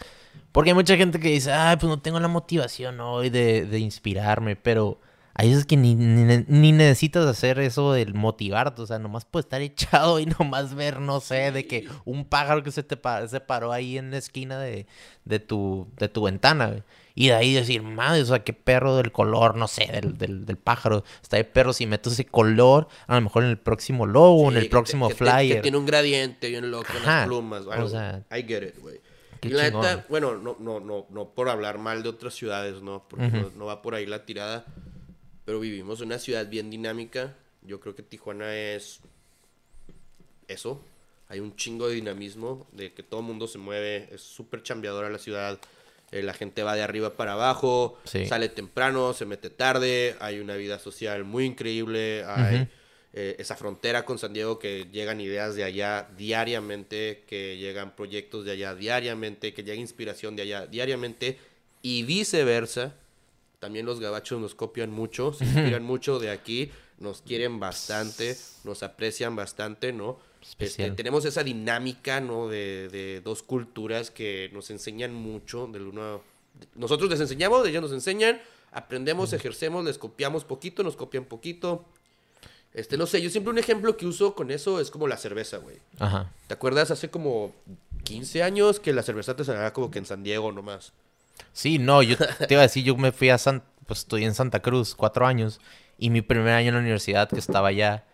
porque 0.52 0.70
hay 0.70 0.74
mucha 0.74 0.96
gente 0.96 1.20
que 1.20 1.28
dice, 1.28 1.52
ay, 1.52 1.76
pues 1.76 1.88
no 1.88 2.00
tengo 2.00 2.20
la 2.20 2.28
motivación 2.28 3.00
hoy 3.00 3.30
de, 3.30 3.66
de 3.66 3.78
inspirarme, 3.78 4.56
pero 4.56 4.98
hay 5.34 5.48
veces 5.48 5.64
que 5.64 5.76
ni, 5.78 5.94
ni, 5.94 6.44
ni 6.46 6.72
necesitas 6.72 7.26
hacer 7.26 7.58
eso 7.58 7.92
del 7.92 8.14
motivarte, 8.14 8.82
o 8.82 8.86
sea, 8.86 8.98
nomás 8.98 9.24
puedes 9.24 9.46
estar 9.46 9.60
echado 9.62 10.20
y 10.20 10.26
nomás 10.38 10.74
ver, 10.74 11.00
no 11.00 11.20
sé, 11.20 11.52
de 11.52 11.66
que 11.66 11.86
un 12.04 12.24
pájaro 12.24 12.62
que 12.62 12.70
se 12.70 12.82
te 12.82 12.96
pa- 12.96 13.26
se 13.28 13.40
paró 13.40 13.72
ahí 13.72 13.98
en 13.98 14.10
la 14.10 14.18
esquina 14.18 14.58
de, 14.58 14.86
de, 15.24 15.38
tu, 15.38 15.88
de 15.98 16.08
tu 16.08 16.22
ventana, 16.22 16.66
güey. 16.68 16.82
Y 17.14 17.28
de 17.28 17.34
ahí 17.34 17.52
decir, 17.54 17.82
madre, 17.82 18.22
o 18.22 18.24
sea, 18.24 18.42
qué 18.42 18.52
perro 18.52 18.96
del 18.96 19.12
color, 19.12 19.56
no 19.56 19.68
sé, 19.68 19.86
del, 19.92 20.16
del, 20.16 20.46
del 20.46 20.56
pájaro. 20.56 21.04
Está 21.22 21.36
de 21.36 21.44
perro, 21.44 21.72
si 21.72 21.86
meto 21.86 22.08
ese 22.10 22.24
color, 22.24 22.88
a 23.06 23.14
lo 23.16 23.20
mejor 23.20 23.44
en 23.44 23.50
el 23.50 23.58
próximo 23.58 24.06
logo, 24.06 24.44
en 24.44 24.50
Sí, 24.52 24.56
el 24.56 24.62
que 24.62 24.68
te- 24.68 24.70
próximo 24.70 25.08
que 25.08 25.14
te- 25.14 25.18
flyer. 25.24 25.56
que 25.56 25.62
tiene 25.62 25.76
un 25.76 25.86
gradiente 25.86 26.48
bien 26.48 26.70
loco 26.70 26.86
en 26.96 27.04
las 27.04 27.26
plumas. 27.26 27.66
o 27.66 27.88
sea, 27.88 28.24
I 28.30 28.42
get 28.42 28.62
it, 28.62 28.78
güey. 28.80 29.00
Y 29.42 29.48
la 29.48 29.64
neta, 29.64 30.06
bueno, 30.08 30.36
no, 30.38 30.56
no, 30.60 30.78
no, 30.80 31.06
no 31.10 31.28
por 31.30 31.48
hablar 31.48 31.78
mal 31.78 32.02
de 32.04 32.08
otras 32.08 32.32
ciudades, 32.34 32.80
¿no? 32.80 33.06
Porque 33.08 33.26
no, 33.28 33.50
no 33.56 33.64
va 33.66 33.82
por 33.82 33.94
ahí 33.96 34.06
la 34.06 34.24
tirada. 34.24 34.64
Pero 35.44 35.58
vivimos 35.58 36.00
en 36.00 36.06
una 36.06 36.18
ciudad 36.20 36.48
bien 36.48 36.70
dinámica. 36.70 37.34
Yo 37.62 37.80
creo 37.80 37.96
que 37.96 38.04
Tijuana 38.04 38.54
es 38.54 39.00
eso. 40.48 40.80
Hay 41.28 41.40
un 41.40 41.56
chingo 41.56 41.88
de 41.88 41.94
dinamismo, 41.94 42.66
de 42.72 42.92
que 42.92 43.02
todo 43.02 43.20
el 43.20 43.26
mundo 43.26 43.48
se 43.48 43.58
mueve. 43.58 44.08
Es 44.12 44.20
súper 44.22 44.62
chambeadora 44.62 45.08
la 45.10 45.18
ciudad. 45.18 45.58
Eh, 46.12 46.22
la 46.22 46.34
gente 46.34 46.62
va 46.62 46.74
de 46.76 46.82
arriba 46.82 47.14
para 47.14 47.32
abajo, 47.32 47.98
Sí. 48.04 48.26
sale 48.26 48.48
temprano, 48.50 49.14
se 49.14 49.24
mete 49.24 49.50
tarde. 49.50 50.14
Hay 50.20 50.38
una 50.40 50.54
vida 50.56 50.78
social 50.78 51.24
muy 51.24 51.44
increíble. 51.46 52.22
Hay 52.26 52.68
eh, 53.14 53.36
esa 53.38 53.56
frontera 53.56 54.04
con 54.04 54.18
San 54.18 54.32
Diego 54.32 54.58
que 54.58 54.86
llegan 54.92 55.20
ideas 55.20 55.54
de 55.54 55.64
allá 55.64 56.08
diariamente, 56.16 57.24
que 57.26 57.56
llegan 57.58 57.94
proyectos 57.96 58.44
de 58.44 58.52
allá 58.52 58.74
diariamente, 58.74 59.52
que 59.52 59.62
llega 59.64 59.80
inspiración 59.80 60.36
de 60.36 60.42
allá 60.42 60.66
diariamente 60.66 61.38
y 61.82 62.02
viceversa. 62.04 62.94
También 63.58 63.86
los 63.86 64.00
gabachos 64.00 64.40
nos 64.40 64.54
copian 64.54 64.90
mucho, 64.90 65.32
se 65.32 65.44
inspiran 65.44 65.82
mucho 65.82 66.18
de 66.18 66.30
aquí, 66.30 66.70
nos 66.98 67.22
quieren 67.22 67.60
bastante, 67.60 68.36
nos 68.64 68.82
aprecian 68.82 69.36
bastante, 69.36 69.92
¿no? 69.92 70.18
Este, 70.58 70.90
tenemos 70.90 71.24
esa 71.24 71.42
dinámica, 71.42 72.20
¿no? 72.20 72.48
De, 72.48 72.88
de 72.88 73.20
dos 73.20 73.42
culturas 73.42 74.10
que 74.10 74.50
nos 74.52 74.70
enseñan 74.70 75.14
mucho 75.14 75.66
del 75.66 75.86
uno. 75.86 76.22
Nosotros 76.74 77.10
les 77.10 77.20
enseñamos, 77.20 77.66
ellos 77.66 77.82
nos 77.82 77.92
enseñan, 77.92 78.40
aprendemos, 78.72 79.32
ejercemos, 79.32 79.84
les 79.84 79.98
copiamos 79.98 80.44
poquito, 80.44 80.82
nos 80.82 80.96
copian 80.96 81.24
poquito. 81.24 81.84
Este, 82.74 82.96
no 82.96 83.06
sé, 83.06 83.20
yo 83.20 83.28
siempre 83.28 83.50
un 83.50 83.58
ejemplo 83.58 83.96
que 83.96 84.06
uso 84.06 84.34
con 84.34 84.50
eso 84.50 84.80
es 84.80 84.90
como 84.90 85.06
la 85.06 85.16
cerveza, 85.16 85.58
güey. 85.58 85.76
Ajá. 85.98 86.32
¿Te 86.46 86.54
acuerdas 86.54 86.90
hace 86.90 87.10
como 87.10 87.54
15 88.04 88.42
años 88.42 88.80
que 88.80 88.92
la 88.92 89.02
cerveza 89.02 89.36
te 89.36 89.44
salía 89.44 89.72
como 89.72 89.90
que 89.90 89.98
en 89.98 90.06
San 90.06 90.22
Diego 90.22 90.52
nomás? 90.52 90.92
Sí, 91.52 91.78
no, 91.78 92.02
yo 92.02 92.16
te 92.16 92.54
iba 92.54 92.60
a 92.60 92.66
decir, 92.66 92.84
yo 92.84 92.96
me 92.96 93.12
fui 93.12 93.28
a 93.28 93.38
San, 93.38 93.62
pues 93.86 94.00
estudié 94.00 94.26
en 94.26 94.34
Santa 94.34 94.60
Cruz 94.60 94.94
cuatro 94.94 95.26
años 95.26 95.60
y 95.98 96.10
mi 96.10 96.22
primer 96.22 96.54
año 96.54 96.68
en 96.68 96.74
la 96.74 96.80
universidad 96.80 97.28
que 97.28 97.38
estaba 97.38 97.68
allá, 97.68 98.04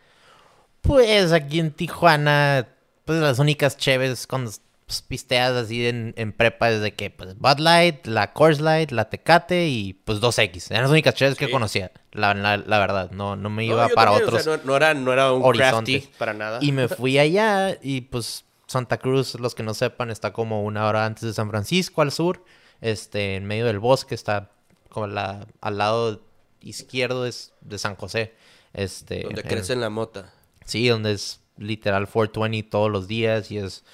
pues 0.89 1.33
aquí 1.33 1.61
en 1.61 1.71
Tijuana, 1.71 2.67
pues 3.05 3.21
las 3.21 3.39
únicas 3.39 3.77
chéves 3.77 4.27
cuando 4.27 4.51
pues, 4.87 5.03
pisteas 5.03 5.53
así 5.53 5.87
en, 5.87 6.15
en 6.17 6.33
prepa 6.33 6.71
desde 6.71 6.95
que, 6.95 7.11
pues, 7.11 7.37
Bud 7.39 7.59
Light, 7.59 8.07
la 8.07 8.33
Coors 8.33 8.61
Light, 8.61 8.91
la 8.91 9.11
Tecate 9.11 9.69
y, 9.69 9.93
pues, 9.93 10.19
2X. 10.21 10.71
Eran 10.71 10.83
las 10.85 10.91
únicas 10.91 11.15
cheves 11.15 11.37
que 11.37 11.51
conocía, 11.51 11.93
la, 12.13 12.33
la, 12.33 12.57
la 12.57 12.79
verdad. 12.79 13.11
No, 13.11 13.37
no 13.37 13.51
me 13.51 13.67
iba 13.67 13.87
para 13.91 14.13
también, 14.13 14.25
o 14.25 14.27
otros 14.29 14.45
sea, 14.45 14.57
no, 14.57 14.63
no 14.65 14.77
era, 14.77 14.95
no 14.95 15.13
era 15.13 15.31
un 15.33 15.43
horizontes. 15.45 16.01
crafty 16.05 16.19
para 16.19 16.33
nada. 16.33 16.59
Y 16.63 16.73
me 16.73 16.89
fui 16.89 17.19
allá 17.19 17.77
y, 17.83 18.01
pues, 18.01 18.45
Santa 18.67 18.97
Cruz, 18.97 19.35
los 19.39 19.55
que 19.55 19.63
no 19.63 19.75
sepan, 19.75 20.11
está 20.11 20.33
como 20.33 20.65
una 20.65 20.87
hora 20.87 21.05
antes 21.05 21.23
de 21.25 21.33
San 21.35 21.51
Francisco, 21.51 22.01
al 22.03 22.11
sur. 22.11 22.43
Este, 22.81 23.35
en 23.37 23.45
medio 23.45 23.67
del 23.67 23.79
bosque, 23.81 24.15
está 24.15 24.51
como 24.89 25.07
la, 25.07 25.47
al 25.61 25.77
lado 25.79 26.23
izquierdo 26.63 27.27
es 27.27 27.53
de 27.61 27.79
San 27.79 27.95
José. 27.97 28.33
Este, 28.73 29.23
Donde 29.25 29.43
en- 29.43 29.49
crece 29.49 29.73
en 29.75 29.81
la 29.81 29.91
mota. 29.91 30.33
Sí, 30.69 30.87
donde 30.87 31.13
es 31.13 31.41
literal 31.57 32.07
420 32.07 32.69
todos 32.71 32.91
los 32.91 33.09
días 33.09 33.51
y 33.51 33.59
es... 33.59 33.85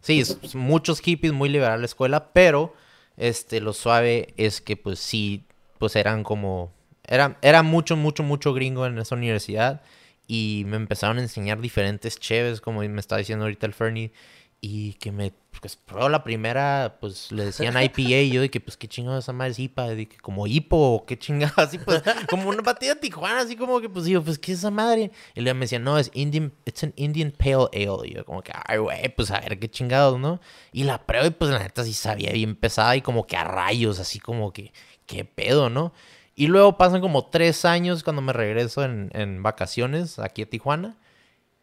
Sí, 0.00 0.20
es, 0.20 0.38
es 0.42 0.54
muchos 0.54 1.00
hippies, 1.00 1.32
muy 1.32 1.48
liberal 1.48 1.80
la 1.80 1.86
escuela, 1.86 2.32
pero 2.32 2.72
este, 3.16 3.60
lo 3.60 3.72
suave 3.72 4.32
es 4.36 4.60
que 4.60 4.76
pues 4.76 5.00
sí, 5.00 5.44
pues 5.78 5.96
eran 5.96 6.22
como... 6.22 6.72
Era, 7.04 7.36
era 7.42 7.62
mucho, 7.64 7.96
mucho, 7.96 8.22
mucho 8.22 8.54
gringo 8.54 8.86
en 8.86 8.98
esa 8.98 9.16
universidad 9.16 9.82
y 10.28 10.62
me 10.68 10.76
empezaron 10.76 11.18
a 11.18 11.22
enseñar 11.22 11.60
diferentes 11.60 12.16
cheves, 12.20 12.60
como 12.60 12.82
me 12.82 13.00
está 13.00 13.16
diciendo 13.16 13.44
ahorita 13.46 13.66
el 13.66 13.74
Fernie, 13.74 14.12
y 14.60 14.94
que 14.94 15.12
me... 15.12 15.32
Pues 15.60 15.76
probó 15.76 16.08
la 16.08 16.24
primera, 16.24 16.96
pues 17.00 17.30
le 17.32 17.44
decían 17.44 17.74
IPA 17.76 18.00
y 18.00 18.30
yo 18.30 18.40
de 18.40 18.50
que 18.50 18.60
pues 18.60 18.78
qué 18.78 18.88
chingado 18.88 19.18
esa 19.18 19.34
madre 19.34 19.50
es 19.50 19.58
IPA, 19.58 19.88
de 19.88 20.08
que 20.08 20.16
como 20.16 20.46
hipo 20.46 21.04
qué 21.06 21.18
chingado, 21.18 21.52
así 21.58 21.76
pues 21.76 22.02
como 22.30 22.48
una 22.48 22.62
batida 22.62 22.94
Tijuana, 22.94 23.40
así 23.40 23.56
como 23.56 23.78
que 23.78 23.90
pues 23.90 24.06
digo, 24.06 24.22
pues 24.22 24.38
qué 24.38 24.52
es 24.52 24.60
esa 24.60 24.70
madre. 24.70 25.10
Y 25.34 25.42
luego 25.42 25.56
me 25.56 25.64
decían, 25.64 25.84
no, 25.84 25.98
es 25.98 26.10
Indian, 26.14 26.50
it's 26.64 26.82
an 26.82 26.94
Indian 26.96 27.30
Pale 27.30 27.68
Ale. 27.74 28.08
Y 28.08 28.14
yo 28.14 28.24
como 28.24 28.42
que, 28.42 28.52
ay 28.54 28.78
güey, 28.78 29.14
pues 29.14 29.30
a 29.32 29.40
ver 29.40 29.58
qué 29.58 29.68
chingados, 29.70 30.18
¿no? 30.18 30.40
Y 30.72 30.84
la 30.84 31.04
prueba 31.04 31.26
y 31.26 31.30
pues 31.30 31.50
la 31.50 31.58
neta 31.58 31.84
sí 31.84 31.92
sabía 31.92 32.32
bien 32.32 32.56
pesada 32.56 32.96
y 32.96 33.02
como 33.02 33.26
que 33.26 33.36
a 33.36 33.44
rayos, 33.44 33.98
así 33.98 34.18
como 34.18 34.54
que, 34.54 34.72
qué 35.04 35.26
pedo, 35.26 35.68
¿no? 35.68 35.92
Y 36.34 36.46
luego 36.46 36.78
pasan 36.78 37.02
como 37.02 37.26
tres 37.26 37.66
años 37.66 38.02
cuando 38.02 38.22
me 38.22 38.32
regreso 38.32 38.82
en, 38.82 39.10
en 39.12 39.42
vacaciones 39.42 40.18
aquí 40.18 40.40
a 40.40 40.48
Tijuana. 40.48 40.96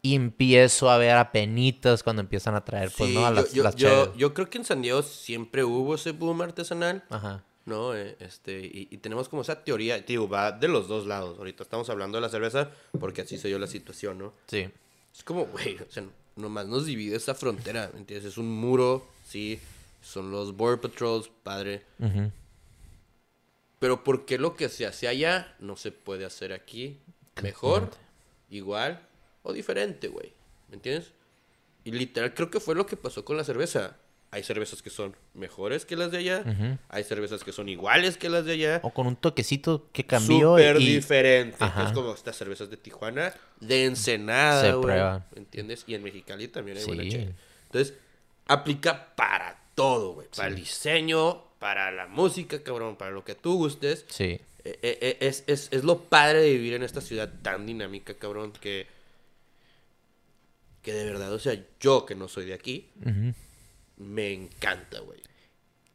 Y 0.08 0.14
empiezo 0.14 0.90
a 0.90 0.96
ver 0.96 1.16
a 1.16 1.32
penitas 1.32 2.02
cuando 2.02 2.20
empiezan 2.20 2.54
a 2.54 2.64
traer, 2.64 2.90
pues, 2.96 3.10
Sí, 3.10 3.14
¿no? 3.14 3.26
A 3.26 3.30
las, 3.30 3.52
yo, 3.52 3.62
las 3.62 3.76
yo, 3.76 4.32
creo 4.32 4.48
que 4.48 4.56
en 4.56 4.64
San 4.64 4.80
Diego 4.80 5.02
siempre 5.02 5.64
hubo 5.64 5.96
ese 5.96 6.12
boom 6.12 6.40
artesanal. 6.40 7.04
Ajá. 7.10 7.44
¿no? 7.66 7.94
Eh, 7.94 8.16
este, 8.20 8.60
y, 8.60 8.88
y 8.90 8.96
tenemos 8.96 9.28
como 9.28 9.42
esa 9.42 9.62
teoría, 9.62 9.98
digo, 10.00 10.26
va 10.26 10.50
de 10.52 10.68
los 10.68 10.88
dos 10.88 11.06
lados. 11.06 11.36
Ahorita 11.36 11.62
estamos 11.62 11.90
hablando 11.90 12.16
de 12.16 12.22
la 12.22 12.30
cerveza 12.30 12.70
porque 12.98 13.20
así 13.20 13.36
se 13.36 13.48
dio 13.48 13.58
la 13.58 13.66
situación, 13.66 14.16
¿no? 14.16 14.32
Sí. 14.46 14.70
Es 15.14 15.22
como, 15.22 15.44
güey, 15.44 15.76
o 15.76 15.90
sea, 15.90 16.04
nomás 16.36 16.66
nos 16.66 16.86
divide 16.86 17.16
esa 17.16 17.34
frontera, 17.34 17.90
¿me 17.92 18.00
entiendes? 18.00 18.32
Es 18.32 18.38
un 18.38 18.50
muro, 18.50 19.06
sí, 19.26 19.60
son 20.00 20.30
los 20.30 20.56
Border 20.56 20.80
Patrols, 20.80 21.30
padre. 21.42 21.82
Ujú. 21.98 22.32
Pero 23.78 24.02
¿por 24.02 24.24
qué 24.24 24.38
lo 24.38 24.56
que 24.56 24.70
se 24.70 24.86
hace 24.86 25.06
allá 25.06 25.54
no 25.60 25.76
se 25.76 25.92
puede 25.92 26.24
hacer 26.24 26.54
aquí? 26.54 26.98
Mejor, 27.42 27.90
igual 28.48 29.07
o 29.48 29.52
diferente, 29.52 30.08
güey. 30.08 30.32
¿Me 30.68 30.76
entiendes? 30.76 31.12
Y 31.84 31.92
literal 31.92 32.34
creo 32.34 32.50
que 32.50 32.60
fue 32.60 32.74
lo 32.74 32.86
que 32.86 32.96
pasó 32.96 33.24
con 33.24 33.36
la 33.36 33.44
cerveza. 33.44 33.96
Hay 34.30 34.42
cervezas 34.42 34.82
que 34.82 34.90
son 34.90 35.16
mejores 35.32 35.86
que 35.86 35.96
las 35.96 36.10
de 36.12 36.18
allá. 36.18 36.78
Hay 36.90 37.02
cervezas 37.04 37.42
que 37.44 37.50
son 37.52 37.70
iguales 37.70 38.18
que 38.18 38.28
las 38.28 38.44
de 38.44 38.52
allá. 38.52 38.80
O 38.82 38.90
con 38.92 39.06
un 39.06 39.16
toquecito 39.16 39.88
que 39.92 40.04
cambió 40.04 40.50
Súper 40.58 40.76
y... 40.82 40.94
diferente. 40.96 41.56
Es 41.64 41.92
como 41.92 42.12
estas 42.12 42.36
cervezas 42.36 42.68
de 42.68 42.76
Tijuana, 42.76 43.32
de 43.60 43.86
Ensenada, 43.86 44.60
Se 44.62 44.72
güey. 44.72 44.82
prueban. 44.82 45.24
¿Me 45.32 45.38
entiendes? 45.38 45.84
Y 45.86 45.94
en 45.94 46.02
Mexicali 46.02 46.48
también 46.48 46.76
hay 46.76 46.82
Sí. 46.84 46.88
buena. 46.90 47.32
Entonces, 47.72 47.94
aplica 48.46 49.14
para 49.16 49.58
todo, 49.74 50.12
güey. 50.12 50.28
Para 50.36 50.48
el 50.48 50.56
diseño, 50.56 51.42
para 51.58 51.90
la 51.90 52.06
música, 52.06 52.62
cabrón, 52.62 52.96
para 52.96 53.12
lo 53.12 53.24
que 53.24 53.34
tú 53.34 53.56
gustes. 53.56 54.04
Sí. 54.08 54.24
Eh, 54.64 54.78
eh, 54.82 54.98
eh, 55.00 55.16
es, 55.20 55.44
es, 55.46 55.68
es 55.70 55.84
lo 55.84 56.02
padre 56.02 56.42
de 56.42 56.50
vivir 56.52 56.74
en 56.74 56.82
esta 56.82 57.00
ciudad 57.00 57.32
tan 57.40 57.64
dinámica, 57.64 58.12
cabrón, 58.12 58.52
que... 58.52 58.97
Que 60.88 60.94
de 60.94 61.04
verdad, 61.04 61.30
o 61.34 61.38
sea, 61.38 61.54
yo 61.80 62.06
que 62.06 62.14
no 62.14 62.28
soy 62.28 62.46
de 62.46 62.54
aquí, 62.54 62.88
me 63.98 64.32
encanta, 64.32 65.00
güey. 65.00 65.20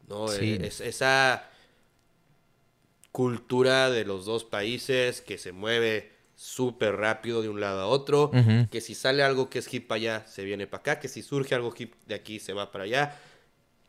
¿No? 0.08 0.28
Sí. 0.28 0.54
Eh, 0.54 0.68
Es, 0.68 0.82
esa 0.82 1.50
cultura 3.12 3.90
de 3.90 4.06
los 4.06 4.26
dos 4.26 4.44
países 4.44 5.22
que 5.22 5.40
se 5.40 5.52
mueve 5.52 6.12
súper 6.36 6.98
rápido 6.98 7.42
de 7.42 7.50
un 7.50 7.60
lado 7.60 7.82
a 7.82 7.88
otro. 7.88 8.30
Que 8.70 8.82
si 8.82 8.94
sale 8.94 9.24
algo 9.24 9.50
que 9.50 9.58
es 9.58 9.74
hip 9.74 9.92
allá, 9.92 10.28
se 10.28 10.44
viene 10.44 10.68
para 10.68 10.82
acá. 10.82 11.00
Que 11.00 11.08
si 11.08 11.24
surge 11.24 11.56
algo 11.56 11.74
hip 11.76 11.96
de 12.06 12.14
aquí, 12.14 12.40
se 12.40 12.54
va 12.54 12.72
para 12.72 12.84
allá. 12.84 13.20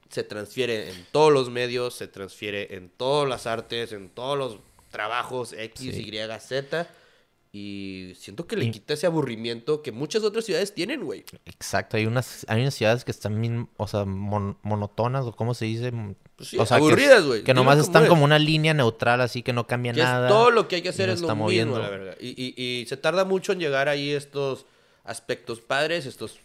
Se 0.08 0.22
transfiere 0.22 0.88
en 0.88 1.06
todos 1.12 1.34
los 1.34 1.50
medios, 1.50 1.94
se 1.94 2.08
transfiere 2.08 2.76
en 2.76 2.88
todas 2.88 3.28
las 3.28 3.46
artes, 3.46 3.92
en 3.92 4.08
todos 4.08 4.38
los 4.38 4.58
trabajos 4.90 5.52
X, 5.52 5.94
Sí. 5.96 6.08
Y, 6.08 6.40
Z. 6.40 6.88
Y 7.56 8.14
siento 8.18 8.48
que 8.48 8.56
le 8.56 8.68
quita 8.72 8.94
ese 8.94 9.06
aburrimiento 9.06 9.80
que 9.80 9.92
muchas 9.92 10.24
otras 10.24 10.44
ciudades 10.44 10.74
tienen, 10.74 11.04
güey. 11.04 11.24
Exacto, 11.46 11.96
hay 11.96 12.04
unas, 12.04 12.44
hay 12.48 12.60
unas 12.62 12.74
ciudades 12.74 13.04
que 13.04 13.12
están 13.12 13.40
bien, 13.40 13.68
o 13.76 13.86
sea, 13.86 14.04
mon- 14.04 14.58
monotonas, 14.62 15.24
o 15.24 15.30
cómo 15.36 15.54
se 15.54 15.66
dice, 15.66 15.92
Pues 16.34 16.48
sí, 16.48 16.58
o 16.58 16.66
sea, 16.66 16.78
que- 16.78 16.82
aburridas, 16.82 17.24
güey. 17.24 17.44
Que, 17.44 17.52
Dilo 17.52 17.62
nomás 17.62 17.78
están 17.78 18.02
es. 18.02 18.08
como 18.08 18.24
una 18.24 18.40
línea 18.40 18.74
neutral, 18.74 19.20
así 19.20 19.42
que 19.44 19.52
no 19.52 19.68
cambia 19.68 19.92
Que 19.92 20.00
es 20.00 20.04
nada. 20.04 20.26
todo 20.28 20.50
lo 20.50 20.66
que 20.66 20.74
hay 20.76 20.82
que 20.82 20.88
hacer 20.88 21.08
es 21.10 21.20
lo 21.20 21.28
mismo, 21.28 21.44
moviendo. 21.44 21.78
la 21.78 21.88
verga. 21.90 22.16
Y, 22.20 22.30
y- 22.30 22.80
y 22.80 22.86
se 22.86 22.96
tarda 22.96 23.24
mucho 23.24 23.52
en 23.52 23.60
llegar 23.60 23.88
ahí 23.88 24.10
estos 24.10 24.66
aspectos 25.04 25.60
padres, 25.60 26.06
estos, 26.06 26.40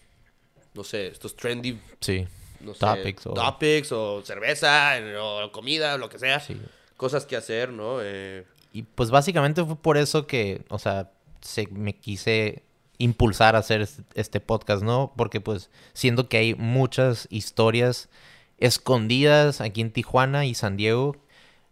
no 0.76 0.84
sé, 0.84 1.07
estos 1.07 1.36
trendy, 1.36 1.80
Sí, 2.01 2.28
no 2.60 2.76
sé, 2.76 2.82
Topics 2.82 3.26
o- 3.26 3.34
topics 3.34 3.91
o 3.93 4.22
cerveza 4.24 4.93
o 5.20 5.51
comida, 5.51 5.97
lo 5.97 6.07
que 6.07 6.20
sea. 6.20 6.39
sí. 6.39 6.55
Cosas 6.97 7.26
que 7.26 7.36
hacer, 7.36 7.70
¿no? 7.72 7.97
Eh, 8.03 8.45
Y 8.72 8.84
pues 8.84 9.11
básicamente 9.11 9.63
fue 9.63 9.76
por 9.76 9.97
eso 9.97 10.28
que, 10.28 10.63
o 10.70 10.80
sea, 10.80 11.11
se, 11.41 11.67
me 11.67 11.95
quise 11.95 12.63
impulsar 12.97 13.55
a 13.55 13.59
hacer 13.59 13.82
este, 13.82 14.03
este 14.15 14.39
podcast, 14.39 14.84
¿no? 14.84 15.13
Porque 15.15 15.41
pues 15.41 15.70
siento 15.93 16.30
que 16.30 16.38
hay 16.38 16.55
muchas 16.55 17.28
historias 17.32 18.09
escondidas 18.57 19.61
aquí 19.61 19.82
en 19.82 19.91
Tijuana 19.91 20.45
y 20.45 20.53
San 20.53 20.78
Diego 20.78 21.15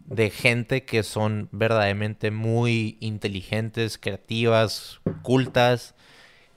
de 0.08 0.30
gente 0.30 0.86
que 0.86 1.04
son 1.04 1.50
verdaderamente 1.52 2.32
muy 2.32 2.98
inteligentes, 3.02 3.98
creativas, 3.98 5.02
cultas, 5.22 5.96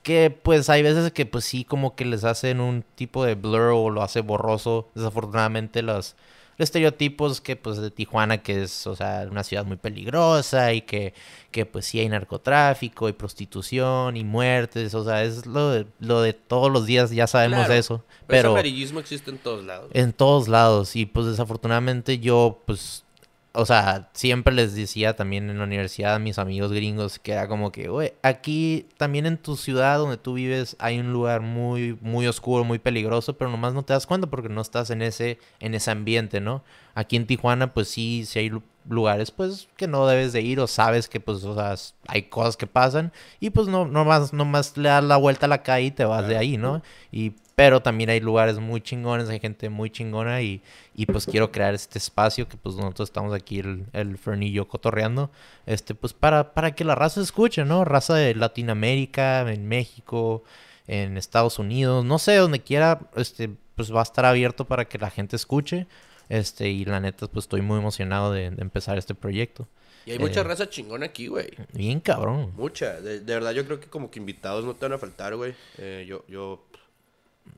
que 0.03 0.31
pues 0.31 0.71
hay 0.71 0.83
veces 0.83 1.13
que 1.13 1.27
pues 1.27 1.45
sí 1.45 1.65
como 1.65 1.97
que 1.97 2.05
les 2.05 2.25
hacen 2.25 2.61
un 2.61 2.85
tipo 2.95 3.25
de 3.25 3.35
blur 3.35 3.73
o 3.75 3.91
lo 3.91 4.03
hace 4.03 4.21
borroso. 4.21 4.89
Desafortunadamente 4.95 5.83
los 5.83 6.17
estereotipos 6.65 7.41
que 7.41 7.57
pues 7.57 7.79
de 7.79 7.91
Tijuana 7.91 8.39
que 8.39 8.63
es, 8.63 8.87
o 8.87 8.97
sea, 8.97 9.27
una 9.31 9.45
ciudad 9.45 9.65
muy 9.65 9.77
peligrosa 9.77 10.73
y 10.73 10.83
que, 10.83 11.15
que 11.51 11.67
pues 11.67 11.87
sí 11.87 12.01
hay 12.01 12.09
narcotráfico 12.09 13.09
y 13.09 13.13
prostitución 13.13 14.17
y 14.17 14.25
muertes, 14.25 14.95
o 14.95 15.05
sea, 15.05 15.25
es 15.25 15.47
lo 15.47 15.71
de, 15.71 15.87
lo 15.99 16.23
de 16.23 16.33
todos 16.33 16.71
los 16.71 16.87
días, 16.87 17.11
ya 17.11 17.27
sabemos 17.27 17.67
claro, 17.67 17.75
eso, 17.75 18.05
Pero 18.09 18.13
ese 18.21 18.27
pero 18.27 18.51
amarillismo 18.51 19.01
existe 19.01 19.31
en 19.31 19.39
todos 19.39 19.65
lados. 19.65 19.91
en 19.93 20.13
todos 20.13 20.49
lados 20.49 20.97
y 20.97 21.07
pues 21.07 21.27
desafortunadamente 21.27 22.19
yo 22.19 22.63
pues 22.67 23.05
o 23.53 23.67
sea, 23.67 24.11
siempre 24.13 24.55
les 24.55 24.75
decía 24.75 25.17
también 25.17 25.51
en 25.51 25.59
la 25.59 25.65
universidad 25.65 26.15
a 26.15 26.19
mis 26.21 26.39
amigos 26.39 26.73
gringos 26.73 27.19
que 27.19 27.33
era 27.33 27.49
como 27.49 27.73
que, 27.73 27.89
güey, 27.89 28.13
aquí 28.23 28.87
también 28.97 29.27
en 29.27 29.39
tu 29.39 29.57
ciudad 29.57 29.99
donde 29.99 30.17
tú 30.19 30.35
vives 30.35 30.77
hay 30.79 31.01
un 31.01 31.13
lugar 31.13 31.41
muy, 31.41 31.99
muy 32.01 32.27
oscuro, 32.29 32.63
muy 32.65 32.79
peligroso, 32.79 33.37
pero 33.37 33.51
nomás 33.51 33.75
no 33.75 33.83
te 33.85 33.93
das 33.93 34.07
cuenta 34.07 34.29
porque 34.29 34.49
no 34.49 34.61
estás 34.61 34.91
en 34.91 35.03
ese, 35.03 35.39
en 35.59 35.75
ese 35.75 35.91
ambiente, 35.91 36.41
¿no? 36.41 36.63
Aquí 36.95 37.17
en 37.17 37.27
Tijuana, 37.27 37.73
pues 37.75 37.89
sí, 37.89 38.25
sí 38.27 38.39
hay 38.39 38.49
lu- 38.51 38.63
lugares, 38.89 39.31
pues, 39.31 39.69
que 39.77 39.87
no 39.89 40.07
debes 40.07 40.33
de 40.33 40.43
ir 40.43 40.61
o 40.61 40.67
sabes 40.67 41.09
que, 41.09 41.21
pues, 41.21 41.45
o 41.45 41.55
sea, 41.55 41.75
hay 42.09 42.23
cosas 42.25 42.57
que 42.57 42.67
pasan 42.67 43.13
y 43.41 43.51
pues 43.51 43.69
no, 43.69 43.85
nomás, 43.87 44.33
nomás 44.33 44.77
le 44.77 44.89
das 44.89 45.05
la 45.05 45.17
vuelta 45.17 45.47
a 45.47 45.49
la 45.49 45.63
calle 45.63 45.87
y 45.87 45.91
te 45.91 46.05
vas 46.05 46.27
de 46.27 46.37
ahí, 46.37 46.57
¿no? 46.57 46.83
Y, 47.13 47.35
pero 47.61 47.83
también 47.83 48.09
hay 48.09 48.21
lugares 48.21 48.59
muy 48.59 48.81
chingones, 48.81 49.29
hay 49.29 49.39
gente 49.39 49.69
muy 49.69 49.91
chingona 49.91 50.41
y, 50.41 50.63
y 50.95 51.05
pues 51.05 51.27
quiero 51.27 51.53
crear 51.53 51.75
este 51.75 51.99
espacio 51.99 52.49
que 52.49 52.57
pues 52.57 52.75
nosotros 52.75 53.11
estamos 53.11 53.35
aquí, 53.35 53.59
el, 53.59 53.85
el 53.93 54.17
yo 54.51 54.67
cotorreando, 54.67 55.31
este, 55.67 55.95
pues 55.95 56.15
para, 56.15 56.55
para 56.55 56.75
que 56.75 56.85
la 56.85 56.95
raza 56.95 57.21
escuche, 57.21 57.67
¿no? 57.67 57.85
Raza 57.85 58.15
de 58.15 58.35
Latinoamérica, 58.35 59.43
en 59.53 59.69
México, 59.69 60.43
en 60.87 61.19
Estados 61.19 61.59
Unidos, 61.59 62.03
no 62.03 62.19
sé, 62.19 62.37
donde 62.37 62.61
quiera, 62.61 63.11
este, 63.15 63.51
pues 63.75 63.95
va 63.95 64.01
a 64.01 64.05
estar 64.05 64.25
abierto 64.25 64.65
para 64.65 64.87
que 64.87 64.97
la 64.97 65.11
gente 65.11 65.37
escuche, 65.37 65.87
este, 66.31 66.71
y 66.71 66.87
la 66.87 66.99
neta, 66.99 67.27
pues 67.27 67.45
estoy 67.45 67.61
muy 67.61 67.79
emocionado 67.79 68.33
de, 68.33 68.53
de 68.53 68.63
empezar 68.63 68.97
este 68.97 69.15
proyecto. 69.15 69.69
Y 70.07 70.13
hay 70.13 70.19
mucha 70.19 70.41
eh, 70.41 70.45
raza 70.45 70.69
chingona 70.69 71.07
aquí, 71.07 71.27
güey. 71.27 71.51
Bien 71.75 72.01
cabrón. 72.01 72.53
Mucha. 72.57 73.01
De, 73.01 73.21
de 73.21 73.35
verdad, 73.35 73.53
yo 73.53 73.67
creo 73.67 73.81
que 73.81 73.87
como 73.87 74.11
que 74.11 74.19
invitados 74.19 74.65
no 74.65 74.75
te 74.75 74.87
van 74.87 74.95
a 74.95 74.99
faltar, 74.99 75.37
güey. 75.37 75.55
Eh, 75.79 76.07
yo, 76.09 76.25
yo, 76.27 76.65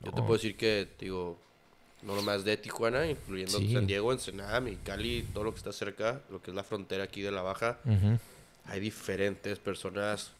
yo 0.03 0.11
te 0.11 0.21
puedo 0.21 0.33
decir 0.33 0.55
que, 0.57 0.87
digo, 0.99 1.37
no 2.01 2.15
nomás 2.15 2.43
de 2.43 2.57
Tijuana, 2.57 3.07
incluyendo 3.07 3.57
Sí. 3.59 3.73
San 3.73 3.87
Diego, 3.87 4.11
Ensenada, 4.11 4.59
Mexicali, 4.59 5.25
todo 5.33 5.45
lo 5.45 5.51
que 5.51 5.57
está 5.57 5.71
cerca, 5.71 6.21
lo 6.29 6.41
que 6.41 6.51
es 6.51 6.55
la 6.55 6.63
frontera 6.63 7.03
aquí 7.05 7.21
de 7.21 7.31
la 7.31 7.41
Baja. 7.41 7.79
Hay 8.65 8.79
diferentes 8.79 9.59
personas. 9.59 10.31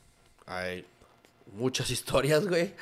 Hay 0.46 0.86
muchas 1.54 1.90
historias, 1.96 2.48
güey. 2.48 2.74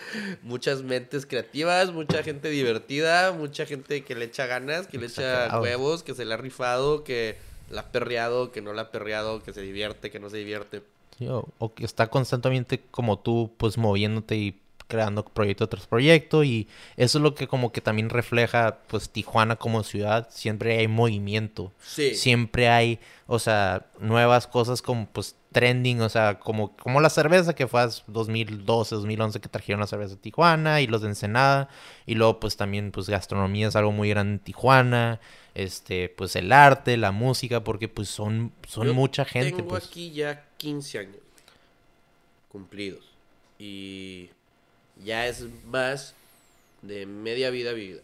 Muchas 0.41 0.81
mentes 0.83 1.25
creativas, 1.25 1.91
mucha 1.91 2.23
gente 2.23 2.49
divertida, 2.49 3.31
mucha 3.33 3.65
gente 3.65 4.03
que 4.03 4.15
le 4.15 4.25
echa 4.25 4.45
ganas, 4.47 4.87
que 4.87 4.97
le 4.97 5.07
echa 5.07 5.59
huevos, 5.59 6.03
que 6.03 6.13
se 6.15 6.25
le 6.25 6.33
ha 6.33 6.37
rifado, 6.37 7.03
que 7.03 7.37
la 7.69 7.81
ha 7.81 7.91
perreado, 7.91 8.51
que 8.51 8.61
no 8.61 8.73
la 8.73 8.83
ha 8.83 8.91
perreado, 8.91 9.41
que 9.43 9.53
se 9.53 9.61
divierte, 9.61 10.11
que 10.11 10.19
no 10.19 10.29
se 10.29 10.37
divierte. 10.37 10.83
Sí, 11.17 11.27
o, 11.27 11.47
o 11.59 11.73
que 11.73 11.85
está 11.85 12.07
constantemente 12.07 12.81
como 12.89 13.19
tú, 13.19 13.51
pues 13.57 13.77
moviéndote 13.77 14.35
y 14.37 14.59
creando 14.91 15.23
proyecto 15.23 15.69
tras 15.69 15.87
proyecto 15.87 16.43
y 16.43 16.67
eso 16.97 17.17
es 17.17 17.21
lo 17.23 17.33
que 17.33 17.47
como 17.47 17.71
que 17.71 17.79
también 17.79 18.09
refleja 18.09 18.79
pues 18.87 19.09
Tijuana 19.09 19.55
como 19.55 19.83
ciudad, 19.83 20.27
siempre 20.29 20.77
hay 20.77 20.87
movimiento, 20.89 21.71
Sí. 21.81 22.13
siempre 22.15 22.67
hay, 22.67 22.99
o 23.27 23.39
sea, 23.39 23.85
nuevas 23.99 24.47
cosas 24.47 24.81
como 24.81 25.07
pues 25.07 25.35
trending, 25.53 26.01
o 26.01 26.09
sea, 26.09 26.39
como, 26.39 26.75
como 26.75 26.99
la 27.01 27.09
cerveza 27.09 27.53
que 27.55 27.67
fue 27.67 27.81
hace 27.81 28.03
2012, 28.07 28.95
2011 28.95 29.39
que 29.39 29.49
trajeron 29.49 29.79
la 29.79 29.87
cerveza 29.87 30.15
a 30.15 30.17
Tijuana 30.17 30.81
y 30.81 30.87
los 30.87 31.01
de 31.01 31.07
Ensenada 31.07 31.69
y 32.05 32.15
luego 32.15 32.39
pues 32.41 32.57
también 32.57 32.91
pues 32.91 33.07
gastronomía 33.09 33.69
es 33.69 33.75
algo 33.75 33.91
muy 33.91 34.09
grande 34.09 34.33
en 34.33 34.39
Tijuana, 34.39 35.19
este 35.55 36.09
pues 36.09 36.35
el 36.35 36.51
arte, 36.51 36.97
la 36.97 37.11
música, 37.11 37.63
porque 37.63 37.87
pues 37.87 38.09
son, 38.09 38.51
son 38.67 38.87
Yo 38.87 38.93
mucha 38.93 39.23
gente. 39.25 39.51
Tengo 39.51 39.69
pues. 39.69 39.85
aquí 39.87 40.11
ya 40.11 40.45
15 40.57 40.99
años 40.99 41.17
cumplidos. 42.49 43.05
Y 43.59 44.29
ya 45.03 45.27
es 45.27 45.45
más 45.65 46.13
de 46.81 47.05
media 47.05 47.49
vida 47.49 47.71
vivida. 47.73 48.01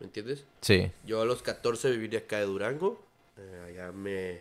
¿Me 0.00 0.06
entiendes? 0.06 0.44
Sí, 0.60 0.90
Yo 1.04 1.22
a 1.22 1.24
los 1.24 1.42
14 1.42 1.90
viví 1.92 2.08
de 2.08 2.18
acá 2.18 2.38
de 2.38 2.44
Durango. 2.46 3.00
eh, 3.38 3.64
allá 3.68 3.92
me. 3.92 4.40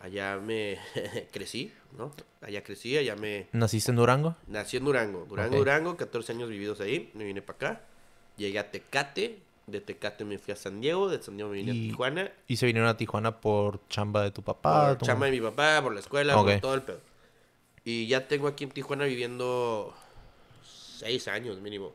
Allá 0.00 0.36
me 0.38 0.78
crecí, 1.32 1.72
¿no? 1.96 2.12
Allá 2.40 2.62
crecí, 2.62 2.96
allá 2.96 3.16
me. 3.16 3.48
¿naciste 3.52 3.90
en 3.90 3.96
Durango? 3.96 4.36
Nací 4.46 4.76
en 4.76 4.84
Durango. 4.84 5.24
Durango, 5.28 5.52
Ok. 5.54 5.58
Durango, 5.58 5.96
14 5.96 6.32
años 6.32 6.48
vividos 6.48 6.80
ahí. 6.80 7.10
Me 7.14 7.24
vine 7.24 7.42
para 7.42 7.56
acá. 7.56 7.80
Llegué 8.36 8.58
a 8.58 8.70
Tecate. 8.70 9.38
De 9.66 9.80
Tecate 9.80 10.24
me 10.24 10.38
fui 10.38 10.52
a 10.52 10.56
San 10.56 10.80
Diego. 10.80 11.08
De 11.08 11.20
San 11.22 11.36
Diego 11.36 11.50
me 11.50 11.56
vine 11.58 11.72
Y- 11.74 11.88
a 11.88 11.90
Tijuana. 11.90 12.32
Y 12.46 12.56
se 12.56 12.66
vinieron 12.66 12.88
a 12.88 12.96
Tijuana 12.96 13.40
por 13.40 13.80
chamba 13.88 14.22
de 14.22 14.30
tu 14.30 14.42
papá. 14.42 14.88
por 14.90 14.98
tu- 14.98 15.06
chamba 15.06 15.26
de 15.26 15.32
mi 15.32 15.40
papá, 15.40 15.80
por 15.82 15.92
la 15.92 16.00
escuela, 16.00 16.34
por 16.34 16.60
todo 16.60 16.74
el 16.74 16.82
pedo. 16.82 17.00
Y 17.84 18.06
ya 18.06 18.28
tengo 18.28 18.46
aquí 18.48 18.64
en 18.64 18.70
Tijuana 18.70 19.04
viviendo 19.04 19.94
seis 20.98 21.28
años 21.28 21.60
mínimo. 21.60 21.92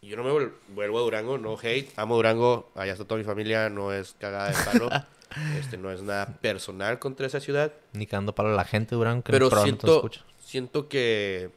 Y 0.00 0.08
yo 0.08 0.16
no 0.16 0.22
me 0.24 0.30
vuel- 0.30 0.52
vuelvo 0.68 0.98
a 0.98 1.02
Durango, 1.02 1.38
no 1.38 1.58
hate. 1.60 1.90
Amo 1.96 2.14
Durango, 2.16 2.70
allá 2.76 2.92
está 2.92 3.04
toda 3.04 3.18
mi 3.18 3.24
familia, 3.24 3.68
no 3.68 3.92
es 3.92 4.14
cagada 4.18 4.50
de 4.50 4.64
palo. 4.64 4.88
este 5.58 5.76
no 5.76 5.90
es 5.90 6.02
nada 6.02 6.26
personal 6.40 6.98
contra 6.98 7.26
esa 7.26 7.40
ciudad. 7.40 7.72
Ni 7.92 8.06
cagando 8.06 8.34
para 8.34 8.50
la 8.54 8.64
gente 8.64 8.90
de 8.90 8.96
Durango 8.96 9.24
que 9.24 9.32
Pero 9.32 9.48
probablemente 9.48 9.86
siento, 9.86 10.10
siento 10.40 10.88
que 10.88 11.50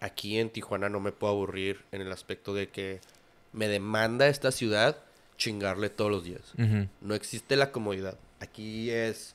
aquí 0.00 0.38
en 0.38 0.50
Tijuana 0.50 0.88
no 0.88 1.00
me 1.00 1.12
puedo 1.12 1.32
aburrir 1.32 1.84
en 1.92 2.00
el 2.00 2.10
aspecto 2.12 2.54
de 2.54 2.68
que 2.68 3.00
me 3.52 3.68
demanda 3.68 4.26
esta 4.28 4.50
ciudad 4.50 4.96
chingarle 5.36 5.90
todos 5.90 6.10
los 6.10 6.24
días. 6.24 6.40
No 7.00 7.14
existe 7.14 7.56
la 7.56 7.72
comodidad. 7.72 8.16
Aquí 8.40 8.90
es. 8.90 9.34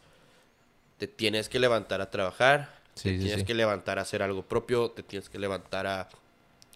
Te 0.97 1.07
tienes 1.07 1.47
que 1.49 1.59
levantar 1.59 2.01
a 2.01 2.09
trabajar. 2.09 2.75
Sí, 2.97 3.09
te 3.09 3.17
sí, 3.17 3.23
tienes 3.25 3.39
sí. 3.41 3.45
que 3.45 3.53
levantar 3.53 3.99
a 3.99 4.01
hacer 4.03 4.21
algo 4.23 4.43
propio. 4.43 4.91
Te 4.91 5.03
tienes 5.03 5.29
que 5.29 5.39
levantar 5.39 5.87
a, 5.87 6.09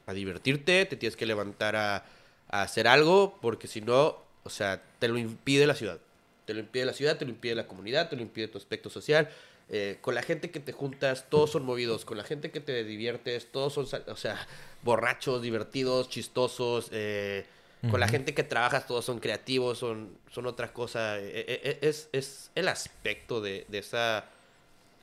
a 0.06 0.14
divertirte. 0.14 0.86
Te 0.86 0.96
tienes 0.96 1.16
que 1.16 1.26
levantar 1.26 1.76
a, 1.76 2.06
a 2.50 2.62
hacer 2.62 2.88
algo. 2.88 3.38
Porque 3.42 3.68
si 3.68 3.82
no, 3.82 4.18
o 4.44 4.50
sea, 4.50 4.82
te 5.00 5.08
lo 5.08 5.18
impide 5.18 5.68
la 5.68 5.76
ciudad. 5.76 6.00
Te 6.46 6.54
lo 6.54 6.60
impide 6.60 6.86
la 6.86 6.94
ciudad, 6.94 7.18
te 7.18 7.26
lo 7.26 7.32
impide 7.32 7.56
la 7.56 7.68
comunidad, 7.68 8.10
te 8.10 8.16
lo 8.16 8.22
impide 8.24 8.48
tu 8.48 8.58
aspecto 8.58 8.90
social. 8.90 9.30
Eh, 9.70 10.00
con 10.02 10.16
la 10.16 10.22
gente 10.24 10.52
que 10.52 10.60
te 10.60 10.74
juntas, 10.74 11.26
todos 11.30 11.52
son 11.52 11.64
movidos. 11.64 12.04
Con 12.04 12.18
la 12.18 12.24
gente 12.26 12.52
que 12.52 12.60
te 12.60 12.84
diviertes, 12.84 13.52
todos 13.52 13.74
son, 13.74 13.86
o 14.08 14.16
sea, 14.18 14.48
borrachos, 14.82 15.42
divertidos, 15.42 16.10
chistosos. 16.10 16.90
eh, 16.92 17.46
Con 17.90 18.00
la 18.00 18.08
gente 18.08 18.34
que 18.34 18.44
trabajas, 18.44 18.86
todos 18.86 19.06
son 19.06 19.20
creativos, 19.20 19.78
son, 19.78 20.10
son 20.32 20.46
otra 20.46 20.74
cosa. 20.74 21.18
Eh, 21.20 21.80
Es, 21.82 22.10
es 22.12 22.52
el 22.56 22.68
aspecto 22.68 23.40
de, 23.42 23.66
de 23.70 23.78
esa 23.78 24.26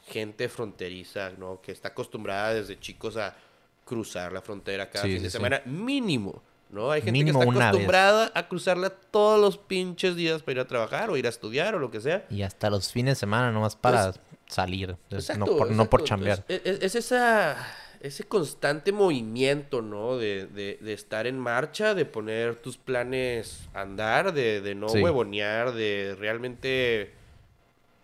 gente 0.09 0.49
fronteriza, 0.49 1.31
¿no? 1.39 1.61
Que 1.61 1.71
está 1.73 1.89
acostumbrada 1.89 2.55
desde 2.55 2.79
chicos 2.81 3.17
a 3.17 3.37
cruzar 3.85 4.33
la 4.33 4.43
frontera 4.43 4.91
cada 4.91 5.05
Sí, 5.05 5.11
fin 5.13 5.19
sí, 5.19 5.25
de 5.25 5.31
sí. 5.31 5.37
semana. 5.37 5.63
Mínimo, 5.65 6.43
¿no? 6.71 6.91
Hay 6.91 7.01
gente 7.01 7.13
Mínimo 7.13 7.39
que 7.41 7.47
está 7.47 7.59
vez. 7.59 7.67
acostumbrada 7.69 8.33
a 8.35 8.49
cruzarla 8.49 8.91
todos 8.91 9.41
los 9.41 9.57
pinches 9.57 10.17
días 10.17 10.43
para 10.43 10.53
ir 10.53 10.61
a 10.61 10.67
trabajar 10.67 11.11
o 11.11 11.17
ir 11.17 11.27
a 11.27 11.31
estudiar 11.31 11.75
o 11.75 11.79
lo 11.79 11.91
que 11.91 12.01
sea. 12.01 12.27
Y 12.31 12.43
hasta 12.43 12.69
los 12.71 12.93
fines 12.93 13.13
de 13.13 13.21
semana 13.21 13.51
nomás 13.53 13.77
para 13.77 14.13
salir. 14.47 14.91
es- 14.91 14.97
Pues, 15.09 15.31
Exacto, 15.31 15.47
no, 15.53 15.57
por, 15.59 15.71
no 15.71 15.89
por 15.91 16.01
exacto. 16.01 16.05
chambear. 16.05 16.45
Entonces, 16.49 16.63
es, 16.83 16.83
es 16.83 16.95
esa, 17.07 17.57
ese 18.01 18.25
constante 18.25 18.93
movimiento, 18.93 19.81
¿no? 19.83 20.17
De, 20.19 20.47
de- 20.47 20.79
de 20.81 20.93
estar 20.93 21.27
en 21.27 21.39
marcha, 21.39 21.95
de 21.95 22.05
poner 22.05 22.57
tus 22.57 22.77
planes 22.77 23.69
a 23.75 23.81
andar, 23.83 24.33
de, 24.35 24.61
de 24.61 24.75
no 24.75 24.89
Sí. 24.91 25.01
huevonear, 25.03 25.73
de 25.73 26.15
realmente, 26.19 27.13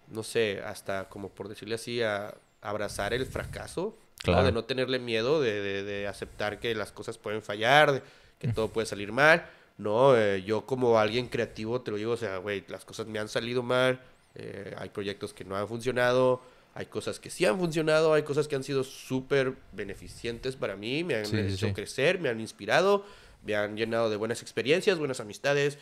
no 0.09 0.22
sé, 0.22 0.61
hasta 0.64 1.09
como 1.09 1.28
por 1.30 1.48
decirle 1.48 1.74
así, 1.76 2.02
a 2.02 2.34
abrazar 2.62 3.12
el 3.14 3.26
fracaso, 3.26 3.96
¿no? 3.98 4.05
Claro. 4.32 4.44
de 4.44 4.52
no 4.52 4.64
tenerle 4.64 4.98
miedo, 4.98 5.40
de, 5.40 5.61
de- 5.61 5.82
de 5.84 6.07
aceptar 6.07 6.59
que 6.61 6.74
las 6.74 6.92
cosas 6.92 7.18
pueden 7.18 7.42
fallar, 7.42 7.92
de 7.92 8.02
que 8.38 8.48
todo 8.48 8.68
puede 8.68 8.86
salir 8.86 9.12
mal. 9.12 9.46
No, 9.76 10.16
Eh, 10.16 10.42
yo 10.44 10.64
como 10.66 10.98
alguien 10.98 11.28
creativo 11.28 11.80
te 11.82 11.90
lo 11.90 11.96
digo, 11.98 12.12
o 12.12 12.16
sea, 12.16 12.38
güey, 12.38 12.64
las 12.68 12.84
cosas 12.84 13.07
me 13.07 13.18
han 13.18 13.28
salido 13.28 13.62
mal, 13.62 14.00
eh, 14.34 14.74
hay 14.78 14.88
proyectos 14.88 15.34
que 15.34 15.44
no 15.44 15.57
han 15.57 15.66
funcionado, 15.68 16.40
hay 16.74 16.86
cosas 16.86 17.20
que 17.20 17.28
sí 17.28 17.44
han 17.44 17.59
funcionado, 17.59 18.14
hay 18.14 18.22
cosas 18.22 18.48
que 18.48 18.57
han 18.57 18.64
sido 18.64 18.82
súper 18.84 19.55
beneficientes 19.72 20.57
para 20.57 20.74
mí, 20.76 21.05
me 21.05 21.16
han 21.16 21.26
sí, 21.26 21.36
hecho 21.38 21.66
sí. 21.68 21.72
crecer, 21.72 22.18
me 22.18 22.28
han 22.28 22.40
inspirado, 22.40 23.05
me 23.44 23.55
han 23.57 23.76
llenado 23.76 24.09
de 24.11 24.16
buenas 24.16 24.42
experiencias, 24.42 24.98
buenas 24.98 25.20
amistades, 25.20 25.76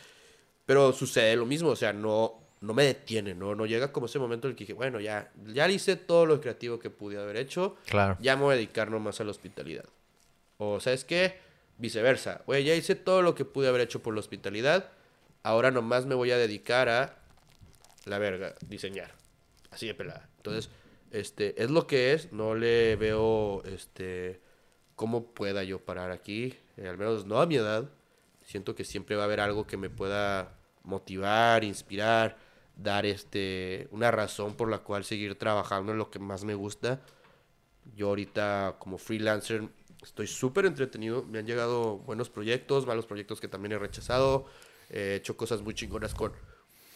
pero 0.65 0.91
sucede 0.93 1.35
lo 1.35 1.45
mismo, 1.45 1.69
o 1.69 1.75
sea, 1.75 1.93
no, 1.93 2.42
no 2.63 2.73
me 2.73 2.83
detiene, 2.85 3.35
¿no? 3.35 3.55
No 3.55 3.65
llega 3.65 3.91
como 3.91 4.05
ese 4.05 4.19
momento 4.19 4.47
en 4.47 4.51
el 4.51 4.55
que 4.55 4.63
dije, 4.63 4.73
bueno, 4.73 4.99
ya, 4.99 5.31
ya 5.47 5.67
hice 5.69 5.95
todo 5.97 6.25
lo 6.25 6.39
creativo 6.39 6.79
que 6.79 6.89
pude 6.89 7.19
haber 7.21 7.35
hecho, 7.37 7.75
Claro. 7.87 8.17
ya 8.21 8.35
me 8.37 8.43
voy 8.43 8.53
a 8.53 8.55
dedicar 8.55 8.89
nomás 8.89 9.19
a 9.19 9.23
la 9.25 9.31
hospitalidad. 9.31 9.85
O, 10.57 10.79
¿sabes 10.79 11.03
qué? 11.03 11.39
Viceversa. 11.77 12.41
Güey, 12.45 12.63
ya 12.63 12.73
hice 12.75 12.95
todo 12.95 13.21
lo 13.21 13.35
que 13.35 13.43
pude 13.43 13.67
haber 13.67 13.81
hecho 13.81 14.01
por 14.01 14.13
la 14.13 14.21
hospitalidad. 14.21 14.89
Ahora 15.43 15.71
nomás 15.71 16.05
me 16.05 16.15
voy 16.15 16.31
a 16.31 16.37
dedicar 16.37 16.87
a 16.87 17.17
la 18.05 18.17
verga, 18.17 18.55
diseñar. 18.67 19.11
Así 19.71 19.87
de 19.87 19.93
pelada. 19.95 20.29
Entonces, 20.37 20.69
este, 21.11 21.61
es 21.61 21.69
lo 21.69 21.85
que 21.85 22.13
es. 22.13 22.31
No 22.31 22.55
le 22.55 22.95
veo, 22.95 23.61
este, 23.65 24.39
cómo 24.95 25.25
pueda 25.33 25.63
yo 25.63 25.79
parar 25.79 26.11
aquí. 26.11 26.55
Eh, 26.77 26.87
al 26.87 26.97
menos 26.97 27.25
no 27.25 27.41
a 27.41 27.45
mi 27.45 27.55
edad. 27.57 27.89
Siento 28.45 28.73
que 28.75 28.85
siempre 28.85 29.15
va 29.17 29.23
a 29.23 29.25
haber 29.25 29.41
algo 29.41 29.67
que 29.67 29.75
me 29.75 29.89
pueda 29.89 30.53
motivar, 30.83 31.63
inspirar, 31.63 32.37
dar, 32.75 33.05
este, 33.05 33.87
una 33.91 34.11
razón 34.11 34.55
por 34.55 34.69
la 34.69 34.79
cual 34.79 35.03
seguir 35.03 35.35
trabajando 35.37 35.91
en 35.91 35.97
lo 35.97 36.09
que 36.09 36.19
más 36.19 36.43
me 36.43 36.55
gusta. 36.55 37.01
Yo 37.95 38.09
ahorita 38.09 38.77
como 38.79 38.97
freelancer 38.97 39.69
estoy 40.01 40.27
súper 40.27 40.65
entretenido. 40.65 41.23
Me 41.23 41.39
han 41.39 41.45
llegado 41.45 41.97
buenos 41.99 42.29
proyectos, 42.29 42.85
malos 42.85 43.05
proyectos 43.05 43.39
que 43.39 43.47
también 43.47 43.73
he 43.73 43.77
rechazado. 43.77 44.45
He 44.89 45.15
hecho 45.15 45.37
cosas 45.37 45.61
muy 45.61 45.73
chingonas 45.73 46.13
con 46.13 46.33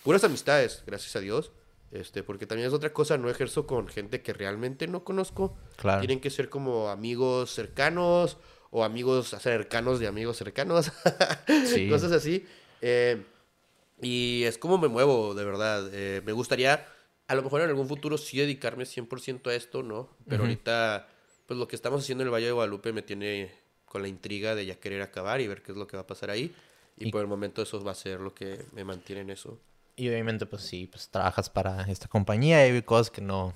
puras 0.03 0.23
amistades, 0.23 0.84
gracias 0.86 1.15
a 1.15 1.19
Dios. 1.19 1.51
Este, 1.91 2.21
porque 2.21 2.45
también 2.45 2.67
es 2.67 2.73
otra 2.73 2.91
cosa, 2.91 3.17
no 3.17 3.30
ejerzo 3.30 3.65
con 3.65 3.88
gente 3.88 4.21
que 4.21 4.34
realmente 4.34 4.88
no 4.88 5.03
conozco. 5.03 5.57
Claro. 5.78 6.01
Tienen 6.01 6.19
que 6.19 6.30
ser 6.30 6.49
como 6.49 6.89
amigos 6.89 7.51
cercanos 7.51 8.38
o 8.71 8.84
amigos 8.84 9.30
cercanos 9.39 9.99
de 9.99 10.07
amigos 10.07 10.38
cercanos. 10.38 10.91
Sí. 11.65 11.89
Cosas 11.89 12.11
así. 12.11 12.45
Eh, 12.82 13.23
y 14.02 14.43
es 14.45 14.58
como 14.58 14.78
me 14.78 14.88
muevo, 14.88 15.34
de 15.34 15.45
verdad. 15.45 15.89
Eh, 15.93 16.22
me 16.26 16.32
gustaría, 16.32 16.86
a 17.28 17.36
lo 17.36 17.43
mejor 17.43 17.62
en 17.62 17.70
algún 17.70 17.88
futuro 17.88 18.18
sí 18.18 18.38
dedicarme 18.38 18.86
100% 18.86 19.50
a 19.50 19.56
esto, 19.56 19.84
¿no? 19.84 20.10
Pero 20.28 20.43
Ujú. 20.43 20.52
ahorita, 20.52 21.08
pues 21.45 21.58
lo 21.60 21.68
que 21.68 21.76
estamos 21.76 22.02
haciendo 22.04 22.24
en 22.24 22.28
el 22.28 22.34
Valle 22.34 22.48
de 22.48 22.52
Guadalupe 22.52 22.93
me 22.93 23.02
tiene 23.02 23.52
con 23.86 24.02
la 24.02 24.08
intriga 24.08 24.54
de 24.56 24.66
ya 24.66 24.76
querer 24.76 25.02
acabar 25.02 25.41
y 25.41 25.48
ver 25.48 25.62
qué 25.64 25.72
es 25.72 25.78
lo 25.78 25.88
que 25.88 25.98
va 25.98 26.04
a 26.04 26.08
pasar 26.08 26.30
ahí. 26.30 26.54
Y, 26.98 27.08
Y- 27.08 27.12
por 27.12 27.22
el 27.22 27.28
momento 27.28 27.62
eso 27.62 27.84
va 27.84 27.91
a 27.91 27.95
ser 27.95 28.20
lo 28.20 28.34
que 28.34 28.60
me 28.74 28.84
mantiene 28.84 29.22
en 29.22 29.30
eso. 29.30 29.60
Y 29.95 30.10
obviamente, 30.10 30.45
pues 30.45 30.62
sí, 30.64 30.88
pues 30.88 31.10
trabajas 31.10 31.50
para 31.50 31.82
esta 31.89 32.08
compañía 32.08 32.68
y 32.68 32.72
hay 32.72 32.82
cosas 32.84 33.10
que 33.10 33.22
no, 33.22 33.54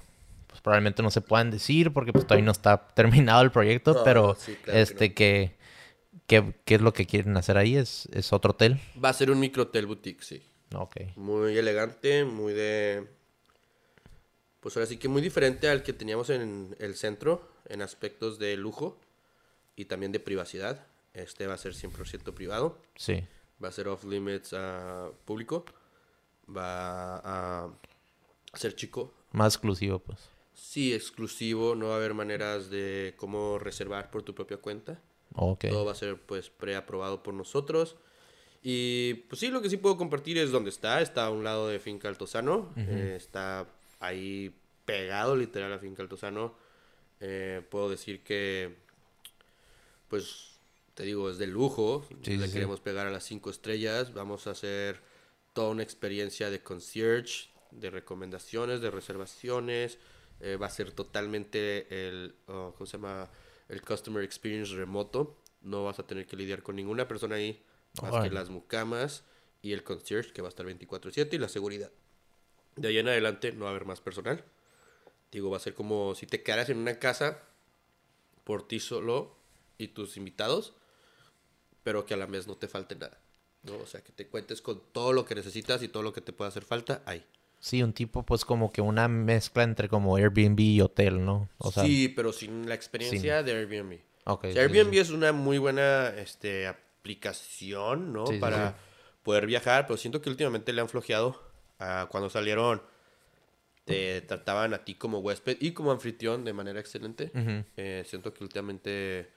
pues 0.47 0.59
probablemente 0.61 1.03
no 1.03 1.11
se 1.11 1.21
puedan 1.21 1.51
decir 1.51 1.93
porque 1.93 2.13
pues 2.13 2.25
todavía 2.25 2.45
no 2.45 2.51
está 2.51 2.87
terminado 2.95 3.41
el 3.43 3.51
proyecto, 3.51 3.93
No, 3.93 4.03
pero 4.03 4.35
sí, 4.39 4.55
claro 4.55 4.65
que 4.65 4.81
este 4.81 5.09
no. 5.09 5.15
que, 5.15 5.55
que, 6.27 6.53
¿qué 6.65 6.75
es 6.75 6.81
lo 6.81 6.93
que 6.93 7.05
quieren 7.05 7.35
hacer 7.37 7.57
ahí? 7.57 7.75
¿Es, 7.75 8.07
es 8.13 8.33
otro 8.33 8.51
hotel? 8.51 8.79
Va 9.03 9.09
a 9.09 9.13
ser 9.13 9.31
un 9.31 9.39
micro 9.39 9.63
hotel 9.63 9.85
boutique, 9.85 10.23
sí. 10.23 10.41
Ok. 10.75 10.97
Muy 11.15 11.57
elegante, 11.57 12.23
muy 12.25 12.53
de... 12.53 13.07
Pues 14.59 14.77
ahora 14.77 14.85
sí 14.87 14.97
que 14.97 15.07
muy 15.07 15.21
diferente 15.21 15.69
al 15.69 15.81
que 15.83 15.91
teníamos 15.93 16.29
en 16.29 16.75
el 16.79 16.95
centro, 16.95 17.47
en 17.67 17.81
aspectos 17.81 18.37
de 18.37 18.55
lujo 18.57 18.99
y 19.75 19.85
también 19.85 20.11
de 20.11 20.19
privacidad. 20.19 20.85
Este 21.13 21.47
va 21.47 21.55
a 21.55 21.57
ser 21.57 21.73
100% 21.73 22.33
privado, 22.33 22.77
Sí. 22.95 23.23
va 23.61 23.69
a 23.69 23.71
ser 23.71 23.87
off 23.87 24.05
limits 24.05 24.53
a 24.53 25.09
público, 25.25 25.65
va 26.47 27.17
a 27.65 27.69
ser 28.53 28.75
chico, 28.75 29.13
Más 29.31 29.55
exclusivo, 29.55 29.99
pues. 29.99 30.19
Sí, 30.53 30.93
exclusivo, 30.93 31.75
no 31.75 31.87
va 31.87 31.93
a 31.93 31.97
haber 31.97 32.13
maneras 32.13 32.69
de 32.69 33.13
cómo 33.17 33.57
reservar 33.57 34.11
por 34.11 34.23
tu 34.23 34.35
propia 34.35 34.57
cuenta. 34.57 35.01
Ok. 35.35 35.65
Todo 35.69 35.85
va 35.85 35.91
a 35.93 35.95
ser 35.95 36.17
pues 36.17 36.49
preaprobado 36.49 37.23
por 37.23 37.33
nosotros. 37.33 37.95
Y 38.63 39.15
pues 39.27 39.39
sí, 39.39 39.49
lo 39.49 39.61
que 39.61 39.69
sí 39.69 39.77
puedo 39.77 39.97
compartir 39.97 40.37
es 40.37 40.51
dónde 40.51 40.69
está. 40.69 41.01
Está 41.01 41.25
a 41.25 41.29
un 41.31 41.43
lado 41.43 41.67
de 41.67 41.79
Finca 41.79 42.07
Altozano. 42.07 42.73
Eh, 42.77 43.15
está 43.17 43.67
ahí 43.99 44.55
pegado 44.85 45.35
literal 45.35 45.73
a 45.73 45.79
Finca 45.79 46.01
Altozano. 46.03 46.55
Eh, 47.19 47.61
puedo 47.69 47.89
decir 47.89 48.23
que 48.23 48.75
pues 50.07 50.59
te 50.93 51.03
digo, 51.03 51.29
es 51.29 51.37
de 51.37 51.47
lujo. 51.47 52.05
Sí, 52.21 52.37
Le 52.37 52.47
sí. 52.47 52.53
queremos 52.53 52.81
pegar 52.81 53.07
a 53.07 53.11
las 53.11 53.23
cinco 53.23 53.49
estrellas. 53.49 54.13
Vamos 54.13 54.45
a 54.47 54.51
hacer 54.51 54.99
toda 55.53 55.69
una 55.69 55.83
experiencia 55.83 56.49
de 56.49 56.61
concierge, 56.61 57.49
de 57.71 57.89
recomendaciones, 57.89 58.81
de 58.81 58.91
reservaciones. 58.91 59.97
Eh, 60.41 60.57
va 60.57 60.67
a 60.67 60.69
ser 60.69 60.91
totalmente 60.91 61.87
el, 62.09 62.35
oh, 62.47 62.73
¿cómo 62.77 62.85
se 62.85 62.97
llama? 62.97 63.29
El 63.71 63.81
customer 63.81 64.23
experience 64.23 64.75
remoto. 64.75 65.37
No 65.61 65.85
vas 65.85 65.99
a 65.99 66.07
tener 66.07 66.27
que 66.27 66.35
lidiar 66.35 66.63
con 66.63 66.75
ninguna 66.75 67.07
persona 67.07 67.35
ahí, 67.35 67.63
más 68.01 68.23
que 68.23 68.29
las 68.29 68.49
mucamas 68.49 69.23
y 69.61 69.73
el 69.73 69.83
concierge, 69.83 70.33
que 70.33 70.41
va 70.41 70.47
a 70.47 70.49
estar 70.49 70.65
24/7, 70.65 71.35
y 71.35 71.37
la 71.37 71.49
seguridad. 71.49 71.91
De 72.75 72.87
ahí 72.87 72.97
en 72.97 73.07
adelante 73.07 73.51
no 73.51 73.65
va 73.65 73.67
a 73.67 73.71
haber 73.71 73.85
más 73.85 74.01
personal. 74.01 74.43
Digo, 75.31 75.49
va 75.49 75.57
a 75.57 75.61
ser 75.61 75.73
como 75.75 76.15
si 76.15 76.25
te 76.25 76.41
quedaras 76.43 76.69
en 76.69 76.77
una 76.77 76.99
casa 76.99 77.43
por 78.43 78.67
ti 78.67 78.79
solo 78.79 79.35
y 79.77 79.89
tus 79.89 80.17
invitados, 80.17 80.73
pero 81.83 82.05
que 82.05 82.15
a 82.15 82.17
la 82.17 82.25
vez 82.25 82.47
no 82.47 82.57
te 82.57 82.67
falte 82.67 82.95
nada. 82.95 83.19
¿no? 83.63 83.77
O 83.77 83.85
sea, 83.85 84.03
que 84.03 84.11
te 84.11 84.27
cuentes 84.27 84.61
con 84.61 84.81
todo 84.91 85.13
lo 85.13 85.25
que 85.25 85.35
necesitas 85.35 85.83
y 85.83 85.87
todo 85.87 86.03
lo 86.03 86.13
que 86.13 86.21
te 86.21 86.33
pueda 86.33 86.49
hacer 86.49 86.65
falta 86.65 87.03
ahí. 87.05 87.25
Sí, 87.61 87.81
un 87.83 87.93
tipo, 87.93 88.23
pues 88.25 88.43
como 88.43 88.71
que 88.73 88.81
una 88.81 89.07
mezcla 89.07 89.61
entre 89.63 89.87
como 89.87 90.15
Airbnb 90.17 90.59
y 90.59 90.81
hotel, 90.81 91.23
¿no? 91.23 91.47
O 91.59 91.71
sea, 91.71 91.83
sí, 91.83 92.09
pero 92.09 92.33
sin 92.33 92.67
la 92.67 92.73
experiencia 92.75 93.43
de 93.43 93.51
Airbnb. 93.53 93.99
ok, 94.25 94.43
O 94.45 94.47
sí, 94.47 94.53
sea, 94.53 94.63
Airbnb 94.63 94.91
sí. 94.93 94.99
es 94.99 95.11
una 95.11 95.31
muy 95.31 95.59
buena 95.59 96.09
este, 96.09 96.67
aplicación, 96.67 98.11
¿no? 98.13 98.25
Sí, 98.27 98.37
Para 98.39 98.75
poder 99.23 99.45
viajar, 99.45 99.85
pero 99.85 99.95
siento 99.97 100.21
que 100.21 100.29
últimamente 100.29 100.73
le 100.73 100.81
han 100.81 100.89
flojeado. 100.89 101.39
a 101.77 102.07
cuando 102.11 102.29
salieron, 102.29 102.81
te 103.85 104.21
trataban 104.21 104.73
a 104.73 104.83
ti 104.83 104.95
como 104.95 105.19
huésped 105.19 105.57
y 105.59 105.71
como 105.73 105.91
anfitrión 105.91 106.43
de 106.45 106.53
manera 106.53 106.79
excelente. 106.79 107.31
Eh, 107.77 108.03
siento 108.07 108.33
que 108.33 108.43
últimamente 108.43 109.29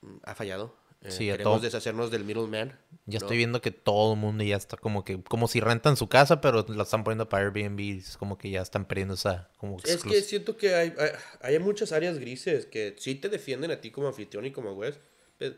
mm, 0.00 0.16
ha 0.24 0.34
fallado. 0.34 0.76
Eh, 1.06 1.10
Sí, 1.10 1.26
queremos 1.26 1.62
deshacernos 1.62 2.10
del 2.10 2.24
middleman. 2.24 2.78
Ya 3.06 3.18
¿no? 3.20 3.24
estoy 3.26 3.36
viendo 3.36 3.60
que 3.60 3.70
todo 3.70 4.14
el 4.14 4.18
mundo 4.18 4.42
ya 4.42 4.56
está 4.56 4.76
como 4.76 5.04
que, 5.04 5.22
como 5.22 5.46
si 5.48 5.60
rentan 5.60 5.96
su 5.96 6.08
casa, 6.08 6.40
pero 6.40 6.64
la 6.68 6.82
están 6.82 7.04
poniendo 7.04 7.28
para 7.28 7.44
Airbnb. 7.44 7.98
Es 7.98 8.16
como 8.16 8.36
que 8.36 8.50
ya 8.50 8.62
están 8.62 8.84
perdiendo 8.86 9.14
esa 9.14 9.50
como 9.58 9.78
Es 9.84 10.02
que 10.02 10.20
siento 10.22 10.56
que 10.56 10.74
hay, 10.74 10.92
hay, 10.98 11.10
hay 11.40 11.58
muchas 11.60 11.92
áreas 11.92 12.18
grises 12.18 12.66
que 12.66 12.94
sí 12.98 13.14
te 13.14 13.28
defienden 13.28 13.70
a 13.70 13.80
ti 13.80 13.90
como 13.90 14.08
anfitrión 14.08 14.44
y 14.46 14.50
como 14.50 14.72
huésped, 14.72 15.54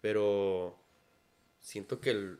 pero 0.00 0.78
siento 1.60 2.00
que, 2.00 2.10
el, 2.10 2.38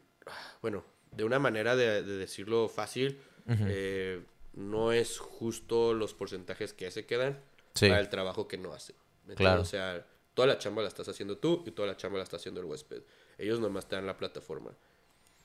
bueno, 0.63 0.85
de 1.13 1.25
una 1.25 1.39
manera 1.39 1.77
de, 1.77 2.03
de 2.03 2.17
decirlo 2.17 2.69
fácil, 2.69 3.19
eh, 3.49 4.23
no 4.55 4.93
es 4.93 5.19
justo 5.19 5.93
los 5.95 6.15
porcentajes 6.15 6.73
que 6.73 6.91
se 6.91 7.07
quedan 7.07 7.41
Sí. 7.75 7.89
para 7.89 8.01
el 8.01 8.09
trabajo 8.09 8.47
que 8.49 8.59
no 8.59 8.73
hacen. 8.73 8.97
Claro. 9.37 9.63
O 9.63 9.65
sea, 9.65 10.05
toda 10.41 10.55
la 10.55 10.59
chamba 10.59 10.81
la 10.81 10.89
estás 10.89 11.07
haciendo 11.07 11.37
tú 11.37 11.63
y 11.67 11.71
toda 11.71 11.87
la 11.89 11.99
chamba 11.99 12.17
la 12.17 12.25
está 12.25 12.37
haciendo 12.37 12.63
el 12.63 12.67
huésped. 12.67 13.03
Ellos 13.37 13.61
nomás 13.61 13.87
te 13.87 13.97
dan 13.97 14.07
la 14.07 14.17
plataforma. 14.17 14.75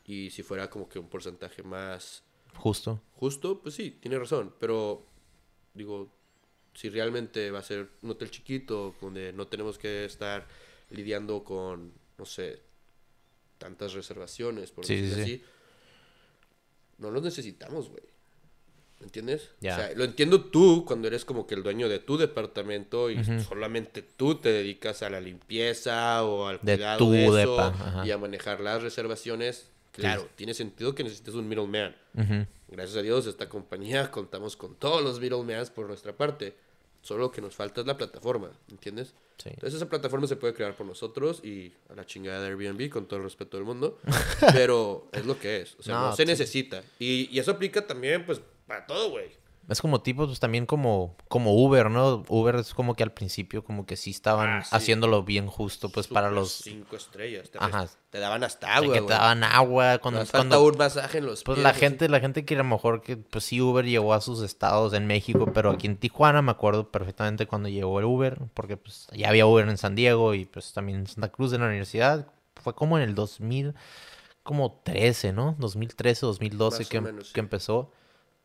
Y 0.06 0.30
si 0.30 0.42
fuera 0.42 0.70
como 0.70 0.88
que 0.88 1.00
un 1.00 1.10
porcentaje 1.10 1.64
más 1.64 2.24
Justo. 2.54 3.02
justo, 3.16 3.62
pues 3.62 3.76
sí, 3.76 3.92
tiene 3.92 4.18
razón. 4.18 4.56
Pero, 4.58 5.06
digo, 5.74 6.16
si 6.74 6.88
realmente 6.88 7.52
va 7.52 7.60
a 7.60 7.64
ser 7.64 7.90
un 8.04 8.12
hotel 8.12 8.32
chiquito, 8.32 8.96
donde 9.02 9.34
no 9.34 9.48
tenemos 9.50 9.78
que 9.78 10.06
estar 10.06 10.48
lidiando 10.92 11.44
con, 11.44 11.92
no 12.18 12.26
sé, 12.26 12.62
tantas 13.58 13.92
reservaciones, 13.92 14.72
por 14.72 14.86
Sí, 14.86 15.12
así, 15.12 15.44
no 17.00 17.12
los 17.12 17.22
necesitamos, 17.22 17.90
güey. 17.90 18.04
¿Me 19.06 19.10
entiendes? 19.10 19.50
O 19.60 19.62
sea, 19.62 19.92
lo 19.96 20.04
entiendo 20.04 20.42
tú 20.46 20.84
cuando 20.84 21.08
eres 21.08 21.26
como 21.26 21.46
que 21.46 21.54
el 21.54 21.62
dueño 21.62 21.88
de 21.88 22.00
tu 22.00 22.18
departamento 22.18 23.12
y 23.12 23.24
solamente 23.44 24.02
tú 24.02 24.34
te 24.34 24.52
dedicas 24.52 25.04
a 25.04 25.12
la 25.12 25.22
limpieza 25.22 26.24
o 26.24 26.48
al 26.48 26.60
De 26.64 26.74
cuidado 26.76 26.98
tu 26.98 27.12
de 27.12 27.26
eso 27.28 27.36
depa, 27.38 27.68
ajá. 27.68 28.08
y 28.08 28.10
a 28.10 28.18
manejar 28.18 28.62
las 28.62 28.82
reservaciones. 28.82 29.70
Claro, 29.92 30.28
tiene 30.36 30.56
sentido 30.56 30.96
que 30.96 31.04
necesites 31.04 31.36
un 31.36 31.48
middleman. 31.48 31.96
Ujú. 32.16 32.48
Gracias 32.70 32.98
a 32.98 33.04
Dios, 33.04 33.28
esta 33.28 33.48
compañía 33.48 34.10
contamos 34.10 34.58
con 34.58 34.74
todos 34.74 35.04
los 35.04 35.20
middlemans 35.20 35.70
por 35.70 35.86
nuestra 35.88 36.12
parte. 36.18 36.56
Solo 37.04 37.26
lo 37.26 37.32
que 37.32 37.42
nos 37.42 37.54
falta 37.56 37.82
es 37.82 37.88
la 37.88 37.96
plataforma, 37.98 38.50
¿entiendes? 38.72 39.14
Sí. 39.38 39.50
Entonces 39.50 39.76
esa 39.76 39.88
plataforma 39.88 40.26
se 40.26 40.36
puede 40.38 40.56
crear 40.56 40.76
por 40.76 40.88
nosotros 40.88 41.42
y 41.44 41.72
a 41.90 41.94
la 41.94 42.06
chingada 42.08 42.42
de 42.42 42.48
Airbnb, 42.48 42.90
con 42.90 43.06
todo 43.06 43.18
el 43.18 43.24
respeto 43.26 43.58
del 43.58 43.66
mundo. 43.68 44.00
Pero 44.54 45.08
es 45.12 45.26
lo 45.28 45.38
que 45.40 45.62
es. 45.62 45.76
O 45.78 45.84
sea, 45.84 45.94
no, 45.94 46.02
No, 46.10 46.16
se 46.16 46.24
sí. 46.24 46.28
necesita. 46.28 46.82
Y, 46.98 47.30
y 47.32 47.38
eso 47.38 47.52
aplica 47.52 47.86
también, 47.86 48.26
pues, 48.26 48.42
para 48.68 48.86
todo, 48.86 49.10
güey. 49.12 49.30
Es 49.68 49.82
como 49.82 50.02
tipo, 50.04 50.28
pues 50.28 50.40
también 50.40 50.68
como, 50.68 51.16
como 51.28 51.56
Uber, 51.56 51.90
¿no? 51.90 52.24
Uber 52.28 52.58
es 52.58 52.76
como 52.76 52.94
que 52.94 53.02
al 53.02 53.14
principio 53.14 53.64
como 53.64 53.88
que 53.88 53.96
sí 53.96 54.12
estaban 54.12 54.48
Ah, 54.60 54.64
sí. 54.64 54.70
haciendo 54.76 55.24
bien 55.24 55.48
justo, 55.48 55.90
pues 55.90 56.08
para 56.08 56.30
los... 56.30 56.52
Cinco 56.52 56.96
estrellas. 56.96 57.50
Te, 57.50 57.58
Ajá. 57.60 57.88
te 58.12 58.20
daban 58.20 58.44
hasta 58.44 58.68
de 58.68 58.74
agua, 58.74 58.94
que 58.94 59.00
güey. 59.00 59.08
te 59.08 59.14
daban 59.16 59.44
agua, 59.44 59.98
cuando, 59.98 60.20
falta 60.20 60.38
cuando 60.38 60.64
un 60.66 60.78
masaje 60.78 61.18
en 61.18 61.26
los 61.26 61.42
Pues 61.44 61.56
pies, 61.56 61.64
la 61.64 61.72
así. 61.72 61.80
gente, 61.80 62.08
la 62.10 62.20
gente 62.20 62.46
que 62.46 62.54
a 62.54 62.58
lo 62.60 62.64
mejor 62.64 63.02
que, 63.02 63.18
pues 63.18 63.44
sí, 63.46 63.60
Uber 63.60 63.84
llegó 63.86 64.14
a 64.14 64.22
sus 64.22 64.44
estados 64.44 64.94
en 64.94 65.08
México, 65.08 65.48
pero 65.52 65.72
aquí 65.72 65.88
en 65.88 65.98
Tijuana 65.98 66.44
me 66.44 66.52
acuerdo 66.52 66.92
perfectamente 66.92 67.48
cuando 67.48 67.68
llegó 67.68 67.98
el 67.98 68.06
Uber, 68.06 68.38
porque 68.54 68.78
pues 68.78 69.08
ya 69.14 69.30
había 69.30 69.48
Uber 69.48 69.68
en 69.68 69.80
San 69.80 69.96
Diego 69.96 70.36
y 70.36 70.46
pues 70.46 70.74
también 70.74 71.00
en 71.00 71.08
Santa 71.08 71.30
Cruz 71.30 71.54
en 71.54 71.62
la 71.62 71.68
universidad. 71.68 72.28
Fue 72.62 72.76
como 72.76 73.00
en 73.00 73.04
el 73.04 73.16
2000, 73.16 73.74
como 74.44 74.74
13, 74.84 75.34
¿no? 75.34 75.56
2013, 75.58 76.24
2012 76.28 76.80
Más 76.84 76.88
que, 76.90 77.02
menos, 77.02 77.28
sí. 77.30 77.34
que 77.34 77.40
empezó, 77.40 77.92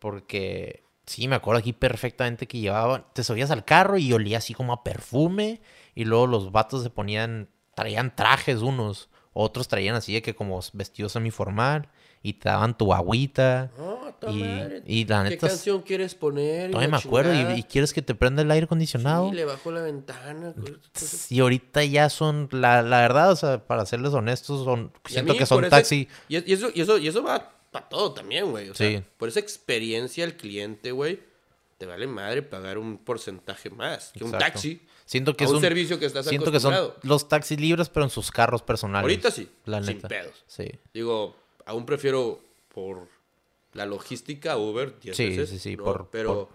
porque 0.01 0.83
sí, 1.07 1.29
me 1.29 1.37
acuerdo 1.37 1.61
aquí 1.61 1.73
perfectamente 1.73 2.49
que 2.49 2.59
llevaban, 2.59 3.05
te 3.15 3.23
subías 3.23 3.51
al 3.53 3.65
carro 3.65 3.97
y 3.99 4.13
olía 4.13 4.39
así 4.39 4.55
como 4.55 4.73
a 4.73 4.83
perfume 4.83 5.61
y 5.95 6.05
luego 6.05 6.27
los 6.27 6.51
vatos 6.51 6.83
se 6.83 6.91
ponían, 6.91 7.49
traían 7.77 8.17
trajes 8.17 8.63
unos, 8.63 9.09
otros 9.33 9.69
traían 9.69 9.95
así 9.95 10.13
de 10.13 10.23
que 10.23 10.35
como 10.35 10.59
vestidos 10.73 11.13
semiformal 11.13 11.89
y 12.23 12.35
te 12.35 12.49
daban 12.49 12.77
tu 12.77 12.93
agüita. 12.93 13.71
Ta 14.19 14.31
Y- 14.31 14.83
y 14.87 15.05
la 15.07 15.23
¿Qué 15.25 15.31
neta 15.31 15.49
canción 15.49 15.81
quieres 15.81 16.15
poner? 16.15 16.71
Todavía 16.73 16.91
me 16.91 16.97
acuerdo 16.99 17.33
y, 17.33 17.61
y 17.61 17.63
quieres 17.63 17.95
que 17.95 18.03
te 18.03 18.15
prenda 18.15 18.43
el 18.43 18.51
aire 18.51 18.65
acondicionado. 18.65 19.31
Sí, 19.31 19.35
le 19.37 19.45
bajó 19.47 19.71
la 19.73 19.81
ventana. 19.81 20.55
cosas- 20.93 21.33
Y 21.33 21.41
ahorita 21.41 21.83
ya 21.85 22.11
son, 22.11 22.49
la, 22.53 22.83
la 22.83 23.01
verdad, 23.01 23.31
o 23.31 23.37
sea, 23.37 23.67
para 23.67 23.87
serles 23.87 24.13
honestos, 24.13 24.65
son, 24.65 24.93
siento 25.07 25.33
mí, 25.33 25.39
que 25.39 25.47
son 25.47 25.67
taxi. 25.71 26.09
Y 26.29 26.37
eso, 26.37 26.69
y, 26.75 26.81
eso, 26.83 26.99
y 26.99 27.09
eso 27.09 27.23
va 27.23 27.51
para 27.71 27.89
todo 27.89 28.13
también, 28.13 28.51
güey. 28.51 28.69
O 28.69 28.75
sea, 28.75 28.89
Sí. 28.99 29.05
por 29.17 29.29
esa 29.29 29.41
experiencia 29.41 30.25
el 30.25 30.37
cliente, 30.37 30.93
güey, 30.93 31.21
te 31.79 31.87
vale 31.87 32.07
madre 32.07 32.43
pagar 32.43 32.79
un 32.79 32.99
porcentaje 32.99 33.71
más 33.71 34.13
que 34.13 34.25
un 34.25 34.33
taxi. 34.33 34.83
Siento 35.07 35.35
que 35.37 35.45
a 35.45 35.47
es 35.47 35.51
un 35.51 35.57
un, 35.57 35.63
servicio 35.63 35.99
que 35.99 36.07
estás 36.07 36.27
Siento 36.27 36.53
que 36.53 36.61
son 36.61 36.73
acostumbrado. 36.75 37.01
los 37.09 37.29
taxis 37.29 37.59
libres, 37.59 37.89
pero 37.89 38.05
en 38.05 38.11
sus 38.11 38.31
carros 38.31 38.63
personales. 38.63 39.03
Ahorita 39.03 39.31
sí, 39.31 39.49
La 39.65 39.83
sin 39.83 39.97
neta. 39.97 40.09
pedos. 40.09 40.45
Sí. 40.47 40.71
Digo, 40.95 41.35
aún 41.67 41.87
prefiero 41.87 42.41
por 42.73 43.09
la 43.73 43.87
logística 43.87 44.57
Uber 44.57 44.99
10 45.01 45.17
Sí, 45.17 45.29
veces, 45.31 45.51
sí, 45.51 45.59
sí, 45.59 45.77
¿no? 45.77 45.85
por- 45.85 46.11
Pero 46.11 46.51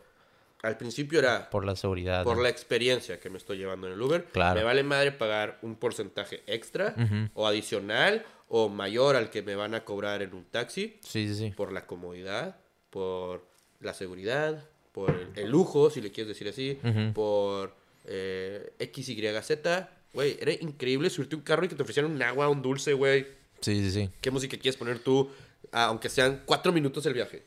al 0.62 0.78
principio 0.78 1.20
era 1.20 1.50
Por 1.50 1.66
la 1.66 1.76
seguridad. 1.76 2.24
por 2.24 2.38
¿no? 2.38 2.44
la 2.44 2.50
experiencia 2.50 3.20
que 3.20 3.30
me 3.30 3.38
estoy 3.38 3.58
llevando 3.58 3.88
en 3.88 3.94
el 3.94 4.02
Uber. 4.02 4.26
Claro. 4.32 4.60
Me 4.60 4.64
vale 4.64 4.84
madre 4.84 5.12
pagar 5.12 5.60
un 5.62 5.76
porcentaje 5.76 6.44
extra 6.48 6.96
o 7.34 7.46
adicional 7.48 8.26
o 8.48 8.70
mayor 8.70 9.16
al 9.16 9.30
que 9.30 9.42
me 9.42 9.56
van 9.56 9.74
a 9.76 9.84
cobrar 9.84 10.22
en 10.22 10.34
un 10.34 10.46
taxi 10.46 10.98
Sí, 11.02 11.28
sí, 11.28 11.36
sí. 11.36 11.50
por 11.52 11.72
la 11.72 11.86
comodidad, 11.88 12.58
por 12.90 13.46
la 13.80 13.94
seguridad, 13.94 14.64
por 14.92 15.10
el, 15.10 15.30
el 15.36 15.50
lujo, 15.50 15.90
si 15.90 16.02
le 16.02 16.12
quieres 16.12 16.30
decir 16.30 16.48
así, 16.48 16.80
por 17.14 17.76
eh, 18.06 18.72
X, 18.80 19.10
Y, 19.10 19.22
Z. 19.42 19.90
Güey, 20.14 20.38
era 20.40 20.54
increíble 20.54 21.10
subirte 21.10 21.36
un 21.36 21.42
carro 21.42 21.66
y 21.66 21.68
que 21.68 21.76
te 21.76 21.82
ofrecieran 21.82 22.12
un 22.12 22.22
agua, 22.22 22.48
un 22.48 22.62
dulce, 22.62 22.94
güey. 22.94 23.26
Sí, 23.60 23.82
sí, 23.82 23.92
sí. 23.92 24.10
¿Qué 24.22 24.32
música 24.32 24.58
quieres 24.58 24.78
poner 24.78 25.00
tú? 25.00 25.30
Ah, 25.72 25.86
aunque 25.86 26.08
sean 26.08 26.44
cuatro 26.46 26.72
minutos 26.72 27.06
el 27.06 27.14
viaje. 27.14 27.44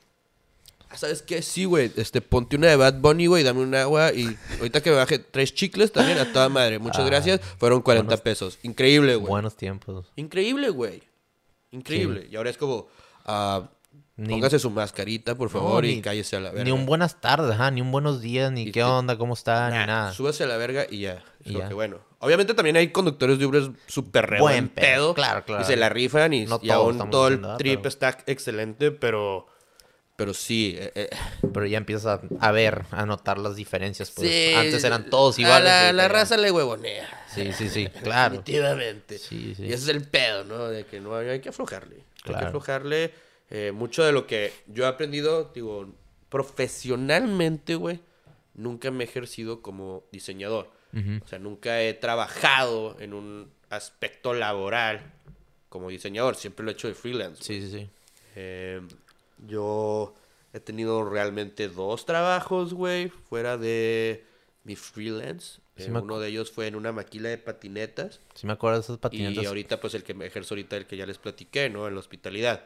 Ah, 0.91 0.97
¿Sabes 0.97 1.21
qué? 1.23 1.43
Sí, 1.43 1.65
güey. 1.67 1.93
Este, 1.97 2.21
ponte 2.21 2.57
una 2.57 2.69
de 2.69 2.77
Bad 2.77 2.95
Bunny, 3.01 3.27
güey, 3.27 3.43
dame 3.45 3.61
un 3.61 3.75
agua. 3.75 4.13
Y 4.13 4.37
ahorita 4.59 4.81
que 4.83 4.91
me 4.91 4.97
baje 4.97 5.19
tres 5.19 5.55
chicles 5.55 5.93
también 5.93 6.19
a 6.19 6.33
toda 6.33 6.49
madre. 6.49 6.79
Muchas 6.79 7.03
Ah, 7.03 7.07
gracias. 7.07 7.41
Fueron 7.59 7.83
40 7.83 8.17
pesos. 8.19 8.59
Increíble, 8.63 9.15
güey. 9.17 9.29
Buenos 9.29 9.55
tiempos. 9.57 10.07
Increíble, 10.17 10.71
güey. 10.71 11.03
Increíble. 11.71 12.27
Y 12.31 12.37
ahora 12.37 12.49
es 12.51 12.57
como, 12.57 12.89
ah, 13.27 13.69
Ni- 14.17 14.31
póngase 14.31 14.59
su 14.59 14.71
mascarita, 14.71 15.35
por 15.37 15.51
favor, 15.51 15.85
No, 15.85 15.91
y 15.91 16.01
cállese 16.01 16.37
a 16.37 16.41
la 16.41 16.51
verga. 16.51 16.65
Ni 16.65 16.71
un 16.73 16.87
buenas 16.87 17.21
tardes, 17.21 17.53
ajá, 17.53 17.71
ni 17.71 17.83
un 17.83 17.93
buenos 17.93 18.21
días, 18.21 18.51
ni 18.51 18.63
Y 18.63 18.65
qué 18.67 18.81
te- 18.81 18.83
onda, 18.85 19.17
cómo 19.19 19.35
está, 19.35 19.69
Nah, 19.71 19.81
ni 19.83 19.87
nada. 19.87 20.13
Súbase 20.13 20.45
a 20.45 20.47
la 20.47 20.57
verga 20.57 20.87
y 20.91 21.01
ya. 21.01 21.23
Es 21.41 21.49
Y 21.49 21.51
lo 21.53 21.59
ya. 21.61 21.69
que 21.69 21.75
bueno. 21.75 21.99
Obviamente 22.21 22.55
también 22.55 22.77
hay 22.77 22.89
conductores 22.91 23.39
de 23.39 23.47
Uber 23.47 23.71
súper 23.87 24.27
re 24.27 24.41
Buen 24.41 24.71
pedo, 24.71 25.15
claro, 25.15 25.45
claro. 25.45 25.63
Y 25.63 25.67
se 25.67 25.77
la 25.77 25.89
rifan 25.89 26.33
y, 26.33 26.47
No 26.47 26.59
y 26.61 26.67
todos 26.69 26.97
aún 26.99 27.11
todo 27.11 27.29
el 27.29 27.41
trip 27.59 27.77
pero- 27.81 27.89
está 27.89 28.17
excelente, 28.27 28.91
pero 28.91 29.47
Pero 30.19 30.35
sí. 30.35 30.75
eh, 30.77 30.91
eh, 30.97 31.11
Pero 31.55 31.65
ya 31.67 31.79
empiezas 31.79 32.07
a, 32.07 32.47
a 32.49 32.51
ver, 32.51 32.87
a 32.91 33.07
notar 33.07 33.39
las 33.39 33.55
diferencias. 33.55 34.11
Pues. 34.11 34.29
sí, 34.29 34.53
Antes 34.53 34.83
eran 34.83 35.09
todos 35.11 35.39
a 35.39 35.41
iguales. 35.41 35.65
La, 35.65 35.93
la 35.93 36.09
raza 36.09 36.37
le 36.37 36.51
huevonea. 36.51 37.09
Sí, 37.33 37.53
sí, 37.53 37.69
sí, 37.69 37.87
claro. 38.03 38.39
Definitivamente. 38.39 39.17
Sí, 39.17 39.55
sí. 39.55 39.63
Y 39.63 39.73
ese 39.73 39.85
es 39.85 39.89
el 39.91 40.03
pedo, 40.03 40.43
¿no? 40.43 40.67
De 40.67 40.85
que 40.87 40.99
no 40.99 41.15
hay, 41.15 41.39
que 41.41 41.51
aflojarle. 41.51 42.03
Hay 42.25 42.35
que 42.35 42.45
aflojarle. 42.45 43.13
Eh, 43.49 43.71
mucho 43.73 44.03
de 44.03 44.11
lo 44.11 44.27
que 44.27 44.53
yo 44.67 44.85
he 44.85 44.87
aprendido, 44.89 45.53
digo, 45.55 45.89
profesionalmente, 46.31 47.77
güey, 47.77 48.01
nunca 48.55 48.91
me 48.91 49.05
he 49.05 49.07
ejercido 49.07 49.63
como 49.63 50.03
diseñador. 50.11 50.69
O 51.25 51.29
sea, 51.29 51.39
nunca 51.39 51.81
he 51.81 51.95
trabajado 51.95 52.97
en 52.99 53.15
un 53.15 53.53
aspecto 53.71 54.35
laboral 54.35 55.13
como 55.69 55.91
diseñador. 55.91 56.35
Siempre 56.35 56.65
lo 56.65 56.73
he 56.73 56.75
hecho 56.75 56.89
de 56.89 56.95
freelance. 56.95 57.45
Sí, 57.45 57.61
sí, 57.61 57.71
sí. 57.71 57.89
Eh, 58.35 58.81
yo 59.47 60.15
he 60.53 60.61
tenido 60.61 61.09
realmente 61.09 61.69
dos 61.69 62.07
trabajos, 62.07 62.75
güey, 62.75 63.09
fuera 63.09 63.57
de 63.57 64.25
mi 64.65 64.77
freelance. 64.77 65.61
Sí 65.77 65.85
Eh, 65.85 65.91
uno 65.93 66.19
de 66.19 66.29
ellos 66.29 66.51
fue 66.51 66.67
en 66.67 66.75
una 66.75 66.91
maquila 66.91 67.29
de 67.29 67.39
patinetas. 67.39 68.21
Sí 68.35 68.47
me 68.47 68.53
acuerdo 68.53 68.79
de 68.79 68.85
esas 68.85 68.99
patinetas. 68.99 69.45
Y 69.45 69.47
ahorita, 69.47 69.81
pues, 69.81 69.95
el 69.95 70.03
que 70.03 70.15
me 70.15 70.27
ejerzo 70.27 70.55
ahorita, 70.55 70.77
el 70.77 70.87
que 70.87 70.97
ya 70.97 71.07
les 71.07 71.19
platiqué, 71.19 71.71
¿no? 71.71 71.87
En 71.87 71.95
la 71.95 72.01
hospitalidad. 72.01 72.65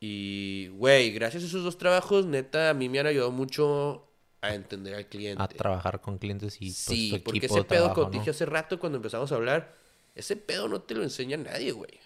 Y, 0.00 0.68
güey, 0.68 1.12
gracias 1.12 1.44
a 1.44 1.46
esos 1.46 1.62
dos 1.62 1.78
trabajos, 1.78 2.26
neta, 2.26 2.70
a 2.70 2.74
mí 2.74 2.88
me 2.88 3.00
han 3.00 3.06
ayudado 3.06 3.30
mucho 3.30 4.08
a 4.40 4.54
entender 4.54 4.94
al 4.94 5.06
cliente. 5.06 5.42
A 5.42 5.48
trabajar 5.48 6.00
con 6.00 6.18
clientes 6.18 6.56
y 6.60 6.66
pues, 6.66 6.76
sí, 6.76 7.22
porque 7.24 7.46
ese 7.46 7.64
pedo, 7.64 7.92
como 7.92 8.06
¿no? 8.06 8.10
dije 8.10 8.30
hace 8.30 8.46
rato 8.46 8.80
cuando 8.80 8.96
empezamos 8.96 9.30
a 9.30 9.34
hablar, 9.34 9.74
ese 10.14 10.36
pedo 10.36 10.68
no 10.68 10.80
te 10.80 10.94
lo 10.94 11.02
enseña 11.02 11.36
nadie, 11.36 11.72
güey. 11.72 12.00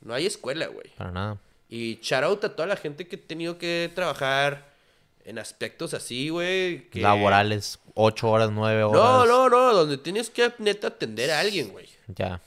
No. 0.00 0.14
hay 0.14 0.26
escuela, 0.26 0.66
güey. 0.68 0.90
Para 0.96 1.10
nada. 1.10 1.40
Y 1.74 1.98
shout 2.02 2.22
out 2.22 2.44
a 2.44 2.54
toda 2.54 2.68
la 2.68 2.76
gente 2.76 3.08
que 3.08 3.16
he 3.16 3.18
tenido 3.18 3.58
que 3.58 3.90
trabajar 3.96 4.72
en 5.24 5.40
aspectos 5.40 5.92
así, 5.92 6.28
güey. 6.28 6.88
que- 6.90 7.00
Laborales, 7.00 7.80
ocho 7.94 8.30
horas, 8.30 8.50
nueve 8.52 8.84
horas. 8.84 9.02
No, 9.02 9.26
no, 9.26 9.48
no, 9.48 9.72
donde 9.74 9.98
tienes 9.98 10.30
que 10.30 10.52
neta 10.58 10.86
atender 10.86 11.32
a 11.32 11.40
alguien, 11.40 11.70
güey. 11.70 11.88
Ya. 12.06 12.40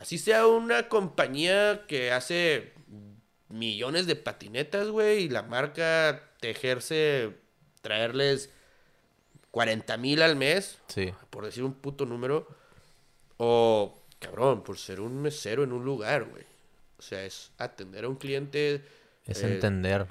Así 0.00 0.18
sea 0.18 0.48
una 0.48 0.88
compañía 0.88 1.84
que 1.86 2.10
hace 2.10 2.72
millones 3.48 4.06
de 4.08 4.16
patinetas, 4.16 4.88
güey, 4.88 5.24
y 5.24 5.28
la 5.28 5.42
marca 5.42 6.24
te 6.40 6.50
ejerce 6.50 7.36
traerles 7.82 8.50
40 9.52 9.96
mil 9.96 10.22
al 10.22 10.34
mes, 10.34 10.78
Sí. 10.88 11.12
por 11.30 11.44
decir 11.44 11.62
un 11.62 11.74
puto 11.74 12.04
número, 12.04 12.48
o, 13.36 13.96
cabrón, 14.18 14.64
por 14.64 14.76
ser 14.76 15.00
un 15.00 15.22
mesero 15.22 15.62
en 15.62 15.72
un 15.72 15.84
lugar, 15.84 16.24
güey. 16.24 16.47
O 16.98 17.02
sea, 17.02 17.24
es 17.24 17.50
atender 17.58 18.04
a 18.04 18.08
un 18.08 18.16
cliente 18.16 18.82
Es 19.24 19.42
eh, 19.42 19.54
entender. 19.54 20.06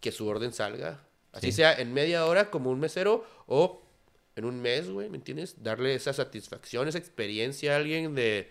que 0.00 0.12
su 0.12 0.26
orden 0.26 0.52
salga. 0.52 1.00
Así 1.32 1.46
Sí. 1.48 1.52
sea 1.52 1.74
en 1.74 1.92
media 1.92 2.26
hora 2.26 2.50
como 2.50 2.70
un 2.70 2.80
mesero 2.80 3.24
o 3.46 3.82
en 4.36 4.44
un 4.44 4.60
mes, 4.60 4.88
güey, 4.90 5.08
¿me 5.10 5.16
entiendes? 5.18 5.62
Darle 5.62 5.94
esa 5.94 6.12
satisfacción, 6.12 6.88
esa 6.88 6.98
experiencia 6.98 7.74
a 7.74 7.76
alguien 7.76 8.14
de 8.14 8.50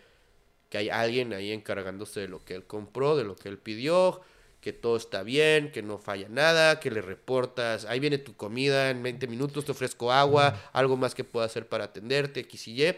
que 0.69 0.77
hay 0.77 0.89
alguien 0.89 1.33
ahí 1.33 1.51
encargándose 1.51 2.19
de 2.21 2.27
lo 2.27 2.45
que 2.45 2.53
él 2.53 2.63
compró, 2.65 3.17
de 3.17 3.23
lo 3.23 3.35
que 3.35 3.49
él 3.49 3.57
pidió, 3.57 4.21
que 4.61 4.71
todo 4.71 4.97
está 4.97 5.23
bien, 5.23 5.71
que 5.71 5.81
no 5.81 5.97
falla 5.97 6.27
nada, 6.29 6.79
que 6.79 6.91
le 6.91 7.01
reportas, 7.01 7.85
ahí 7.85 7.99
viene 7.99 8.17
tu 8.19 8.35
comida, 8.35 8.91
en 8.91 9.01
20 9.01 9.25
minutos 9.27 9.65
te 9.65 9.71
ofrezco 9.71 10.11
agua, 10.11 10.69
algo 10.73 10.95
más 10.95 11.15
que 11.15 11.23
pueda 11.23 11.45
hacer 11.47 11.67
para 11.67 11.85
atenderte, 11.85 12.41
X 12.41 12.67
y 12.67 12.83
Y. 12.85 12.95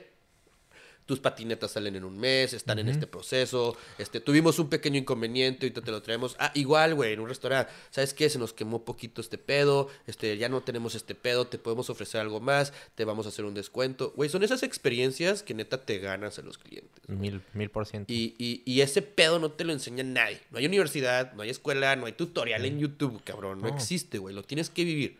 Tus 1.06 1.20
patinetas 1.20 1.72
salen 1.72 1.96
en 1.96 2.04
un 2.06 2.18
mes, 2.18 2.54
están 2.54 2.80
en 2.80 2.88
este 2.88 3.06
proceso. 3.08 3.76
Este, 3.98 4.22
tuvimos 4.22 4.60
un 4.60 4.70
pequeño 4.70 4.98
inconveniente, 4.98 5.66
ahorita 5.66 5.82
te 5.82 5.92
lo 5.92 6.02
traemos. 6.02 6.36
Ah, 6.40 6.52
igual, 6.56 6.96
güey, 6.96 7.14
en 7.14 7.20
un 7.20 7.28
restaurante. 7.28 7.72
¿Sabes 7.90 8.14
qué? 8.14 8.30
Se 8.30 8.40
nos 8.40 8.54
quemó 8.54 8.86
poquito 8.86 9.20
este 9.20 9.38
pedo. 9.38 9.90
Este, 10.08 10.38
ya 10.38 10.48
no 10.48 10.62
tenemos 10.62 10.96
este 10.96 11.14
pedo, 11.16 11.48
te 11.48 11.58
podemos 11.58 11.90
ofrecer 11.90 12.22
algo 12.22 12.40
más, 12.40 12.72
te 12.96 13.04
vamos 13.04 13.26
a 13.26 13.30
hacer 13.30 13.44
un 13.46 13.54
descuento. 13.54 14.14
Güey, 14.16 14.30
son 14.30 14.44
esas 14.44 14.64
experiencias 14.64 15.44
que 15.44 15.54
neta 15.54 15.84
te 15.86 16.00
ganas 16.00 16.40
a 16.40 16.44
los 16.44 16.58
clientes. 16.58 16.92
Mil, 17.10 17.42
mil 17.54 17.70
por 17.70 17.86
ciento. 17.86 18.14
Y, 18.14 18.36
y, 18.38 18.62
y 18.66 18.82
ese 18.82 19.02
pedo 19.02 19.40
no 19.40 19.52
te 19.52 19.66
lo 19.66 19.74
enseña 19.74 20.04
nadie. 20.04 20.40
No 20.52 20.60
hay 20.60 20.66
universidad, 20.66 21.34
no 21.34 21.42
hay 21.42 21.50
escuela, 21.50 21.96
no 21.98 22.06
hay 22.06 22.14
tutorial 22.14 22.64
en 22.66 22.80
YouTube, 22.80 23.22
cabrón. 23.24 23.60
No, 23.62 23.68
No. 23.68 23.76
existe, 23.76 24.18
güey. 24.18 24.34
Lo 24.34 24.44
tienes 24.44 24.70
que 24.70 24.86
vivir. 24.86 25.18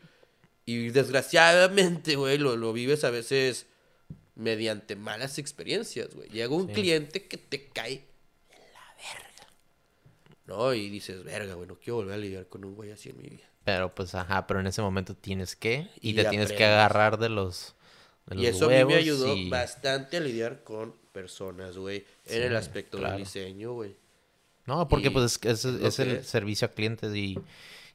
Y 0.66 0.90
desgraciadamente, 0.90 2.16
güey, 2.16 2.38
lo, 2.38 2.56
lo 2.56 2.72
vives 2.72 3.04
a 3.04 3.10
veces 3.10 3.66
mediante 4.42 4.96
malas 4.96 5.38
experiencias, 5.38 6.14
güey. 6.14 6.30
Llega 6.30 6.54
un 6.54 6.68
Sí. 6.68 6.74
cliente 6.74 7.28
que 7.28 7.38
te 7.38 7.68
cae 7.70 7.94
en 8.50 8.60
la 8.74 8.96
verga. 8.98 9.48
¿No? 10.48 10.74
Y 10.74 10.90
dices, 10.90 11.24
verga, 11.24 11.54
güey, 11.54 11.68
no 11.68 11.76
quiero 11.76 11.98
volver 11.98 12.16
a 12.16 12.18
lidiar 12.18 12.48
con 12.48 12.66
un 12.66 12.76
güey 12.76 12.92
así 12.92 13.10
en 13.10 13.18
mi 13.18 13.30
vida. 13.30 13.44
Pero 13.64 13.94
pues, 13.94 14.16
ajá, 14.16 14.48
pero 14.48 14.60
en 14.60 14.68
ese 14.68 14.82
momento 14.82 15.16
tienes 15.16 15.56
que. 15.56 15.88
Y, 16.02 16.10
Y 16.12 16.14
te 16.16 16.26
tienes 16.26 16.52
que 16.52 16.66
agarrar 16.66 17.18
de 17.20 17.30
los. 17.30 17.76
De 18.26 18.36
los 18.36 18.44
Y 18.44 18.48
eso 18.48 18.66
a 18.66 18.70
mí 18.70 18.86
me 18.86 18.96
ayudó 18.96 19.36
y- 19.36 19.50
bastante 19.50 20.18
a 20.18 20.20
lidiar 20.20 20.64
con 20.64 20.96
personas, 21.12 21.78
güey. 21.78 22.06
En 22.26 22.42
el 22.44 22.56
aspecto 22.56 22.98
claro. 22.98 23.14
del 23.16 23.24
diseño, 23.26 23.74
güey. 23.74 23.96
No, 24.66 24.88
porque 24.88 25.08
Y 25.08 25.10
pues 25.12 25.40
es, 25.44 25.66
es- 25.66 25.66
es 25.82 26.00
el 26.00 26.10
es. 26.18 26.28
servicio 26.28 26.68
a 26.68 26.72
clientes 26.72 27.14
y, 27.16 27.38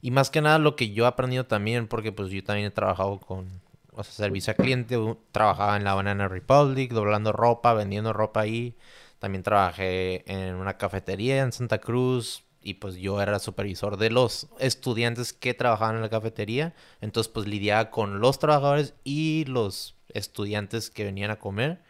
y 0.02 0.10
más 0.10 0.30
que 0.30 0.40
nada 0.40 0.58
lo 0.58 0.76
que 0.76 0.90
yo 0.90 1.04
he 1.04 1.08
aprendido 1.08 1.46
también, 1.46 1.88
porque 1.88 2.12
pues 2.12 2.30
yo 2.30 2.42
también 2.44 2.66
he 2.68 2.70
trabajado 2.70 3.18
con, 3.18 3.60
o 3.96 4.04
sea, 4.04 4.12
servicio 4.12 4.52
a 4.52 4.54
cliente, 4.54 4.96
trabajaba 5.32 5.76
en 5.76 5.84
la 5.84 5.94
Banana 5.94 6.28
Republic, 6.28 6.92
doblando 6.92 7.32
ropa, 7.32 7.74
vendiendo 7.74 8.12
ropa 8.12 8.40
ahí, 8.40 8.76
también 9.18 9.42
trabajé 9.42 10.30
en 10.30 10.54
una 10.54 10.76
cafetería 10.76 11.42
en 11.42 11.52
Santa 11.52 11.78
Cruz 11.78 12.44
y 12.60 12.74
pues 12.74 12.96
yo 12.96 13.20
era 13.22 13.38
supervisor 13.38 13.96
de 13.96 14.10
los 14.10 14.48
estudiantes 14.58 15.32
que 15.32 15.54
trabajaban 15.54 15.96
en 15.96 16.02
la 16.02 16.10
cafetería, 16.10 16.74
entonces 17.00 17.32
pues 17.32 17.46
lidiaba 17.46 17.90
con 17.90 18.20
los 18.20 18.38
trabajadores 18.38 18.94
y 19.04 19.44
los 19.46 19.96
estudiantes 20.08 20.90
que 20.90 21.04
venían 21.04 21.30
a 21.30 21.38
comer. 21.38 21.82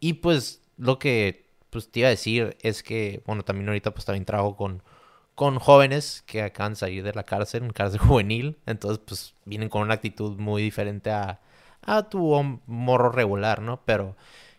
Y 0.00 0.14
pues 0.14 0.62
lo 0.76 0.98
que 0.98 1.50
pues 1.70 1.90
te 1.90 2.00
iba 2.00 2.08
a 2.08 2.10
decir 2.10 2.56
es 2.60 2.82
que, 2.82 3.22
bueno, 3.26 3.42
también 3.44 3.68
ahorita 3.68 3.92
pues 3.92 4.04
también 4.04 4.26
trabajo 4.26 4.56
con, 4.56 4.82
con 5.34 5.58
jóvenes 5.58 6.22
que 6.26 6.42
acaban 6.42 6.72
de 6.72 6.76
salir 6.76 7.04
de 7.04 7.12
la 7.12 7.24
cárcel, 7.24 7.64
en 7.64 7.72
cárcel 7.72 8.00
juvenil. 8.06 8.58
Entonces 8.66 9.00
pues 9.04 9.34
vienen 9.44 9.68
con 9.68 9.82
una 9.82 9.94
actitud 9.94 10.38
muy 10.38 10.62
diferente 10.62 11.10
a, 11.10 11.40
a 11.82 12.08
tu 12.08 12.60
morro 12.66 13.10
regular, 13.10 13.60
¿no? 13.60 13.82
Pero 13.84 14.16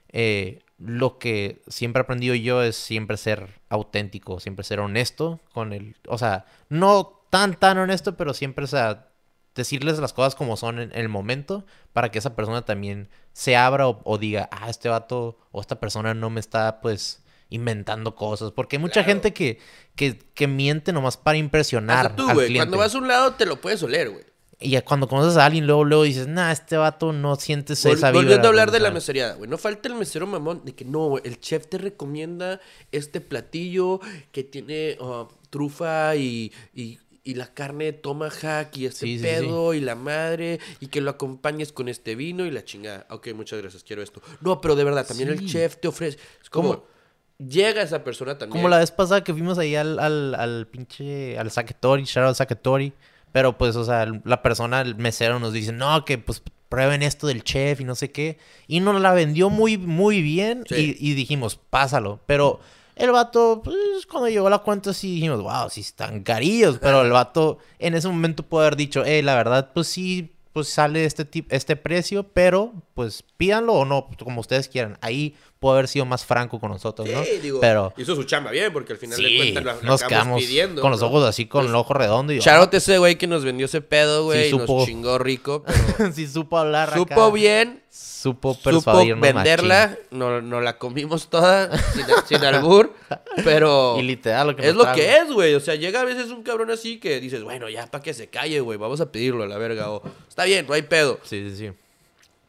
eh, 0.10 0.64
lo 0.78 1.18
que 1.18 1.62
siempre 1.68 2.02
he 2.02 2.04
aprendido 2.04 2.36
yo 2.36 2.62
es 2.62 2.76
siempre 2.76 3.18
ser 3.18 3.62
auténtico, 3.70 4.40
siempre 4.40 4.64
ser 4.64 4.80
honesto 4.80 5.40
con 5.54 5.74
el... 5.74 5.96
O 6.08 6.18
sea, 6.18 6.46
no 6.70 7.22
tan, 7.30 7.56
tan 7.56 7.78
honesto, 7.78 8.18
pero 8.18 8.34
siempre, 8.34 8.66
o 8.66 8.68
sea, 8.68 9.08
decirles 9.56 10.00
las 10.00 10.14
cosas 10.14 10.36
como 10.36 10.58
son 10.58 10.80
en 10.80 10.92
el 10.94 11.10
momento 11.10 11.66
para 11.94 12.10
que 12.10 12.20
esa 12.20 12.36
persona 12.36 12.64
también 12.64 13.10
se 13.34 13.56
abra 13.56 13.88
o, 13.88 14.02
o 14.04 14.18
diga, 14.18 14.50
ah, 14.52 14.70
este 14.70 14.90
vato 14.90 15.38
o 15.52 15.62
esta 15.62 15.80
persona 15.80 16.14
no 16.14 16.30
me 16.30 16.40
está 16.40 16.82
pues 16.82 17.23
inventando 17.54 18.16
cosas. 18.16 18.52
Porque 18.52 18.76
hay 18.78 18.82
mucha 18.82 18.94
Claro. 19.04 19.08
gente 19.08 19.34
que, 19.34 19.60
que, 19.96 20.18
que 20.34 20.48
miente 20.48 20.92
nomás 20.94 21.18
para 21.18 21.38
impresionar 21.38 22.16
tú, 22.16 22.28
al 22.28 22.34
güey. 22.36 22.48
cliente. 22.48 22.66
Cuando 22.68 22.78
vas 22.78 22.96
a 22.96 22.98
un 22.98 23.08
lado 23.08 23.34
te 23.36 23.46
lo 23.46 23.62
puedes 23.62 23.82
oler, 23.84 24.10
güey. 24.10 24.24
Y 24.60 24.80
cuando 24.82 25.10
conoces 25.10 25.36
a 25.36 25.46
alguien, 25.46 25.68
luego, 25.68 25.84
luego 25.84 26.04
dices, 26.04 26.28
nah, 26.28 26.52
este 26.52 26.78
vato 26.78 27.12
no 27.12 27.36
sientes 27.36 27.84
Vol- 27.86 27.94
esa 27.96 28.12
vibra. 28.12 28.22
Volviendo 28.22 28.48
a 28.48 28.50
hablar 28.50 28.70
güey", 28.70 28.80
de 28.80 28.84
la 28.84 28.92
meseriada, 28.92 29.34
güey. 29.36 29.50
No 29.50 29.58
falta 29.58 29.90
el 29.90 29.96
mesero 29.96 30.26
mamón 30.26 30.64
de 30.64 30.74
que 30.74 30.86
no, 30.86 31.08
güey, 31.10 31.24
el 31.26 31.40
chef 31.42 31.68
te 31.68 31.78
recomienda 31.78 32.62
este 32.94 33.20
platillo 33.20 34.00
que 34.32 34.44
tiene 34.46 34.98
ah, 35.02 35.28
trufa 35.50 36.16
y, 36.16 36.54
y, 36.74 36.98
y 37.26 37.34
la 37.34 37.54
carne 37.54 37.86
de 37.86 37.94
tomahawk 37.94 38.70
y 38.78 38.86
este 38.86 39.06
Sí, 39.06 39.18
sí, 39.18 39.24
pedo 39.24 39.74
y 39.74 39.82
la 39.82 39.96
madre 39.96 40.60
y 40.80 40.88
que 40.88 41.02
lo 41.02 41.10
acompañes 41.12 41.74
con 41.74 41.90
este 41.90 42.16
vino 42.16 42.46
y 42.46 42.52
la 42.52 42.64
chingada. 42.64 43.06
Ok, 43.10 43.34
muchas 43.36 43.60
gracias, 43.62 43.84
quiero 43.84 44.02
esto. 44.02 44.22
No, 44.40 44.62
pero 44.62 44.78
de 44.78 44.84
verdad, 44.86 45.06
también 45.06 45.28
el 45.30 45.46
chef 45.46 45.76
te 45.78 45.90
ofrece. 45.90 46.18
Es 46.42 46.50
como, 46.50 46.70
Como- 46.76 46.93
llega 47.38 47.82
esa 47.82 48.04
persona 48.04 48.38
también. 48.38 48.52
Como 48.52 48.70
la 48.70 48.80
vez 48.80 48.92
pasada 48.92 49.24
que 49.24 49.34
fuimos 49.34 49.58
ahí 49.58 49.76
al, 49.76 50.00
al, 50.00 50.36
al 50.36 50.68
pinche, 50.68 51.38
al 51.38 51.52
Saketori, 51.52 52.04
shout 52.04 52.28
out 52.28 52.36
Saketori. 52.36 52.94
Pero 53.32 53.58
pues, 53.58 53.76
o 53.76 53.84
sea, 53.84 54.06
la 54.26 54.42
persona, 54.44 54.82
el 54.82 54.96
mesero 54.96 55.40
nos 55.40 55.54
dice, 55.54 55.72
no, 55.72 56.06
que 56.06 56.20
pues 56.20 56.44
prueben 56.70 57.02
esto 57.02 57.26
del 57.28 57.44
chef 57.44 57.82
y 57.82 57.84
no 57.84 57.96
sé 57.96 58.12
qué. 58.12 58.38
Y 58.68 58.80
nos 58.80 59.02
la 59.02 59.14
vendió 59.14 59.50
muy, 59.50 59.78
muy 59.78 60.22
bien 60.22 60.64
Sí. 60.70 60.96
y, 61.00 61.10
y 61.12 61.14
dijimos, 61.16 61.56
pásalo. 61.70 62.20
Pero 62.28 62.60
el 62.96 63.12
vato, 63.12 63.62
pues 63.64 63.76
cuando 64.10 64.30
llegó 64.30 64.50
la 64.52 64.60
cuenta 64.60 64.94
sí 64.94 65.16
dijimos, 65.16 65.42
wow, 65.42 65.68
sí 65.70 65.82
están 65.82 66.22
carillos. 66.22 66.78
Pero 66.80 67.02
el 67.02 67.12
vato 67.12 67.58
en 67.80 67.96
ese 67.96 68.08
momento 68.08 68.44
puede 68.44 68.68
haber 68.68 68.78
dicho, 68.78 69.02
hey, 69.04 69.24
la 69.24 69.36
verdad, 69.36 69.72
pues 69.74 69.88
sí, 69.88 70.32
pues 70.54 70.70
sale 70.70 71.04
este, 71.06 71.26
tip 71.26 71.52
este 71.52 71.76
precio, 71.76 72.24
pero 72.34 72.72
pues 72.94 73.24
pídanlo 73.44 73.74
o 73.74 73.84
no, 73.86 74.08
como 74.24 74.40
ustedes 74.40 74.70
quieran. 74.70 74.98
Ahí 75.02 75.36
puede 75.60 75.76
haber 75.80 75.88
sido 75.90 76.06
más 76.06 76.26
franco 76.26 76.60
con 76.60 76.72
nosotros, 76.72 77.10
¿no? 77.10 77.24
Sí, 77.24 77.40
digo, 77.42 77.60
Pero 77.60 77.94
hizo 77.98 78.16
su 78.16 78.24
chamba 78.24 78.52
bien, 78.52 78.72
porque 78.72 78.94
al 78.94 79.00
final 79.00 79.22
de 79.22 79.28
sí, 79.28 79.38
cuentas 79.38 79.64
la, 79.66 79.74
la 79.76 79.82
nos 79.82 80.04
quedamos 80.04 80.42
pidiendo. 80.42 80.82
con 80.82 80.92
los 80.92 81.02
¿no? 81.02 81.08
ojos 81.08 81.24
así, 81.26 81.46
con 81.46 81.66
el 81.66 81.76
ojo 81.76 81.94
redondo 81.94 82.32
y 82.32 82.40
Charot 82.40 82.74
ese 82.74 82.98
güey 83.00 83.18
que 83.18 83.28
nos 83.28 83.44
vendió 83.44 83.66
ese 83.66 83.82
pedo, 83.82 84.24
güey, 84.26 84.46
Sí, 84.50 84.52
nos 84.58 84.62
supo. 84.62 84.86
chingó 84.86 85.18
rico, 85.18 85.64
pero 85.98 86.12
sí 86.14 86.26
supo 86.28 86.58
hablar 86.58 86.90
acá. 86.90 86.98
supo 86.98 87.32
bien, 87.34 87.82
Supo 87.90 88.54
supo 88.54 88.64
persuadirnos 88.64 89.22
venderla, 89.22 89.98
no, 90.10 90.42
no 90.42 90.62
la 90.62 90.78
comimos 90.78 91.30
toda 91.30 91.70
sin, 91.94 92.06
sin 92.28 92.44
albur, 92.46 92.94
pero. 93.44 93.98
Y 94.00 94.04
literal 94.04 94.48
lo 94.48 94.56
que 94.56 94.68
es 94.70 94.74
nos 94.74 94.88
lo 94.88 94.94
que 94.94 95.18
es, 95.18 95.32
güey. 95.32 95.54
O 95.56 95.60
sea, 95.60 95.76
llega 95.76 96.00
a 96.02 96.06
veces 96.06 96.30
un 96.32 96.42
cabrón 96.44 96.72
así 96.72 97.00
que 97.00 97.20
dices, 97.20 97.44
bueno, 97.44 97.70
ya 97.70 97.86
para 97.88 98.02
que 98.02 98.14
se 98.14 98.28
calle, 98.30 98.62
güey, 98.62 98.78
vamos 98.80 99.02
a 99.02 99.12
pedirlo 99.12 99.44
a 99.44 99.48
la 99.48 99.58
verga. 99.58 99.90
O 99.92 100.02
está 100.30 100.46
bien, 100.46 100.66
no 100.68 100.74
hay 100.74 100.84
pedo. 100.84 101.20
Sí, 101.24 101.50
sí, 101.50 101.56
sí. 101.58 101.72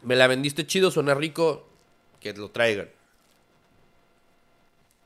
Me 0.04 0.16
la 0.16 0.26
vendiste 0.26 0.66
chido, 0.66 0.90
suena 0.90 1.14
rico, 1.14 1.66
que 2.20 2.32
lo 2.34 2.50
traigan. 2.50 2.88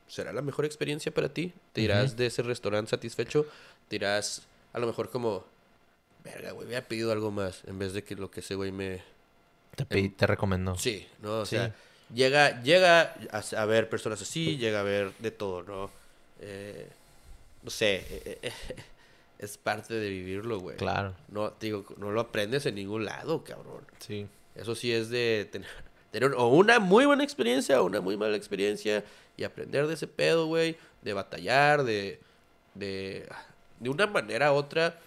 ¿Será 0.07 0.33
la 0.33 0.41
mejor 0.41 0.65
experiencia 0.65 1.13
para 1.13 1.29
ti? 1.29 1.53
¿Te 1.73 1.81
irás 1.81 2.17
de 2.17 2.25
ese 2.25 2.41
restaurante 2.41 2.89
satisfecho? 2.89 3.45
¿Te 3.87 3.97
irás 3.97 4.41
a 4.73 4.79
lo 4.79 4.87
mejor 4.87 5.09
como, 5.09 5.45
verga, 6.23 6.51
güey, 6.51 6.67
hubiera 6.67 6.87
pedido 6.87 7.11
algo 7.11 7.29
más 7.31 7.63
en 7.65 7.77
vez 7.79 7.93
de 7.93 8.03
que 8.03 8.15
lo 8.15 8.29
que 8.31 8.39
ese 8.39 8.55
güey 8.55 8.71
me... 8.71 9.01
Te, 9.75 9.85
pedí- 9.87 10.15
te 10.15 10.25
recomendó. 10.27 10.75
Sí, 10.77 11.07
¿no? 11.21 11.39
O 11.41 11.45
Sí. 11.45 11.55
sea, 11.57 11.75
llega, 12.13 12.61
llega 12.63 13.15
a, 13.31 13.43
a 13.57 13.65
ver 13.65 13.87
personas 13.89 14.21
así, 14.21 14.57
llega 14.57 14.79
a 14.79 14.83
ver 14.83 15.13
de 15.19 15.31
todo, 15.31 15.61
¿no? 15.63 15.91
Eh, 16.41 16.89
no 17.61 17.69
sé, 17.69 17.97
eh, 18.09 18.39
eh, 18.41 18.51
es 19.39 19.57
parte 19.57 19.93
de 19.93 20.09
vivirlo, 20.09 20.59
güey. 20.59 20.75
Claro. 20.77 21.13
No, 21.29 21.51
te 21.51 21.67
digo, 21.67 21.85
no 21.97 22.11
lo 22.11 22.19
aprendes 22.21 22.65
en 22.65 22.75
ningún 22.75 23.05
lado, 23.05 23.43
cabrón. 23.43 23.85
Sí. 23.99 24.27
Eso 24.55 24.75
sí 24.75 24.91
es 24.91 25.09
de 25.09 25.47
tener, 25.51 25.69
tener 26.11 26.33
o 26.33 26.47
una 26.47 26.79
muy 26.79 27.05
buena 27.05 27.23
experiencia 27.23 27.81
o 27.81 27.85
una 27.85 28.01
muy 28.01 28.17
mala 28.17 28.35
experiencia 28.35 29.03
y 29.37 29.43
aprender 29.43 29.87
de 29.87 29.93
ese 29.93 30.07
pedo, 30.07 30.47
güey, 30.47 30.77
de 31.01 31.13
batallar, 31.13 31.83
de, 31.83 32.19
de, 32.75 33.27
de 33.79 33.89
una 33.89 34.05
manera 34.07 34.51
u 34.51 34.55
otra, 34.55 34.99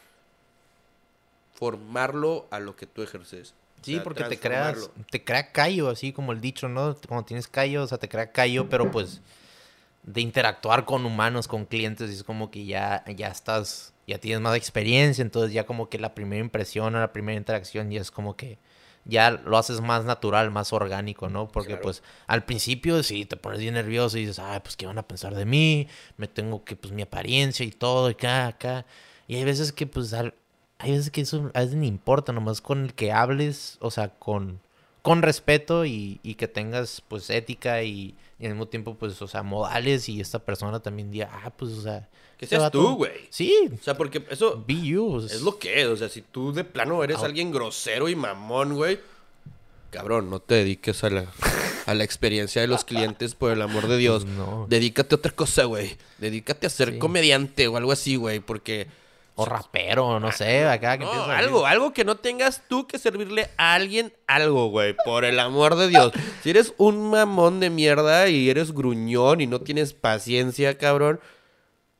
formarlo 1.54 2.46
a 2.50 2.58
lo 2.60 2.76
que 2.76 2.86
tú 2.86 3.02
ejerces. 3.02 3.54
O 3.80 3.84
Sí, 3.84 3.94
sea, 3.94 4.04
porque 4.04 4.24
te 4.24 4.38
creas, 4.38 4.90
te 5.10 5.24
crea 5.24 5.50
callo, 5.50 5.88
así 5.90 6.12
como 6.12 6.32
el 6.32 6.40
dicho, 6.40 6.68
¿no? 6.68 6.96
Cuando 7.08 7.24
tienes 7.26 7.48
callo, 7.48 7.82
o 7.82 7.86
sea, 7.86 7.98
te 7.98 8.08
crea 8.08 8.30
callo, 8.30 8.68
pero 8.68 8.90
pues 8.90 9.20
de 10.04 10.20
interactuar 10.20 10.84
con 10.84 11.04
humanos, 11.04 11.46
con 11.48 11.64
clientes, 11.64 12.10
es 12.10 12.24
como 12.24 12.50
que 12.50 12.64
ya, 12.64 13.04
ya 13.16 13.28
estás, 13.28 13.92
ya 14.06 14.18
tienes 14.18 14.40
más 14.40 14.56
experiencia, 14.56 15.22
entonces 15.22 15.52
ya 15.52 15.64
como 15.66 15.88
que 15.88 15.98
la 15.98 16.14
primera 16.14 16.40
impresión 16.42 16.94
o 16.94 17.00
la 17.00 17.12
primera 17.12 17.38
interacción 17.38 17.90
ya 17.90 18.00
es 18.00 18.10
como 18.10 18.36
que 18.36 18.58
ya 19.04 19.30
lo 19.32 19.58
haces 19.58 19.80
más 19.80 20.04
natural, 20.04 20.50
más 20.50 20.72
orgánico, 20.72 21.28
¿no? 21.28 21.48
Porque 21.48 21.68
Claro. 21.70 21.82
pues 21.82 22.02
al 22.26 22.44
principio 22.44 23.02
sí 23.02 23.24
te 23.24 23.36
pones 23.36 23.60
bien 23.60 23.74
nervioso 23.74 24.16
y 24.18 24.20
dices, 24.22 24.38
ay, 24.38 24.60
pues 24.62 24.76
qué 24.76 24.86
van 24.86 24.98
a 24.98 25.06
pensar 25.08 25.34
de 25.34 25.44
mí, 25.44 25.88
me 26.16 26.28
tengo 26.28 26.64
que, 26.64 26.76
pues 26.76 26.92
mi 26.92 27.02
apariencia 27.02 27.64
y 27.66 27.70
todo, 27.72 28.08
y 28.08 28.12
acá, 28.12 28.46
acá. 28.46 28.86
Y 29.28 29.36
hay 29.36 29.44
veces 29.44 29.72
que 29.72 29.86
pues 29.86 30.12
al- 30.12 30.34
hay 30.78 30.92
veces 30.92 31.10
que 31.10 31.20
eso 31.22 31.50
a 31.54 31.60
veces 31.60 31.76
ni 31.76 31.86
importa, 31.88 32.32
nomás 32.32 32.60
con 32.60 32.84
el 32.84 32.94
que 32.94 33.12
hables, 33.12 33.78
o 33.80 33.90
sea, 33.90 34.08
con, 34.10 34.60
con 35.02 35.22
respeto 35.22 35.84
y, 35.84 36.20
y 36.22 36.34
que 36.34 36.48
tengas 36.48 37.00
pues 37.08 37.28
ética 37.30 37.82
y, 37.82 38.14
y 38.38 38.44
al 38.46 38.52
mismo 38.52 38.66
tiempo 38.68 38.94
pues, 38.96 39.20
o 39.22 39.26
sea, 39.28 39.42
modales 39.42 40.08
y 40.08 40.20
esta 40.20 40.38
persona 40.40 40.80
también 40.80 41.10
diga, 41.10 41.30
ah, 41.44 41.50
pues, 41.50 41.72
o 41.72 41.82
sea... 41.82 42.08
Que 42.42 42.46
seas 42.48 42.62
vato- 42.62 42.80
tú, 42.80 42.96
güey. 42.96 43.12
Sí, 43.30 43.70
O 43.80 43.82
sea, 43.82 43.96
porque 43.96 44.24
eso 44.28 44.62
be 44.66 44.74
you. 44.80 45.18
es 45.24 45.42
lo 45.42 45.58
que 45.58 45.80
es. 45.80 45.86
O 45.86 45.96
sea, 45.96 46.08
si 46.08 46.22
tú 46.22 46.52
de 46.52 46.64
plano 46.64 47.02
eres 47.04 47.18
alguien 47.18 47.52
grosero 47.52 48.08
y 48.08 48.16
mamón, 48.16 48.74
güey. 48.74 48.98
Cabrón, 49.90 50.28
no 50.30 50.40
te 50.40 50.56
dediques 50.56 51.04
a 51.04 51.10
la, 51.10 51.26
a 51.86 51.94
la 51.94 52.02
experiencia 52.02 52.60
de 52.62 52.66
los 52.68 52.84
clientes, 52.84 53.34
por 53.34 53.52
el 53.52 53.60
amor 53.62 53.86
de 53.88 53.96
Dios. 53.98 54.24
No. 54.24 54.66
Dedícate 54.68 55.14
a 55.14 55.18
otra 55.18 55.32
cosa, 55.32 55.64
güey. 55.64 55.96
Dedícate 56.18 56.66
a 56.66 56.70
ser 56.70 56.94
Sí. 56.94 56.98
comediante 56.98 57.68
o 57.68 57.76
algo 57.76 57.92
así, 57.92 58.16
güey. 58.16 58.40
Porque. 58.40 58.86
O 59.34 59.46
rapero, 59.46 60.20
no 60.20 60.30
sé, 60.30 60.66
acá 60.66 60.98
que 60.98 61.04
No, 61.04 61.10
a 61.12 61.38
algo, 61.38 61.64
algo 61.64 61.94
que 61.94 62.04
no 62.04 62.16
tengas 62.16 62.64
tú 62.68 62.86
que 62.86 62.98
servirle 62.98 63.48
a 63.56 63.72
alguien 63.74 64.12
algo, 64.26 64.68
güey. 64.68 64.94
Por 65.06 65.24
el 65.24 65.38
amor 65.38 65.76
de 65.76 65.88
Dios. 65.88 66.12
Si 66.42 66.50
eres 66.50 66.74
un 66.76 67.08
mamón 67.10 67.58
de 67.58 67.70
mierda 67.70 68.28
y 68.28 68.50
eres 68.50 68.72
gruñón 68.72 69.40
y 69.40 69.46
no 69.46 69.60
tienes 69.62 69.94
paciencia, 69.94 70.76
cabrón. 70.76 71.18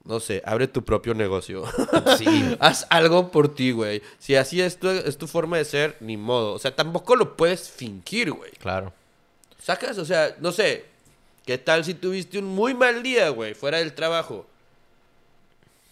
No 0.04 0.18
sé, 0.18 0.42
abre 0.44 0.66
tu 0.68 0.84
propio 0.84 1.14
negocio. 1.14 1.64
Sí. 2.18 2.56
Haz 2.60 2.86
algo 2.90 3.30
por 3.30 3.54
ti, 3.54 3.70
güey. 3.72 4.02
Si 4.18 4.34
así 4.34 4.60
es 4.60 4.78
tu, 4.78 4.88
es 4.88 5.16
tu 5.18 5.26
forma 5.26 5.56
de 5.56 5.64
ser, 5.64 5.96
ni 6.00 6.16
modo. 6.16 6.52
O 6.54 6.58
sea, 6.58 6.74
tampoco 6.74 7.16
lo 7.16 7.36
puedes 7.36 7.70
fingir, 7.70 8.32
güey. 8.32 8.50
Claro. 8.52 8.92
Sacas, 9.58 9.98
o 9.98 10.04
sea, 10.04 10.36
no 10.40 10.52
sé. 10.52 10.86
¿Qué 11.46 11.58
tal 11.58 11.84
si 11.84 11.94
tuviste 11.94 12.38
un 12.38 12.46
muy 12.46 12.74
mal 12.74 13.02
día, 13.02 13.28
güey, 13.30 13.54
fuera 13.54 13.78
del 13.78 13.94
trabajo? 13.94 14.46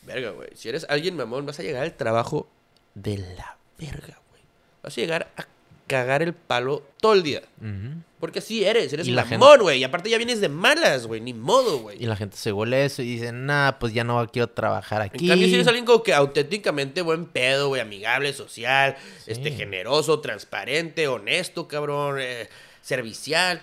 Verga, 0.03 0.31
güey. 0.31 0.49
Si 0.55 0.69
eres 0.69 0.87
alguien 0.89 1.17
mamón, 1.17 1.47
vas 1.47 1.59
a 1.59 1.63
llegar 1.63 1.83
al 1.83 1.95
trabajo 1.95 2.49
de 2.95 3.19
la 3.19 3.57
verga, 3.79 4.21
güey. 4.31 4.43
Vas 4.83 4.97
a 4.97 5.01
llegar 5.01 5.31
a 5.37 5.47
cagar 5.87 6.23
el 6.23 6.35
palo 6.35 6.83
todo 7.01 7.15
el 7.15 7.23
día. 7.23 7.43
Ujú. 7.61 8.03
Porque 8.21 8.41
así 8.41 8.63
eres, 8.65 8.93
eres 8.93 9.09
Y 9.09 9.13
la 9.13 9.25
mamón, 9.25 9.63
güey. 9.63 9.79
Y 9.81 9.85
aparte 9.85 10.11
ya 10.11 10.19
vienes 10.19 10.41
de 10.43 10.49
malas, 10.51 11.07
güey. 11.07 11.21
Ni 11.23 11.33
modo, 11.33 11.77
Y 11.77 11.81
güey. 11.81 11.99
la 12.01 12.17
gente 12.17 12.37
se 12.37 12.53
huele 12.53 12.85
eso 12.85 13.01
y 13.03 13.07
dice, 13.17 13.33
nah, 13.33 13.73
pues 13.73 13.95
ya 13.95 14.05
no 14.05 14.25
quiero 14.31 14.49
trabajar 14.51 15.01
En 15.01 15.07
aquí. 15.09 15.27
cambio, 15.27 15.49
si 15.49 15.55
eres 15.55 15.67
alguien 15.67 15.87
como 15.87 16.03
que 16.03 16.13
auténticamente 16.13 17.01
buen 17.01 17.25
pedo, 17.25 17.69
güey, 17.69 17.81
amigable, 17.81 18.33
social, 18.35 18.97
este, 19.27 19.51
generoso, 19.53 20.21
transparente, 20.21 21.09
honesto, 21.09 21.67
cabrón, 21.67 22.19
eh, 22.21 22.49
servicial. 22.83 23.63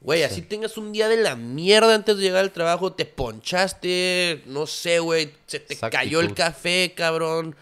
Güey, 0.00 0.22
así 0.22 0.40
tengas 0.40 0.78
un 0.78 0.92
día 0.92 1.08
de 1.08 1.18
la 1.18 1.36
mierda 1.36 1.94
antes 1.94 2.16
de 2.16 2.22
llegar 2.22 2.40
al 2.40 2.52
trabajo, 2.52 2.94
te 2.94 3.04
ponchaste, 3.04 4.42
no 4.46 4.66
sé, 4.66 4.98
güey, 4.98 5.32
se 5.46 5.60
te 5.60 5.76
cayó 5.76 6.20
el 6.20 6.32
café, 6.34 6.94
cabrón. 6.96 7.54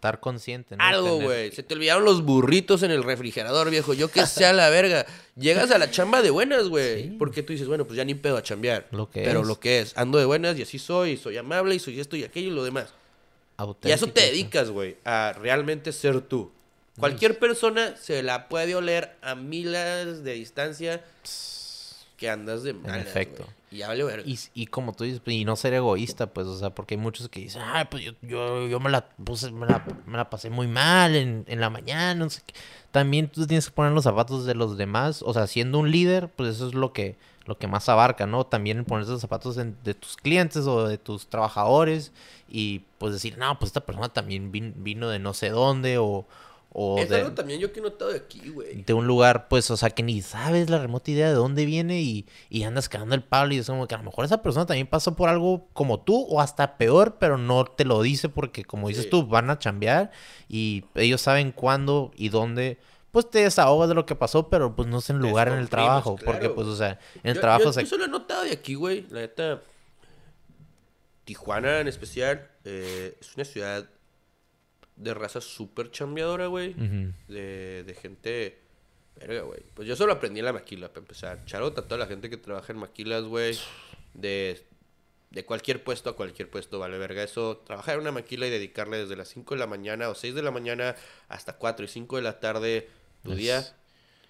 Estar 0.00 0.18
consciente, 0.18 0.78
¿no? 0.78 0.82
Algo, 0.82 1.20
güey. 1.20 1.52
Se 1.52 1.62
te 1.62 1.74
olvidaron 1.74 2.06
los 2.06 2.22
burritos 2.24 2.82
en 2.82 2.90
el 2.90 3.04
refrigerador, 3.04 3.68
viejo. 3.68 3.92
Yo 3.92 4.08
que 4.10 4.24
sea 4.26 4.54
la 4.54 4.70
verga. 4.70 5.04
Llegas 5.36 5.70
a 5.72 5.76
la 5.76 5.90
chamba 5.90 6.22
de 6.22 6.30
buenas, 6.30 6.68
güey. 6.68 7.02
Sí. 7.02 7.16
Porque 7.18 7.42
tú 7.42 7.52
dices, 7.52 7.68
bueno, 7.68 7.84
pues 7.84 7.98
ya 7.98 8.04
ni 8.06 8.14
pedo 8.14 8.38
a 8.38 8.42
chambear. 8.42 8.88
Lo 8.92 9.10
que 9.10 9.20
Pero 9.22 9.42
es. 9.42 9.46
lo 9.46 9.60
que 9.60 9.80
es. 9.80 9.92
Ando 9.98 10.16
de 10.18 10.24
buenas 10.24 10.58
y 10.58 10.62
así 10.62 10.78
soy. 10.78 11.18
Soy 11.18 11.36
amable 11.36 11.74
y 11.74 11.78
soy 11.80 12.00
esto 12.00 12.16
y 12.16 12.24
aquello 12.24 12.48
y 12.50 12.54
lo 12.54 12.64
demás. 12.64 12.86
Y 13.58 13.60
a 13.60 13.64
eso 13.94 14.06
auténtico, 14.06 14.12
te 14.14 14.20
dedicas, 14.22 14.70
güey. 14.70 14.96
A 15.04 15.34
realmente 15.38 15.92
ser 15.92 16.22
tú. 16.22 16.50
Cualquier 16.98 17.38
persona 17.38 17.94
se 17.98 18.22
la 18.22 18.48
puede 18.48 18.74
oler 18.74 19.14
a 19.20 19.34
miles 19.34 20.24
de 20.24 20.32
distancia 20.32 21.04
que 22.16 22.30
andas 22.30 22.62
de 22.62 22.72
malas, 22.72 23.06
efecto. 23.06 23.42
güey. 23.44 23.54
Y 23.70 23.78
verga. 23.78 24.22
Y, 24.26 24.38
y 24.54 24.66
como 24.66 24.92
tú 24.92 25.04
dices, 25.04 25.20
pues, 25.24 25.36
y 25.36 25.44
no 25.44 25.54
ser 25.54 25.74
egoísta, 25.74 26.26
pues, 26.32 26.46
o 26.48 26.58
sea, 26.58 26.70
porque 26.70 26.94
hay 26.94 27.00
muchos 27.00 27.28
que 27.28 27.40
dicen, 27.40 27.62
ay, 27.64 27.84
pues 27.90 28.02
yo, 28.04 28.12
yo, 28.22 28.66
yo 28.66 28.80
me, 28.80 28.90
la 28.90 29.08
puse, 29.08 29.50
me, 29.52 29.66
la, 29.66 29.84
me 30.06 30.16
la 30.16 30.28
pasé 30.28 30.50
muy 30.50 30.66
mal 30.66 31.14
en, 31.14 31.44
en 31.46 31.60
la 31.60 31.70
mañana, 31.70 32.14
no 32.16 32.28
sé 32.30 32.42
qué. 32.44 32.54
También 32.90 33.28
tú 33.28 33.46
tienes 33.46 33.66
que 33.68 33.72
poner 33.74 33.92
los 33.92 34.04
zapatos 34.04 34.44
de 34.44 34.54
los 34.56 34.76
demás, 34.76 35.22
o 35.24 35.32
sea, 35.32 35.46
siendo 35.46 35.78
un 35.78 35.90
líder, 35.92 36.28
pues 36.28 36.56
eso 36.56 36.66
es 36.66 36.74
lo 36.74 36.92
que, 36.92 37.16
lo 37.46 37.58
que 37.58 37.68
más 37.68 37.88
abarca, 37.88 38.26
¿no? 38.26 38.44
También 38.44 38.84
ponerse 38.84 39.12
los 39.12 39.20
zapatos 39.20 39.54
de 39.56 39.94
tus 39.94 40.16
clientes 40.16 40.66
o 40.66 40.88
de 40.88 40.98
tus 40.98 41.28
trabajadores 41.28 42.12
y 42.48 42.80
pues 42.98 43.12
decir, 43.12 43.38
no, 43.38 43.56
pues 43.60 43.68
esta 43.68 43.82
persona 43.86 44.08
también 44.08 44.50
vin- 44.50 44.74
vino 44.76 45.08
de 45.08 45.20
no 45.20 45.32
sé 45.32 45.50
dónde 45.50 45.98
o, 45.98 46.26
o 46.72 46.98
es 46.98 47.08
de, 47.08 47.16
algo 47.16 47.32
también 47.32 47.58
yo 47.60 47.72
que 47.72 47.80
he 47.80 47.82
notado 47.82 48.12
de 48.12 48.18
aquí, 48.18 48.48
güey. 48.48 48.82
de 48.82 48.94
un 48.94 49.06
lugar, 49.06 49.48
pues, 49.48 49.70
o 49.72 49.76
sea, 49.76 49.90
que 49.90 50.02
ni 50.04 50.22
sabes 50.22 50.70
la 50.70 50.78
remota 50.78 51.10
idea 51.10 51.28
de 51.28 51.34
dónde 51.34 51.66
viene 51.66 52.00
y, 52.00 52.26
y 52.48 52.62
andas 52.62 52.88
cagando 52.88 53.14
el 53.16 53.24
palo 53.24 53.52
y 53.54 53.58
es 53.58 53.66
como 53.66 53.88
que 53.88 53.94
a 53.96 53.98
lo 53.98 54.04
mejor 54.04 54.24
esa 54.24 54.40
persona 54.42 54.66
también 54.66 54.86
pasó 54.86 55.16
por 55.16 55.28
algo 55.28 55.68
como 55.72 56.00
tú 56.00 56.24
o 56.28 56.40
hasta 56.40 56.76
peor, 56.78 57.16
pero 57.18 57.38
no 57.38 57.64
te 57.64 57.84
lo 57.84 58.00
dice 58.02 58.28
porque, 58.28 58.64
como 58.64 58.88
dices 58.88 59.04
Sí. 59.04 59.10
tú, 59.10 59.26
van 59.26 59.50
a 59.50 59.58
chambear 59.58 60.12
y 60.48 60.84
ellos 60.94 61.20
saben 61.20 61.50
cuándo 61.52 62.12
y 62.14 62.28
dónde, 62.28 62.78
pues 63.10 63.28
te 63.28 63.40
desahogas 63.40 63.88
de 63.88 63.96
lo 63.96 64.06
que 64.06 64.14
pasó, 64.14 64.48
pero 64.48 64.76
pues 64.76 64.86
no 64.86 64.98
es 64.98 65.10
en 65.10 65.18
lugar 65.18 65.48
en 65.48 65.54
el 65.58 65.68
trabajo, 65.68 66.14
porque 66.24 66.38
claro, 66.40 66.54
pues, 66.54 66.68
o 66.68 66.76
sea, 66.76 67.00
en 67.24 67.30
el 67.30 67.34
Yo- 67.34 67.40
trabajo 67.40 67.64
yo, 67.64 67.72
se... 67.72 67.80
yo 67.82 67.86
solo 67.88 68.04
he 68.04 68.08
notado 68.08 68.44
de 68.44 68.52
aquí, 68.52 68.74
güey. 68.76 69.04
La 69.10 69.20
neta. 69.22 69.60
Tijuana 71.24 71.80
en 71.80 71.88
especial. 71.88 72.48
eh, 72.64 73.16
es 73.20 73.34
una 73.34 73.44
ciudad 73.44 73.88
de 75.00 75.14
raza 75.14 75.40
súper 75.40 75.90
chambeadora, 75.90 76.46
güey. 76.46 76.74
De, 77.28 77.84
de 77.84 77.94
gente. 77.94 78.58
Verga, 79.16 79.42
güey. 79.42 79.60
Pues 79.74 79.88
yo 79.88 79.96
solo 79.96 80.12
aprendí 80.12 80.40
en 80.40 80.46
la 80.46 80.52
maquila, 80.52 80.88
para 80.88 81.00
empezar. 81.00 81.44
Charota, 81.46 81.82
toda 81.82 81.98
la 81.98 82.06
gente 82.06 82.30
que 82.30 82.36
trabaja 82.36 82.72
en 82.72 82.78
maquilas, 82.78 83.24
güey. 83.24 83.58
De, 84.14 84.62
de 85.30 85.44
cualquier 85.44 85.82
puesto 85.82 86.10
a 86.10 86.16
cualquier 86.16 86.50
puesto, 86.50 86.78
vale, 86.78 86.98
verga. 86.98 87.22
Eso, 87.22 87.58
trabajar 87.66 87.94
en 87.94 88.02
una 88.02 88.12
maquila 88.12 88.46
y 88.46 88.50
dedicarle 88.50 88.98
desde 88.98 89.16
las 89.16 89.28
5 89.28 89.54
de 89.54 89.60
la 89.60 89.66
mañana 89.66 90.08
o 90.08 90.14
6 90.14 90.34
de 90.34 90.42
la 90.42 90.50
mañana 90.50 90.96
hasta 91.28 91.54
4 91.54 91.84
y 91.84 91.88
5 91.88 92.16
de 92.16 92.22
la 92.22 92.40
tarde 92.40 92.88
tu 93.22 93.34
día. 93.34 93.64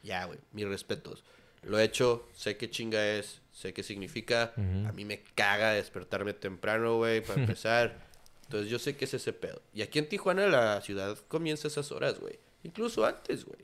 Ya, 0.02 0.24
güey, 0.24 0.38
mis 0.52 0.66
respetos. 0.66 1.24
Lo 1.62 1.78
he 1.78 1.84
hecho, 1.84 2.28
sé 2.34 2.56
qué 2.56 2.70
chinga 2.70 3.06
es, 3.06 3.42
sé 3.52 3.72
qué 3.74 3.82
significa. 3.82 4.52
A 4.86 4.92
mí 4.92 5.04
me 5.04 5.22
caga 5.34 5.72
despertarme 5.72 6.32
temprano, 6.32 6.96
güey, 6.96 7.20
para 7.20 7.40
empezar. 7.40 8.09
Entonces 8.50 8.68
yo 8.68 8.80
sé 8.80 8.96
que 8.96 9.04
es 9.04 9.14
ese 9.14 9.32
pedo. 9.32 9.62
Y 9.72 9.82
aquí 9.82 10.00
en 10.00 10.08
Tijuana 10.08 10.48
la 10.48 10.80
ciudad 10.80 11.16
comienza 11.28 11.68
a 11.68 11.70
esas 11.70 11.92
horas, 11.92 12.18
güey. 12.18 12.40
Incluso 12.64 13.06
antes, 13.06 13.44
güey. 13.44 13.60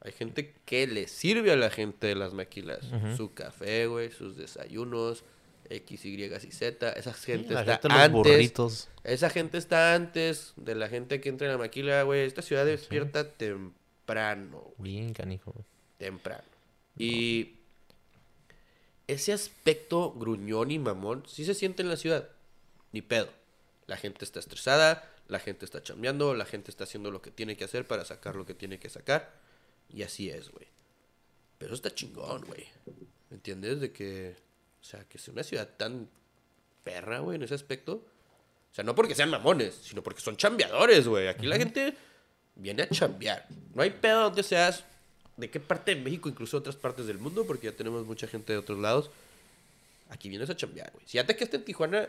Hay 0.00 0.12
gente 0.12 0.54
que 0.64 0.86
le 0.86 1.08
sirve 1.08 1.52
a 1.52 1.56
la 1.56 1.68
gente 1.68 2.06
de 2.06 2.14
las 2.14 2.32
maquilas. 2.32 2.80
Su 3.18 3.34
café, 3.34 3.86
güey, 3.86 4.10
sus 4.10 4.34
desayunos, 4.38 5.24
X, 5.68 6.06
Y 6.06 6.24
y 6.24 6.52
Z. 6.52 6.90
Esa 6.92 7.12
gente 7.12 7.52
está 7.52 7.64
gente 7.74 7.88
antes. 7.90 8.12
burritos. 8.12 8.88
Esa 9.04 9.28
gente 9.28 9.58
está 9.58 9.94
antes 9.94 10.54
de 10.56 10.74
la 10.74 10.88
gente 10.88 11.20
que 11.20 11.28
entra 11.28 11.46
en 11.46 11.52
la 11.52 11.58
maquila, 11.58 12.02
güey. 12.04 12.22
Esta 12.22 12.40
ciudad 12.40 12.64
despierta 12.64 13.30
temprano, 13.30 14.72
güey. 14.78 14.92
Bien 14.92 15.12
canijo. 15.12 15.52
güey. 15.52 15.66
Temprano. 15.98 16.44
Y 16.96 17.56
ese 19.06 19.34
aspecto 19.34 20.14
gruñón 20.14 20.70
y 20.70 20.78
mamón 20.78 21.24
sí 21.26 21.44
se 21.44 21.52
siente 21.52 21.82
en 21.82 21.90
la 21.90 21.96
ciudad. 21.96 22.30
Ni 22.92 23.02
pedo. 23.02 23.28
La 23.86 23.96
gente 23.96 24.24
está 24.24 24.40
estresada, 24.40 25.08
la 25.28 25.38
gente 25.38 25.64
está 25.64 25.82
chambeando, 25.82 26.34
la 26.34 26.44
gente 26.44 26.70
está 26.70 26.84
haciendo 26.84 27.10
lo 27.10 27.22
que 27.22 27.30
tiene 27.30 27.56
que 27.56 27.64
hacer 27.64 27.86
para 27.86 28.04
sacar 28.04 28.36
lo 28.36 28.46
que 28.46 28.54
tiene 28.54 28.78
que 28.78 28.88
sacar. 28.88 29.32
Y 29.88 30.02
así 30.02 30.30
es, 30.30 30.50
güey. 30.50 30.66
Pero 31.58 31.74
está 31.74 31.94
chingón, 31.94 32.44
güey. 32.44 32.66
¿Me 33.30 33.36
entiendes? 33.36 33.80
De 33.80 33.92
que, 33.92 34.36
o 34.80 34.84
sea, 34.84 35.04
que 35.04 35.18
sea 35.18 35.32
una 35.32 35.42
ciudad 35.42 35.68
tan 35.76 36.08
perra, 36.84 37.20
güey, 37.20 37.36
en 37.36 37.42
ese 37.42 37.54
aspecto. 37.54 37.94
O 38.70 38.74
sea, 38.74 38.84
no 38.84 38.94
porque 38.94 39.14
sean 39.14 39.30
mamones, 39.30 39.74
sino 39.74 40.02
porque 40.02 40.20
son 40.20 40.36
chambeadores, 40.36 41.08
güey. 41.08 41.28
Aquí 41.28 41.46
la 41.46 41.56
gente 41.56 41.94
viene 42.56 42.82
a 42.82 42.88
chambear. 42.88 43.46
No 43.74 43.82
hay 43.82 43.90
pedo 43.90 44.24
donde 44.24 44.42
seas, 44.42 44.84
de 45.36 45.50
qué 45.50 45.60
parte 45.60 45.94
de 45.94 46.00
México, 46.00 46.28
incluso 46.28 46.56
otras 46.56 46.76
partes 46.76 47.06
del 47.06 47.18
mundo, 47.18 47.46
porque 47.46 47.66
ya 47.66 47.76
tenemos 47.76 48.06
mucha 48.06 48.26
gente 48.26 48.52
de 48.52 48.58
otros 48.58 48.78
lados. 48.78 49.10
Aquí 50.08 50.28
vienes 50.28 50.50
a 50.50 50.56
chambear, 50.56 50.92
güey. 50.92 51.04
Si 51.06 51.16
ya 51.16 51.26
te 51.26 51.36
quedaste 51.36 51.56
en 51.56 51.64
Tijuana, 51.64 52.08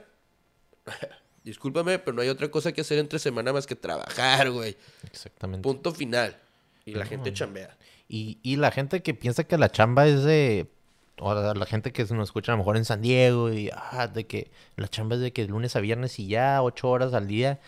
discúlpame, 1.48 1.98
pero 2.00 2.16
no 2.16 2.22
hay 2.22 2.30
otra 2.30 2.52
cosa 2.52 2.74
que 2.74 2.82
hacer 2.82 3.00
entre 3.00 3.20
semana 3.20 3.54
más 3.54 3.66
que 3.66 3.76
trabajar, 3.76 4.52
güey. 4.52 4.76
Exactamente. 5.06 5.64
Punto 5.64 5.94
final. 5.94 6.38
Y 6.86 6.94
la 6.94 7.06
gente 7.06 7.34
chambea. 7.34 7.76
Y, 8.10 8.40
y 8.44 8.58
la 8.58 8.72
gente 8.72 9.02
que 9.02 9.14
piensa 9.14 9.46
que 9.46 9.58
la 9.58 9.72
chamba 9.72 10.08
es 10.08 10.24
de. 10.24 10.68
O 11.20 11.34
la, 11.34 11.66
gente 11.66 11.92
que 11.92 12.04
nos 12.06 12.28
escucha 12.30 12.52
a 12.52 12.56
lo 12.56 12.60
mejor 12.60 12.78
en 12.78 12.86
San 12.86 13.02
Diego 13.02 13.52
y. 13.52 13.70
Ah, 13.74 14.08
de 14.08 14.28
que 14.28 14.52
la 14.76 14.88
chamba 14.88 15.16
es 15.16 15.22
de 15.22 15.34
que 15.34 15.44
de 15.44 15.48
lunes 15.50 15.76
a 15.76 15.80
viernes 15.80 16.20
y 16.20 16.28
ya, 16.28 16.62
ocho 16.62 16.90
horas 16.90 17.14
al 17.14 17.28
día. 17.28 17.60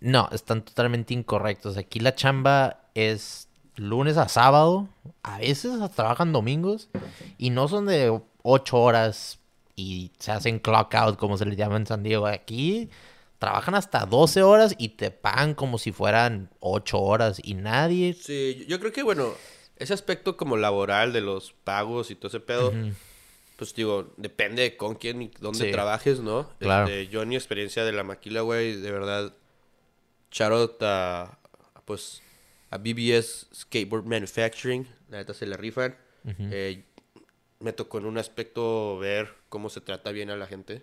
No, 0.00 0.28
están 0.32 0.64
totalmente 0.64 1.12
incorrectos. 1.12 1.76
Aquí 1.76 2.00
la 2.00 2.14
chamba 2.14 2.80
es 2.94 3.48
lunes 3.76 4.16
a 4.16 4.28
sábado. 4.28 4.88
A 5.22 5.38
veces 5.38 5.78
trabajan 5.94 6.32
domingos. 6.32 6.88
Y 7.38 7.50
no 7.50 7.68
son 7.68 7.86
de 7.86 8.20
ocho 8.42 8.78
horas 8.78 9.39
y 9.80 10.12
se 10.18 10.32
hacen 10.32 10.58
clock 10.58 10.94
out, 10.94 11.16
como 11.18 11.36
se 11.38 11.44
les 11.46 11.56
llama 11.56 11.76
en 11.76 11.86
San 11.86 12.02
Diego. 12.02 12.26
Aquí 12.26 12.90
trabajan 13.38 13.74
hasta 13.74 14.04
12 14.06 14.42
horas 14.42 14.74
y 14.78 14.90
te 14.90 15.10
pagan 15.10 15.54
como 15.54 15.78
si 15.78 15.92
fueran 15.92 16.50
ocho 16.60 16.98
horas. 17.00 17.40
Y 17.42 17.54
nadie 17.54 18.12
Sí, 18.14 18.64
yo- 18.68 18.78
creo 18.78 18.92
que, 18.92 19.02
bueno, 19.02 19.32
ese 19.76 19.94
aspecto 19.94 20.36
como 20.36 20.56
laboral 20.58 21.12
de 21.12 21.22
los 21.22 21.52
pagos 21.64 22.10
y 22.10 22.14
todo 22.14 22.28
ese 22.28 22.40
pedo, 22.40 22.72
pues 23.56 23.74
digo, 23.74 24.12
depende 24.18 24.62
de 24.62 24.76
con 24.76 24.94
quién 24.94 25.22
y 25.22 25.30
dónde 25.40 25.66
Sí. 25.66 25.70
trabajes, 25.72 26.20
¿no? 26.20 26.50
Claro. 26.58 26.86
Este, 26.86 27.08
yo 27.08 27.22
en 27.22 27.30
mi 27.30 27.36
experiencia 27.36 27.84
de 27.84 27.92
la 27.92 28.02
maquila, 28.04 28.42
güey, 28.42 28.76
de 28.76 28.90
verdad, 28.90 29.34
shout 30.30 30.82
a, 30.82 31.38
pues, 31.84 32.22
a 32.70 32.78
BBS 32.78 33.46
Skateboard 33.54 34.04
Manufacturing, 34.04 34.86
la 35.08 35.18
neta 35.18 35.34
se 35.34 35.46
le 35.46 35.56
rifan. 35.56 35.96
Eh, 36.38 36.84
me 37.60 37.72
tocó 37.72 37.98
en 37.98 38.06
un 38.06 38.18
aspecto 38.18 38.98
ver 38.98 39.34
cómo 39.48 39.68
se 39.68 39.80
trata 39.80 40.12
bien 40.12 40.30
a 40.30 40.36
la 40.36 40.46
gente 40.46 40.82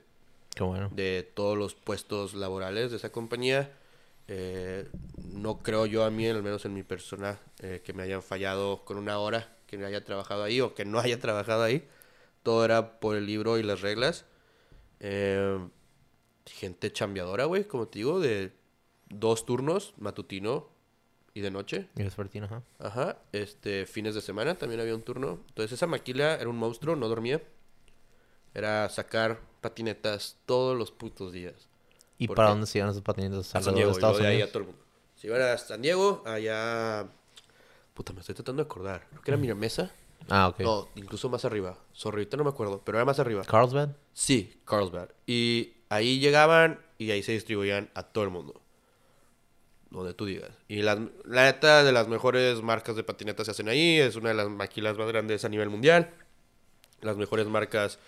Qué 0.55 0.63
bueno. 0.63 0.89
de 0.93 1.29
todos 1.33 1.57
los 1.57 1.75
puestos 1.75 2.33
laborales 2.33 2.91
de 2.91 2.97
esa 2.97 3.11
compañía. 3.11 3.71
Eh, 4.27 4.89
no 5.23 5.59
creo 5.59 5.85
yo 5.85 6.03
a 6.03 6.11
mí, 6.11 6.27
al 6.27 6.43
menos 6.43 6.65
en 6.65 6.73
mi 6.73 6.83
persona, 6.83 7.39
eh, 7.59 7.81
que 7.83 7.93
me 7.93 8.03
hayan 8.03 8.21
fallado 8.21 8.83
con 8.85 8.97
una 8.97 9.19
hora 9.19 9.55
que 9.67 9.77
me 9.77 9.85
haya 9.85 10.03
trabajado 10.03 10.43
ahí 10.43 10.61
o 10.61 10.73
que 10.75 10.85
no 10.85 10.99
haya 11.01 11.19
trabajado 11.19 11.63
ahí. 11.63 11.87
Todo 12.43 12.63
era 12.65 12.99
por 12.99 13.15
el 13.15 13.25
libro 13.25 13.57
y 13.57 13.63
las 13.63 13.81
reglas. 13.81 14.25
Eh, 14.99 15.59
gente 16.45 16.91
chambeadora, 16.91 17.45
güey, 17.45 17.65
como 17.65 17.87
te 17.87 17.99
digo, 17.99 18.19
de 18.19 18.51
dos 19.09 19.45
turnos, 19.45 19.93
matutino 19.97 20.69
y 21.37 21.41
de 21.41 21.51
noche. 21.51 21.87
Y 21.95 22.03
vespertino, 22.03 22.47
ajá. 22.47 22.63
Ajá, 22.79 23.17
este, 23.31 23.85
fines 23.85 24.15
de 24.15 24.21
semana 24.21 24.55
también 24.57 24.81
había 24.81 24.95
un 24.95 25.03
turno. 25.03 25.39
Entonces 25.49 25.73
esa 25.73 25.85
maquila 25.85 26.33
era 26.35 26.49
un 26.49 26.57
monstruo, 26.57 26.95
no 26.95 27.07
dormía. 27.07 27.41
Era 28.55 28.89
sacar 28.89 29.39
patinetas 29.61 30.37
todos 30.47 30.75
los 30.75 30.91
putos 30.91 31.31
días. 31.31 31.53
¿Y 32.17 32.25
¿Por 32.25 32.35
para 32.35 32.47
qué? 32.47 32.51
dónde 32.53 32.65
se 32.67 32.79
iban 32.79 32.89
esos 32.89 33.03
patinetas? 33.03 33.39
A 33.39 33.43
San 33.43 33.57
¿Alrededor 33.59 33.75
Diego, 33.75 33.89
de 33.89 33.93
Estados 33.93 34.19
de 34.19 34.27
ahí 34.27 34.41
a 34.41 34.47
todo 34.47 34.59
el 34.59 34.65
mundo. 34.65 34.81
Se 35.15 35.27
iban 35.27 35.41
a 35.41 35.57
San 35.59 35.81
Diego, 35.81 36.23
allá... 36.25 37.07
Puta, 37.93 38.13
me 38.13 38.21
estoy 38.21 38.33
tratando 38.33 38.63
de 38.63 38.65
acordar. 38.65 39.07
Creo 39.09 39.21
que 39.21 39.31
era 39.31 39.37
Miramesa. 39.37 39.91
Ah, 40.29 40.47
ok. 40.47 40.59
No, 40.61 40.89
incluso 40.95 41.29
más 41.29 41.45
arriba. 41.45 41.77
Sorry, 41.93 42.17
ahorita 42.17 42.37
no 42.37 42.43
me 42.45 42.49
acuerdo, 42.49 42.81
pero 42.83 42.97
era 42.97 43.05
más 43.05 43.19
arriba. 43.19 43.43
¿Carlsbad? 43.43 43.89
Sí, 44.13 44.59
Carlsbad. 44.65 45.09
Y 45.27 45.73
ahí 45.89 46.19
llegaban 46.19 46.79
y 46.97 47.11
ahí 47.11 47.21
se 47.21 47.33
distribuían 47.33 47.89
a 47.93 48.03
todo 48.03 48.23
el 48.23 48.31
mundo. 48.31 48.59
Donde 49.89 50.13
tú 50.13 50.25
digas. 50.25 50.49
Y 50.67 50.81
las- 50.81 50.99
la 51.25 51.45
neta 51.45 51.83
de 51.83 51.91
las 51.91 52.07
mejores 52.07 52.61
marcas 52.61 52.95
de 52.95 53.03
patinetas 53.03 53.45
se 53.45 53.51
hacen 53.51 53.69
ahí. 53.69 53.97
Es 53.99 54.15
una 54.15 54.29
de 54.29 54.35
las 54.35 54.49
maquilas 54.49 54.97
más 54.97 55.07
grandes 55.07 55.45
a 55.45 55.49
nivel 55.49 55.69
mundial. 55.69 56.09
Las 57.01 57.15
mejores 57.17 57.47
marcas 57.47 57.99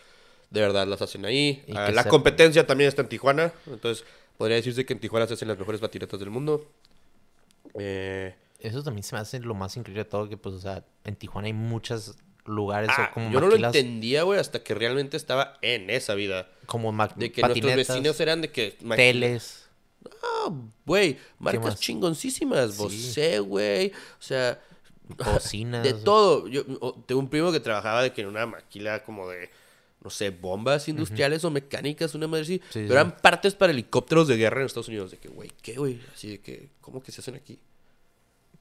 de 0.49 0.59
verdad 0.61 0.87
las 0.87 1.01
hacen 1.01 1.25
ahí. 1.25 1.63
Ah, 1.75 1.91
la 1.91 2.03
competencia 2.05 2.65
también 2.67 2.87
está 2.89 3.01
en 3.03 3.07
Tijuana. 3.09 3.53
Entonces 3.67 4.03
podría 4.37 4.57
decirse 4.57 4.85
que 4.85 4.93
en 4.93 4.99
Tijuana 4.99 5.27
se 5.27 5.35
hacen 5.35 5.47
las 5.47 5.57
mejores 5.57 5.79
patinetas 5.79 6.19
del 6.19 6.29
mundo. 6.31 6.67
Eh, 7.75 8.35
Eso 8.59 8.83
también 8.83 9.03
se 9.03 9.15
me 9.15 9.21
hace 9.21 9.39
lo 9.39 9.53
más 9.55 9.77
increíble 9.77 10.03
de 10.03 10.09
todo, 10.09 10.27
que 10.27 10.37
pues, 10.37 10.55
o 10.55 10.59
sea, 10.59 10.83
en 11.05 11.15
Tijuana 11.15 11.45
hay 11.47 11.53
muchos 11.53 12.15
lugares 12.45 12.89
ah, 12.91 13.09
o 13.11 13.13
como 13.13 13.31
yo 13.31 13.39
no 13.41 13.47
lo 13.47 13.55
entendía, 13.55 14.23
güey, 14.23 14.39
hasta 14.39 14.63
que 14.63 14.73
realmente 14.73 15.15
estaba 15.17 15.57
en 15.61 15.89
esa 15.89 16.15
vida. 16.15 16.49
como 16.65 16.91
ma- 16.91 17.07
De 17.07 17.31
que 17.31 17.41
patinetas, 17.41 17.75
nuestros 17.75 17.97
vecinos 17.97 18.19
eran 18.19 18.41
de 18.41 18.51
que... 18.51 18.75
teles. 18.95 19.67
Güey, 20.85 21.17
marcas 21.39 21.79
chingoncísimas. 21.79 22.73
Sí. 22.75 22.81
Bosé, 22.83 23.39
güey. 23.39 23.87
O 23.89 24.21
sea, 24.21 24.59
de 25.83 25.93
todo. 26.03 26.47
Yo 26.47 26.63
tengo 27.05 27.21
un 27.21 27.29
primo 27.29 27.51
que 27.51 27.59
trabajaba 27.59 28.03
de 28.03 28.13
que 28.13 28.21
en 28.21 28.27
una 28.27 28.45
maquila 28.45 29.03
como 29.03 29.27
de, 29.29 29.49
no 30.03 30.09
sé, 30.09 30.29
bombas 30.29 30.87
industriales 30.87 31.43
o 31.43 31.51
mecánicas, 31.51 32.15
una 32.15 32.27
madre 32.27 32.43
así. 32.43 32.57
Sí, 32.57 32.63
pero 32.73 32.87
sí. 32.87 32.93
eran 32.93 33.17
partes 33.17 33.55
para 33.55 33.71
helicópteros 33.71 34.27
de 34.27 34.37
guerra 34.37 34.61
en 34.61 34.65
Estados 34.67 34.87
Unidos. 34.87 35.11
De 35.11 35.17
que, 35.17 35.29
güey, 35.29 35.51
¿qué, 35.61 35.75
güey? 35.75 35.99
Así 36.13 36.29
de 36.29 36.39
que, 36.41 36.69
¿cómo 36.81 37.01
que 37.01 37.11
se 37.11 37.21
hacen 37.21 37.35
aquí? 37.35 37.59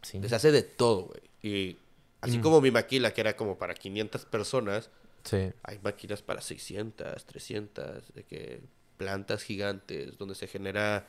Sí. 0.02 0.18
Les 0.20 0.32
hace 0.32 0.50
de 0.52 0.62
todo, 0.62 1.02
güey. 1.06 1.20
Y 1.42 1.76
así 2.20 2.38
Mm. 2.38 2.42
como 2.42 2.60
mi 2.60 2.70
maquila, 2.70 3.12
que 3.12 3.20
era 3.20 3.36
como 3.36 3.58
para 3.58 3.74
500 3.74 4.24
personas, 4.26 4.90
Sí. 5.24 5.50
hay 5.62 5.78
máquinas 5.82 6.22
para 6.22 6.40
600, 6.40 7.24
300, 7.26 8.14
de 8.14 8.24
que 8.24 8.60
plantas 8.96 9.42
gigantes, 9.42 10.16
donde 10.18 10.34
se 10.34 10.46
genera, 10.48 11.06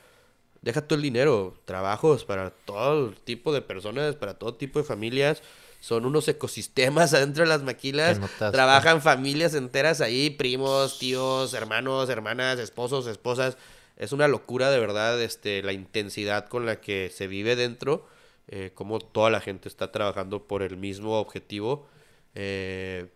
deja 0.62 0.82
todo 0.82 0.96
el 0.96 1.02
dinero, 1.02 1.54
trabajos 1.64 2.24
para 2.24 2.50
todo 2.50 3.12
tipo 3.12 3.52
de 3.52 3.62
personas, 3.62 4.14
para 4.16 4.34
todo 4.34 4.54
tipo 4.54 4.78
de 4.78 4.84
familias. 4.84 5.42
Son 5.80 6.04
unos 6.04 6.28
ecosistemas 6.28 7.14
adentro 7.14 7.44
de 7.44 7.48
las 7.48 7.62
maquilas. 7.62 8.18
No 8.18 8.28
Trabajan 8.50 9.00
familias 9.00 9.54
enteras 9.54 10.00
ahí, 10.00 10.30
primos, 10.30 10.98
tíos, 10.98 11.54
hermanos, 11.54 12.08
hermanas, 12.10 12.58
esposos, 12.58 13.06
esposas. 13.06 13.56
Es 13.96 14.12
una 14.12 14.28
locura 14.28 14.70
de 14.70 14.78
verdad 14.78 15.20
este, 15.20 15.62
la 15.62 15.72
intensidad 15.72 16.48
con 16.48 16.66
la 16.66 16.80
que 16.80 17.10
se 17.10 17.26
vive 17.26 17.56
dentro. 17.56 18.06
Eh, 18.52 18.72
como 18.74 18.98
toda 18.98 19.30
la 19.30 19.40
gente 19.40 19.68
está 19.68 19.92
trabajando 19.92 20.48
por 20.48 20.62
el 20.62 20.76
mismo 20.76 21.18
objetivo. 21.20 21.86
Eh, 22.34 23.06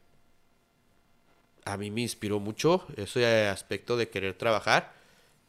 a 1.64 1.76
mí 1.76 1.90
me 1.90 2.02
inspiró 2.02 2.38
mucho 2.38 2.86
ese 2.96 3.48
aspecto 3.48 3.96
de 3.96 4.08
querer 4.08 4.34
trabajar. 4.34 4.93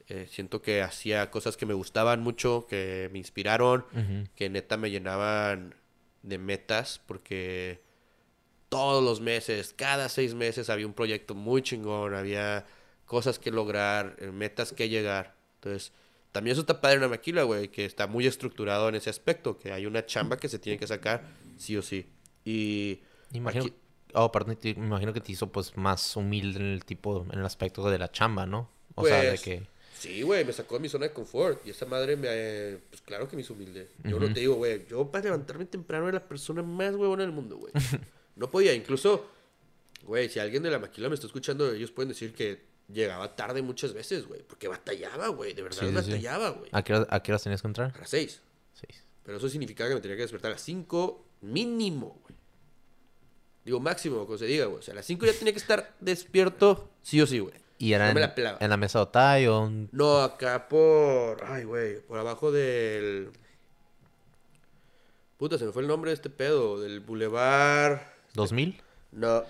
Eh, 0.08 0.28
siento 0.30 0.62
que 0.62 0.82
hacía 0.84 1.32
cosas 1.32 1.58
que 1.58 1.66
me 1.66 1.74
gustaban 1.74 2.22
mucho, 2.22 2.68
que 2.70 3.10
me 3.12 3.18
inspiraron, 3.18 3.86
que 4.36 4.50
neta 4.50 4.78
me 4.78 4.92
llenaban 4.92 5.74
de 6.22 6.38
metas, 6.38 7.02
porque 7.08 7.82
todos 8.70 9.04
los 9.04 9.22
meses, 9.22 9.74
cada 9.76 10.10
seis 10.10 10.34
meses 10.34 10.70
había 10.70 10.86
un 10.88 10.94
proyecto 10.94 11.34
muy 11.36 11.62
chingón, 11.62 12.14
había 12.14 12.66
cosas 13.06 13.40
que 13.40 13.52
lograr, 13.52 14.16
eh, 14.20 14.28
metas 14.32 14.74
que 14.74 14.90
llegar. 14.90 15.36
Entonces, 15.56 15.92
también 16.32 16.52
eso 16.54 16.62
está 16.62 16.82
padre 16.82 16.96
en 16.98 17.02
una 17.04 17.10
maquila, 17.10 17.44
güey, 17.44 17.70
que 17.70 17.86
está 17.86 18.08
muy 18.08 18.28
estructurado 18.28 18.90
en 18.90 18.96
ese 18.96 19.10
aspecto, 19.10 19.58
que 19.58 19.72
hay 19.72 19.86
una 19.86 20.06
chamba 20.06 20.38
que 20.38 20.50
se 20.50 20.60
tiene 20.60 20.78
que 20.78 20.88
sacar 20.88 21.24
sí 21.58 21.78
o 21.78 21.82
sí. 21.82 22.10
Y 22.44 23.02
Imagino, 23.32 23.66
aquí- 23.66 23.74
oh, 24.14 24.32
perdón, 24.32 24.56
te- 24.58 24.76
me 24.76 24.88
imagino 24.88 25.14
que 25.14 25.22
te 25.22 25.32
hizo 25.32 25.52
pues 25.52 25.78
más 25.78 26.16
humilde 26.16 26.60
en 26.60 26.66
el 26.66 26.86
tipo, 26.86 27.26
en 27.32 27.40
el 27.40 27.46
aspecto 27.46 27.90
de 27.90 27.98
la 27.98 28.12
chamba, 28.12 28.46
¿no? 28.46 28.70
O 28.96 29.06
sea, 29.06 29.22
de 29.22 29.30
Pues, 29.30 29.42
que... 29.42 29.68
Sí, 29.98 30.22
güey, 30.24 30.44
me 30.46 30.52
sacó 30.54 30.76
de 30.76 30.82
mi 30.82 30.90
zona 30.90 31.08
de 31.08 31.14
confort. 31.14 31.66
Y 31.66 31.70
esa 31.72 31.86
madre 31.86 32.16
me. 32.16 32.28
eh, 32.30 32.80
Pues 32.90 33.02
claro 33.02 33.28
que 33.28 33.36
me 33.36 33.42
hizo 33.42 33.54
humilde. 33.54 33.90
Yo 34.04 34.20
no 34.20 34.32
te 34.34 34.42
digo, 34.42 34.56
güey. 34.56 34.86
Yo 34.88 35.10
para 35.10 35.24
levantarme 35.26 35.66
temprano 35.66 36.08
era 36.10 36.20
la 36.20 36.28
persona 36.28 36.62
más 36.64 36.94
huevona 36.96 37.24
del 37.24 37.32
mundo, 37.32 37.58
güey. 37.58 37.72
no 38.36 38.52
podía. 38.52 38.74
Incluso, 38.74 39.26
güey, 40.04 40.30
si 40.30 40.40
alguien 40.40 40.64
de 40.64 40.70
la 40.72 40.80
maquila 40.80 41.08
me 41.10 41.16
está 41.16 41.28
escuchando, 41.28 41.72
ellos 41.72 41.92
pueden 41.92 42.10
decir 42.10 42.34
que 42.34 42.62
llegaba 42.88 43.36
tarde 43.36 43.62
muchas 43.62 43.94
veces, 43.94 44.28
güey. 44.28 44.42
Porque 44.44 44.68
batallaba, 44.68 45.30
güey. 45.30 45.54
De 45.54 45.62
verdad 45.64 45.80
Sí, 45.80 45.86
sí, 45.88 45.92
sí. 45.92 45.96
batallaba, 45.96 46.50
güey. 46.52 46.70
¿A 46.74 46.78
¿A 46.80 46.84
qué 47.24 47.32
horas 47.32 47.44
tenías 47.44 47.62
que 47.62 47.68
entrar? 47.68 47.94
A 47.96 48.00
las 48.00 48.10
seis. 48.10 48.42
Seis. 48.74 49.02
Pero 49.24 49.38
eso 49.38 49.50
significaba 49.50 49.90
que 49.90 49.96
me 49.96 50.02
tenía 50.02 50.18
que 50.18 50.22
despertar 50.24 50.52
a 50.52 50.54
las 50.56 50.62
5, 50.62 51.26
Mínimo, 51.42 52.20
güey. 52.24 52.36
Digo, 53.64 53.80
máximo, 53.80 54.26
como 54.26 54.38
se 54.38 54.46
diga, 54.46 54.66
güey. 54.66 54.80
O 54.80 54.82
sea, 54.84 54.92
a 54.92 54.96
las 54.96 55.06
5 55.06 55.26
ya 55.26 55.34
tenía 55.34 55.52
que 55.54 55.60
estar 55.60 55.96
despierto, 56.00 56.92
sí 57.02 57.20
o 57.22 57.26
sí, 57.26 57.40
güey. 57.40 57.54
¿Y 57.78 57.94
era 57.94 58.06
No 58.06 58.12
en, 58.12 58.22
la 58.22 58.36
pelaba. 58.36 58.58
en 58.62 58.70
la 58.70 58.78
mesa 58.78 59.00
de 59.00 59.04
Otay 59.04 59.48
o 59.48 59.62
un... 59.62 59.90
No, 59.92 60.22
acá 60.22 60.68
por. 60.68 61.44
Ay, 61.46 61.64
güey. 61.66 62.00
Por 62.02 62.18
abajo 62.20 62.52
del. 62.52 63.32
Puta, 65.38 65.58
se 65.58 65.66
me 65.66 65.72
fue 65.72 65.82
el 65.82 65.88
nombre 65.88 66.12
de 66.12 66.16
este 66.16 66.30
pedo. 66.30 66.80
Del 66.80 67.02
Boulevard. 67.02 68.00
2000? 68.34 68.82
No, 69.12 69.44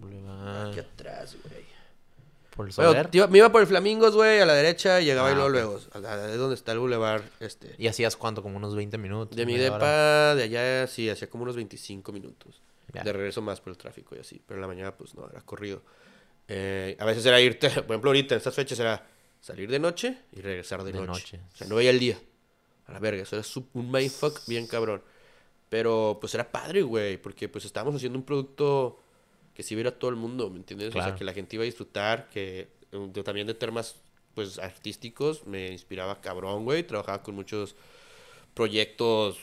Boulevard- 0.00 0.70
aquí 0.70 0.80
atrás, 0.80 1.36
güey. 1.42 1.64
Por 2.54 2.66
el 2.66 2.72
Soler. 2.72 3.10
me 3.28 3.38
iba 3.38 3.52
por 3.52 3.60
el 3.60 3.66
Flamingos, 3.66 4.14
güey, 4.14 4.40
a 4.40 4.46
la 4.46 4.54
derecha 4.54 4.98
y 5.00 5.04
llegaba 5.04 5.28
Ah, 5.28 5.32
y 5.32 5.34
luego, 5.34 5.50
luego. 5.50 5.76
Es 5.78 6.38
donde 6.38 6.54
está 6.54 6.72
el 6.72 6.78
Boulevard, 6.78 7.22
este. 7.38 7.74
¿Y 7.76 7.86
hacías 7.86 8.16
cuánto? 8.16 8.42
Como 8.42 8.56
unos 8.56 8.74
20 8.74 8.96
minutos. 8.96 9.36
De 9.36 9.44
mi 9.44 9.54
hora? 9.56 9.64
depa, 9.64 10.34
de 10.36 10.42
allá, 10.44 10.86
sí, 10.86 11.10
hacía 11.10 11.28
como 11.28 11.42
unos 11.42 11.54
25 11.56 12.12
minutos. 12.12 12.62
Ya. 12.94 13.02
De 13.02 13.12
regreso 13.12 13.42
más 13.42 13.60
por 13.60 13.72
el 13.72 13.76
tráfico 13.76 14.16
y 14.16 14.20
así. 14.20 14.40
Pero 14.46 14.56
en 14.56 14.62
la 14.62 14.68
mañana, 14.68 14.96
pues 14.96 15.14
no, 15.14 15.28
era 15.28 15.42
corrido. 15.42 15.82
Eh, 16.48 16.96
a 16.98 17.04
veces 17.04 17.24
era 17.26 17.40
irte, 17.40 17.68
por 17.82 17.84
ejemplo, 17.92 18.10
ahorita 18.10 18.34
en 18.34 18.38
estas 18.38 18.54
fechas 18.54 18.78
era 18.78 19.06
salir 19.40 19.70
de 19.70 19.78
noche 19.78 20.18
y 20.32 20.40
regresar 20.40 20.82
de, 20.84 20.92
De 20.92 20.98
noche. 21.00 21.38
noche. 21.38 21.40
O 21.52 21.56
sea, 21.56 21.66
no 21.66 21.76
veía 21.76 21.90
el 21.90 21.98
día. 21.98 22.18
A 22.86 22.92
la 22.92 22.98
verga, 23.00 23.22
eso 23.22 23.36
era 23.36 23.44
un 23.74 23.90
mindfuck 23.90 24.46
bien 24.46 24.66
cabrón. 24.66 25.02
Pero 25.68 26.18
pues 26.20 26.32
era 26.34 26.50
padre, 26.52 26.82
güey, 26.82 27.16
porque 27.16 27.48
pues 27.48 27.64
estábamos 27.64 27.96
haciendo 27.96 28.18
un 28.18 28.24
producto 28.24 29.00
que 29.54 29.62
sí 29.64 29.74
viera 29.74 29.90
todo 29.98 30.10
el 30.10 30.16
mundo, 30.16 30.48
¿me 30.50 30.58
entiendes? 30.58 30.88
O 30.90 30.92
Claro. 30.92 31.08
sea, 31.10 31.16
que 31.18 31.24
la 31.24 31.32
gente 31.32 31.56
iba 31.56 31.62
a 31.62 31.64
disfrutar, 31.66 32.28
que 32.28 32.68
eh, 32.92 33.08
de- 33.12 33.22
también 33.24 33.46
de 33.48 33.54
temas 33.54 33.96
pues 34.34 34.58
artísticos 34.58 35.46
me 35.46 35.72
inspiraba 35.72 36.20
cabrón, 36.20 36.64
güey. 36.64 36.84
Trabajaba 36.86 37.22
con 37.22 37.34
muchos 37.34 37.74
proyectos 38.54 39.38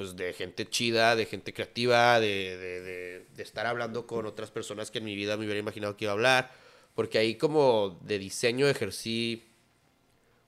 pues 0.00 0.16
de 0.16 0.32
gente 0.32 0.66
chida, 0.66 1.14
de 1.14 1.26
gente 1.26 1.52
creativa, 1.52 2.18
de, 2.20 2.56
de, 2.56 2.80
de, 2.80 3.26
de 3.36 3.42
estar 3.42 3.66
hablando 3.66 4.06
con 4.06 4.24
otras 4.24 4.50
personas 4.50 4.90
que 4.90 4.96
en 4.96 5.04
mi 5.04 5.14
vida 5.14 5.36
me 5.36 5.44
hubiera 5.44 5.60
imaginado 5.60 5.94
que 5.94 6.06
iba 6.06 6.12
a 6.12 6.14
hablar. 6.14 6.50
Porque 6.94 7.18
ahí 7.18 7.34
como 7.34 8.00
de 8.02 8.18
diseño 8.18 8.66
ejercí 8.66 9.44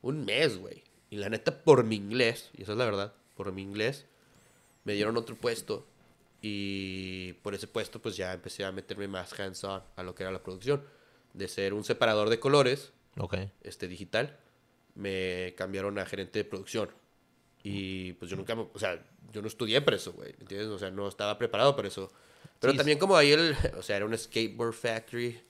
un 0.01 0.25
mes, 0.25 0.57
güey. 0.57 0.83
Y 1.11 1.17
la 1.17 1.29
neta, 1.29 1.65
por 1.65 1.85
mi 1.85 1.97
inglés, 1.97 2.49
y 2.57 2.63
esa 2.63 2.73
es 2.73 2.79
la 2.79 2.87
verdad, 2.87 3.13
por 3.37 3.53
mi 3.53 3.61
inglés, 3.61 4.07
me 4.85 4.95
dieron 4.95 5.19
otro 5.19 5.37
puesto. 5.37 5.87
Y 6.41 7.35
por 7.43 7.55
ese 7.55 7.67
puesto, 7.67 8.01
pues 8.01 8.17
ya 8.17 8.33
empecé 8.33 8.65
a 8.65 8.73
meterme 8.73 9.07
más 9.07 9.39
hands-on 9.39 9.83
a 9.97 10.03
lo 10.03 10.15
que 10.15 10.23
era 10.23 10.33
la 10.33 10.43
producción. 10.43 10.83
De 11.35 11.47
ser 11.47 11.75
un 11.75 11.85
separador 11.85 12.31
de 12.31 12.41
colores, 12.41 12.91
Ok. 13.19 13.37
este 13.63 13.87
digital, 13.87 14.39
me 14.95 15.53
cambiaron 15.59 15.99
a 15.99 16.07
gerente 16.07 16.39
de 16.39 16.47
producción. 16.47 16.89
Y 17.63 18.13
pues 18.15 18.31
yo 18.31 18.37
nunca, 18.37 18.55
o 18.55 18.79
sea, 18.79 19.01
yo 19.33 19.41
no 19.43 19.49
estudié 19.49 19.81
para 19.81 19.97
eso, 19.97 20.13
güey, 20.13 20.33
¿me 20.33 20.41
¿entiendes? 20.43 20.69
O 20.69 20.79
sea, 20.79 20.91
no 20.91 21.09
estaba 21.09 21.39
preparado 21.39 21.75
para 21.77 21.89
eso. 21.89 22.11
Pero 22.59 22.73
Sí, 22.73 22.77
también 22.77 22.99
como 22.99 23.17
ahí 23.17 23.33
el, 23.33 23.55
o 23.79 23.83
sea, 23.83 23.97
era 23.97 24.05
un 24.07 24.17
skateboard 24.17 24.73
factory, 24.75 25.41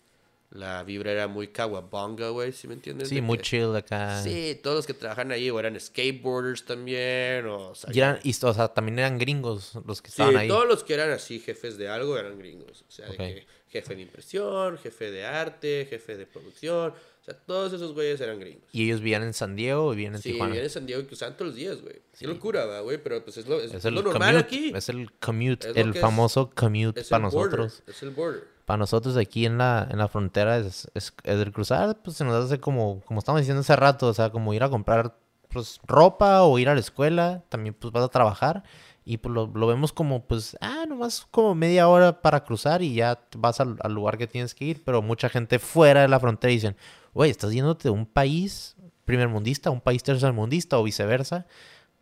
la 0.50 0.82
vibra 0.82 1.12
era 1.12 1.28
muy 1.28 1.48
kawabonga, 1.48 2.28
güey, 2.28 2.52
¿sí 2.52 2.68
me 2.68 2.74
entiendes? 2.74 3.08
Sí, 3.08 3.14
De 3.16 3.22
muy 3.22 3.38
que- 3.38 3.44
chill 3.44 3.74
acá. 3.74 4.22
Sí, 4.22 4.60
todos 4.62 4.76
los 4.76 4.86
que 4.86 4.92
trabajan 4.92 5.32
ahí 5.32 5.48
o 5.48 5.58
eran 5.58 5.80
skateboarders 5.80 6.66
también, 6.66 7.46
o, 7.46 7.70
o 7.70 7.74
sea, 7.74 7.90
Y 7.92 7.98
eran, 7.98 8.18
y, 8.22 8.30
o 8.30 8.52
sea, 8.52 8.68
también 8.68 8.98
eran 8.98 9.16
gringos 9.18 9.72
los 9.86 10.02
que 10.02 10.08
Sí, 10.10 10.14
estaban 10.14 10.36
ahí. 10.36 10.48
todos 10.48 10.68
los 10.68 10.84
que 10.84 10.92
eran 10.92 11.10
así 11.10 11.40
jefes 11.40 11.78
de 11.78 11.88
algo 11.88 12.18
eran 12.18 12.38
gringos. 12.38 12.84
O 12.86 12.90
sea, 12.90 13.06
de 13.06 13.12
Ok. 13.12 13.16
que 13.18 13.46
jefe 13.70 13.94
de 13.96 14.02
impresión, 14.02 14.76
jefe 14.76 15.10
de 15.10 15.24
arte, 15.24 15.86
jefe 15.88 16.18
de 16.18 16.26
producción. 16.26 16.92
O 17.22 17.24
sea, 17.24 17.34
todos 17.34 17.72
esos 17.72 17.94
güeyes 17.94 18.20
eran 18.20 18.40
gringos. 18.40 18.68
¿Y 18.72 18.82
ellos 18.84 19.00
vivían 19.00 19.22
en 19.22 19.32
San 19.32 19.54
Diego 19.54 19.86
o 19.86 19.90
vivían 19.90 20.16
en 20.16 20.20
Sí, 20.22 20.32
Tijuana? 20.32 20.48
vivían 20.50 20.64
en 20.64 20.70
San 20.70 20.86
Diego 20.86 21.02
y 21.02 21.04
cruzaban 21.06 21.36
todos 21.36 21.50
los 21.50 21.56
días, 21.56 21.80
güey. 21.80 22.02
Qué 22.18 22.26
locura, 22.26 22.66
va, 22.66 22.80
güey, 22.80 23.00
pero 23.00 23.22
pues 23.24 23.36
es 23.36 23.46
lo, 23.46 23.60
es, 23.60 23.72
Es 23.72 23.84
el 23.84 23.94
lo 23.94 24.02
normal 24.02 24.34
commute, 24.34 24.44
aquí. 24.44 24.72
Es 24.74 24.88
el 24.88 25.12
commute, 25.20 25.70
Es 25.70 25.76
el 25.76 25.94
famoso 25.94 26.50
commute 26.52 27.00
Es 27.00 27.08
para 27.08 27.22
nosotros. 27.22 27.84
Es 27.86 28.02
el 28.02 28.10
border. 28.10 28.48
Para 28.64 28.78
nosotros 28.78 29.16
aquí 29.16 29.46
en 29.46 29.56
la, 29.58 29.86
en 29.88 29.98
la 29.98 30.08
frontera 30.08 30.58
es, 30.58 30.90
es, 30.94 31.12
es 31.22 31.40
el 31.40 31.52
cruzar, 31.52 31.96
pues 32.02 32.16
se 32.16 32.24
nos 32.24 32.44
hace 32.44 32.58
como, 32.58 33.00
como 33.04 33.20
estamos 33.20 33.40
diciendo 33.40 33.60
hace 33.60 33.76
rato, 33.76 34.08
o 34.08 34.14
sea, 34.14 34.30
como 34.30 34.52
ir 34.52 34.64
a 34.64 34.68
comprar 34.70 35.16
pues 35.48 35.78
ropa 35.86 36.42
o 36.42 36.58
ir 36.58 36.68
a 36.68 36.74
la 36.74 36.80
escuela, 36.80 37.44
también 37.50 37.74
pues 37.74 37.92
vas 37.92 38.02
a 38.04 38.08
trabajar 38.08 38.64
y 39.04 39.18
pues 39.18 39.34
lo, 39.34 39.46
lo 39.54 39.66
vemos 39.66 39.92
como 39.92 40.26
pues, 40.26 40.56
ah, 40.60 40.84
nomás 40.88 41.26
como 41.30 41.54
media 41.54 41.88
hora 41.88 42.22
para 42.22 42.44
cruzar 42.44 42.82
y 42.82 42.94
ya 42.94 43.20
vas 43.36 43.60
al, 43.60 43.76
al 43.80 43.92
lugar 43.92 44.18
que 44.18 44.26
tienes 44.26 44.54
que 44.54 44.64
ir, 44.64 44.84
pero 44.84 45.02
mucha 45.02 45.28
gente 45.28 45.58
fuera 45.58 46.02
de 46.02 46.08
la 46.08 46.20
frontera 46.20 46.52
dicen, 46.52 46.76
güey, 47.12 47.30
estás 47.30 47.52
yéndote 47.52 47.84
de 47.84 47.90
un 47.90 48.06
país 48.06 48.76
primermundista 49.04 49.70
a 49.70 49.72
un 49.72 49.80
país 49.80 50.02
tercermundista 50.02 50.78
o 50.78 50.84
viceversa, 50.84 51.46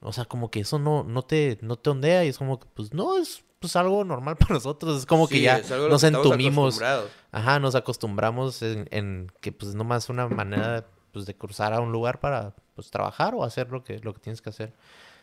o 0.01 0.13
sea, 0.13 0.25
como 0.25 0.51
que 0.51 0.61
eso 0.61 0.79
no, 0.79 1.05
no 1.05 1.23
te, 1.23 1.59
no 1.63 1.77
te 1.77 1.91
ondea 1.91 2.25
y 2.25 2.29
es 2.29 2.39
como 2.39 2.59
que 2.59 2.67
pues 2.75 2.93
no, 2.93 3.19
es 3.19 3.45
pues 3.59 3.77
algo 3.77 4.05
normal 4.05 4.37
para 4.39 4.55
nosotros, 4.55 4.99
es 4.99 5.07
como 5.07 5.29
que 5.29 5.41
ya 5.41 5.61
nos 5.89 6.01
que 6.01 6.09
entumimos. 6.09 6.81
Ajá, 7.33 7.61
nos 7.61 7.75
acostumbramos 7.75 8.63
en, 8.63 8.89
en 8.91 9.31
que 9.41 9.53
pues 9.53 9.75
nomás 9.75 10.09
una 10.09 10.29
manera 10.29 10.87
pues 11.13 11.27
de 11.27 11.37
cruzar 11.37 11.73
a 11.73 11.81
un 11.81 11.93
lugar 11.93 12.21
para 12.21 12.55
pues 12.75 12.91
trabajar 12.91 13.35
o 13.35 13.45
hacer 13.45 13.71
lo 13.71 13.85
que, 13.85 13.99
lo 14.01 14.15
que 14.15 14.21
tienes 14.21 14.41
que 14.41 14.51
hacer. 14.51 14.73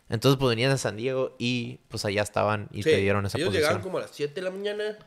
Entonces 0.10 0.38
pues 0.40 0.50
venías 0.50 0.72
de 0.72 0.78
San 0.78 0.96
Diego 0.96 1.36
y 1.38 1.80
pues 1.90 2.06
allá 2.06 2.22
estaban 2.22 2.70
y 2.72 2.84
Sí, 2.84 2.90
te 2.92 2.98
dieron 2.98 3.26
esa 3.26 3.38
ellos 3.38 3.50
posición. 3.50 3.64
llegaban 3.64 3.84
como 3.84 3.98
a 3.98 4.02
las 4.02 4.12
7 4.12 4.34
de 4.34 4.42
la 4.42 4.52
mañana, 4.52 4.98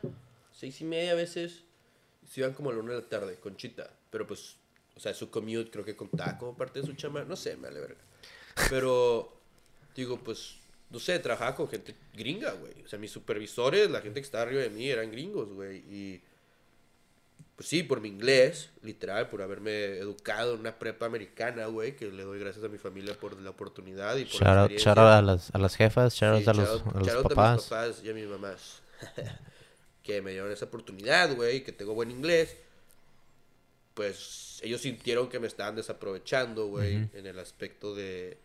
6 0.53 0.81
y 0.81 0.83
media 0.83 1.11
a 1.13 1.15
veces, 1.15 1.63
y 2.23 2.27
se 2.27 2.41
iban 2.41 2.53
como 2.53 2.69
a 2.69 2.73
la 2.73 2.79
1 2.79 2.93
de 2.93 3.01
la 3.01 3.09
tarde, 3.09 3.35
con 3.37 3.55
chita. 3.57 3.89
Pero 4.11 4.27
pues, 4.27 4.57
o 4.95 4.99
sea, 4.99 5.13
su 5.13 5.31
commute 5.31 5.71
creo 5.71 5.83
que 5.85 5.95
contaba 5.95 6.37
como 6.37 6.55
parte 6.55 6.81
de 6.81 6.85
su 6.85 6.93
chama, 6.93 7.23
no 7.23 7.35
sé, 7.35 7.55
me 7.55 7.67
vale 7.69 7.79
verga. 7.79 8.01
Pero, 8.69 9.33
digo, 9.95 10.19
pues, 10.19 10.57
no 10.89 10.99
sé, 10.99 11.17
trabajaba 11.19 11.55
con 11.55 11.67
gente 11.69 11.95
gringa, 12.13 12.51
güey. 12.51 12.73
O 12.83 12.87
sea, 12.87 12.99
mis 12.99 13.11
supervisores, 13.11 13.89
la 13.89 14.01
gente 14.01 14.19
que 14.19 14.25
estaba 14.25 14.43
arriba 14.43 14.61
de 14.61 14.69
mí 14.69 14.89
eran 14.89 15.09
gringos, 15.11 15.51
güey. 15.53 15.77
Y, 15.89 16.21
pues 17.61 17.69
sí, 17.69 17.83
por 17.83 18.01
mi 18.01 18.07
inglés, 18.07 18.71
literal, 18.81 19.29
por 19.29 19.43
haberme 19.43 19.99
educado 19.99 20.55
en 20.55 20.61
una 20.61 20.79
prepa 20.79 21.05
americana, 21.05 21.67
güey, 21.67 21.95
que 21.95 22.09
le 22.11 22.23
doy 22.23 22.39
gracias 22.39 22.65
a 22.65 22.69
mi 22.69 22.79
familia 22.79 23.13
por 23.19 23.39
la 23.39 23.51
oportunidad 23.51 24.15
y 24.17 24.25
por 24.25 24.33
Shout 24.33 24.41
la 24.43 24.61
out, 24.63 24.71
shout 24.71 24.97
out 24.97 25.07
a, 25.07 25.21
las, 25.21 25.53
a 25.53 25.59
las 25.59 25.75
jefas, 25.75 26.15
shout 26.15 26.33
out 26.33 26.43
Sí, 26.43 26.49
a 26.49 26.53
los, 26.53 26.67
shout 26.67 26.81
out- 26.87 26.95
a 26.95 26.97
los 26.99 27.07
shout 27.07 27.17
out 27.17 27.27
papás. 27.29 27.57
mis 27.57 27.65
papás 27.67 28.01
y 28.03 28.09
a 28.09 28.13
mis 28.15 28.25
mamás. 28.27 28.81
que 30.03 30.23
me 30.23 30.31
dieron 30.31 30.51
esa 30.51 30.65
oportunidad, 30.65 31.35
güey, 31.35 31.63
que 31.63 31.71
tengo 31.71 31.93
buen 31.93 32.09
inglés. 32.09 32.57
Pues 33.93 34.59
ellos 34.63 34.81
sintieron 34.81 35.29
que 35.29 35.39
me 35.39 35.45
estaban 35.47 35.75
desaprovechando, 35.75 36.67
güey, 36.67 37.09
en 37.13 37.27
el 37.27 37.37
aspecto 37.37 37.93
de, 37.93 38.37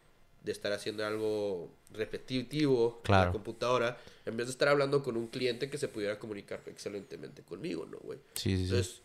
de 0.43 0.53
estar 0.53 0.73
haciendo 0.73 1.07
algo 1.07 1.71
repetitivo 1.93 2.97
en 2.99 3.03
Claro. 3.05 3.27
la 3.27 3.33
computadora, 3.33 3.99
en 4.27 4.37
vez 4.37 4.49
de 4.49 4.51
estar 4.51 4.69
hablando 4.69 5.03
con 5.03 5.17
un 5.17 5.29
cliente 5.29 5.71
que 5.71 5.79
se 5.79 5.89
pudiera 5.89 6.19
comunicar 6.19 6.61
excelentemente 6.67 7.43
conmigo, 7.43 7.87
¿no, 7.87 7.97
güey? 7.99 8.19
Sí, 8.35 8.57
sí. 8.57 8.65
Entonces, 8.65 9.01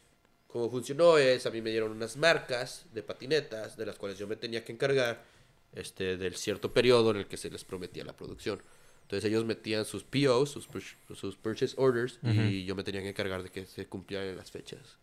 como 0.52 0.70
funcionó 0.70 1.18
es, 1.18 1.46
a 1.46 1.52
mí 1.52 1.62
me 1.62 1.70
dieron 1.72 1.92
unas 1.92 2.18
marcas 2.18 2.86
de 2.94 3.02
patinetas 3.04 3.78
de 3.78 3.86
las 3.86 3.98
cuales 3.98 4.18
yo 4.20 4.28
me 4.28 4.36
tenía 4.36 4.64
que 4.66 4.72
encargar 4.74 5.24
este, 5.74 6.18
del 6.18 6.36
cierto 6.36 6.74
periodo 6.74 7.12
en 7.12 7.18
el 7.18 7.28
que 7.28 7.38
se 7.38 7.50
les 7.50 7.64
prometía 7.64 8.04
la 8.04 8.16
producción. 8.16 8.62
Entonces 9.04 9.30
ellos 9.30 9.46
metían 9.46 9.86
sus 9.86 10.04
POs, 10.04 10.50
sus, 10.52 10.70
pur- 10.70 10.96
sus 11.16 11.36
purchase 11.36 11.74
orders, 11.78 12.20
y 12.24 12.66
yo 12.66 12.76
me 12.76 12.84
tenía 12.84 13.02
que 13.02 13.10
encargar 13.10 13.44
de 13.44 13.50
que 13.50 13.66
se 13.66 13.86
cumplieran 13.88 14.36
las 14.38 14.52
fechas 14.52 14.98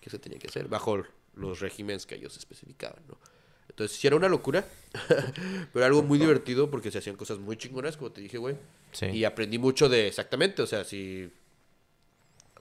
que 0.00 0.10
se 0.10 0.18
tenía 0.18 0.38
que 0.38 0.48
hacer, 0.48 0.66
bajo 0.68 1.04
los 1.34 1.60
regímenes 1.60 2.04
que 2.06 2.16
ellos 2.16 2.36
especificaban, 2.36 3.02
¿no? 3.08 3.18
Entonces 3.68 3.96
sí 3.96 4.06
era 4.06 4.16
una 4.16 4.28
locura, 4.28 4.66
pero 5.72 5.84
algo 5.86 6.02
muy 6.02 6.18
divertido 6.18 6.70
porque 6.70 6.90
se 6.90 6.98
hacían 6.98 7.16
cosas 7.16 7.38
muy 7.38 7.56
chingonas, 7.56 7.96
como 7.96 8.10
te 8.12 8.20
dije, 8.20 8.36
güey. 8.38 8.56
Sí. 8.92 9.06
Y 9.06 9.24
aprendí 9.24 9.58
mucho 9.58 9.88
de 9.88 10.08
exactamente, 10.08 10.60
o 10.62 10.66
sea, 10.66 10.84
si 10.84 11.30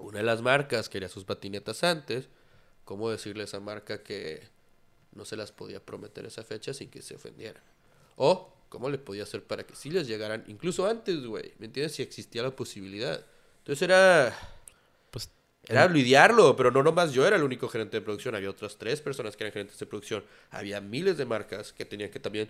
una 0.02 0.20
de 0.20 0.24
las 0.24 0.42
marcas 0.42 0.90
quería 0.90 1.10
sus 1.10 1.26
patinetas 1.26 1.84
antes, 1.84 2.30
¿cómo 2.86 3.10
decirle 3.10 3.44
a 3.44 3.46
esa 3.46 3.60
marca 3.60 4.04
que 4.04 4.42
no 5.14 5.26
se 5.26 5.36
las 5.36 5.52
podía 5.52 5.84
prometer 5.86 6.26
esa 6.26 6.44
fecha 6.44 6.74
sin 6.74 6.90
que 6.90 7.02
se 7.02 7.16
ofendieran? 7.16 7.64
O 8.16 8.54
cómo 8.70 8.90
le 8.90 8.98
podía 8.98 9.24
hacer 9.24 9.44
para 9.44 9.64
que 9.64 9.76
sí 9.76 9.90
les 9.90 10.08
llegaran, 10.08 10.44
incluso 10.48 10.86
antes, 10.86 11.26
güey, 11.26 11.54
¿me 11.60 11.66
entiendes? 11.66 11.96
Si 11.96 12.02
existía 12.02 12.44
la 12.44 12.56
posibilidad. 12.56 13.26
Entonces 13.60 13.82
era... 13.82 14.38
Pues 15.12 15.30
Era 15.68 15.88
lidiarlo, 15.88 16.56
pero 16.56 16.72
no 16.72 16.82
nomás 16.82 17.12
yo 17.14 17.28
era 17.28 17.36
el 17.36 17.44
único 17.44 17.68
gerente 17.68 17.98
de 17.98 18.02
producción, 18.02 18.34
había 18.34 18.50
otras 18.50 18.78
tres 18.78 19.02
personas 19.02 19.36
que 19.36 19.44
eran 19.44 19.54
gerentes 19.54 19.78
de 19.78 19.86
producción, 19.86 20.24
había 20.50 20.82
miles 20.82 21.18
de 21.18 21.26
marcas 21.26 21.74
que 21.74 21.86
tenían 21.86 22.10
que 22.10 22.20
también 22.20 22.50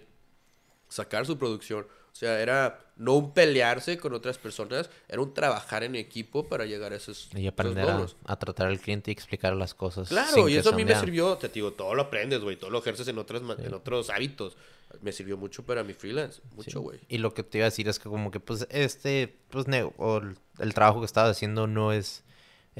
sacar 0.92 1.26
su 1.26 1.38
producción. 1.38 1.88
O 2.12 2.16
sea, 2.16 2.42
era 2.42 2.78
no 2.98 3.14
un 3.14 3.34
pelearse 3.34 3.98
con 3.98 4.14
otras 4.14 4.38
personas, 4.38 4.90
era 5.08 5.22
un 5.22 5.34
trabajar 5.34 5.84
en 5.84 5.96
equipo 5.96 6.46
para 6.48 6.66
llegar 6.66 6.92
a 6.92 6.98
esos, 6.98 7.30
y 7.34 7.48
esos 7.48 7.48
aprender 7.48 7.88
a, 8.26 8.36
tratar 8.38 8.68
al 8.68 8.80
cliente 8.80 9.10
y 9.10 9.14
explicar 9.14 9.56
las 9.56 9.74
cosas. 9.74 10.10
Claro, 10.10 10.50
y 10.50 10.58
eso 10.58 10.70
a 10.70 10.74
mí 10.74 10.84
me 10.84 10.94
sirvió, 11.00 11.38
te 11.38 11.48
digo, 11.48 11.72
todo 11.72 11.96
lo 11.96 12.02
aprendes, 12.04 12.42
güey, 12.42 12.58
todo 12.58 12.70
lo 12.70 12.80
ejerces 12.80 13.08
en, 13.08 13.18
otras, 13.18 13.42
ma- 13.42 13.56
en 13.58 13.74
otros 13.74 14.10
hábitos. 14.10 14.58
Me 15.02 15.14
sirvió 15.14 15.38
mucho 15.38 15.64
para 15.64 15.86
mi 15.86 15.94
freelance, 15.94 16.42
mucho, 16.54 16.82
güey. 16.82 17.00
Y 17.08 17.20
lo 17.20 17.34
que 17.34 17.44
te 17.44 17.60
iba 17.60 17.66
a 17.66 17.70
decir 17.70 17.88
es 17.88 17.98
que 17.98 18.10
como 18.10 18.30
que 18.30 18.42
pues 18.42 18.68
este, 18.70 19.34
pues 19.50 19.66
el, 19.68 20.38
el 20.60 20.74
trabajo 20.74 21.00
que 21.00 21.06
estabas 21.06 21.32
haciendo 21.32 21.66
no 21.66 21.94
es 21.94 22.26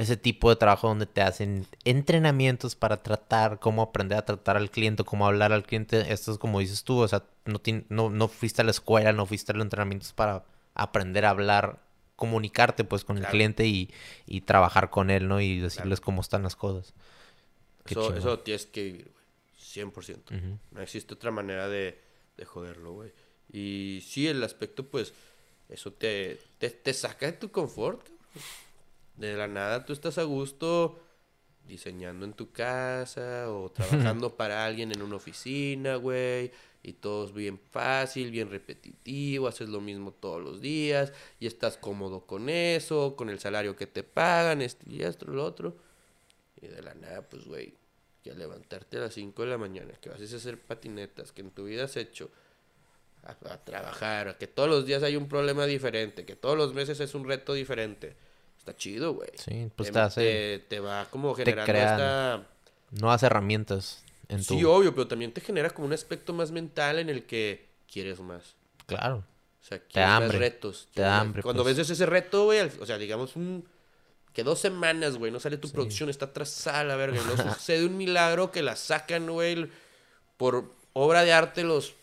ese 0.02 0.18
tipo 0.18 0.50
de 0.50 0.56
trabajo 0.56 0.88
donde 0.88 1.06
te 1.06 1.22
hacen 1.22 1.66
entrenamientos 1.86 2.76
para 2.76 2.98
tratar, 2.98 3.60
cómo 3.60 3.82
aprender 3.82 4.18
a 4.18 4.26
tratar 4.26 4.58
al 4.58 4.70
cliente, 4.72 5.04
cómo 5.04 5.26
hablar 5.26 5.54
al 5.54 5.64
cliente. 5.64 6.12
Esto 6.12 6.32
es 6.32 6.38
como 6.38 6.60
dices 6.60 6.84
tú, 6.84 7.00
o 7.00 7.08
sea, 7.08 7.24
no, 7.46 7.62
tien- 7.62 7.86
no, 7.90 8.10
no 8.10 8.28
fuiste 8.28 8.62
a 8.62 8.66
la 8.66 8.72
escuela, 8.72 9.14
no 9.14 9.26
fuiste 9.26 9.52
a 9.52 9.56
los 9.56 9.64
entrenamientos 9.64 10.14
para 10.14 10.44
aprender 10.76 11.26
a 11.26 11.30
hablar 11.32 11.80
comunicarte 12.16 12.84
pues 12.84 13.04
con 13.04 13.18
el 13.18 13.26
cliente 13.26 13.66
y, 13.66 13.90
y, 14.28 14.42
trabajar 14.42 14.92
con 14.92 15.10
él, 15.10 15.28
¿no? 15.28 15.42
Y 15.42 15.60
decirles 15.60 16.00
cómo 16.02 16.22
están 16.22 16.44
las 16.44 16.56
cosas. 16.56 16.94
eso, 17.88 18.16
eso 18.16 18.38
tienes 18.40 18.68
que 18.68 18.84
vivir, 18.84 19.12
güey. 19.12 19.22
100%. 19.60 20.60
No 20.72 20.82
existe 20.82 21.14
otra 21.16 21.32
manera 21.32 21.68
de, 21.68 22.00
de 22.38 22.46
joderlo, 22.46 22.94
güey. 22.94 23.12
Y 23.52 24.04
sí, 24.06 24.28
el 24.28 24.44
aspecto, 24.44 24.86
pues, 24.86 25.14
eso 25.70 25.92
te, 25.94 26.40
te, 26.60 26.70
te 26.70 26.94
saca 26.94 27.26
de 27.26 27.34
tu 27.34 27.50
confort. 27.50 28.06
De 29.16 29.36
la 29.36 29.48
nada 29.48 29.86
tú 29.86 29.94
estás 29.94 30.18
a 30.18 30.24
gusto 30.24 31.00
diseñando 31.66 32.26
en 32.26 32.34
tu 32.34 32.52
casa 32.52 33.52
o 33.52 33.72
trabajando 33.74 34.36
para 34.36 34.66
alguien 34.66 34.92
en 34.92 35.02
una 35.02 35.16
oficina, 35.16 35.96
güey. 35.96 36.52
Y 36.84 36.94
todo 36.94 37.26
es 37.26 37.34
bien 37.34 37.60
fácil, 37.70 38.32
bien 38.32 38.50
repetitivo, 38.50 39.48
haces 39.48 39.70
lo 39.70 39.82
mismo 39.82 40.12
todos 40.14 40.42
los 40.42 40.62
días 40.62 41.14
y 41.40 41.46
estás 41.46 41.78
cómodo 41.78 42.26
con 42.26 42.50
eso, 42.50 43.16
con 43.16 43.30
el 43.30 43.40
salario 43.40 43.76
que 43.76 43.86
te 43.86 44.02
pagan, 44.02 44.64
esto 44.64 44.90
y 44.90 45.04
esto, 45.04 45.28
lo 45.28 45.46
otro. 45.46 45.78
Y 46.60 46.68
de 46.68 46.82
la 46.82 46.96
nada, 46.96 47.22
pues, 47.22 47.46
güey, 47.46 47.76
que 48.24 48.34
levantarte 48.34 48.98
a 48.98 49.02
las 49.02 49.14
5 49.14 49.44
de 49.44 49.50
la 49.50 49.60
mañana, 49.60 49.94
que 50.02 50.10
vas 50.10 50.22
a 50.22 50.36
hacer 50.36 50.60
patinetas, 50.60 51.32
que 51.32 51.42
en 51.42 51.52
tu 51.52 51.66
vida 51.66 51.84
has 51.84 51.98
hecho, 51.98 52.32
a, 53.24 53.32
a 53.54 53.64
trabajar, 53.64 54.40
que 54.40 54.48
todos 54.48 54.68
los 54.68 54.86
días 54.88 55.04
hay 55.04 55.16
un 55.16 55.28
problema 55.28 55.68
diferente, 55.68 56.26
que 56.26 56.36
todos 56.36 56.58
los 56.58 56.74
meses 56.74 57.00
es 57.00 57.14
un 57.14 57.28
reto 57.28 57.54
diferente 57.54 58.16
está 58.62 58.76
chido, 58.76 59.14
güey. 59.16 59.30
Sí, 59.36 59.70
pues 59.76 59.92
te, 59.92 60.00
hace... 60.00 60.64
te, 60.68 60.80
va 60.80 61.06
como 61.10 61.34
generando 61.34 61.74
esta... 61.74 62.48
Nuevas 62.92 63.24
herramientas 63.24 64.04
en 64.30 64.46
tu... 64.46 64.56
Sí, 64.56 64.64
obvio, 64.64 64.94
pero 64.94 65.08
también 65.08 65.32
te 65.34 65.42
genera 65.42 65.72
como 65.72 65.88
un 65.88 65.94
aspecto 65.94 66.32
más 66.34 66.52
mental 66.52 67.00
en 67.00 67.10
el 67.10 67.26
que 67.26 67.66
quieres 67.92 68.20
más. 68.20 68.56
Claro. 68.86 69.24
O 69.62 69.66
sea, 69.66 69.80
quieres 69.80 70.10
más 70.10 70.36
retos. 70.36 70.88
Te 70.94 71.02
da 71.02 71.20
hambre. 71.20 71.42
Cuando 71.42 71.64
pues. 71.64 71.76
ves 71.76 71.90
ese 71.90 72.06
reto, 72.06 72.46
güey, 72.46 72.60
o 72.80 72.86
sea, 72.86 72.98
digamos 72.98 73.36
un... 73.36 73.66
Que 74.34 74.44
dos 74.44 74.60
semanas, 74.60 75.18
güey, 75.18 75.32
no 75.32 75.42
sale 75.42 75.58
tu 75.58 75.70
producción, 75.72 76.10
está 76.10 76.26
atrasada 76.26 76.84
la 76.84 76.96
verga. 76.96 77.20
No 77.24 77.36
sucede 77.54 77.86
un 77.86 77.98
milagro 77.98 78.52
que 78.52 78.62
la 78.62 78.76
sacan, 78.76 79.28
güey, 79.28 79.70
por 80.38 80.72
obra 80.94 81.24
de 81.24 81.34
arte 81.34 81.64
los 81.64 81.96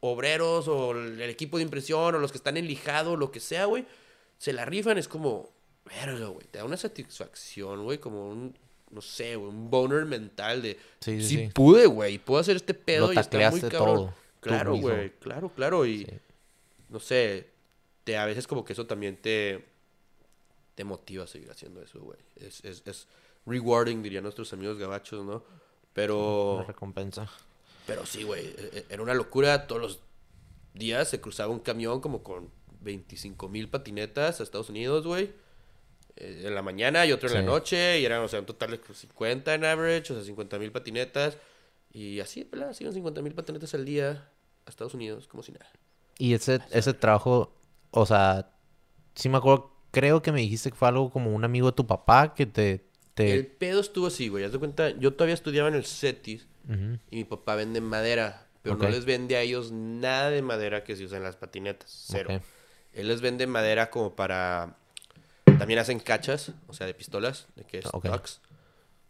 obreros 0.00 0.68
o 0.68 0.92
el 0.92 1.20
equipo 1.22 1.56
de 1.56 1.64
impresión 1.64 2.14
o 2.14 2.18
los 2.18 2.30
que 2.30 2.38
están 2.38 2.56
en 2.58 2.68
lijado, 2.68 3.16
lo 3.16 3.32
que 3.32 3.40
sea, 3.40 3.64
güey. 3.64 3.86
Se 4.36 4.52
la 4.52 4.66
rifan, 4.66 4.98
es 4.98 5.08
como, 5.08 5.50
verga, 5.88 6.26
güey, 6.28 6.46
te 6.50 6.58
da 6.58 6.64
una 6.64 6.76
satisfacción, 6.76 7.84
güey, 7.84 7.98
como 7.98 8.28
un, 8.28 8.54
no 8.90 9.00
sé, 9.00 9.36
güey, 9.36 9.50
un 9.50 9.70
boner 9.70 10.04
mental 10.04 10.62
de, 10.62 10.78
sí, 11.00 11.22
sí, 11.22 11.28
sí. 11.28 11.50
pude, 11.54 11.86
güey, 11.86 12.18
puedo 12.18 12.40
hacer 12.40 12.56
este 12.56 12.74
pedo 12.74 13.12
y 13.12 13.18
está 13.18 13.50
muy 13.50 13.60
cabrón. 13.60 13.96
Todo, 13.96 14.14
claro, 14.40 14.76
güey, 14.76 15.10
claro, 15.18 15.50
claro, 15.54 15.86
y 15.86 16.06
no 16.88 17.00
sé, 17.00 17.48
te, 18.04 18.16
a 18.16 18.24
veces 18.26 18.46
como 18.46 18.64
que 18.64 18.72
eso 18.72 18.86
también 18.86 19.16
te, 19.16 19.64
te 20.74 20.84
motiva 20.84 21.24
a 21.24 21.26
seguir 21.26 21.50
haciendo 21.50 21.82
eso, 21.82 22.00
güey. 22.00 22.18
Es, 22.36 22.64
es, 22.64 22.82
es 22.86 23.06
rewarding, 23.46 24.02
dirían 24.02 24.22
nuestros 24.22 24.52
amigos 24.52 24.78
gabachos, 24.78 25.24
¿no? 25.24 25.42
Pero... 25.92 26.56
Una 26.56 26.64
recompensa. 26.64 27.28
Pero 27.86 28.06
sí, 28.06 28.22
güey, 28.22 28.46
e, 28.46 28.70
e, 28.72 28.86
era 28.90 29.02
una 29.02 29.14
locura. 29.14 29.66
Todos 29.66 29.82
los 29.82 30.00
días 30.74 31.08
se 31.08 31.20
cruzaba 31.20 31.52
un 31.52 31.58
camión 31.58 32.00
como 32.00 32.22
con 32.22 32.50
25 32.80 33.48
mil 33.48 33.68
patinetas 33.68 34.40
a 34.40 34.42
Estados 34.42 34.70
Unidos, 34.70 35.06
güey. 35.06 35.32
Eh, 36.20 36.42
en 36.46 36.54
la 36.54 36.62
mañana 36.62 37.06
y 37.06 37.12
otro 37.12 37.28
en 37.28 37.34
la 37.36 37.42
noche, 37.42 38.00
y 38.00 38.04
eran, 38.04 38.22
o 38.22 38.28
sea, 38.28 38.40
un 38.40 38.46
total 38.46 38.72
de 38.72 38.80
50 38.92 39.54
en 39.54 39.64
average, 39.64 40.12
o 40.12 40.16
sea, 40.16 40.24
50 40.24 40.58
mil 40.58 40.72
patinetas. 40.72 41.36
Y 41.92 42.18
así, 42.20 42.46
¿verdad? 42.50 42.72
Siguen 42.72 42.92
50 42.92 43.22
mil 43.22 43.34
patinetas 43.34 43.72
al 43.74 43.84
día 43.84 44.28
a 44.66 44.70
Estados 44.70 44.94
Unidos, 44.94 45.28
como 45.28 45.42
si 45.42 45.52
nada. 45.52 45.70
Y 46.18 46.34
ese, 46.34 46.60
ese 46.72 46.92
trabajo, 46.92 47.54
o 47.92 48.04
sea, 48.04 48.50
sí 49.14 49.28
me 49.28 49.38
acuerdo, 49.38 49.72
creo 49.92 50.20
que 50.20 50.32
me 50.32 50.40
dijiste 50.40 50.70
que 50.70 50.76
fue 50.76 50.88
algo 50.88 51.10
como 51.10 51.32
un 51.32 51.44
amigo 51.44 51.68
de 51.68 51.76
tu 51.76 51.86
papá 51.86 52.34
que 52.34 52.46
te... 52.46 52.84
te... 53.14 53.34
El 53.34 53.46
pedo 53.46 53.80
estuvo 53.80 54.08
así, 54.08 54.28
güey. 54.28 54.44
Haz 54.44 54.52
de 54.52 54.58
cuenta, 54.58 54.90
yo 54.90 55.12
todavía 55.12 55.34
estudiaba 55.34 55.68
en 55.68 55.76
el 55.76 55.84
CETIS 55.84 56.48
y 57.10 57.16
mi 57.16 57.24
papá 57.24 57.54
vende 57.54 57.80
madera, 57.80 58.48
pero 58.62 58.76
no 58.76 58.88
les 58.88 59.04
vende 59.06 59.36
a 59.36 59.40
ellos 59.40 59.70
nada 59.72 60.30
de 60.30 60.42
madera 60.42 60.84
que 60.84 60.96
se 60.96 61.04
usa 61.04 61.16
en 61.16 61.22
las 61.22 61.36
patinetas, 61.36 62.06
cero. 62.10 62.42
Él 62.92 63.08
les 63.08 63.20
vende 63.20 63.46
madera 63.46 63.88
como 63.90 64.16
para 64.16 64.76
también 65.58 65.78
hacen 65.80 65.98
cachas, 65.98 66.52
o 66.66 66.72
sea, 66.72 66.86
de 66.86 66.94
pistolas, 66.94 67.48
de 67.56 67.64
que 67.64 67.78
es 67.78 67.90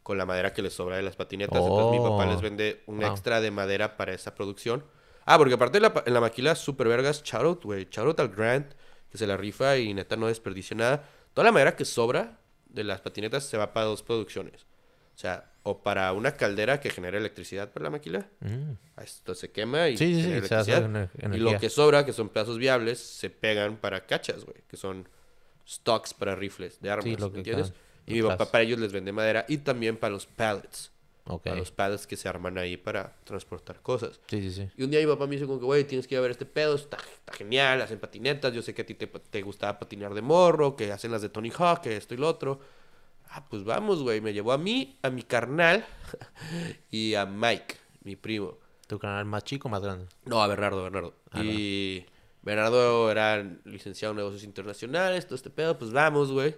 con 0.02 0.16
la 0.16 0.24
madera 0.24 0.54
que 0.54 0.62
les 0.62 0.72
sobra 0.72 0.96
de 0.96 1.02
las 1.02 1.16
patinetas. 1.16 1.60
Entonces 1.60 2.00
mi 2.00 2.08
papá 2.08 2.24
les 2.24 2.38
oh, 2.38 2.40
vende 2.40 2.82
un 2.86 3.02
extra 3.02 3.42
de 3.42 3.50
madera 3.50 3.98
para 3.98 4.14
esa 4.14 4.34
producción. 4.34 4.82
Ah, 5.26 5.36
porque 5.36 5.52
aparte 5.52 5.80
la, 5.80 6.02
en 6.06 6.14
la 6.14 6.20
maquila 6.20 6.54
super 6.54 6.88
vergas, 6.88 7.22
shoutout, 7.22 7.62
güey, 7.62 7.88
shoutout 7.90 8.18
al 8.20 8.28
Grant, 8.28 8.72
que 9.10 9.18
se 9.18 9.26
la 9.26 9.36
rifa 9.36 9.76
y 9.76 9.92
neta 9.92 10.16
no 10.16 10.28
desperdicia 10.28 10.74
nada. 10.74 11.04
Toda 11.34 11.44
la 11.44 11.52
madera 11.52 11.76
que 11.76 11.84
sobra 11.84 12.38
de 12.64 12.84
las 12.84 13.02
patinetas 13.02 13.44
se 13.44 13.58
va 13.58 13.74
para 13.74 13.84
dos 13.84 14.02
producciones. 14.02 14.66
O 15.14 15.18
sea, 15.18 15.52
o 15.62 15.82
para 15.82 16.12
una 16.14 16.32
caldera 16.32 16.80
que 16.80 16.88
genera 16.88 17.18
electricidad 17.18 17.70
para 17.70 17.84
la 17.84 17.90
maquila. 17.90 18.28
Mm. 18.40 19.02
Esto 19.02 19.34
se 19.34 19.50
quema 19.50 19.90
y 19.90 19.98
sí, 19.98 20.22
sí, 20.22 20.30
y 20.30 21.36
lo 21.36 21.58
que 21.58 21.68
sobra, 21.68 22.06
que 22.06 22.14
son 22.14 22.30
pedazos 22.30 22.56
viables, 22.56 22.98
se 22.98 23.28
pegan 23.28 23.76
para 23.76 24.06
cachas, 24.06 24.44
güey, 24.46 24.62
que 24.66 24.78
son 24.78 25.06
stocks 25.68 26.14
para 26.14 26.34
rifles 26.34 26.80
de 26.80 26.90
armas, 26.90 27.22
¿entiendes? 27.34 27.72
Y 28.06 28.14
mi 28.14 28.22
papá 28.22 28.50
para 28.50 28.64
ellos 28.64 28.78
les 28.78 28.92
vende 28.92 29.12
madera 29.12 29.44
y 29.48 29.58
también 29.58 29.96
para 29.96 30.12
los 30.12 30.26
pallets. 30.26 30.90
Para 31.44 31.56
los 31.56 31.70
pallets 31.70 32.06
que 32.06 32.16
se 32.16 32.26
arman 32.26 32.56
ahí 32.56 32.78
para 32.78 33.14
transportar 33.24 33.82
cosas. 33.82 34.18
Sí, 34.28 34.40
sí, 34.40 34.50
sí. 34.50 34.70
Y 34.78 34.82
un 34.82 34.90
día 34.90 35.00
mi 35.00 35.06
papá 35.06 35.26
me 35.26 35.32
dice 35.32 35.46
como 35.46 35.58
que, 35.58 35.66
güey, 35.66 35.84
tienes 35.84 36.06
que 36.06 36.14
ir 36.14 36.20
a 36.20 36.22
ver 36.22 36.30
este 36.30 36.46
pedo, 36.46 36.74
está, 36.74 36.96
está, 36.96 37.34
genial, 37.34 37.82
hacen 37.82 37.98
patinetas, 37.98 38.54
yo 38.54 38.62
sé 38.62 38.72
que 38.72 38.80
a 38.80 38.86
ti 38.86 38.94
te, 38.94 39.06
te 39.06 39.42
gustaba 39.42 39.78
patinar 39.78 40.14
de 40.14 40.22
morro, 40.22 40.74
que 40.74 40.90
hacen 40.90 41.12
las 41.12 41.20
de 41.20 41.28
Tony 41.28 41.50
Hawk, 41.50 41.82
que 41.82 41.98
esto 41.98 42.14
y 42.14 42.16
lo 42.16 42.28
otro. 42.28 42.60
Ah, 43.28 43.44
pues 43.46 43.62
vamos, 43.62 44.02
güey. 44.02 44.22
Me 44.22 44.32
llevó 44.32 44.52
a 44.52 44.58
mí, 44.58 44.96
a 45.02 45.10
mi 45.10 45.22
carnal 45.22 45.84
y 46.90 47.12
a 47.12 47.26
Mike, 47.26 47.76
mi 48.04 48.16
primo. 48.16 48.56
¿Tu 48.86 48.98
carnal 48.98 49.26
más 49.26 49.44
chico 49.44 49.68
o 49.68 49.70
más 49.70 49.82
grande? 49.82 50.06
No, 50.24 50.42
a 50.42 50.46
Bernardo, 50.46 50.82
Bernardo. 50.82 51.12
Ah, 51.32 51.44
y... 51.44 52.06
Bernardo 52.42 53.10
era 53.10 53.42
licenciado 53.64 54.12
en 54.12 54.18
negocios 54.18 54.44
internacionales, 54.44 55.26
todo 55.26 55.34
este 55.34 55.50
pedo, 55.50 55.78
pues 55.78 55.92
vamos, 55.92 56.32
güey. 56.32 56.56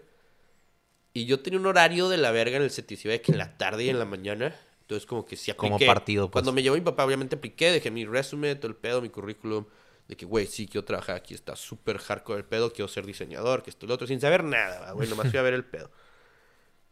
Y 1.13 1.25
yo 1.25 1.41
tenía 1.41 1.59
un 1.59 1.67
horario 1.67 2.09
de 2.09 2.17
la 2.17 2.31
verga 2.31 2.57
en 2.57 2.63
el 2.63 2.71
CETIS, 2.71 3.03
de 3.05 3.21
que 3.21 3.33
en 3.33 3.39
la 3.39 3.57
tarde 3.59 3.85
y 3.85 3.89
en 3.89 3.99
la 3.99 4.05
mañana. 4.05 4.55
Entonces, 4.83 5.07
como 5.07 5.25
que 5.25 5.37
sí 5.37 5.51
apliqué. 5.51 5.73
Como 5.73 5.87
partido, 5.87 6.31
pues. 6.31 6.33
Cuando 6.33 6.53
me 6.53 6.63
llevó 6.63 6.77
mi 6.77 6.83
papá, 6.83 7.05
obviamente 7.05 7.37
apliqué, 7.37 7.71
dejé 7.71 7.91
mi 7.91 8.05
resumen, 8.05 8.59
todo 8.59 8.69
el 8.69 8.77
pedo, 8.77 9.01
mi 9.01 9.09
currículum. 9.09 9.65
De 10.07 10.17
que, 10.17 10.27
güey, 10.27 10.47
sí, 10.47 10.67
quiero 10.67 10.85
trabajar 10.85 11.15
aquí, 11.15 11.35
está 11.35 11.55
súper 11.55 11.99
hardcore 11.99 12.41
el 12.41 12.45
pedo, 12.45 12.73
quiero 12.73 12.89
ser 12.89 13.07
diseñador, 13.07 13.63
que 13.63 13.71
esto 13.71 13.87
y 13.87 13.89
lo 13.89 13.95
otro, 13.95 14.09
sin 14.09 14.21
saber 14.21 14.43
nada, 14.43 14.91
güey, 14.91 15.09
nomás 15.09 15.31
fui 15.31 15.39
a 15.39 15.43
ver 15.43 15.55
el 15.55 15.65
pedo. 15.65 15.91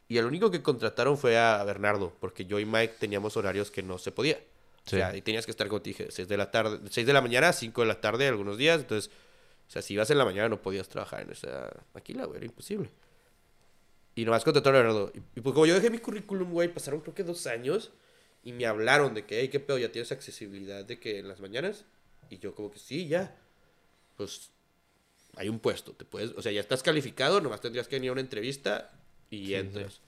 Y 0.06 0.18
el 0.18 0.24
único 0.24 0.52
que 0.52 0.62
contrataron 0.62 1.18
fue 1.18 1.36
a 1.36 1.62
Bernardo, 1.64 2.16
porque 2.20 2.46
yo 2.46 2.60
y 2.60 2.64
Mike 2.64 2.94
teníamos 3.00 3.36
horarios 3.36 3.72
que 3.72 3.82
no 3.82 3.98
se 3.98 4.12
podía. 4.12 4.38
O 4.88 4.96
sea, 4.96 5.16
y 5.16 5.22
tenías 5.22 5.44
que 5.44 5.50
estar, 5.50 5.68
como 5.68 5.82
te 5.82 5.90
dije, 5.90 6.08
6 6.10 6.28
de 6.28 6.36
la 6.36 6.50
tarde, 6.50 6.80
6 6.90 7.06
de 7.06 7.12
la 7.12 7.20
mañana, 7.20 7.52
5 7.52 7.82
de 7.82 7.86
la 7.86 8.00
tarde 8.00 8.26
algunos 8.26 8.56
días. 8.56 8.80
Entonces, 8.80 9.10
o 9.68 9.70
sea, 9.70 9.82
si 9.82 9.94
ibas 9.94 10.10
en 10.10 10.18
la 10.18 10.24
mañana 10.24 10.48
no 10.48 10.62
podías 10.62 10.88
trabajar 10.88 11.22
en 11.22 11.30
esa 11.30 11.70
maquila, 11.92 12.24
güey, 12.24 12.38
era 12.38 12.46
imposible. 12.46 12.90
Y 14.14 14.24
nomás 14.24 14.44
contrataron 14.44 14.80
a 14.80 14.82
Bernardo. 14.82 15.12
Y, 15.36 15.40
pues 15.40 15.52
como 15.52 15.66
yo 15.66 15.74
dejé 15.74 15.90
mi 15.90 15.98
currículum, 15.98 16.50
güey, 16.50 16.72
pasaron 16.72 17.00
creo 17.00 17.14
que 17.14 17.22
dos 17.22 17.46
años 17.46 17.92
y 18.42 18.52
me 18.52 18.66
hablaron 18.66 19.14
de 19.14 19.26
que, 19.26 19.40
hey, 19.40 19.48
qué 19.48 19.60
pedo, 19.60 19.78
ya 19.78 19.92
tienes 19.92 20.10
accesibilidad 20.10 20.84
de 20.84 20.98
que 20.98 21.18
en 21.18 21.28
las 21.28 21.40
mañanas. 21.40 21.84
Y 22.30 22.38
yo 22.38 22.54
como 22.54 22.70
que 22.70 22.78
sí, 22.78 23.06
ya. 23.06 23.36
Pues 24.16 24.50
hay 25.36 25.48
un 25.48 25.60
puesto, 25.60 25.92
te 25.92 26.04
puedes, 26.04 26.32
o 26.32 26.42
sea, 26.42 26.50
ya 26.50 26.60
estás 26.60 26.82
calificado, 26.82 27.40
nomás 27.40 27.60
tendrías 27.60 27.86
que 27.86 27.96
venir 27.96 28.08
a 28.08 28.12
una 28.12 28.20
entrevista 28.22 28.90
y 29.30 29.54
entras. 29.54 30.00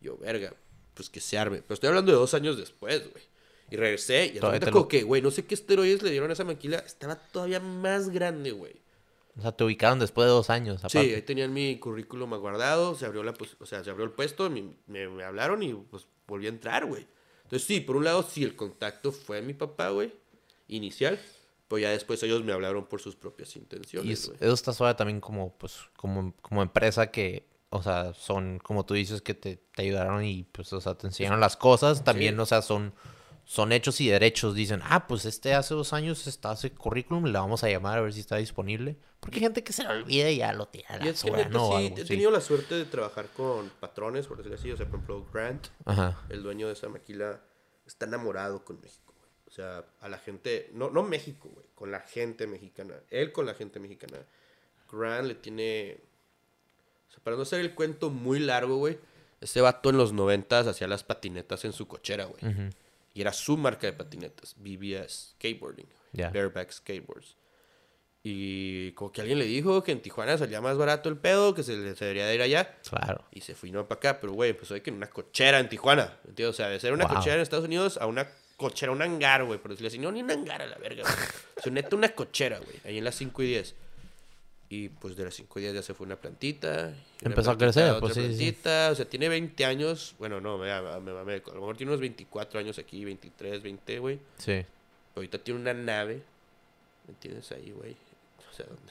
Yo, 0.00 0.16
verga, 0.16 0.54
pues 0.94 1.10
que 1.10 1.20
se 1.20 1.38
arme. 1.38 1.62
Pero 1.62 1.74
estoy 1.74 1.88
hablando 1.88 2.12
de 2.12 2.18
dos 2.18 2.34
años 2.34 2.56
después, 2.56 3.10
güey. 3.10 3.24
Y 3.70 3.76
regresé 3.76 4.32
y 4.34 4.38
ahorita 4.38 4.70
como 4.70 4.88
que, 4.88 5.02
güey, 5.02 5.22
no 5.22 5.30
sé 5.30 5.44
qué 5.46 5.54
esteroides 5.54 6.02
le 6.02 6.10
dieron 6.10 6.30
a 6.30 6.32
esa 6.32 6.44
maquila. 6.44 6.78
Estaba 6.78 7.16
todavía 7.16 7.60
más 7.60 8.10
grande, 8.10 8.50
güey. 8.50 8.80
O 9.38 9.42
sea, 9.42 9.52
te 9.52 9.64
ubicaron 9.64 9.98
después 9.98 10.26
de 10.26 10.32
dos 10.32 10.50
años, 10.50 10.78
aparte. 10.78 11.02
Sí, 11.02 11.14
ahí 11.14 11.22
tenían 11.22 11.52
mi 11.52 11.78
currículum 11.78 12.30
guardado, 12.38 12.94
se 12.94 13.06
abrió 13.06 13.22
la, 13.22 13.32
pues, 13.32 13.56
o 13.60 13.66
sea, 13.66 13.82
se 13.84 13.90
abrió 13.90 14.04
el 14.04 14.12
puesto, 14.12 14.50
me, 14.50 14.74
me, 14.86 15.24
hablaron 15.24 15.62
y 15.62 15.72
pues 15.72 16.06
volví 16.26 16.46
a 16.46 16.50
entrar, 16.50 16.86
güey. 16.86 17.06
Entonces 17.44 17.66
sí, 17.66 17.80
por 17.80 17.96
un 17.96 18.04
lado 18.04 18.22
sí, 18.22 18.42
el 18.44 18.56
contacto 18.56 19.12
fue 19.12 19.40
mi 19.40 19.54
papá, 19.54 19.90
güey, 19.90 20.12
inicial, 20.68 21.18
pero 21.68 21.78
ya 21.78 21.90
después 21.90 22.22
ellos 22.22 22.44
me 22.44 22.52
hablaron 22.52 22.86
por 22.86 23.00
sus 23.00 23.16
propias 23.16 23.56
intenciones, 23.56 24.08
Y 24.08 24.12
eso, 24.12 24.34
está 24.54 24.72
suave 24.72 24.94
también 24.94 25.20
como, 25.20 25.56
pues, 25.56 25.78
como, 25.96 26.34
como 26.42 26.62
empresa 26.62 27.10
que, 27.10 27.48
o 27.70 27.82
sea, 27.82 28.12
son, 28.14 28.58
como 28.58 28.84
tú 28.84 28.94
dices, 28.94 29.22
que 29.22 29.34
te, 29.34 29.56
te 29.56 29.82
ayudaron 29.82 30.24
y, 30.24 30.42
pues, 30.44 30.72
o 30.72 30.80
sea, 30.80 30.96
te 30.96 31.06
enseñaron 31.06 31.40
las 31.40 31.56
cosas, 31.56 32.04
también, 32.04 32.38
o 32.38 32.46
sea, 32.46 32.62
son 32.62 32.92
son 33.50 33.72
hechos 33.72 34.00
y 34.00 34.08
derechos. 34.08 34.54
Dicen, 34.54 34.80
ah, 34.84 35.08
pues 35.08 35.24
este 35.24 35.54
hace 35.54 35.74
dos 35.74 35.92
años 35.92 36.28
está 36.28 36.52
ese 36.52 36.70
currículum, 36.70 37.24
le 37.24 37.32
vamos 37.32 37.64
a 37.64 37.68
llamar 37.68 37.98
a 37.98 38.00
ver 38.00 38.12
si 38.12 38.20
está 38.20 38.36
disponible. 38.36 38.96
Porque 39.18 39.38
hay 39.38 39.42
gente 39.42 39.64
que 39.64 39.72
se 39.72 39.82
le 39.82 39.88
olvida 39.88 40.30
y 40.30 40.36
ya 40.36 40.52
lo 40.52 40.68
tiene. 40.68 40.86
Y 41.02 41.08
es 41.08 41.24
que 41.24 41.46
¿no? 41.46 41.76
sí, 41.76 41.92
he 41.96 42.04
tenido 42.04 42.30
la 42.30 42.40
suerte 42.40 42.76
de 42.76 42.84
trabajar 42.84 43.26
con 43.36 43.68
patrones, 43.80 44.28
por 44.28 44.36
decirlo 44.36 44.56
así. 44.56 44.70
O 44.70 44.76
sea, 44.76 44.86
por 44.86 45.00
ejemplo, 45.00 45.26
Grant, 45.32 45.66
el 46.28 46.44
dueño 46.44 46.68
de 46.68 46.74
esa 46.74 46.88
maquila, 46.88 47.40
está 47.84 48.06
enamorado 48.06 48.64
con 48.64 48.80
México, 48.80 49.14
güey. 49.18 49.30
O 49.48 49.50
sea, 49.50 49.84
a 50.00 50.08
la 50.08 50.18
gente, 50.18 50.70
no, 50.72 50.90
no 50.90 51.02
México, 51.02 51.50
güey, 51.52 51.66
con 51.74 51.90
la 51.90 51.98
gente 51.98 52.46
mexicana. 52.46 52.94
Él 53.10 53.32
con 53.32 53.46
la 53.46 53.54
gente 53.54 53.80
mexicana. 53.80 54.18
Grant 54.92 55.26
le 55.26 55.34
tiene 55.34 55.98
O 57.08 57.10
sea, 57.10 57.24
para 57.24 57.34
no 57.34 57.42
hacer 57.42 57.58
el 57.58 57.74
cuento 57.74 58.10
muy 58.10 58.38
largo, 58.38 58.76
güey, 58.76 59.00
ese 59.40 59.60
vato 59.60 59.90
en 59.90 59.96
los 59.96 60.12
noventas 60.12 60.68
hacía 60.68 60.86
las 60.86 61.02
patinetas 61.02 61.64
en 61.64 61.72
su 61.72 61.88
cochera, 61.88 62.26
güey. 62.26 62.70
Y 63.14 63.20
era 63.22 63.32
su 63.32 63.56
marca 63.56 63.86
de 63.86 63.92
patinetas, 63.92 64.54
BBS 64.58 65.32
Skateboarding, 65.34 65.88
Ya. 66.12 66.28
Bareback 66.30 66.70
Skateboards. 66.72 67.36
Y 68.22 68.92
como 68.92 69.10
que 69.12 69.22
alguien 69.22 69.38
le 69.38 69.46
dijo 69.46 69.82
que 69.82 69.92
en 69.92 70.02
Tijuana 70.02 70.36
salía 70.36 70.60
más 70.60 70.76
barato 70.76 71.08
el 71.08 71.16
pedo, 71.16 71.54
que 71.54 71.62
se, 71.62 71.76
le- 71.76 71.94
debería 71.94 72.26
de 72.26 72.34
ir 72.34 72.42
allá. 72.42 72.76
Claro. 72.88 73.24
Y 73.32 73.40
se 73.40 73.54
fue 73.54 73.70
no 73.70 73.88
para 73.88 73.98
acá, 73.98 74.20
pero 74.20 74.34
güey, 74.34 74.50
empezó 74.50 74.74
de 74.74 74.82
que 74.82 74.90
en 74.90 74.96
una 74.96 75.08
cochera 75.08 75.58
en 75.58 75.68
Tijuana, 75.70 76.18
¿entiendes? 76.28 76.54
O 76.54 76.56
sea, 76.56 76.68
de 76.68 76.78
ser 76.78 76.92
una 76.92 77.06
Wow. 77.06 77.16
cochera 77.16 77.36
en 77.36 77.40
Estados 77.42 77.64
Unidos 77.64 77.96
a 77.96 78.06
una 78.06 78.28
cochera, 78.56 78.92
un 78.92 79.00
hangar, 79.00 79.44
güey, 79.44 79.58
por 79.58 79.70
decirle 79.70 79.88
así, 79.88 79.98
no, 79.98 80.12
ni 80.12 80.22
un 80.22 80.30
hangar 80.30 80.60
a 80.60 80.66
la 80.66 80.76
verga, 80.76 81.02
güey. 81.02 81.14
O 81.56 81.62
sea, 81.62 81.72
neta 81.72 81.96
una 81.96 82.10
cochera, 82.10 82.58
güey, 82.58 82.76
ahí 82.84 82.98
en 82.98 83.04
las 83.04 83.14
5 83.14 83.42
y 83.42 83.46
10. 83.48 83.74
Y 84.72 84.88
pues 84.88 85.16
de 85.16 85.24
las 85.24 85.34
5 85.34 85.58
y 85.58 85.62
10 85.62 85.74
ya 85.74 85.82
se 85.82 85.94
fue 85.94 86.06
una 86.06 86.14
plantita. 86.16 86.94
una 87.22 87.30
Empezó 87.30 87.50
a 87.50 87.58
plantita, 87.58 87.80
crecer, 87.82 87.90
otra 87.90 88.00
pues, 88.00 88.14
sí, 88.14 88.20
sí. 88.20 88.26
plantita. 88.28 88.90
O 88.92 88.94
sea, 88.94 89.04
tiene 89.04 89.28
20 89.28 89.64
años, 89.64 90.14
bueno, 90.18 90.40
no, 90.40 90.58
me, 90.58 90.66
me, 91.00 91.24
me- 91.24 91.34
a 91.34 91.42
lo 91.48 91.54
mejor 91.54 91.76
tiene 91.76 91.90
unos 91.90 92.00
24 92.00 92.60
años 92.60 92.78
aquí, 92.78 93.04
23, 93.04 93.62
20, 93.62 93.98
güey. 93.98 94.20
Sí. 94.38 94.64
Ahorita 95.16 95.38
tiene 95.38 95.58
una 95.60 95.74
nave, 95.74 96.22
¿me 97.08 97.14
entiendes? 97.14 97.50
Ahí, 97.50 97.72
güey. 97.76 97.96
O 98.48 98.54
sea, 98.54 98.64
donde... 98.66 98.82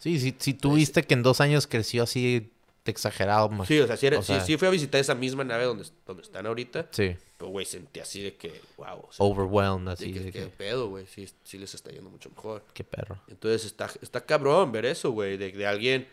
Sí, 0.00 0.18
sí, 0.18 0.34
si 0.38 0.52
tú 0.54 0.74
viste 0.74 1.04
que 1.04 1.14
en 1.14 1.22
dos 1.22 1.40
años 1.40 1.66
creció 1.68 2.02
así 2.02 2.40
de 2.84 2.90
exagerado. 2.90 3.48
más- 3.50 3.68
Sí, 3.68 3.78
o 3.78 3.86
sea, 3.86 3.96
sí, 3.96 4.06
era- 4.08 4.18
o 4.18 4.22
sí- 4.22 4.32
sea- 4.32 4.40
sí 4.44 4.56
fui 4.56 4.66
a 4.66 4.72
visitar 4.72 5.00
esa 5.00 5.14
misma 5.14 5.44
nave 5.44 5.62
donde, 5.64 5.84
donde 6.06 6.22
están 6.24 6.44
ahorita. 6.46 6.88
Sí. 6.90 7.14
Pero, 7.40 7.52
güey, 7.52 7.64
sentí 7.64 8.00
así 8.00 8.22
de 8.22 8.34
que, 8.36 8.60
wow. 8.76 9.06
O 9.08 9.12
sea, 9.12 9.24
Overwhelmed, 9.24 9.86
de 9.86 9.92
así. 9.94 10.12
que, 10.12 10.20
de 10.20 10.30
qué 10.32 10.40
que, 10.40 10.46
pedo, 10.48 10.90
güey. 10.90 11.06
Sí, 11.06 11.26
sí 11.42 11.56
les 11.56 11.72
está 11.74 11.90
yendo 11.90 12.10
mucho 12.10 12.28
mejor. 12.28 12.62
qué 12.74 12.84
perro. 12.84 13.18
Entonces 13.28 13.64
está, 13.64 13.88
está 14.02 14.26
cabrón 14.26 14.70
ver 14.72 14.84
eso, 14.84 15.10
güey. 15.12 15.38
De, 15.38 15.50
de 15.50 15.66
alguien. 15.66 16.06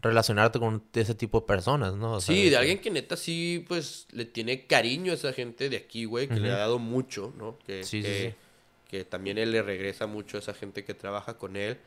Relacionarte 0.00 0.60
con 0.60 0.82
ese 0.94 1.14
tipo 1.16 1.40
de 1.40 1.46
personas, 1.46 1.94
¿no? 1.94 2.14
O 2.14 2.20
sea, 2.20 2.34
sí, 2.34 2.44
de 2.44 2.50
que- 2.50 2.56
alguien 2.56 2.80
que 2.80 2.90
neta 2.92 3.16
sí, 3.16 3.64
pues, 3.66 4.06
le 4.12 4.24
tiene 4.24 4.66
cariño 4.68 5.10
a 5.10 5.14
esa 5.16 5.32
gente 5.32 5.68
de 5.68 5.76
aquí, 5.76 6.04
güey. 6.04 6.28
Que 6.28 6.34
le 6.40 6.50
ha 6.52 6.56
dado 6.56 6.78
mucho, 6.78 7.32
¿no? 7.36 7.58
Que, 7.66 7.82
Sí, 7.82 8.00
sí, 8.00 8.08
que, 8.08 8.28
sí. 8.30 8.34
que 8.90 9.04
también 9.04 9.38
él 9.38 9.50
le 9.50 9.60
regresa 9.62 10.06
mucho 10.06 10.36
a 10.36 10.40
esa 10.40 10.54
gente 10.54 10.84
que 10.84 10.94
trabaja 10.94 11.36
con 11.36 11.56
él. 11.56 11.78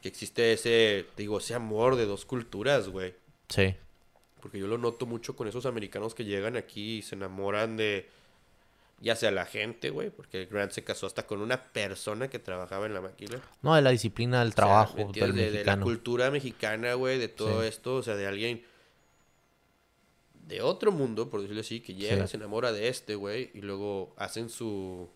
Que 0.00 0.08
existe 0.08 0.52
ese, 0.54 1.06
digo, 1.18 1.36
ese 1.38 1.52
amor 1.54 1.96
de 1.96 2.06
dos 2.06 2.24
culturas, 2.24 2.88
güey. 2.88 3.14
Sí. 3.50 3.74
Porque 4.40 4.58
yo 4.58 4.66
lo 4.66 4.78
noto 4.78 5.06
mucho 5.06 5.34
con 5.36 5.48
esos 5.48 5.66
americanos 5.66 6.14
que 6.14 6.24
llegan 6.24 6.56
aquí 6.56 6.98
y 6.98 7.02
se 7.02 7.14
enamoran 7.16 7.76
de, 7.76 8.08
ya 9.00 9.16
sea 9.16 9.30
la 9.30 9.46
gente, 9.46 9.90
güey, 9.90 10.10
porque 10.10 10.46
Grant 10.46 10.72
se 10.72 10.84
casó 10.84 11.06
hasta 11.06 11.26
con 11.26 11.40
una 11.40 11.60
persona 11.62 12.28
que 12.28 12.38
trabajaba 12.38 12.86
en 12.86 12.94
la 12.94 13.00
maquila. 13.00 13.40
No, 13.62 13.74
de 13.74 13.82
la 13.82 13.90
disciplina 13.90 14.38
del 14.40 14.48
O 14.48 14.50
sea, 14.52 14.56
trabajo 14.56 14.96
¿me 14.96 15.02
entiendes? 15.02 15.36
del 15.36 15.52
de, 15.52 15.58
de 15.58 15.64
la 15.64 15.78
cultura 15.80 16.30
mexicana, 16.30 16.94
güey, 16.94 17.18
de 17.18 17.28
todo 17.28 17.62
Sí. 17.62 17.68
esto, 17.68 17.96
o 17.96 18.02
sea, 18.02 18.14
de 18.16 18.26
alguien 18.26 18.64
de 20.46 20.62
otro 20.62 20.92
mundo, 20.92 21.28
por 21.28 21.40
decirlo 21.42 21.60
así, 21.60 21.80
que 21.80 21.94
llega, 21.94 22.26
Sí. 22.26 22.32
se 22.32 22.36
enamora 22.38 22.72
de 22.72 22.88
este, 22.88 23.14
güey, 23.16 23.50
y 23.54 23.60
luego 23.60 24.14
hacen 24.16 24.48
su 24.48 25.08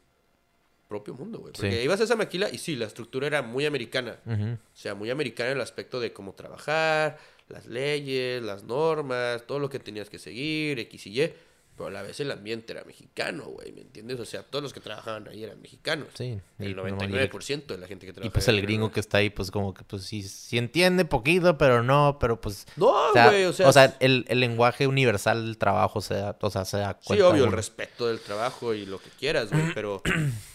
propio 0.89 1.15
mundo, 1.15 1.39
güey. 1.39 1.55
Porque 1.55 1.71
Sí. 1.79 1.85
ibas 1.85 2.01
a 2.03 2.05
esa 2.05 2.17
maquila 2.17 2.51
y 2.53 2.59
sí, 2.59 2.77
la 2.77 2.85
estructura 2.85 3.27
era 3.27 3.41
muy 3.41 3.65
americana. 3.65 4.19
O 4.27 4.77
sea, 4.77 4.95
muy 4.95 5.09
americana 5.11 5.51
en 5.53 5.57
el 5.57 5.63
aspecto 5.63 6.01
de 6.01 6.13
cómo 6.13 6.35
trabajar, 6.35 7.19
las 7.49 7.67
leyes, 7.67 8.43
las 8.43 8.65
normas, 8.65 9.47
todo 9.47 9.59
lo 9.59 9.69
que 9.71 9.79
tenías 9.79 10.09
que 10.11 10.19
seguir, 10.19 10.79
X 10.79 11.07
y 11.07 11.23
Y. 11.23 11.33
Pero 11.75 11.87
a 11.87 11.91
la 11.91 12.03
vez 12.03 12.21
el 12.21 12.31
ambiente 12.31 12.75
era 12.75 12.85
mexicano, 12.85 13.45
güey, 13.45 13.73
¿me 13.73 13.81
entiendes? 13.81 14.21
O 14.21 14.27
sea, 14.27 14.43
todos 14.43 14.63
los 14.63 14.75
que 14.75 14.81
trabajaban 14.81 15.27
ahí 15.29 15.43
eran 15.43 15.59
mexicanos. 15.63 16.09
Sí. 16.15 16.39
y- 16.59 16.65
El 16.67 16.77
no, 16.77 16.83
99% 16.87 17.67
de 17.75 17.79
la 17.79 17.87
gente 17.87 18.05
que 18.05 18.11
Y 18.11 18.15
trabaja 18.15 18.33
pues 18.35 18.47
el 18.49 18.57
era 18.59 18.63
gringo 18.67 18.87
mexicano. 18.89 18.95
que 18.95 19.01
está 19.01 19.19
ahí, 19.19 19.31
pues 19.31 19.51
como 19.51 19.73
que 19.73 19.83
pues 19.85 20.03
sí, 20.03 20.23
sí 20.23 20.59
entiende 20.59 21.07
poquito, 21.07 21.57
pero 21.57 21.83
no, 21.83 22.19
pero 22.21 22.39
pues... 22.39 22.67
No, 22.77 22.89
o 22.89 23.13
sea, 23.15 23.29
güey, 23.31 23.45
o 23.47 23.53
sea... 23.55 23.97
el, 24.01 24.27
el 24.29 24.41
lenguaje 24.41 24.87
universal 24.87 25.47
del 25.47 25.57
trabajo 25.57 26.03
se 26.03 26.13
da, 26.15 26.37
o 26.43 26.51
sea, 26.51 26.67
se 26.67 26.77
da 26.77 26.99
sí, 27.01 27.07
cuenta 27.07 27.29
obvio, 27.29 27.45
el 27.47 27.53
respeto 27.53 28.07
del 28.07 28.21
trabajo 28.21 28.75
y 28.75 28.85
lo 28.85 28.99
que 29.01 29.09
quieras, 29.19 29.51
güey, 29.51 29.73
pero... 29.75 30.03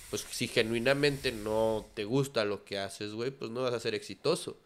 Pues 0.09 0.25
si 0.31 0.47
genuinamente 0.47 1.33
no 1.33 1.85
te 1.93 2.05
gusta 2.05 2.45
lo 2.45 2.63
que 2.63 2.79
haces, 2.79 3.11
güey, 3.11 3.29
pues 3.29 3.51
no 3.51 3.63
vas 3.63 3.73
a 3.73 3.79
ser 3.81 3.93
exitoso. 3.93 4.57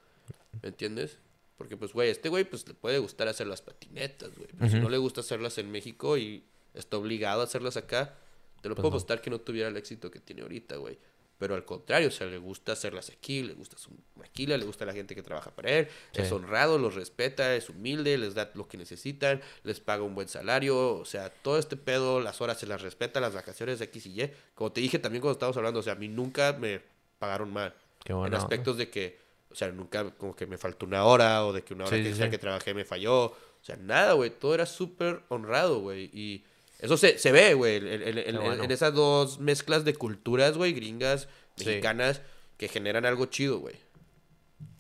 ¿Me 0.62 0.70
entiendes? 0.70 1.18
Porque, 1.62 1.78
pues, 1.78 1.94
güey, 1.94 2.10
este 2.10 2.30
güey, 2.30 2.44
pues 2.44 2.68
le 2.68 2.74
puede 2.74 2.98
gustar 2.98 3.28
hacer 3.28 3.46
las 3.48 3.62
patinetas, 3.62 4.36
güey. 4.36 4.48
Pero 4.58 4.72
si 4.72 4.80
no 4.80 4.90
le 4.90 4.98
gusta 4.98 5.22
hacerlas 5.22 5.58
en 5.60 5.70
México 5.72 6.18
y 6.18 6.44
está 6.74 6.98
obligado 6.98 7.42
a 7.42 7.44
hacerlas 7.44 7.78
acá, 7.78 8.16
te 8.62 8.70
lo 8.70 8.74
Pues 8.76 8.82
puedo 8.82 8.90
no. 8.92 8.96
apostar 8.98 9.22
que 9.22 9.30
no 9.30 9.40
tuviera 9.40 9.70
el 9.70 9.78
éxito 9.78 10.10
que 10.10 10.20
tiene 10.20 10.42
ahorita, 10.42 10.78
güey. 10.78 10.98
Pero 11.38 11.56
al 11.56 11.66
contrario, 11.66 12.08
o 12.10 12.12
sea, 12.12 12.28
le 12.28 12.38
gusta 12.38 12.72
hacerlas 12.74 13.10
aquí, 13.10 13.42
le 13.44 13.54
gusta 13.54 13.76
su 13.78 13.90
maquila, 14.16 14.58
le 14.58 14.66
gusta 14.66 14.86
la 14.86 14.94
gente 14.94 15.16
que 15.16 15.24
trabaja 15.24 15.50
para 15.50 15.72
él, 15.72 15.88
Sí. 16.14 16.22
es 16.22 16.32
honrado, 16.32 16.78
los 16.78 16.94
respeta, 16.96 17.56
es 17.56 17.68
humilde, 17.70 18.16
les 18.20 18.36
da 18.36 18.52
lo 18.54 18.68
que 18.68 18.78
necesitan, 18.78 19.42
les 19.64 19.80
paga 19.80 20.04
un 20.04 20.14
buen 20.16 20.28
salario, 20.28 20.98
o 20.98 21.06
sea, 21.06 21.30
todo 21.32 21.58
este 21.58 21.78
pedo, 21.78 22.22
las 22.22 22.42
horas 22.42 22.60
se 22.60 22.68
las 22.68 22.82
respeta, 22.84 23.20
las 23.20 23.34
vacaciones 23.34 23.80
de 23.80 23.86
X 23.86 24.06
y 24.06 24.22
Y. 24.22 24.32
Como 24.54 24.72
te 24.72 24.82
dije 24.82 25.00
también 25.00 25.22
cuando 25.22 25.34
estábamos 25.34 25.58
hablando, 25.58 25.80
o 25.80 25.84
sea, 25.84 25.94
a 25.94 25.96
mí 25.96 26.08
nunca 26.08 26.54
me 26.54 26.82
pagaron 27.18 27.52
mal. 27.52 27.74
Qué 28.04 28.12
en 28.14 28.20
buena 28.20 28.36
onda. 28.36 28.38
aspectos 28.44 28.78
de 28.78 28.92
que, 28.92 29.18
o 29.52 29.56
sea, 29.56 29.70
nunca 29.72 30.10
como 30.12 30.36
que 30.36 30.46
me 30.48 30.58
faltó 30.58 30.86
una 30.86 31.04
hora 31.06 31.46
o 31.46 31.54
de 31.54 31.64
que 31.64 31.74
una 31.74 31.86
hora 31.86 31.98
Sí, 31.98 32.04
que 32.04 32.14
sí, 32.16 32.30
que 32.30 32.38
trabajé 32.38 32.74
me 32.74 32.86
falló. 32.86 33.26
O 33.26 33.36
sea, 33.64 33.76
nada, 33.78 34.14
güey. 34.14 34.30
Todo 34.32 34.54
era 34.56 34.66
súper 34.66 35.22
honrado, 35.30 35.80
güey. 35.82 36.10
Y 36.14 36.44
eso 36.80 36.98
se, 36.98 37.18
se 37.20 37.32
ve, 37.32 37.54
güey, 37.54 37.76
en, 37.78 37.88
en- 37.88 38.18
en- 38.18 38.36
bueno. 38.38 38.64
en 38.64 38.72
esas 38.72 38.94
dos 38.94 39.40
mezclas 39.40 39.86
de 39.86 39.94
culturas, 39.94 40.58
güey, 40.58 40.74
gringas, 40.74 41.28
Sí. 41.58 41.66
mexicanas, 41.66 42.22
que 42.58 42.68
generan 42.68 43.06
algo 43.06 43.26
chido, 43.28 43.60
güey. 43.60 43.76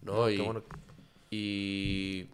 ¿No? 0.01 0.13
No, 0.13 0.29
y, 0.29 0.37
bueno. 0.37 0.63
y 1.29 2.27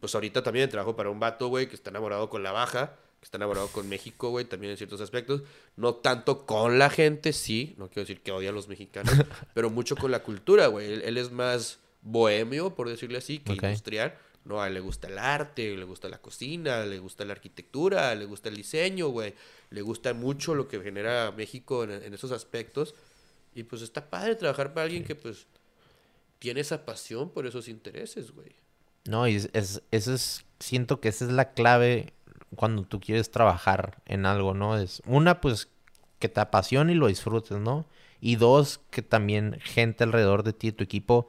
pues 0.00 0.14
ahorita 0.14 0.42
también 0.42 0.68
trabajo 0.68 0.94
para 0.96 1.10
un 1.10 1.18
vato, 1.20 1.48
güey, 1.48 1.66
que 1.68 1.74
está 1.74 1.90
enamorado 1.90 2.28
con 2.28 2.42
la 2.42 2.52
baja, 2.52 2.96
que 3.24 3.28
está 3.28 3.38
enamorado 3.38 3.68
con 3.68 3.88
México, 3.88 4.28
güey, 4.28 4.44
también 4.44 4.72
en 4.72 4.76
ciertos 4.76 5.00
aspectos. 5.00 5.40
No 5.76 5.94
tanto 5.94 6.44
con 6.44 6.78
la 6.78 6.90
gente, 6.90 7.32
sí, 7.32 7.74
no 7.78 7.88
quiero 7.88 8.02
decir 8.02 8.20
que 8.20 8.32
odia 8.32 8.50
a 8.50 8.52
los 8.52 8.68
mexicanos, 8.68 9.14
pero 9.54 9.70
mucho 9.70 9.96
con 9.96 10.10
la 10.10 10.22
cultura, 10.22 10.66
güey. 10.66 10.92
Él, 10.92 11.02
él 11.06 11.16
es 11.16 11.30
más 11.32 11.78
bohemio, 12.02 12.74
por 12.74 12.86
decirle 12.90 13.16
así, 13.18 13.38
que 13.38 13.52
industrial. 13.68 14.14
No, 14.44 14.60
a 14.60 14.68
él 14.68 14.74
le 14.74 14.80
gusta 14.80 15.08
el 15.08 15.18
arte, 15.18 15.74
le 15.74 15.84
gusta 15.84 16.10
la 16.10 16.18
cocina, 16.18 16.84
le 16.84 16.98
gusta 16.98 17.24
la 17.24 17.32
arquitectura, 17.32 18.14
le 18.14 18.26
gusta 18.26 18.50
el 18.50 18.56
diseño, 18.56 19.08
güey. 19.08 19.32
Le 19.70 19.80
gusta 19.80 20.12
mucho 20.12 20.54
lo 20.54 20.68
que 20.68 20.80
genera 20.82 21.32
México 21.34 21.84
en, 21.84 21.92
en 21.92 22.12
esos 22.12 22.30
aspectos. 22.30 22.94
Y 23.54 23.62
pues 23.62 23.80
está 23.80 24.10
padre 24.10 24.34
trabajar 24.34 24.74
para 24.74 24.84
alguien 24.84 25.02
que 25.04 25.14
pues 25.14 25.46
tiene 26.38 26.60
esa 26.60 26.84
pasión 26.84 27.30
por 27.30 27.46
esos 27.46 27.68
intereses, 27.68 28.32
güey. 28.32 28.52
No, 29.06 29.26
y 29.28 29.36
es, 29.36 29.48
es- 29.52 29.82
eso 29.90 30.14
es, 30.14 30.44
siento 30.60 30.98
que 31.00 31.08
esa 31.08 31.24
es 31.26 31.30
la 31.32 31.52
clave 31.52 32.13
cuando 32.54 32.82
tú 32.82 33.00
quieres 33.00 33.30
trabajar 33.30 34.02
en 34.06 34.26
algo, 34.26 34.54
¿no? 34.54 34.76
Es 34.78 35.02
una, 35.06 35.40
pues, 35.40 35.68
que 36.18 36.28
te 36.28 36.40
apasione 36.40 36.92
y 36.92 36.96
lo 36.96 37.08
disfrutes, 37.08 37.58
¿no? 37.58 37.86
Y 38.20 38.36
dos, 38.36 38.80
que 38.90 39.02
también 39.02 39.58
gente 39.62 40.04
alrededor 40.04 40.42
de 40.42 40.52
ti, 40.52 40.72
tu 40.72 40.84
equipo, 40.84 41.26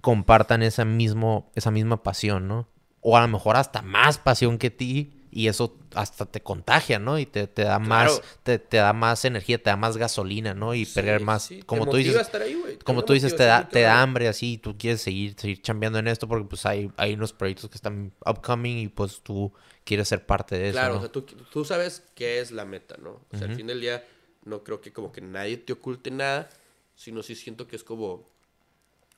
compartan 0.00 0.62
esa, 0.62 0.84
mismo, 0.84 1.50
esa 1.54 1.70
misma 1.70 2.02
pasión, 2.02 2.48
¿no? 2.48 2.68
O 3.00 3.16
a 3.16 3.22
lo 3.22 3.28
mejor 3.28 3.56
hasta 3.56 3.82
más 3.82 4.18
pasión 4.18 4.58
que 4.58 4.70
ti 4.70 5.21
y 5.34 5.48
eso 5.48 5.74
hasta 5.94 6.26
te 6.26 6.42
contagia, 6.42 6.98
¿no? 6.98 7.18
Y 7.18 7.24
te, 7.24 7.46
te 7.46 7.62
da 7.62 7.78
más, 7.78 8.20
te, 8.42 8.58
te 8.58 8.76
da 8.76 8.92
más 8.92 9.24
energía, 9.24 9.56
te 9.56 9.70
da 9.70 9.76
más 9.76 9.96
gasolina, 9.96 10.52
¿no? 10.52 10.74
Y 10.74 10.84
Sí, 10.84 10.94
perder 10.94 11.22
más, 11.22 11.44
sí, 11.44 11.62
como 11.62 11.88
tú 11.88 11.96
dices, 11.96 12.14
estar 12.14 12.42
ahí, 12.42 12.78
como 12.84 13.02
tú 13.02 13.14
dices, 13.14 13.34
te 13.34 13.44
da, 13.44 13.66
te 13.66 13.80
da 13.80 14.02
hambre 14.02 14.28
así, 14.28 14.52
y 14.52 14.58
tú 14.58 14.76
quieres 14.76 15.00
seguir, 15.00 15.34
seguir 15.38 15.62
chambeando 15.62 15.98
en 15.98 16.08
esto 16.08 16.28
porque 16.28 16.46
pues 16.46 16.66
hay, 16.66 16.90
hay 16.98 17.14
unos 17.14 17.32
proyectos 17.32 17.70
que 17.70 17.76
están 17.76 18.12
upcoming 18.26 18.76
y 18.76 18.88
pues 18.88 19.22
tú 19.22 19.50
quieres 19.84 20.06
ser 20.06 20.26
parte 20.26 20.58
de 20.58 20.68
eso, 20.68 20.74
Claro, 20.78 20.94
¿no? 20.94 20.98
o 20.98 21.02
sea, 21.02 21.10
tú, 21.10 21.22
tú 21.22 21.64
sabes 21.64 22.02
qué 22.14 22.40
es 22.40 22.50
la 22.52 22.66
meta, 22.66 22.96
¿no? 23.02 23.22
O 23.32 23.36
sea, 23.38 23.48
al 23.48 23.56
fin 23.56 23.66
del 23.66 23.80
día, 23.80 24.04
no 24.44 24.62
creo 24.62 24.82
que 24.82 24.92
como 24.92 25.12
que 25.12 25.22
nadie 25.22 25.56
te 25.56 25.72
oculte 25.72 26.10
nada, 26.10 26.50
sino 26.94 27.22
sí 27.22 27.34
siento 27.36 27.66
que 27.66 27.76
es 27.76 27.84
como, 27.84 28.28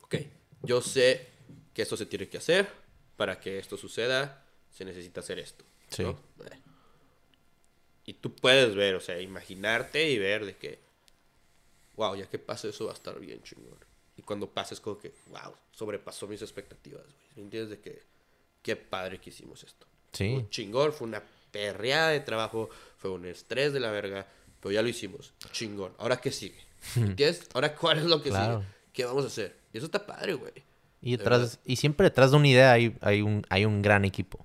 ok, 0.02 0.14
yo 0.62 0.80
sé 0.80 1.26
que 1.72 1.82
esto 1.82 1.96
se 1.96 2.06
tiene 2.06 2.28
que 2.28 2.38
hacer, 2.38 2.68
para 3.16 3.40
que 3.40 3.58
esto 3.58 3.76
suceda, 3.76 4.44
se 4.70 4.84
necesita 4.84 5.20
hacer 5.20 5.40
esto. 5.40 5.64
Sí. 5.90 6.02
¿no? 6.02 6.18
Y 8.06 8.14
tú 8.14 8.34
puedes 8.34 8.74
ver, 8.74 8.94
o 8.96 9.00
sea, 9.00 9.20
imaginarte 9.20 10.10
y 10.10 10.18
ver 10.18 10.44
de 10.44 10.56
que, 10.56 10.78
wow, 11.96 12.14
ya 12.14 12.26
que 12.28 12.38
pase 12.38 12.68
eso 12.68 12.84
va 12.86 12.90
a 12.90 12.94
estar 12.94 13.18
bien 13.18 13.42
chingón. 13.42 13.78
Y 14.16 14.22
cuando 14.22 14.48
pase 14.50 14.74
es 14.74 14.80
como 14.80 14.98
que, 14.98 15.12
wow, 15.28 15.54
sobrepasó 15.72 16.26
mis 16.26 16.42
expectativas, 16.42 17.02
güey. 17.02 17.16
¿Me 17.36 17.42
entiendes? 17.44 17.70
De 17.70 17.80
que, 17.80 18.02
qué 18.62 18.76
padre 18.76 19.20
que 19.20 19.30
hicimos 19.30 19.64
esto. 19.64 19.86
Sí. 20.12 20.34
Un 20.34 20.50
chingón, 20.50 20.92
fue 20.92 21.06
una 21.08 21.22
perreada 21.50 22.10
de 22.10 22.20
trabajo, 22.20 22.68
fue 22.98 23.10
un 23.10 23.24
estrés 23.24 23.72
de 23.72 23.80
la 23.80 23.90
verga, 23.90 24.26
pero 24.60 24.72
ya 24.72 24.82
lo 24.82 24.88
hicimos. 24.88 25.32
Chingón. 25.52 25.94
¿Ahora 25.98 26.18
qué 26.20 26.30
sigue? 26.30 26.60
¿Entiendes? 26.96 27.48
¿Ahora 27.54 27.74
cuál 27.74 27.98
es 27.98 28.04
lo 28.04 28.22
que 28.22 28.28
Claro. 28.28 28.58
sigue? 28.60 28.68
¿Qué 28.92 29.04
vamos 29.06 29.24
a 29.24 29.28
hacer? 29.28 29.56
Y 29.72 29.78
eso 29.78 29.86
está 29.86 30.06
padre, 30.06 30.34
güey. 30.34 30.52
Y, 31.00 31.16
detrás, 31.16 31.58
y 31.64 31.76
siempre 31.76 32.04
detrás 32.04 32.30
de 32.30 32.36
una 32.36 32.48
idea 32.48 32.72
hay, 32.72 32.96
hay, 33.00 33.22
un, 33.22 33.44
hay 33.48 33.64
un 33.64 33.80
gran 33.82 34.04
equipo. 34.04 34.44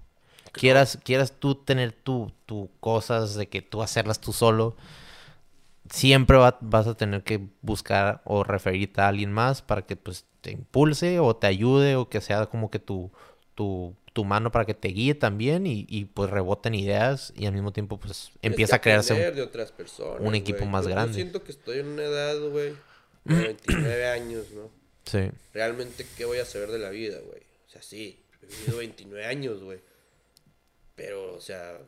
Quieras, 0.52 0.98
quieras 1.04 1.34
tú 1.40 1.56
tener 1.56 1.92
tu, 1.92 2.32
tu 2.46 2.70
cosas 2.80 3.36
de 3.36 3.48
que 3.48 3.62
tú 3.62 3.82
hacerlas 3.82 4.20
tú 4.20 4.34
solo, 4.34 4.76
siempre 5.92 6.38
va- 6.38 6.58
vas 6.62 6.88
a 6.88 6.96
tener 6.96 7.24
que 7.24 7.48
buscar 7.62 8.22
o 8.26 8.44
referirte 8.44 9.02
a 9.02 9.08
alguien 9.08 9.32
más 9.32 9.62
para 9.62 9.84
que 9.86 9.96
pues 9.96 10.26
te 10.42 10.52
impulse 10.52 11.20
o 11.20 11.36
te 11.36 11.48
ayude 11.48 11.96
o 11.96 12.10
que 12.10 12.22
sea 12.22 12.46
como 12.46 12.70
que 12.70 12.80
tu, 12.80 13.12
tu, 13.56 13.96
tu 14.14 14.24
mano 14.26 14.52
para 14.52 14.66
que 14.66 14.74
te 14.74 14.90
guíe 14.90 15.16
también 15.16 15.66
y, 15.68 15.86
y, 15.90 16.06
pues 16.06 16.30
reboten 16.30 16.76
ideas 16.76 17.34
y 17.36 17.46
al 17.46 17.54
mismo 17.54 17.72
tiempo 17.74 17.98
pues 18.00 18.32
empieza 18.42 18.78
a 18.78 18.82
crearse 18.82 19.14
un- 19.14 19.36
de 19.36 19.42
otras 19.42 19.72
personas, 19.72 20.22
un 20.22 20.36
equipo 20.36 20.60
güey. 20.60 20.70
más 20.70 20.86
Yo- 20.86 20.92
grande. 20.92 21.12
Yo 21.14 21.16
siento 21.16 21.44
que 21.44 21.52
estoy 21.52 21.80
en 21.80 21.88
una 21.88 22.04
edad, 22.04 22.40
güey, 22.50 22.74
de 23.26 23.36
29 23.36 24.08
años, 24.08 24.46
¿no? 24.56 24.70
Sí. 25.06 25.30
Realmente, 25.54 26.06
¿qué 26.18 26.26
voy 26.26 26.38
a 26.38 26.46
saber 26.46 26.70
de 26.70 26.80
la 26.80 26.90
vida, 26.90 27.18
güey? 27.26 27.42
O 27.68 27.72
sea, 27.72 27.82
sí, 27.82 28.20
he 28.44 28.46
vivido 28.46 28.78
29 28.78 29.26
años, 29.26 29.62
güey. 29.64 29.80
Pero, 31.00 31.34
o 31.34 31.42
sea, 31.42 31.80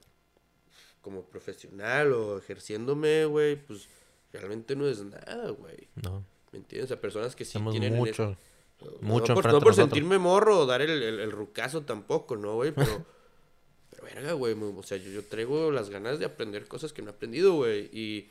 como 1.02 1.24
profesional 1.26 2.14
o 2.14 2.38
ejerciéndome, 2.38 3.26
güey, 3.26 3.56
pues 3.56 3.88
realmente 4.32 4.76
no 4.76 4.88
es 4.88 5.04
nada, 5.04 5.50
güey. 5.52 5.88
No. 6.02 6.24
¿Me 6.52 6.60
entiendes? 6.60 6.86
O 6.86 6.94
sea, 6.94 7.02
personas 7.02 7.36
que 7.36 7.46
sí 7.46 7.60
tienen... 7.72 7.94
en 7.94 8.00
mucho. 8.00 8.32
es- 8.32 9.02
mucho 9.02 9.28
no 9.28 9.36
por, 9.36 9.52
no 9.52 9.60
por 9.62 9.76
sentirme 9.76 10.18
morro 10.18 10.60
o 10.62 10.66
dar 10.66 10.82
el, 10.82 10.90
el, 11.04 11.20
el 11.20 11.32
rucazo 11.32 11.82
tampoco, 11.84 12.36
¿no, 12.36 12.56
güey? 12.56 12.72
Pero, 12.72 13.06
pero 13.92 14.04
verga, 14.04 14.34
güey. 14.34 14.56
O 14.60 14.82
sea, 14.84 14.98
yo, 14.98 15.12
yo 15.12 15.24
traigo 15.24 15.72
las 15.72 15.90
ganas 15.92 16.18
de 16.18 16.26
aprender 16.26 16.68
cosas 16.68 16.92
que 16.92 17.02
no 17.04 17.10
he 17.12 17.14
aprendido, 17.14 17.54
güey. 17.54 17.90
Y, 17.94 18.30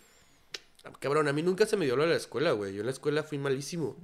cabrón, 0.99 1.29
a 1.29 1.33
mí 1.33 1.43
nunca 1.43 1.67
se 1.67 1.77
me 1.77 1.85
dio 1.85 1.95
lo 1.95 2.03
de 2.03 2.09
la 2.11 2.17
escuela, 2.17 2.51
güey. 2.53 2.75
Yo 2.75 2.81
en 2.81 2.87
la 2.87 2.93
escuela 2.93 3.23
fui 3.23 3.39
malísimo. 3.39 3.97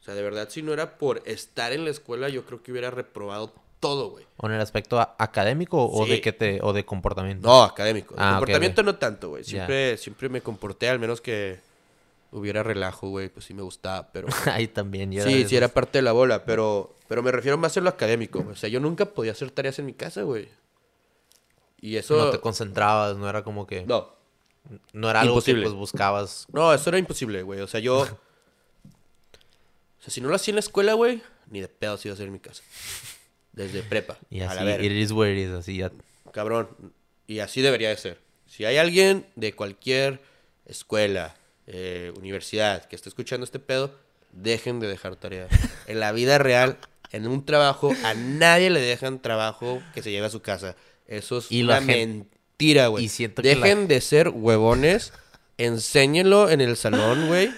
O 0.00 0.02
sea, 0.02 0.14
de 0.14 0.22
verdad, 0.22 0.48
si 0.48 0.62
no 0.62 0.72
era 0.72 0.96
por 0.96 1.22
estar 1.26 1.72
en 1.72 1.84
la 1.84 1.90
escuela, 1.90 2.30
yo 2.30 2.46
creo 2.46 2.62
que 2.62 2.72
hubiera 2.72 2.90
reprobado 2.90 3.52
todo, 3.80 4.10
güey. 4.10 4.26
¿O 4.36 4.46
en 4.46 4.52
el 4.52 4.60
aspecto 4.60 5.00
académico 5.00 5.84
o 5.90 6.04
Sí. 6.04 6.12
de 6.12 6.20
que 6.20 6.32
te 6.32 6.60
o 6.62 6.72
de 6.72 6.84
comportamiento? 6.84 7.48
No, 7.48 7.62
académico. 7.64 8.14
Ah, 8.16 8.32
comportamiento 8.38 8.82
no 8.82 8.96
tanto, 8.96 9.30
güey. 9.30 9.42
Siempre, 9.44 9.96
siempre 9.96 10.28
me 10.28 10.40
comporté, 10.42 10.88
al 10.88 10.98
menos 10.98 11.20
que 11.20 11.58
hubiera 12.30 12.62
relajo, 12.62 13.08
güey. 13.08 13.28
Pues 13.28 13.46
sí 13.46 13.54
me 13.54 13.62
gustaba, 13.62 14.10
pero... 14.12 14.28
Ahí 14.52 14.68
también. 14.68 15.10
yo 15.10 15.24
Sí, 15.24 15.44
sí, 15.48 15.56
era 15.56 15.68
parte 15.68 15.98
de 15.98 16.02
la 16.02 16.12
bola, 16.12 16.44
pero, 16.44 16.94
pero 17.08 17.22
me 17.22 17.32
refiero 17.32 17.58
más 17.58 17.76
a 17.76 17.80
lo 17.80 17.88
académico. 17.90 18.44
O 18.50 18.54
sea, 18.54 18.68
yo 18.68 18.78
nunca 18.80 19.06
podía 19.06 19.32
hacer 19.32 19.50
tareas 19.50 19.78
en 19.78 19.86
mi 19.86 19.94
casa, 19.94 20.22
güey. 20.22 20.48
Y 21.80 21.96
eso... 21.96 22.16
No 22.16 22.30
te 22.30 22.38
concentrabas, 22.40 23.16
no 23.16 23.28
era 23.28 23.42
como 23.42 23.66
que... 23.66 23.84
No, 23.86 24.10
No, 24.92 25.10
era 25.10 25.20
algo 25.22 25.34
imposible. 25.34 25.62
que 25.62 25.68
pues 25.68 25.78
buscabas. 25.78 26.46
no, 26.52 26.72
eso 26.74 26.90
era 26.90 26.98
imposible, 26.98 27.42
güey. 27.42 27.60
O 27.60 27.66
sea, 27.66 27.80
yo... 27.80 28.06
O 29.98 30.02
sea, 30.02 30.10
si 30.14 30.22
no 30.22 30.28
lo 30.30 30.34
hacía 30.36 30.52
en 30.52 30.56
la 30.56 30.60
escuela, 30.60 30.94
güey, 30.94 31.22
ni 31.50 31.60
de 31.60 31.68
pedo 31.68 31.98
se 31.98 32.08
iba 32.08 32.12
a 32.12 32.14
hacer 32.14 32.26
en 32.28 32.32
mi 32.32 32.38
casa. 32.40 32.62
Desde 33.60 33.82
prepa. 33.82 34.16
Y 34.30 34.40
así, 34.40 34.64
it 34.86 34.92
is 34.92 35.12
what 35.12 35.28
it 35.28 35.38
is, 35.38 35.50
así 35.50 35.76
ya. 35.76 35.90
Cabrón. 36.32 36.68
Y 37.26 37.40
así 37.40 37.60
debería 37.60 37.88
de 37.90 37.96
ser. 37.96 38.18
Si 38.46 38.64
hay 38.64 38.76
alguien 38.78 39.26
de 39.36 39.52
cualquier 39.54 40.20
escuela, 40.66 41.34
eh, 41.66 42.12
universidad 42.16 42.84
que 42.86 42.96
esté 42.96 43.08
escuchando 43.08 43.44
este 43.44 43.58
pedo, 43.58 43.94
dejen 44.32 44.80
de 44.80 44.88
dejar 44.88 45.16
tarea. 45.16 45.48
En 45.86 45.98
la 46.00 46.12
vida 46.12 46.38
real, 46.38 46.78
en 47.12 47.26
un 47.26 47.44
trabajo, 47.44 47.92
a 48.04 48.14
nadie 48.14 48.70
le 48.70 48.80
dejan 48.80 49.20
trabajo 49.20 49.82
que 49.94 50.02
se 50.02 50.10
lleve 50.12 50.26
a 50.26 50.30
su 50.30 50.40
casa. 50.40 50.76
Eso 51.08 51.38
es 51.38 51.50
Y 51.50 51.62
una 51.62 51.80
mentira, 51.80 52.86
güey. 52.86 53.04
la- 53.08 53.42
Dejen 53.42 53.88
de 53.88 54.00
ser 54.00 54.28
huevones, 54.28 55.12
enséñenlo 55.58 56.48
en 56.50 56.60
el 56.60 56.76
salón, 56.76 57.26
güey. 57.26 57.50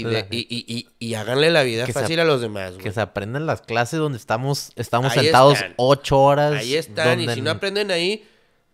Y, 0.00 0.04
de- 0.04 0.26
y, 0.30 0.38
y, 0.48 0.64
y, 0.76 0.88
y 0.98 1.14
háganle 1.14 1.50
la 1.50 1.62
vida 1.62 1.84
Que 1.86 1.92
se 1.92 2.00
fácil 2.00 2.20
a 2.20 2.24
los 2.24 2.40
demás, 2.40 2.72
güey. 2.72 2.84
Que 2.84 2.92
se 2.92 3.00
aprendan 3.00 3.46
las 3.46 3.62
clases 3.62 3.98
donde 3.98 4.18
estamos, 4.18 4.70
estamos 4.76 5.12
Ahí 5.16 5.24
sentados 5.24 5.54
están. 5.54 5.74
ocho 5.76 6.20
horas. 6.20 6.54
Ahí 6.54 6.74
están, 6.76 7.20
y 7.20 7.28
si 7.28 7.40
no 7.40 7.50
aprenden 7.50 7.90
ahí, 7.90 8.24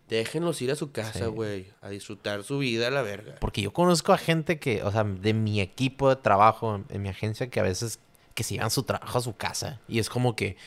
déjenlos 0.09 0.61
ir 0.61 0.71
a 0.71 0.75
su 0.75 0.91
casa, 0.91 1.19
Sí. 1.19 1.25
güey, 1.25 1.67
a 1.81 1.89
disfrutar 1.89 2.43
su 2.43 2.59
vida 2.59 2.87
a 2.87 2.91
la 2.91 3.01
verga. 3.01 3.35
Porque 3.39 3.61
yo 3.61 3.73
conozco 3.73 4.13
a 4.13 4.17
gente 4.17 4.59
que, 4.59 4.83
o 4.83 4.91
sea, 4.91 5.03
de 5.03 5.33
mi 5.33 5.61
equipo 5.61 6.09
de 6.09 6.15
trabajo, 6.17 6.75
en, 6.75 6.85
en 6.89 7.01
mi 7.01 7.09
agencia, 7.09 7.49
que 7.49 7.59
a 7.59 7.63
veces 7.63 7.99
que 8.35 8.43
se 8.43 8.53
llevan 8.55 8.69
su 8.69 8.83
trabajo 8.83 9.17
a 9.17 9.21
su 9.21 9.35
casa. 9.35 9.79
Y 9.87 9.97
es 9.99 10.09
como 10.09 10.35
que 10.35 10.57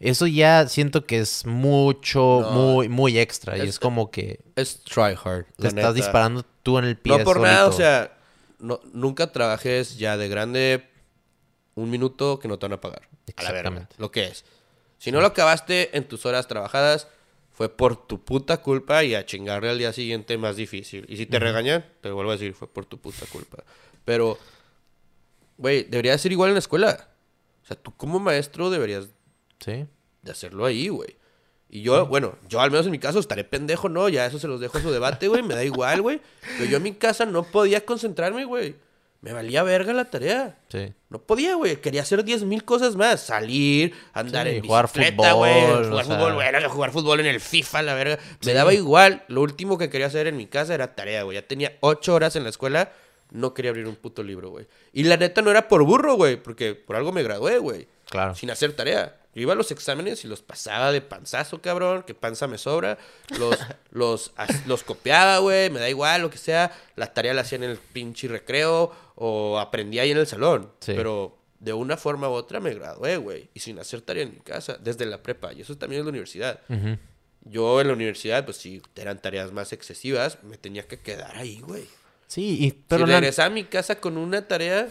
eso 0.00 0.26
ya 0.26 0.66
siento 0.66 1.04
que 1.06 1.18
es 1.20 1.44
mucho, 1.46 2.40
No. 2.42 2.50
muy, 2.50 2.88
muy 2.88 3.18
extra. 3.18 3.58
y 3.58 3.68
Es- 3.68 3.78
como 3.78 4.10
que 4.10 4.40
Es 4.56 4.82
try 4.82 5.14
hard. 5.22 5.44
te 5.58 5.68
estás 5.68 5.94
disparando 5.94 6.44
tú 6.62 6.78
en 6.78 6.86
el 6.86 6.96
pie. 6.96 7.18
No 7.18 7.24
por 7.24 7.38
nada, 7.40 7.66
o 7.68 7.72
sea, 7.72 8.16
no, 8.60 8.80
nunca 8.92 9.32
trabajes 9.32 9.98
ya 9.98 10.16
de 10.16 10.28
grande 10.28 10.88
un 11.74 11.90
minuto 11.90 12.38
que 12.38 12.48
no 12.48 12.58
te 12.58 12.66
van 12.66 12.74
a 12.74 12.80
pagar. 12.80 13.02
A 13.36 13.42
la 13.42 13.52
verga, 13.52 13.68
Exactamente. 13.70 13.94
lo 13.98 14.10
que 14.10 14.24
es. 14.24 14.44
Si 14.98 15.10
no 15.12 15.20
lo 15.20 15.28
acabaste 15.28 15.96
en 15.96 16.04
tus 16.06 16.26
horas 16.26 16.46
trabajadas, 16.48 17.08
fue 17.52 17.68
por 17.68 18.06
tu 18.06 18.22
puta 18.24 18.58
culpa 18.58 19.04
y 19.04 19.14
a 19.14 19.24
chingarle 19.24 19.70
al 19.70 19.78
día 19.78 19.92
siguiente 19.92 20.36
más 20.38 20.56
difícil. 20.56 21.04
Y 21.08 21.16
si 21.16 21.26
te 21.26 21.38
regañan, 21.38 21.84
te 22.00 22.10
vuelvo 22.10 22.30
a 22.30 22.34
decir, 22.34 22.54
fue 22.54 22.68
por 22.68 22.84
tu 22.86 22.98
puta 22.98 23.24
culpa. 23.32 23.62
Pero, 24.04 24.38
güey, 25.58 25.84
debería 25.84 26.16
ser 26.18 26.32
igual 26.32 26.48
en 26.50 26.54
la 26.54 26.60
escuela. 26.60 27.08
O 27.62 27.66
sea, 27.66 27.76
tú 27.76 27.94
como 27.96 28.18
maestro 28.18 28.70
deberías 28.70 29.08
Sí. 29.58 29.86
de 30.22 30.30
hacerlo 30.32 30.64
ahí, 30.64 30.88
güey. 30.88 31.16
Y 31.72 31.82
yo, 31.82 32.04
bueno, 32.06 32.34
yo 32.48 32.60
al 32.60 32.70
menos 32.72 32.86
en 32.86 32.92
mi 32.92 32.98
caso 32.98 33.20
estaré 33.20 33.44
pendejo, 33.44 33.88
¿no? 33.88 34.08
Ya 34.08 34.26
eso 34.26 34.40
se 34.40 34.48
los 34.48 34.60
dejo 34.60 34.78
a 34.78 34.82
su 34.82 34.90
debate, 34.90 35.28
güey. 35.28 35.42
Me 35.42 35.54
da 35.54 35.64
igual, 35.64 36.02
güey. 36.02 36.20
Pero 36.58 36.68
yo 36.68 36.78
en 36.78 36.82
mi 36.82 36.92
casa 36.94 37.26
no 37.26 37.44
podía 37.44 37.84
concentrarme, 37.84 38.44
güey. 38.44 38.74
Me 39.20 39.32
valía 39.32 39.62
verga 39.62 39.92
la 39.92 40.06
tarea. 40.10 40.58
Sí. 40.68 40.92
No 41.10 41.20
podía, 41.20 41.54
güey. 41.54 41.76
Quería 41.76 42.02
hacer 42.02 42.24
10 42.24 42.42
mil 42.44 42.64
cosas 42.64 42.96
más. 42.96 43.20
Salir, 43.20 43.94
andar 44.14 44.48
Sí, 44.48 44.56
en 44.56 44.64
jugar 44.64 44.86
bicicleta, 44.86 45.32
güey. 45.34 45.60
fútbol, 45.60 45.84
Jugar 45.90 46.04
sea. 46.06 46.16
fútbol, 46.16 46.34
güey. 46.34 46.64
Jugar 46.68 46.90
fútbol 46.90 47.20
en 47.20 47.26
el 47.26 47.40
FIFA, 47.40 47.82
la 47.82 47.94
verga. 47.94 48.18
Me 48.44 48.52
daba 48.52 48.74
igual. 48.74 49.22
Lo 49.28 49.42
último 49.42 49.78
que 49.78 49.90
quería 49.90 50.06
hacer 50.08 50.26
en 50.26 50.36
mi 50.36 50.46
casa 50.46 50.74
era 50.74 50.96
tarea, 50.96 51.22
güey. 51.22 51.36
Ya 51.36 51.46
tenía 51.46 51.76
8 51.80 52.14
horas 52.14 52.34
en 52.34 52.42
la 52.44 52.50
escuela. 52.50 52.92
No 53.30 53.54
quería 53.54 53.70
abrir 53.70 53.86
un 53.86 53.94
puto 53.94 54.24
libro, 54.24 54.50
güey. 54.50 54.66
Y 54.92 55.04
la 55.04 55.16
neta 55.16 55.40
no 55.42 55.52
era 55.52 55.68
por 55.68 55.84
burro, 55.84 56.14
güey. 56.14 56.36
Porque 56.42 56.74
por 56.74 56.96
algo 56.96 57.12
me 57.12 57.22
gradué, 57.22 57.58
güey 57.58 57.86
Claro. 58.10 58.34
sin 58.34 58.50
hacer 58.50 58.72
tarea. 58.74 59.16
Yo 59.34 59.42
iba 59.42 59.52
a 59.52 59.56
los 59.56 59.70
exámenes 59.70 60.24
y 60.24 60.28
los 60.28 60.42
pasaba 60.42 60.90
de 60.90 61.00
panzazo, 61.00 61.62
cabrón, 61.62 62.02
que 62.02 62.14
panza 62.14 62.48
me 62.48 62.58
sobra. 62.58 62.98
Los, 63.38 63.56
los, 63.92 64.32
los 64.66 64.82
copiaba, 64.82 65.38
güey, 65.38 65.70
me 65.70 65.78
da 65.80 65.88
igual, 65.88 66.22
lo 66.22 66.30
que 66.30 66.38
sea. 66.38 66.72
La 66.96 67.12
tarea 67.14 67.32
la 67.32 67.42
hacía 67.42 67.56
en 67.56 67.64
el 67.64 67.76
pinche 67.78 68.26
recreo 68.28 68.92
o 69.14 69.58
aprendía 69.60 70.02
ahí 70.02 70.10
en 70.10 70.18
el 70.18 70.26
salón. 70.26 70.72
Sí. 70.80 70.94
Pero 70.96 71.38
de 71.60 71.72
una 71.72 71.96
forma 71.96 72.28
u 72.28 72.32
otra 72.32 72.58
me 72.58 72.74
gradué, 72.74 73.18
güey. 73.18 73.48
Y 73.54 73.60
sin 73.60 73.78
hacer 73.78 74.00
tarea 74.00 74.24
en 74.24 74.30
mi 74.34 74.40
casa, 74.40 74.76
desde 74.80 75.06
la 75.06 75.22
prepa. 75.22 75.52
Y 75.52 75.60
eso 75.60 75.78
también 75.78 76.00
es 76.00 76.06
la 76.06 76.10
universidad. 76.10 76.60
Yo 77.44 77.80
en 77.80 77.86
la 77.86 77.92
universidad, 77.94 78.44
pues 78.44 78.56
si 78.58 78.82
eran 78.96 79.22
tareas 79.22 79.52
más 79.52 79.72
excesivas, 79.72 80.42
me 80.42 80.58
tenía 80.58 80.86
que 80.88 80.98
quedar 80.98 81.36
ahí, 81.36 81.60
güey. 81.60 81.84
Sí, 82.26 82.58
y, 82.66 82.72
pero 82.72 83.06
si 83.06 83.12
la- 83.12 83.20
regresaba 83.20 83.46
a 83.46 83.50
mi 83.50 83.64
casa 83.64 84.00
con 84.00 84.18
una 84.18 84.46
tarea, 84.48 84.88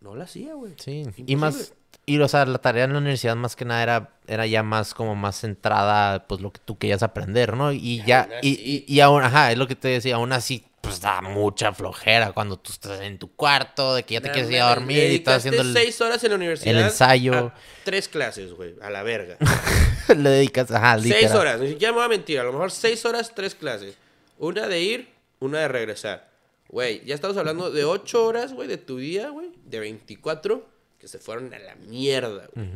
no 0.00 0.14
la 0.16 0.24
hacía, 0.24 0.54
güey. 0.54 0.74
Sí, 0.78 1.04
y 1.16 1.36
más, 1.36 1.72
y 2.06 2.18
o 2.18 2.28
sea, 2.28 2.44
la 2.44 2.58
tarea 2.58 2.84
en 2.84 2.92
la 2.92 2.98
universidad 2.98 3.36
más 3.36 3.54
que 3.54 3.64
nada 3.64 3.82
era, 3.82 4.10
era 4.26 4.46
ya 4.46 4.62
más 4.62 4.94
como 4.94 5.14
más 5.14 5.40
centrada, 5.40 6.26
pues 6.26 6.40
lo 6.40 6.52
que 6.52 6.60
tú 6.64 6.76
querías 6.78 7.02
aprender, 7.02 7.56
¿no? 7.56 7.72
Y 7.72 8.02
ya, 8.04 8.28
y, 8.42 8.50
y, 8.50 8.84
y 8.86 9.00
aún, 9.00 9.22
ajá, 9.22 9.52
es 9.52 9.58
lo 9.58 9.68
que 9.68 9.76
te 9.76 9.88
decía, 9.88 10.16
aún 10.16 10.32
así, 10.32 10.64
pues 10.80 11.00
da 11.00 11.20
mucha 11.20 11.72
flojera 11.72 12.32
cuando 12.32 12.58
tú 12.58 12.72
estás 12.72 13.00
en 13.00 13.18
tu 13.18 13.30
cuarto, 13.34 13.94
de 13.94 14.02
que 14.02 14.14
ya 14.14 14.20
te 14.20 14.30
quieres 14.30 14.50
ir 14.50 14.60
a 14.60 14.70
dormir 14.70 15.10
y 15.10 15.16
estás 15.16 15.38
haciendo 15.38 15.62
el... 15.62 15.72
seis 15.72 16.00
horas 16.00 16.22
en 16.24 16.30
la 16.30 16.36
universidad. 16.36 16.74
el 16.74 16.84
ensayo. 16.84 17.34
a 17.34 17.54
tres 17.84 18.08
clases, 18.08 18.52
güey, 18.52 18.74
a 18.80 18.90
la 18.90 19.02
verga. 19.02 19.36
le 20.08 20.30
dedicas, 20.30 20.70
ajá, 20.70 20.98
seis 20.98 21.14
literal. 21.14 21.36
horas, 21.36 21.60
ni 21.60 21.68
siquiera 21.68 21.92
me 21.92 21.98
voy 21.98 22.06
a 22.06 22.08
mentir. 22.08 22.40
A 22.40 22.44
lo 22.44 22.52
mejor 22.52 22.70
seis 22.70 23.04
horas, 23.04 23.32
tres 23.34 23.54
clases. 23.54 23.96
Una 24.38 24.66
de 24.68 24.80
ir, 24.80 25.08
una 25.38 25.60
de 25.60 25.68
regresar. 25.68 26.30
Güey, 26.68 27.04
ya 27.04 27.14
estamos 27.14 27.36
hablando 27.36 27.70
de 27.70 27.84
ocho 27.84 28.24
horas, 28.24 28.52
güey, 28.52 28.68
de 28.68 28.78
tu 28.78 28.96
día, 28.96 29.28
güey, 29.28 29.50
de 29.64 29.80
24, 29.80 30.66
que 31.00 31.08
se 31.08 31.18
fueron 31.18 31.52
a 31.54 31.58
la 31.58 31.74
mierda, 31.74 32.48
güey. 32.54 32.68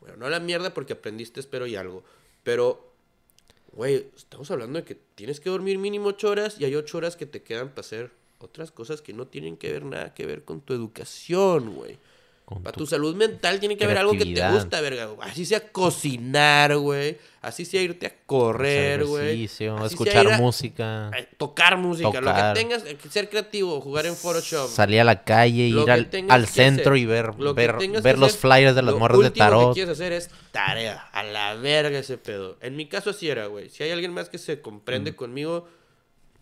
Bueno, 0.00 0.16
no 0.18 0.26
a 0.26 0.30
la 0.30 0.40
mierda 0.40 0.74
porque 0.74 0.92
aprendiste, 0.92 1.40
espero, 1.40 1.66
y 1.66 1.76
algo. 1.76 2.04
Pero, 2.42 2.92
güey, 3.72 4.06
estamos 4.16 4.50
hablando 4.50 4.78
de 4.78 4.84
que 4.84 4.94
tienes 4.94 5.40
que 5.40 5.50
dormir 5.50 5.78
mínimo 5.78 6.08
ocho 6.08 6.28
horas 6.28 6.60
y 6.60 6.64
hay 6.64 6.74
ocho 6.76 6.98
horas 6.98 7.16
que 7.16 7.26
te 7.26 7.42
quedan 7.42 7.70
para 7.70 7.80
hacer 7.80 8.10
otras 8.38 8.70
cosas 8.70 9.02
que 9.02 9.12
no 9.12 9.26
tienen 9.26 9.56
que 9.56 9.72
ver 9.72 9.84
nada 9.84 10.14
que 10.14 10.26
ver 10.26 10.44
con 10.44 10.60
tu 10.60 10.74
educación, 10.74 11.74
güey. 11.74 11.98
Para 12.58 12.72
tu- 12.72 12.80
tu 12.80 12.86
salud 12.86 13.14
mental 13.14 13.60
tiene 13.60 13.76
que 13.76 13.84
haber 13.84 13.98
algo 13.98 14.12
que 14.12 14.26
te 14.26 14.48
gusta, 14.50 14.80
verga. 14.80 15.08
Así 15.20 15.44
sea 15.46 15.60
cocinar, 15.70 16.76
güey. 16.76 17.16
Así 17.42 17.64
sea 17.64 17.80
irte 17.80 18.06
a 18.06 18.12
correr, 18.26 19.04
güey. 19.06 19.48
sea 19.48 19.76
escuchar 19.86 20.26
ir 20.26 20.32
a- 20.32 20.36
música, 20.38 21.08
a 21.08 21.12
tocar 21.38 21.78
música. 21.78 22.20
Lo 22.20 22.34
que 22.34 22.60
tengas, 22.60 22.84
eh, 22.84 22.98
ser 23.08 23.30
creativo, 23.30 23.80
jugar 23.80 24.04
en 24.06 24.14
Photoshop. 24.14 24.68
salir 24.68 25.00
a 25.00 25.04
la 25.04 25.24
calle, 25.24 25.70
Lo 25.70 25.84
ir 25.84 25.90
al, 25.90 26.10
al 26.28 26.46
centro 26.46 26.92
hacer. 26.92 27.02
y 27.02 27.06
ver, 27.06 27.34
Lo 27.38 27.54
ver, 27.54 27.76
ver 28.02 28.18
los 28.18 28.30
hacer, 28.30 28.40
flyers 28.40 28.74
de 28.74 28.82
las 28.82 28.92
lo 28.92 28.98
morras 28.98 29.20
de 29.20 29.30
tarot. 29.30 29.68
que 29.70 29.74
quieres 29.80 29.92
hacer 29.92 30.12
es 30.12 30.30
tarea. 30.50 31.08
A 31.12 31.22
la 31.22 31.54
verga 31.54 31.98
ese 31.98 32.18
pedo. 32.18 32.58
En 32.60 32.76
mi 32.76 32.86
caso 32.88 33.10
así 33.10 33.28
era, 33.30 33.46
güey. 33.46 33.70
Si 33.70 33.82
hay 33.84 33.90
alguien 33.90 34.12
más 34.12 34.28
que 34.28 34.36
se 34.38 34.56
Mm. 34.56 34.60
comprende 34.60 35.16
conmigo, 35.16 35.66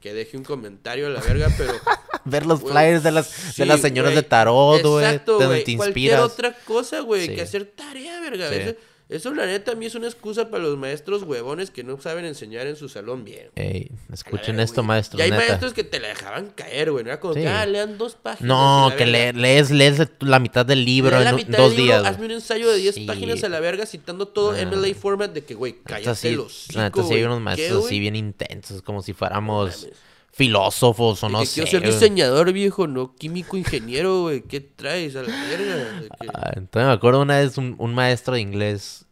que 0.01 0.15
deje 0.15 0.37
un 0.37 0.45
comentario 0.45 1.07
a 1.07 1.11
la 1.11 1.21
verga, 1.21 1.53
pero... 1.57 1.75
Ver 2.25 2.47
los 2.47 2.61
flyers 2.61 3.03
de 3.03 3.11
las, 3.11 3.27
sí, 3.27 3.63
de 3.63 3.67
las 3.67 3.81
señoras 3.81 4.13
güey. 4.13 4.23
de 4.23 4.29
tarot, 4.29 4.83
güey. 4.83 5.05
Exacto, 5.05 5.33
Donde 5.33 5.47
güey. 5.47 5.65
te 5.65 5.77
Cualquier 5.77 6.19
otra 6.21 6.53
cosa, 6.65 7.01
güey, 7.01 7.27
Sí. 7.27 7.35
que 7.35 7.43
hacer 7.43 7.65
tarea, 7.67 8.21
verga. 8.21 8.49
Sí. 8.51 8.77
Eso, 9.09 9.33
la 9.35 9.47
neta, 9.47 9.73
a 9.73 9.75
mí 9.75 9.87
es 9.87 9.95
una 9.95 10.07
excusa 10.07 10.51
para 10.51 10.63
los 10.65 10.77
maestros 10.77 11.23
huevones 11.23 11.71
que 11.71 11.83
no 11.83 11.99
saben 11.99 12.27
enseñar 12.27 12.67
en 12.67 12.77
su 12.77 12.91
salón 12.91 13.25
bien. 13.25 13.49
Ey, 13.55 13.91
escuchen 14.13 14.57
ver, 14.57 14.65
esto, 14.67 14.83
maestros. 14.83 15.19
Y 15.19 15.23
hay 15.23 15.31
neta. 15.31 15.47
maestros 15.47 15.73
que 15.73 15.83
te 15.83 15.99
la 15.99 16.09
dejaban 16.09 16.51
caer, 16.55 16.91
güey. 16.93 17.05
No 17.05 17.11
era 17.11 17.19
como 17.19 17.33
Sí. 17.33 17.41
que, 17.41 17.49
ah, 17.49 17.65
lean 17.65 17.97
dos 17.97 18.17
páginas. 18.17 18.47
No, 18.47 18.93
que 18.99 19.07
le- 19.07 19.33
lees, 19.33 19.71
lees 19.71 20.07
la 20.21 20.39
mitad 20.39 20.67
del 20.67 20.85
libro 20.85 21.19
en 21.23 21.35
mitad 21.37 21.57
dos 21.57 21.71
del 21.71 21.81
libro, 21.81 22.01
días. 22.03 22.07
Hazme 22.13 22.27
un 22.27 22.33
ensayo 22.33 22.71
de 22.71 22.77
10 22.77 22.97
Sí. 22.97 23.07
páginas 23.07 23.43
a 23.45 23.49
la 23.49 23.61
verga 23.61 23.87
citando 23.87 24.29
todo 24.29 24.51
Ah. 24.53 24.61
MLA 24.61 24.95
format 24.95 25.33
de 25.33 25.43
que, 25.43 25.55
güey, 25.55 25.77
cállate 25.85 26.33
los 26.33 26.67
la 26.75 26.85
neta, 26.85 27.03
sí 27.03 27.15
hay 27.15 27.23
unos 27.23 27.41
maestros 27.41 27.87
así 27.87 27.99
bien 27.99 28.15
intensos, 28.15 28.83
como 28.83 29.01
si 29.01 29.15
fuéramos 29.15 29.85
mames. 29.85 29.97
Filósofos 30.39 31.23
o 31.25 31.29
no 31.29 31.45
sé. 31.45 31.55
quiero 31.55 31.71
ser 31.71 31.83
diseñador, 31.83 32.53
viejo, 32.53 32.87
no 32.87 33.15
químico 33.17 33.57
ingeniero, 33.57 34.23
güey. 34.23 34.43
¿Qué 34.43 34.61
traes 34.61 35.17
a 35.17 35.23
la 35.25 35.29
verga? 35.29 36.01
Que- 36.21 36.29
Ah, 36.33 36.53
Entonces 36.57 36.87
me 36.87 36.93
acuerdo 36.93 37.21
una 37.23 37.39
vez 37.39 37.59
un, 37.59 37.75
un 37.79 37.93
maestro 37.95 38.35
de 38.35 38.41
inglés, 38.41 39.05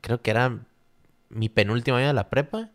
creo 0.00 0.20
que 0.20 0.30
era 0.32 0.58
mi 1.30 1.48
penúltimo 1.48 1.96
año 1.96 2.08
de 2.08 2.12
la 2.12 2.28
prepa, 2.28 2.70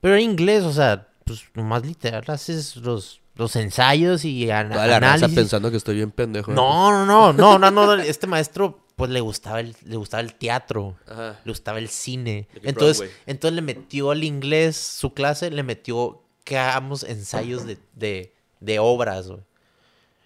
pero 0.00 0.14
era 0.14 0.22
inglés, 0.22 0.64
o 0.64 0.72
sea, 0.72 1.08
pues 1.24 1.44
nomás 1.54 1.84
literal 1.86 2.24
haces 2.28 2.76
los, 2.76 3.20
los 3.34 3.54
ensayos 3.56 4.24
y 4.24 4.50
an- 4.50 4.70
Toda 4.70 4.86
la 4.86 4.98
raza 5.00 5.14
análisis. 5.16 5.34
pensando 5.36 5.70
que 5.70 5.76
estoy 5.76 5.96
bien 5.96 6.10
pendejo. 6.10 6.50
No, 6.52 6.90
no, 6.90 7.04
no, 7.06 7.32
no, 7.32 7.58
no, 7.58 7.70
no, 7.70 7.94
este 8.02 8.26
maestro 8.26 8.80
pues 8.96 9.10
le 9.10 9.20
gustaba 9.20 9.60
el, 9.60 9.74
le 9.84 9.96
gustaba 9.96 10.20
el 10.22 10.34
teatro, 10.34 10.96
Ajá. 11.08 11.40
le 11.44 11.50
gustaba 11.50 11.78
el 11.78 11.88
cine. 11.88 12.48
Entonces, 12.62 12.98
Broadway. 12.98 13.18
entonces 13.26 13.54
le 13.56 13.62
metió 13.62 14.10
al 14.12 14.22
inglés, 14.24 14.76
su 14.76 15.12
clase, 15.14 15.50
le 15.50 15.62
metió 15.62 16.22
que 16.44 16.56
hagamos 16.58 17.02
ensayos 17.02 17.66
de, 17.66 17.78
de, 17.94 18.32
de 18.60 18.78
obras. 18.78 19.28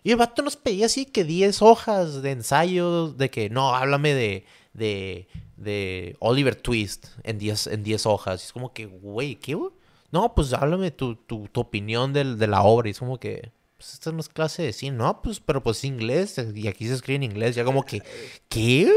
Y 0.02 0.10
el 0.12 0.16
vato 0.16 0.42
nos 0.42 0.56
pedía 0.56 0.86
así 0.86 1.06
que 1.06 1.24
10 1.24 1.62
hojas 1.62 2.22
de 2.22 2.30
ensayos, 2.32 3.16
de 3.18 3.30
que, 3.30 3.50
no, 3.50 3.74
háblame 3.74 4.14
de, 4.14 4.44
de, 4.72 5.28
de 5.56 6.16
Oliver 6.20 6.54
Twist 6.56 7.06
en 7.24 7.38
10 7.38 7.66
en 7.68 7.82
10 7.82 8.06
hojas. 8.06 8.42
Y 8.42 8.46
es 8.46 8.52
como 8.52 8.72
que, 8.72 8.86
güey, 8.86 9.36
¿qué? 9.36 9.56
No, 10.10 10.34
pues 10.34 10.52
háblame 10.52 10.90
tu, 10.90 11.16
tu, 11.16 11.48
tu 11.48 11.60
opinión 11.60 12.12
del- 12.12 12.38
de 12.38 12.46
la 12.46 12.62
obra. 12.62 12.88
Y 12.88 12.92
es 12.92 12.98
como 12.98 13.18
que, 13.18 13.50
pues 13.76 13.92
esta 13.94 14.10
no 14.12 14.20
es 14.20 14.28
clase 14.28 14.62
de 14.62 14.72
cine. 14.72 14.96
No, 14.96 15.20
pues, 15.20 15.40
pero 15.40 15.62
pues 15.62 15.78
es 15.78 15.84
inglés. 15.84 16.40
Y 16.54 16.66
aquí 16.68 16.86
se 16.86 16.94
escribe 16.94 17.16
en 17.16 17.24
inglés. 17.24 17.54
Ya 17.56 17.64
como 17.64 17.84
que, 17.84 18.02
¿qué? 18.48 18.90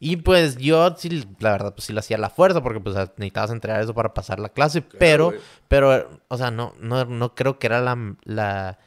Y 0.00 0.16
pues 0.18 0.56
yo, 0.58 0.94
sí, 0.96 1.08
la 1.40 1.52
verdad, 1.52 1.74
pues 1.74 1.86
sí 1.86 1.92
lo 1.92 2.00
hacía 2.00 2.16
a 2.16 2.20
la 2.20 2.30
fuerza. 2.30 2.62
Porque 2.62 2.80
pues 2.80 2.94
necesitabas 3.16 3.50
entregar 3.50 3.82
eso 3.82 3.94
para 3.94 4.14
pasar 4.14 4.38
la 4.38 4.48
clase. 4.50 4.80
pero, 4.82 5.32
pero, 5.68 6.20
o 6.28 6.36
sea, 6.36 6.50
no, 6.50 6.74
no, 6.80 7.04
no 7.04 7.34
creo 7.34 7.58
que 7.58 7.66
era 7.66 7.80
la, 7.80 8.16
la, 8.24 8.78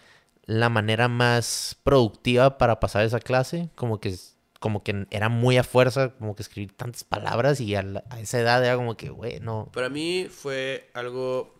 la 0.45 0.69
manera 0.69 1.07
más 1.07 1.77
productiva 1.83 2.57
para 2.57 2.79
pasar 2.79 3.03
esa 3.05 3.19
clase. 3.19 3.69
Como 3.75 3.99
que, 3.99 4.15
como 4.59 4.83
que 4.83 5.05
era 5.09 5.27
muy 5.27 5.57
a 5.57 5.63
fuerza, 5.63 6.11
como 6.11 6.35
que 6.35 6.43
escribir 6.43 6.71
tantas 6.77 7.03
palabras 7.03 7.59
y 7.59 7.75
a, 7.75 7.83
la- 7.83 8.03
a 8.09 8.19
esa 8.19 8.39
edad 8.39 8.63
era 8.63 8.75
como 8.77 8.95
que, 8.95 9.09
güey, 9.09 9.39
no. 9.41 9.69
Para 9.73 9.89
mí 9.89 10.27
fue 10.29 10.89
algo... 10.93 11.55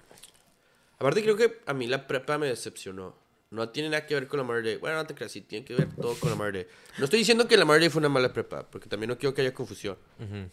Aparte 1.00 1.24
creo 1.24 1.36
que 1.36 1.60
a 1.66 1.74
mí 1.74 1.88
la 1.88 2.06
prepa 2.08 2.38
me 2.38 2.46
decepcionó. 2.48 3.16
No 3.52 3.68
tiene 3.70 3.90
nada 3.90 4.06
que 4.08 4.14
ver 4.16 4.28
con 4.28 4.46
la 4.48 4.62
Day. 4.62 4.78
Bueno, 4.78 4.96
no 4.98 5.06
te 5.06 5.14
creas, 5.14 5.32
sí, 5.34 5.42
tiene 5.42 5.66
que 5.66 5.76
ver 5.76 5.90
todo 5.96 6.16
con 6.16 6.30
la 6.38 6.52
Day. 6.52 6.66
No 6.98 7.04
estoy 7.04 7.20
diciendo 7.20 7.48
que 7.48 7.58
la 7.58 7.66
Day 7.66 7.90
fue 7.90 8.00
una 8.00 8.08
mala 8.10 8.32
prepa, 8.32 8.64
porque 8.70 8.88
también 8.88 9.10
no 9.10 9.18
quiero 9.18 9.34
que 9.36 9.42
haya 9.42 9.54
confusión. 9.54 9.98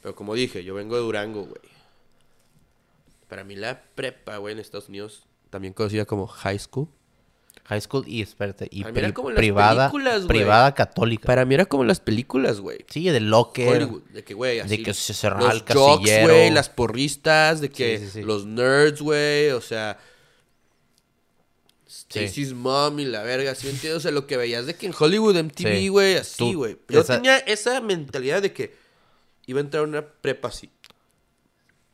Pero 0.02 0.14
como 0.16 0.34
dije, 0.34 0.64
yo 0.64 0.74
vengo 0.74 0.96
de 0.96 1.02
Durango, 1.02 1.42
güey. 1.44 1.60
Para 3.28 3.44
mí 3.44 3.54
la 3.56 3.82
prepa, 3.94 4.38
güey, 4.38 4.54
en 4.54 4.58
Estados 4.58 4.88
Unidos, 4.88 5.26
también 5.50 5.74
conocida 5.74 6.04
como 6.06 6.26
high 6.26 6.58
school. 6.58 6.88
High 7.66 7.82
school 7.82 8.04
y, 8.06 8.22
espérate, 8.22 8.66
y 8.70 8.82
pri- 8.82 9.12
como 9.12 9.28
en 9.28 9.34
las 9.34 9.40
privada, 9.40 9.92
privada 10.26 10.74
católica. 10.74 11.26
Para 11.26 11.44
mí 11.44 11.54
era 11.54 11.66
como 11.66 11.84
las 11.84 12.00
películas, 12.00 12.60
güey. 12.60 12.78
Sí, 12.88 13.04
de 13.10 13.20
Locker. 13.20 13.68
Hollywood, 13.82 14.02
de 14.04 14.24
que, 14.24 14.32
güey, 14.32 14.60
así. 14.60 14.82
que 14.82 14.94
se 14.94 15.12
cerraba 15.12 15.52
los 15.52 15.54
el 15.68 15.74
jocks, 15.74 16.00
casillero. 16.00 16.32
güey, 16.32 16.50
las 16.50 16.70
porristas, 16.70 17.60
de 17.60 17.68
que 17.68 17.98
Sí, 17.98 18.04
sí, 18.06 18.10
sí. 18.10 18.22
los 18.22 18.46
nerds, 18.46 19.02
güey, 19.02 19.50
o 19.50 19.60
sea. 19.60 19.98
Stacy's 21.88 22.52
mom 22.52 23.00
y 23.00 23.04
la 23.06 23.22
verga, 23.22 23.54
¿sí 23.54 23.66
me 23.66 23.72
entiendes? 23.72 23.98
O 23.98 24.00
sea, 24.00 24.10
lo 24.10 24.26
que 24.26 24.36
veías 24.36 24.66
de 24.66 24.74
que 24.74 24.86
en 24.86 24.94
Hollywood 24.98 25.36
MTV, 25.36 25.78
Sí. 25.78 25.88
güey, 25.88 26.16
así, 26.16 26.54
güey. 26.54 26.76
Yo 26.88 27.00
esa- 27.00 27.14
tenía 27.16 27.38
esa 27.38 27.80
mentalidad 27.80 28.42
de 28.42 28.52
que 28.52 28.74
iba 29.46 29.58
a 29.60 29.62
entrar 29.62 29.84
a 29.84 29.86
una 29.86 30.02
prepa 30.06 30.48
así. 30.48 30.70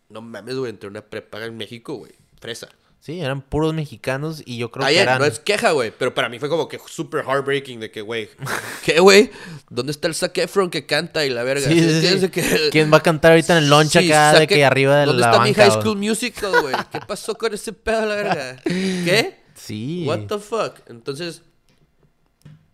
No 0.09 0.21
mames, 0.21 0.57
güey, 0.57 0.71
entré 0.71 0.89
a 0.89 0.91
una 0.91 1.01
prepa 1.03 1.45
en 1.45 1.57
México, 1.57 1.95
güey. 1.95 2.12
Fresa. 2.41 2.69
Sí, 3.01 3.21
eran 3.21 3.43
puros 3.43 3.75
mexicanos 3.75 4.43
y 4.47 4.57
yo 4.57 4.71
creo 4.71 4.87
que 4.87 4.99
eran... 4.99 5.19
no 5.19 5.27
es 5.27 5.39
queja, 5.39 5.73
güey, 5.73 5.93
pero 5.97 6.15
para 6.15 6.31
mí 6.31 6.39
fue 6.39 6.49
como 6.49 6.69
que 6.69 6.81
super 6.89 7.23
heartbreaking 7.23 7.79
de 7.79 7.91
que, 7.91 8.01
güey, 8.01 8.31
¿qué, 8.85 8.99
güey? 8.99 9.31
¿Dónde 9.69 9.93
está 9.93 10.09
el 10.09 10.15
Zac 10.15 10.37
Efron 10.39 10.71
que 10.71 10.87
canta 10.87 11.25
y 11.27 11.29
la 11.31 11.43
verga? 11.43 11.69
Sí, 11.69 11.79
¿Sí 11.81 12.01
sí, 12.09 12.19
sí. 12.21 12.29
que- 12.31 12.69
¿Quién 12.73 12.91
va 12.93 12.97
a 12.99 13.03
cantar 13.03 13.33
ahorita 13.33 13.59
en 13.59 13.65
el 13.65 13.71
lunch 13.71 13.91
Sí, 13.93 14.11
acá 14.11 14.39
de 14.39 14.47
que 14.47 14.65
arriba 14.65 14.99
de 15.01 15.07
¿Dónde 15.07 15.21
la 15.21 15.31
está 15.33 15.43
mi 15.45 15.51
banca, 15.53 15.71
High? 15.71 15.83
School 15.83 15.99
Musical, 15.99 16.61
güey? 16.62 16.75
¿Qué 16.91 17.01
pasó 17.07 17.35
con 17.37 17.53
ese 17.53 17.75
pedo, 17.75 18.07
la 18.07 18.15
verga? 18.15 18.57
¿Qué? 18.65 19.44
Sí. 19.55 20.05
What 20.06 20.26
the 20.26 20.39
fuck? 20.39 20.81
Entonces, 20.86 21.43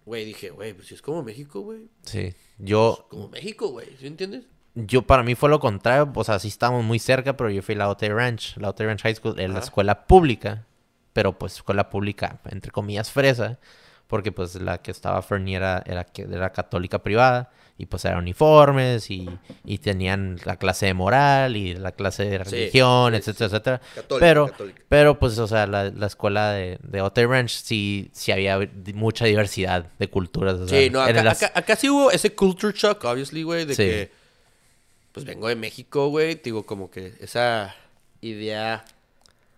güey, 0.05 0.25
dije, 0.25 0.51
güey, 0.51 0.75
pues 0.75 0.89
si 0.89 0.95
es 0.95 1.03
como 1.03 1.23
México, 1.23 1.61
güey. 1.61 1.89
Sí. 2.03 2.35
Yo, 2.59 3.07
Como 3.09 3.29
México, 3.29 3.69
güey. 3.69 3.89
¿Sí 3.99 4.07
entiendes? 4.07 4.45
yo 4.75 5.03
para 5.03 5.23
mí 5.23 5.35
fue 5.35 5.49
lo 5.49 5.61
contrario. 5.61 6.11
O 6.15 6.25
sea, 6.25 6.39
sí 6.39 6.49
estábamos 6.49 6.85
muy 6.85 6.99
cerca, 6.99 7.37
pero 7.37 7.51
yo 7.51 7.63
fui 7.63 7.75
a 7.75 7.79
la 7.79 7.89
Otay 7.89 8.11
Ranch. 8.11 8.57
La 8.57 8.71
Otay 8.71 8.87
Ranch 8.87 9.03
High 9.03 9.15
School 9.17 9.39
es 9.39 9.51
la 9.51 9.59
escuela 9.61 10.07
pública. 10.07 10.67
Pero 11.13 11.37
pues 11.39 11.55
escuela 11.55 11.91
pública, 11.91 12.41
entre 12.51 12.71
comillas, 12.71 13.11
fresa. 13.11 13.59
Porque 14.07 14.33
pues 14.33 14.55
la 14.57 14.79
que 14.79 14.91
estaba 14.91 15.21
Fernie 15.23 15.57
era, 15.57 15.83
era, 15.87 16.07
era 16.17 16.53
católica 16.53 17.03
privada. 17.03 17.51
Y 17.83 17.87
pues 17.87 18.05
eran 18.05 18.19
uniformes 18.19 19.11
y, 19.11 19.27
y 19.65 19.79
tenían 19.79 20.39
la 20.45 20.57
clase 20.57 20.85
de 20.85 20.93
moral 20.93 21.57
y 21.57 21.73
la 21.75 21.93
clase 21.93 22.27
de 22.27 22.39
religión, 22.45 23.15
sí, 23.15 23.23
sí, 23.23 23.31
etcétera, 23.31 23.47
etcétera. 23.47 23.81
Católica, 23.95 24.27
pero, 24.27 24.47
católica. 24.49 24.83
pero 24.87 25.19
pues, 25.19 25.39
o 25.39 25.47
sea, 25.47 25.67
la, 25.67 25.85
la 25.91 26.07
escuela 26.07 26.53
de, 26.53 26.79
de 26.83 27.01
Otay 27.01 27.25
Ranch 27.25 27.63
sí, 27.63 28.11
sí 28.13 28.33
había 28.33 28.59
mucha 28.93 29.25
diversidad 29.25 29.87
de 29.99 30.11
culturas. 30.11 30.57
o 30.57 30.69
sea, 30.69 30.79
Sí, 30.79 30.91
no, 30.91 31.01
acá, 31.01 31.23
las- 31.23 31.43
acá, 31.43 31.59
acá 31.59 31.77
sí 31.77 31.89
hubo 31.89 32.11
ese 32.11 32.35
culture 32.35 32.77
shock, 32.77 33.03
obviously, 33.05 33.43
güey, 33.45 33.65
de 33.65 33.75
Sí. 33.75 33.83
que, 33.83 34.11
pues 35.13 35.25
vengo 35.25 35.49
de 35.49 35.57
México, 35.57 36.09
güey, 36.09 36.35
digo, 36.35 36.67
como 36.67 36.91
que 36.91 37.15
esa 37.21 37.75
idea 38.21 38.85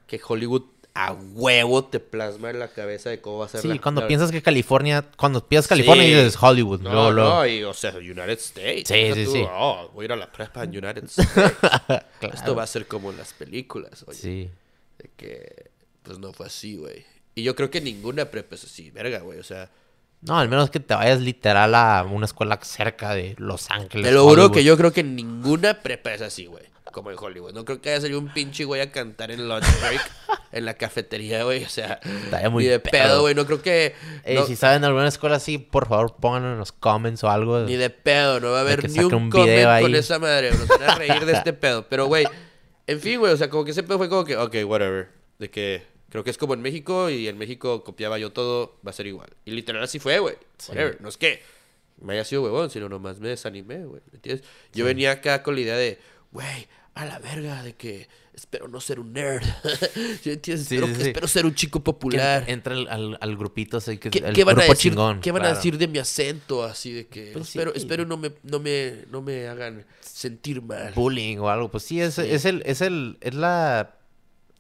que 0.06 0.20
Hollywood 0.24 0.62
a 0.94 1.12
huevo 1.12 1.84
te 1.86 2.00
plasma 2.00 2.50
en 2.50 2.58
la 2.58 2.68
cabeza 2.68 3.08
de 3.08 3.20
cómo 3.20 3.38
va 3.38 3.46
a 3.46 3.48
ser 3.48 3.62
Sí, 3.62 3.68
la- 3.68 3.78
cuando 3.80 4.02
la- 4.02 4.08
piensas 4.08 4.30
que 4.30 4.42
California, 4.42 5.04
cuando 5.16 5.46
piensas 5.46 5.68
California 5.68 6.04
Sí. 6.04 6.10
dices 6.10 6.36
Hollywood. 6.40 6.80
No, 6.82 6.92
luego, 6.92 7.10
luego. 7.12 7.30
no, 7.30 7.46
y 7.46 7.62
o 7.64 7.72
sea, 7.72 7.92
United 7.96 8.30
States. 8.38 8.88
Sí, 8.88 9.12
sí, 9.14 9.24
tú, 9.24 9.32
sí. 9.32 9.44
Oh, 9.50 9.90
voy 9.94 10.02
a 10.02 10.06
ir 10.06 10.12
a 10.12 10.16
la 10.16 10.30
prepa 10.30 10.64
en 10.64 10.70
United 10.70 11.04
States. 11.04 11.32
Claro. 12.20 12.34
Esto 12.34 12.54
va 12.54 12.62
a 12.62 12.66
ser 12.66 12.86
como 12.86 13.10
en 13.10 13.16
las 13.18 13.32
películas, 13.32 14.04
oye. 14.06 14.18
Sí. 14.18 14.50
De 14.98 15.10
que, 15.16 15.70
pues 16.02 16.18
no 16.18 16.32
fue 16.32 16.46
así, 16.46 16.76
güey. 16.76 17.04
Y 17.34 17.42
yo 17.42 17.56
creo 17.56 17.70
que 17.70 17.80
ninguna 17.80 18.26
prepa 18.26 18.54
es 18.54 18.64
así, 18.64 18.90
verga, 18.90 19.20
güey. 19.20 19.38
O 19.38 19.44
sea, 19.44 19.70
No, 20.20 20.38
al 20.38 20.48
menos 20.48 20.70
que 20.70 20.78
te 20.78 20.94
vayas 20.94 21.20
literal 21.20 21.74
a 21.74 22.04
una 22.08 22.26
escuela 22.26 22.56
cerca 22.62 23.12
de 23.14 23.34
Los 23.38 23.70
Ángeles. 23.72 24.06
te 24.06 24.12
lo 24.12 24.22
juro 24.24 24.52
que 24.52 24.62
yo 24.62 24.76
creo 24.76 24.92
que 24.92 25.02
ninguna 25.02 25.80
prepa 25.82 26.12
es 26.14 26.20
así, 26.22 26.46
güey. 26.46 26.64
Como 26.92 27.10
en 27.10 27.16
Hollywood. 27.18 27.52
No 27.52 27.64
creo 27.64 27.80
que 27.80 27.90
haya 27.90 28.00
salido 28.00 28.18
un 28.18 28.32
pinche 28.32 28.64
güey 28.64 28.80
a 28.80 28.92
cantar 28.92 29.30
en 29.30 29.48
lunch 29.48 29.64
break 29.80 30.00
en 30.52 30.64
la 30.64 30.74
cafetería, 30.74 31.42
güey. 31.44 31.64
O 31.64 31.68
sea, 31.68 31.98
Estaría 32.24 32.50
muy 32.50 32.64
ni 32.64 32.70
de 32.70 32.78
pedo. 32.78 33.22
güey. 33.22 33.34
No 33.34 33.46
creo 33.46 33.62
que. 33.62 33.94
Eh, 34.24 34.34
no- 34.34 34.46
Si 34.46 34.54
saben 34.56 34.84
alguna 34.84 35.08
escuela 35.08 35.36
así, 35.36 35.58
por 35.58 35.88
favor 35.88 36.14
pónganlo 36.16 36.52
en 36.52 36.58
los 36.58 36.72
comments 36.72 37.24
o 37.24 37.30
algo. 37.30 37.60
Ni 37.60 37.76
de 37.76 37.90
pedo, 37.90 38.38
no 38.40 38.50
va 38.52 38.58
a 38.58 38.60
haber 38.60 38.88
ni 38.88 38.98
un, 39.00 39.14
un 39.14 39.30
comment 39.30 39.48
video 39.50 39.80
con 39.80 39.92
ahí. 39.92 39.94
esa 39.96 40.18
madre. 40.18 40.50
Nos 40.52 40.68
van 40.68 40.82
a 40.82 40.94
reír 40.96 41.24
de 41.24 41.32
este 41.32 41.52
pedo. 41.52 41.86
Pero, 41.88 42.06
güey, 42.06 42.26
en 42.86 43.00
fin, 43.00 43.18
güey, 43.18 43.32
o 43.32 43.36
sea, 43.36 43.48
como 43.50 43.64
que 43.64 43.70
ese 43.72 43.82
pedo 43.82 43.98
fue 43.98 44.08
como 44.08 44.24
que, 44.24 44.36
ok, 44.36 44.54
whatever. 44.66 45.08
De 45.38 45.50
que 45.50 45.82
creo 46.10 46.22
que 46.22 46.30
es 46.30 46.36
como 46.38 46.52
en 46.54 46.60
México 46.60 47.08
y 47.08 47.26
en 47.28 47.38
México 47.38 47.82
copiaba 47.84 48.18
yo 48.18 48.32
todo, 48.32 48.78
va 48.86 48.90
a 48.90 48.92
ser 48.94 49.06
igual. 49.06 49.30
Y 49.44 49.52
literal 49.52 49.82
así 49.82 49.98
fue, 49.98 50.18
güey. 50.18 50.36
Whatever. 50.68 51.00
No 51.00 51.08
es 51.08 51.16
que 51.16 51.42
me 52.00 52.14
haya 52.14 52.24
sido 52.24 52.42
huevón, 52.42 52.68
sino 52.68 52.88
nomás 52.88 53.20
me 53.20 53.28
desanimé, 53.28 53.84
güey. 53.86 54.02
¿Me 54.10 54.16
entiendes? 54.16 54.46
Yo 54.74 54.84
venía 54.84 55.12
acá 55.12 55.42
con 55.44 55.54
la 55.54 55.60
idea 55.62 55.76
de, 55.76 55.98
güey, 56.32 56.66
a 56.94 57.06
la 57.06 57.18
verga, 57.18 57.62
de 57.62 57.74
que 57.74 58.08
espero 58.34 58.68
no 58.68 58.80
ser 58.80 59.00
un 59.00 59.12
nerd. 59.12 59.42
¿Sí 60.22 60.30
entiendes? 60.30 60.66
Sí, 60.68 60.76
espero, 60.76 60.94
sí, 60.94 61.02
espero 61.02 61.28
ser 61.28 61.46
un 61.46 61.54
chico 61.54 61.82
popular. 61.82 62.44
Entra 62.46 62.74
al, 62.74 62.88
al, 62.88 63.18
al 63.20 63.36
grupito 63.36 63.78
así 63.78 63.98
que 63.98 64.10
¿Qué, 64.10 64.18
el 64.18 64.34
qué 64.34 64.44
van 64.44 64.58
a 64.58 64.62
decir, 64.62 64.92
chingón. 64.92 65.20
¿qué 65.20 65.32
van 65.32 65.44
a 65.44 65.54
decir 65.54 65.78
de 65.78 65.88
mi 65.88 65.98
acento? 65.98 66.64
Así 66.64 66.92
de 66.92 67.06
que 67.06 67.30
Pues 67.32 67.48
espero, 67.48 67.74
espero 67.74 68.04
no 68.04 68.16
me, 68.16 68.32
no 68.42 68.58
me, 68.60 69.04
no 69.10 69.22
me 69.22 69.48
hagan 69.48 69.86
sentir 70.00 70.62
mal. 70.62 70.92
Bullying 70.94 71.38
o 71.38 71.48
algo. 71.48 71.70
Pues 71.70 71.84
sí, 71.84 72.00
es, 72.00 72.18
es 72.18 72.44
el, 72.44 72.62
es 72.66 72.80
el, 72.80 73.16
es 73.20 73.34
la, 73.34 73.96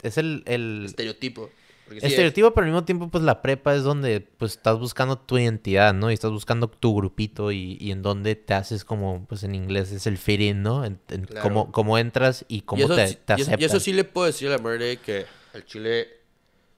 es 0.02 0.18
el, 0.18 0.42
el 0.46 0.84
Estereotipo. 0.86 1.50
Porque 1.94 2.00
sí, 2.00 2.06
estereotipo, 2.12 2.52
pero 2.52 2.64
al 2.64 2.70
mismo 2.72 2.84
tiempo, 2.84 3.08
pues 3.08 3.22
la 3.24 3.42
prepa 3.42 3.74
es 3.74 3.82
donde, 3.84 4.20
pues 4.20 4.52
estás 4.52 4.78
buscando 4.78 5.18
tu 5.18 5.38
identidad, 5.38 5.94
¿no? 5.94 6.10
Y 6.10 6.14
estás 6.14 6.30
buscando 6.30 6.68
tu 6.68 6.94
grupito 6.96 7.52
y, 7.52 7.76
y 7.80 7.90
en 7.92 8.02
donde 8.02 8.34
te 8.36 8.54
haces 8.54 8.84
como, 8.84 9.24
pues 9.28 9.42
en 9.44 9.54
inglés 9.54 9.92
es 9.92 10.06
el 10.06 10.18
fit 10.18 10.40
in, 10.40 10.62
¿no? 10.62 10.84
En, 10.84 10.98
en 11.08 11.24
Claro. 11.24 11.42
cómo, 11.42 11.72
cómo 11.72 11.98
entras 11.98 12.44
y 12.48 12.56
y 12.56 12.60
cómo 12.62 12.84
eso, 12.84 12.94
te, 12.94 13.04
te 13.06 13.10
y 13.10 13.10
eso- 13.12 13.42
aceptan. 13.42 13.60
y 13.60 13.64
eso 13.64 13.80
sí 13.80 13.92
le 13.92 14.04
puedo 14.04 14.26
decir 14.26 14.48
a 14.48 14.52
la 14.52 14.58
Murday 14.58 14.96
que 14.96 15.26
al 15.54 15.64
Chile, 15.64 16.08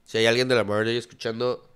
si 0.05 0.19
hay 0.19 0.27
alguien 0.27 0.49
de 0.49 0.55
la 0.55 0.65
Murday 0.65 0.97
escuchando, 0.97 1.69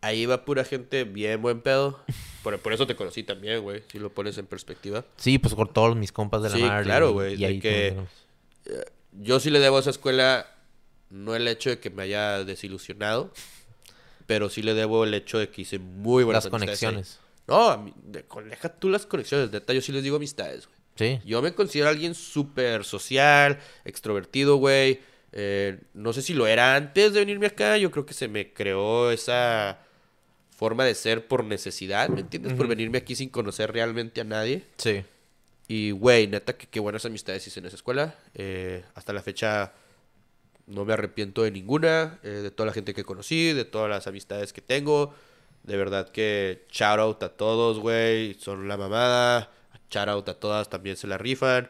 ahí 0.00 0.26
va 0.26 0.44
pura 0.44 0.64
gente 0.64 1.04
bien 1.04 1.42
buen 1.42 1.60
pedo. 1.60 1.98
por, 2.42 2.58
por 2.60 2.72
eso 2.72 2.86
te 2.86 2.94
conocí 2.96 3.22
también, 3.24 3.62
güey, 3.62 3.82
si 3.90 3.98
lo 3.98 4.10
pones 4.12 4.38
en 4.38 4.46
perspectiva. 4.46 5.04
Sí, 5.16 5.38
pues 5.38 5.54
con 5.54 5.72
todos 5.72 5.96
mis 5.96 6.12
compas 6.12 6.42
de 6.42 6.50
la 6.50 6.54
Sí, 6.56 6.84
claro, 6.84 7.12
güey, 7.12 7.34
y 7.34 7.44
ahí 7.44 7.58
que- 7.60 7.94
como- 7.94 8.06
Yo 9.20 9.40
sí 9.40 9.50
le 9.50 9.58
debo 9.58 9.78
a 9.78 9.80
esa 9.80 9.90
escuela, 9.90 10.46
no 11.10 11.34
el 11.34 11.46
hecho 11.48 11.70
de 11.70 11.78
que 11.80 11.90
me 11.90 12.02
haya 12.04 12.44
desilusionado, 12.44 13.32
pero 14.26 14.50
sí 14.50 14.62
le 14.62 14.74
debo 14.74 15.04
el 15.04 15.14
hecho 15.14 15.38
de 15.38 15.48
que 15.48 15.62
hice 15.62 15.78
muy 15.78 16.24
buenas 16.24 16.44
Las 16.44 16.52
amistades 16.52 16.82
ahí. 16.82 16.86
conexiones. 16.88 17.20
No, 17.46 17.70
a 17.70 17.76
mí- 17.78 17.94
deja 18.50 18.68
tú 18.68 18.90
las 18.90 19.06
conexiones, 19.06 19.50
neta, 19.50 19.72
yo 19.72 19.80
sí 19.80 19.90
les 19.92 20.02
digo 20.02 20.16
amistades, 20.16 20.66
güey. 20.66 20.78
Sí. 20.96 21.20
Yo 21.24 21.40
me 21.40 21.54
considero 21.54 21.88
alguien 21.88 22.14
súper 22.14 22.84
social, 22.84 23.58
extrovertido, 23.84 24.56
güey. 24.56 25.00
Eh, 25.32 25.78
no 25.94 26.12
sé 26.12 26.22
si 26.22 26.34
lo 26.34 26.46
era 26.46 26.74
antes 26.74 27.12
de 27.12 27.20
venirme 27.20 27.46
acá. 27.46 27.78
Yo 27.78 27.90
creo 27.92 28.04
que 28.04 28.14
se 28.14 28.26
me 28.26 28.52
creó 28.52 29.10
esa 29.12 29.78
forma 30.50 30.84
de 30.84 30.96
ser 30.96 31.28
por 31.28 31.44
necesidad, 31.44 32.08
¿me 32.08 32.20
entiendes? 32.22 32.54
Por 32.54 32.66
venirme 32.66 32.98
aquí 32.98 33.14
sin 33.14 33.28
conocer 33.28 33.72
realmente 33.72 34.20
a 34.20 34.24
nadie. 34.24 34.64
Sí. 34.76 35.04
Y, 35.68 35.92
güey, 35.92 36.26
neta, 36.26 36.56
que 36.56 36.66
qué 36.66 36.80
buenas 36.80 37.04
amistades 37.04 37.46
hice 37.46 37.60
en 37.60 37.66
esa 37.66 37.76
escuela. 37.76 38.16
Eh, 38.34 38.82
hasta 38.96 39.12
la 39.12 39.22
fecha 39.22 39.72
no 40.68 40.84
me 40.84 40.92
arrepiento 40.92 41.42
de 41.42 41.50
ninguna, 41.50 42.18
eh, 42.22 42.28
de 42.28 42.50
toda 42.50 42.66
la 42.66 42.72
gente 42.72 42.94
que 42.94 43.04
conocí, 43.04 43.52
de 43.52 43.64
todas 43.64 43.88
las 43.88 44.06
amistades 44.06 44.52
que 44.52 44.60
tengo. 44.60 45.14
De 45.62 45.76
verdad 45.76 46.10
que 46.10 46.66
shout 46.70 46.98
out 46.98 47.22
a 47.22 47.30
todos, 47.30 47.78
güey, 47.78 48.34
son 48.34 48.68
la 48.68 48.76
mamada. 48.76 49.50
Shout 49.90 50.08
out 50.08 50.28
a 50.28 50.34
todas, 50.34 50.68
también 50.68 50.96
se 50.96 51.06
la 51.06 51.18
rifan. 51.18 51.68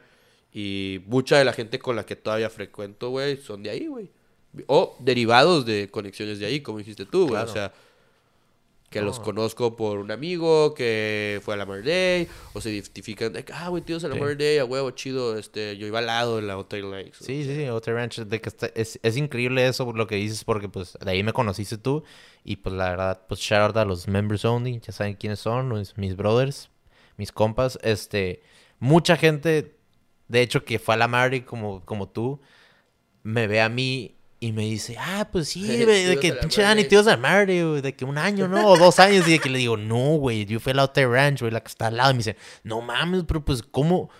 Y 0.52 1.00
mucha 1.06 1.38
de 1.38 1.44
la 1.44 1.52
gente 1.52 1.78
con 1.78 1.96
la 1.96 2.04
que 2.04 2.16
todavía 2.16 2.50
frecuento, 2.50 3.10
güey, 3.10 3.36
son 3.36 3.62
de 3.62 3.70
ahí, 3.70 3.86
güey. 3.86 4.10
O 4.66 4.96
derivados 5.00 5.64
de 5.66 5.88
conexiones 5.90 6.38
de 6.38 6.46
ahí, 6.46 6.60
como 6.60 6.78
dijiste 6.78 7.06
tú, 7.06 7.28
güey. 7.28 7.30
Claro. 7.30 7.50
O 7.50 7.52
sea, 7.52 7.72
que 8.90 9.02
los 9.02 9.18
No. 9.18 9.24
conozco 9.24 9.76
por 9.76 9.98
un 9.98 10.10
amigo 10.10 10.72
que 10.72 11.40
fue 11.44 11.54
a 11.54 11.56
la 11.58 11.66
Mother 11.66 11.84
Day, 11.84 12.28
o 12.54 12.60
se 12.60 12.70
identifican 12.70 13.32
de 13.34 13.44
que, 13.44 13.52
ah, 13.52 13.68
güey, 13.68 13.82
tíos 13.82 14.02
a 14.04 14.08
la 14.08 14.14
Sí. 14.14 14.20
Mother 14.20 14.38
Day, 14.38 14.58
a 14.58 14.64
huevo, 14.64 14.90
chido, 14.92 15.36
este, 15.38 15.76
yo 15.76 15.86
iba 15.86 15.98
al 15.98 16.06
lado 16.06 16.36
de 16.36 16.42
la 16.42 16.56
Hotel 16.56 16.90
Lakes. 16.90 17.18
Sí, 17.20 17.44
sí, 17.44 17.54
sí, 17.54 17.68
Otter 17.68 17.94
Ranch, 17.94 18.20
de 18.20 18.40
que 18.40 18.48
está- 18.48 18.70
es, 18.74 18.98
es 19.02 19.16
increíble 19.18 19.66
eso 19.66 19.92
lo 19.92 20.06
que 20.06 20.14
dices 20.16 20.42
porque 20.44 20.68
pues 20.70 20.96
de 21.04 21.10
ahí 21.10 21.22
me 21.22 21.34
conociste 21.34 21.76
tú 21.76 22.02
y 22.44 22.56
pues 22.56 22.74
la 22.74 22.88
verdad 22.90 23.22
pues 23.28 23.40
shout 23.40 23.60
out 23.60 23.76
a 23.76 23.84
los 23.84 24.08
members 24.08 24.44
only, 24.46 24.80
ya 24.80 24.92
saben 24.92 25.14
quiénes 25.14 25.40
son, 25.40 25.68
mis, 25.68 25.96
mis 25.98 26.16
brothers, 26.16 26.70
mis 27.18 27.30
compas, 27.30 27.78
este, 27.82 28.42
mucha 28.78 29.16
gente, 29.16 29.76
de 30.28 30.40
hecho 30.40 30.64
que 30.64 30.78
fue 30.78 30.94
a 30.94 30.96
la 30.96 31.08
Mari 31.08 31.42
como, 31.42 31.84
como 31.84 32.08
tú, 32.08 32.40
me 33.22 33.46
ve 33.46 33.60
a 33.60 33.68
mí 33.68 34.14
y 34.40 34.52
me 34.52 34.62
dice, 34.62 34.96
ah, 34.98 35.28
pues 35.30 35.48
sí, 35.48 35.66
de 35.84 36.18
que 36.20 36.32
pinche. 36.32 36.62
Dani, 36.62 36.84
tíos 36.84 37.06
a 37.06 37.10
la 37.10 37.16
Mari, 37.16 37.62
güey, 37.62 37.80
de 37.80 37.94
que 37.94 38.04
un 38.04 38.18
año, 38.18 38.46
¿no? 38.48 38.66
O 38.68 38.78
dos 38.78 38.98
años 38.98 39.26
y 39.26 39.32
de 39.32 39.38
que 39.38 39.48
le 39.48 39.58
digo, 39.58 39.76
no, 39.76 40.16
güey, 40.16 40.46
yo 40.46 40.60
fui 40.60 40.72
a 40.72 40.76
la 40.76 40.84
Otter 40.84 41.08
Ranch, 41.08 41.40
güey, 41.40 41.52
la 41.52 41.60
que 41.60 41.68
está 41.68 41.88
al 41.88 41.96
lado 41.96 42.10
y 42.10 42.14
me 42.14 42.18
dice, 42.18 42.36
no 42.62 42.80
mames, 42.80 43.24
pero 43.26 43.44
pues 43.44 43.62
cómo... 43.62 44.10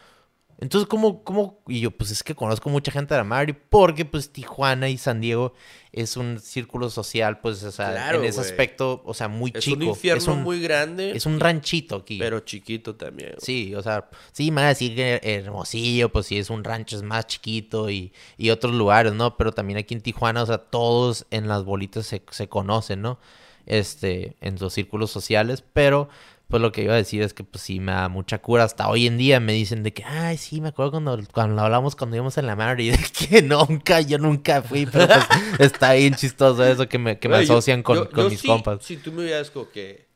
Entonces, 0.61 0.89
¿cómo, 0.89 1.23
¿cómo? 1.23 1.61
Y 1.69 1.79
yo, 1.81 1.93
pues 1.93 2.11
es 2.11 2.25
que 2.25 2.35
conozco 2.35 2.69
mucha 2.69 2.91
gente 2.91 3.15
de 3.15 3.19
la 3.21 3.25
Mari 3.25 3.53
porque, 3.53 4.05
pues, 4.05 4.33
Tijuana 4.33 4.89
y 4.89 4.99
San 4.99 5.21
Diego 5.21 5.55
es 5.93 6.17
un 6.17 6.41
círculo 6.41 6.91
social, 6.91 7.39
pues, 7.41 7.63
o 7.63 7.71
sea, 7.71 7.93
Claro, 7.93 8.19
en 8.19 8.25
ese 8.25 8.41
güey. 8.41 8.51
aspecto, 8.51 9.01
o 9.05 9.15
sea, 9.15 9.29
muy 9.29 9.53
Es 9.55 9.63
chico. 9.65 9.77
un 9.77 9.83
infierno 9.85 10.21
es 10.23 10.27
un, 10.29 10.43
muy 10.43 10.61
grande, 10.61 11.13
es 11.13 11.27
un 11.27 11.39
ranchito 11.39 11.95
aquí. 11.97 12.19
pero 12.19 12.41
chiquito 12.41 12.97
también. 12.97 13.31
güey. 13.31 13.41
Sí, 13.41 13.73
o 13.77 13.83
sea, 13.83 14.11
sí, 14.33 14.51
me 14.51 14.57
van 14.57 14.65
a 14.65 14.69
decir 14.71 14.97
que 14.97 15.21
Hermosillo, 15.23 16.09
pues 16.11 16.27
sí, 16.27 16.37
es 16.39 16.51
un 16.51 16.65
rancho, 16.65 16.97
es 16.97 17.03
más 17.05 17.29
chiquito 17.29 17.89
y, 17.89 18.13
y 18.37 18.51
otros 18.51 18.75
lugares, 18.75 19.13
¿no? 19.13 19.37
Pero 19.37 19.53
también 19.53 19.79
aquí 19.79 19.95
en 19.95 20.01
Tijuana, 20.01 20.43
o 20.43 20.47
sea, 20.47 20.59
todos 20.59 21.25
en 21.31 21.47
las 21.47 21.63
bolitas 21.63 22.05
se, 22.07 22.21
se 22.31 22.49
conocen, 22.49 23.01
¿no? 23.01 23.19
Este, 23.65 24.37
en 24.41 24.57
los 24.59 24.73
círculos 24.73 25.11
sociales, 25.11 25.63
pero 25.73 26.09
pues 26.49 26.63
lo 26.63 26.73
que 26.73 26.83
iba 26.83 26.95
a 26.95 26.97
decir 26.97 27.23
es 27.23 27.35
que 27.35 27.45
pues 27.45 27.63
sí 27.63 27.79
me 27.79 27.93
da 27.93 28.09
mucha 28.09 28.39
cura. 28.41 28.65
Hasta 28.65 28.89
hoy 28.89 29.07
en 29.07 29.19
día 29.19 29.39
me 29.39 29.53
dicen 29.53 29.83
de 29.83 29.93
que, 29.93 30.03
ay, 30.05 30.37
sí, 30.39 30.61
me 30.61 30.69
acuerdo 30.69 30.93
cuando, 30.93 31.19
cuando 31.33 31.61
hablamos 31.63 31.95
cuando 31.95 32.17
íbamos 32.17 32.39
en 32.39 32.47
la 32.47 32.57
mar 32.57 32.81
y 32.81 32.91
de 32.91 32.99
que 33.29 33.43
nunca, 33.43 34.01
yo 34.01 34.19
nunca 34.19 34.63
fui, 34.63 34.87
pero 34.87 35.07
pues 35.07 35.27
está 35.61 35.93
bien 35.93 36.15
chistoso 36.15 36.65
eso 36.65 36.89
que 36.89 36.99
me, 36.99 37.19
que 37.19 37.29
me 37.29 37.37
yo- 37.37 37.53
asocian 37.53 37.83
con, 37.83 37.97
yo- 37.99 38.11
con 38.11 38.25
yo 38.25 38.31
mis 38.31 38.41
sí, 38.41 38.47
compas. 38.49 38.85
Si 38.85 38.97
tú 38.97 39.13
me 39.13 39.23
hubieras 39.25 39.51
como 39.51 39.71
que 39.71 40.09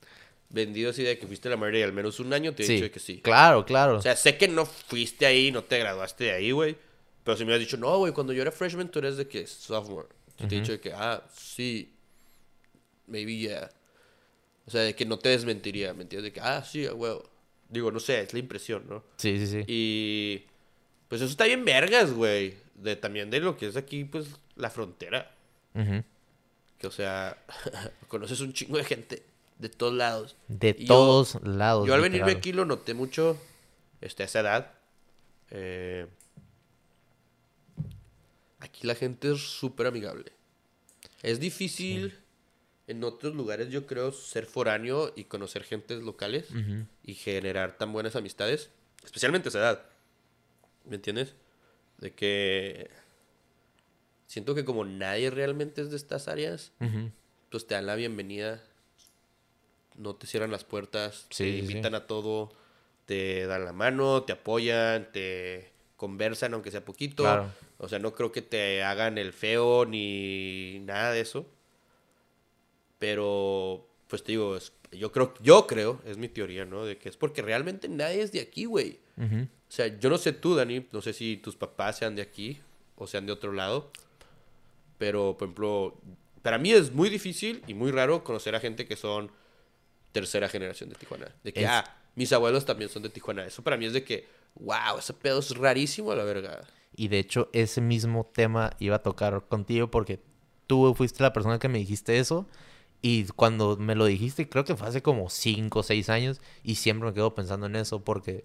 vendido 0.49 0.91
así 0.91 1.03
de 1.03 1.19
que 1.19 1.27
fuiste 1.27 1.49
a 1.49 1.51
la 1.53 1.57
Mother 1.57 1.73
Day 1.75 1.83
al 1.83 1.93
menos 1.93 2.19
un 2.21 2.33
año, 2.33 2.55
te 2.55 2.65
he 2.65 2.69
dicho 2.69 2.85
de 2.85 2.91
que 2.91 3.01
sí. 3.01 3.21
claro, 3.23 3.65
claro. 3.65 3.99
O 3.99 4.03
sea, 4.03 4.17
sé 4.17 4.37
que 4.37 4.49
no 4.49 4.65
fuiste 4.67 5.27
ahí, 5.27 5.51
no 5.53 5.63
te 5.65 5.79
graduaste 5.79 6.25
de 6.25 6.33
ahí, 6.33 6.51
güey. 6.51 6.77
Pero 7.25 7.37
si 7.37 7.45
me 7.45 7.49
hubieras 7.51 7.61
dicho, 7.67 7.77
no, 7.77 7.97
güey, 7.99 8.13
cuando 8.13 8.33
yo 8.33 8.43
era 8.43 8.51
freshman, 8.51 8.89
tú 8.89 8.99
eres 8.99 9.17
de 9.17 9.29
que 9.29 9.47
sophomore. 9.47 10.09
Yo 10.39 10.49
te 10.49 10.57
he 10.57 10.61
dicho 10.61 10.73
de 10.73 10.81
que, 10.81 10.93
ah, 10.93 11.23
sí, 11.35 11.95
maybe 13.07 13.37
yeah. 13.37 13.71
O 14.67 14.71
sea, 14.71 14.83
de 14.83 14.95
que 14.95 15.05
no 15.05 15.19
te 15.19 15.29
desmentiría, 15.31 15.93
¿me 15.95 16.03
entiendes? 16.03 16.33
De 16.33 16.33
que, 16.33 16.41
ah, 16.41 16.63
sí, 16.65 16.87
güey. 16.87 17.15
Digo, 17.69 17.91
no 17.91 18.01
sé, 18.01 18.21
es 18.21 18.33
la 18.33 18.39
impresión, 18.39 18.85
¿no? 18.89 19.03
sí, 19.17 19.39
sí, 19.39 19.47
sí. 19.47 19.65
Y 19.67 20.45
pues 21.09 21.21
eso 21.23 21.31
está 21.31 21.45
bien 21.47 21.65
vergas, 21.65 22.13
güey. 22.13 22.55
De, 22.75 22.97
también 22.97 23.31
de 23.31 23.41
lo 23.41 23.57
que 23.57 23.67
es 23.69 23.77
aquí, 23.77 24.05
pues, 24.05 24.27
la 24.57 24.69
frontera. 24.71 25.35
Ujú. 25.75 26.03
Que, 26.79 26.87
o 26.87 26.91
sea, 26.91 27.39
conoces 28.09 28.41
un 28.41 28.53
chingo 28.53 28.77
de 28.77 28.85
gente 28.85 29.23
de 29.59 29.69
todos 29.69 29.95
lados. 29.95 30.37
De 30.49 30.77
Y 30.79 30.83
yo- 30.87 30.95
todos 30.95 31.39
lados. 31.43 31.87
Yo 31.89 31.95
al 31.95 32.01
venirme 32.01 32.27
literal. 32.29 32.39
aquí 32.39 32.53
lo 32.53 32.65
noté 32.65 32.95
mucho 32.95 33.39
este, 34.01 34.23
a 34.23 34.27
esa 34.27 34.41
edad. 34.41 34.73
Eh, 35.51 36.07
aquí 38.61 38.87
la 38.87 38.95
gente 38.95 39.33
es 39.33 39.41
súper 39.41 39.87
amigable. 39.87 40.33
Es 41.23 41.41
difícil 41.41 42.19
en 42.93 43.03
otros 43.05 43.35
lugares, 43.35 43.69
yo 43.71 43.87
creo, 43.87 44.13
ser 44.13 44.47
foráneo 44.47 45.13
y 45.17 45.25
conocer 45.25 45.65
gentes 45.65 46.03
locales 46.03 46.47
y 47.03 47.15
generar 47.15 47.77
tan 47.77 47.93
buenas 47.93 48.15
amistades. 48.17 48.71
Especialmente 49.05 49.49
a 49.49 49.51
esa 49.51 49.59
edad. 49.59 49.83
¿Me 50.85 50.97
entiendes? 50.97 51.35
De 51.99 52.13
que 52.15 52.91
siento 54.27 54.55
que 54.55 54.65
como 54.65 54.85
nadie 54.85 55.31
realmente 55.31 55.83
es 55.83 55.91
de 55.91 55.97
estas 55.97 56.29
áreas, 56.29 56.73
pues 57.51 57.67
te 57.67 57.75
dan 57.75 57.87
la 57.87 57.95
bienvenida, 57.97 58.63
no 59.97 60.15
te 60.15 60.27
cierran 60.27 60.51
las 60.51 60.65
puertas, 60.65 61.27
Sí, 61.31 61.45
te 61.45 61.53
sí. 61.53 61.59
invitan 61.59 61.95
a 61.95 62.07
todo, 62.07 62.53
te 63.07 63.47
dan 63.47 63.65
la 63.65 63.73
mano, 63.73 64.23
te 64.23 64.33
apoyan, 64.33 65.11
te 65.13 65.71
conversan 65.97 66.55
aunque 66.55 66.71
sea 66.71 66.85
poquito. 66.85 67.25
Claro. 67.25 67.53
O 67.79 67.89
sea, 67.89 67.99
no 67.99 68.15
creo 68.15 68.33
que 68.33 68.43
te 68.43 68.83
hagan 68.83 69.19
el 69.19 69.33
feo 69.33 69.85
ni 69.85 70.79
nada 70.81 71.13
de 71.13 71.21
eso. 71.21 71.47
Pero, 73.03 73.85
pues 74.07 74.23
te 74.23 74.31
digo, 74.31 74.57
es- 74.57 74.73
yo 74.93 75.11
creo, 75.11 75.35
yo 75.43 75.67
creo, 75.67 76.01
es 76.07 76.19
mi 76.19 76.29
teoría, 76.29 76.65
¿no? 76.65 76.85
De 76.85 76.97
que 76.99 77.09
es 77.09 77.17
porque 77.17 77.43
realmente 77.43 77.89
nadie 77.89 78.23
es 78.23 78.31
de 78.31 78.41
aquí, 78.41 78.65
güey. 78.67 79.01
O 79.19 79.49
sea, 79.75 79.89
yo 79.99 80.09
no 80.09 80.19
sé 80.19 80.33
tú, 80.33 80.55
Dani, 80.55 80.87
no 80.93 81.03
sé 81.03 81.13
si 81.13 81.37
tus 81.37 81.57
papás 81.57 81.99
sean 81.99 82.15
de 82.15 82.23
aquí 82.23 82.61
o 82.95 83.09
sean 83.09 83.27
de 83.27 83.33
otro 83.33 83.53
lado. 83.53 83.91
Pero, 84.99 85.37
por 85.37 85.49
ejemplo, 85.49 85.97
para 86.43 86.59
mí 86.59 86.71
es 86.71 86.93
muy 86.93 87.09
difícil 87.11 87.65
y 87.67 87.75
muy 87.75 87.91
raro 87.91 88.23
conocer 88.23 88.55
a 88.55 88.61
gente 88.61 88.87
que 88.87 88.95
son 88.95 89.33
tercera 90.13 90.49
generación 90.49 90.89
de 90.89 90.95
Tijuana. 90.95 91.35
De 91.43 91.53
que, 91.53 91.63
Es- 91.65 91.69
ah, 91.71 91.97
mis 92.15 92.33
abuelos 92.33 92.65
también 92.65 92.89
son 92.89 93.03
de 93.03 93.09
Tijuana. 93.09 93.45
Eso 93.47 93.63
para 93.65 93.77
mí 93.77 93.87
es 93.87 93.95
de 93.95 94.05
que, 94.05 94.29
wow, 94.61 94.99
ese 95.01 95.13
pedo 95.13 95.41
es 95.41 95.57
rarísimo 95.57 96.13
a 96.13 96.17
la 96.17 96.23
verga. 96.23 96.61
Y 96.95 97.09
de 97.09 97.19
hecho, 97.19 97.49
ese 97.53 97.81
mismo 97.81 98.31
tema 98.33 98.77
iba 98.79 98.95
a 98.95 99.03
tocar 99.03 99.45
contigo 99.49 99.91
porque 99.91 100.21
tú 100.69 100.95
fuiste 100.95 101.21
la 101.25 101.33
persona 101.33 101.59
que 101.59 101.69
me 101.69 101.79
dijiste 101.79 102.19
eso. 102.21 102.47
Y 103.03 103.25
cuando 103.25 103.77
me 103.77 103.97
lo 103.97 104.07
dijiste, 104.07 104.49
creo 104.49 104.65
que 104.65 104.77
fue 104.77 104.87
hace 104.89 105.03
como 105.03 105.29
5 105.29 105.81
o 105.81 105.83
6 105.83 106.09
años. 106.09 106.41
Y 106.63 106.77
siempre 106.77 107.09
me 107.09 107.15
quedo 107.15 107.35
pensando 107.35 107.67
en 107.67 107.77
eso 107.77 108.01
porque 108.05 108.45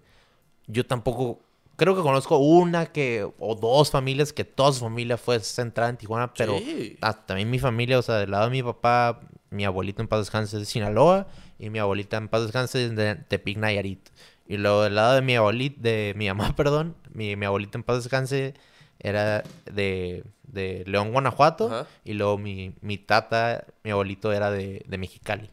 yo 0.66 0.84
tampoco. 0.84 1.40
Creo 1.76 1.94
que 1.94 2.02
conozco 2.02 2.38
una 2.38 2.86
que. 2.86 3.28
o 3.38 3.54
dos 3.54 3.92
familias 3.92 4.32
que 4.32 4.44
toda 4.44 4.72
su 4.72 4.80
familia 4.80 5.16
fue 5.16 5.38
centrada 5.38 5.90
en 5.90 5.96
Tijuana. 5.96 6.34
Pero 6.34 6.58
Sí. 6.58 6.98
también 7.26 7.48
mi 7.50 7.60
familia, 7.60 8.00
o 8.00 8.02
sea, 8.02 8.16
del 8.16 8.32
lado 8.32 8.46
de 8.46 8.50
mi 8.50 8.62
papá, 8.64 9.20
mi 9.50 9.64
abuelito 9.64 10.02
en 10.02 10.08
paz 10.08 10.18
descanse 10.20 10.56
es 10.56 10.60
de 10.62 10.66
Sinaloa. 10.66 11.28
Y 11.60 11.70
mi 11.70 11.78
abuelita 11.78 12.16
en 12.16 12.28
paz 12.28 12.42
descanse 12.42 12.84
es 12.84 12.96
de 12.96 13.14
Tepic 13.14 13.58
Nayarit. 13.58 14.08
Y 14.48 14.56
luego 14.56 14.82
del 14.82 14.96
lado 14.96 15.14
de 15.14 15.22
mi 15.22 15.36
abuelita, 15.36 15.80
de 15.82 16.14
mi 16.16 16.26
mamá, 16.26 16.52
perdón, 16.56 16.96
mi, 17.12 17.36
mi 17.36 17.46
abuelita 17.46 17.78
en 17.78 17.84
paz 17.84 17.98
descanse 18.02 18.54
era 19.00 19.44
de, 19.66 20.24
de 20.44 20.84
León, 20.86 21.12
Guanajuato. 21.12 21.66
Ajá. 21.66 21.86
Y 22.04 22.14
luego 22.14 22.38
mi, 22.38 22.74
mi 22.80 22.98
tata, 22.98 23.66
mi 23.84 23.90
abuelito 23.90 24.32
era 24.32 24.50
de, 24.50 24.84
de 24.86 24.98
Mexicali. 24.98 25.50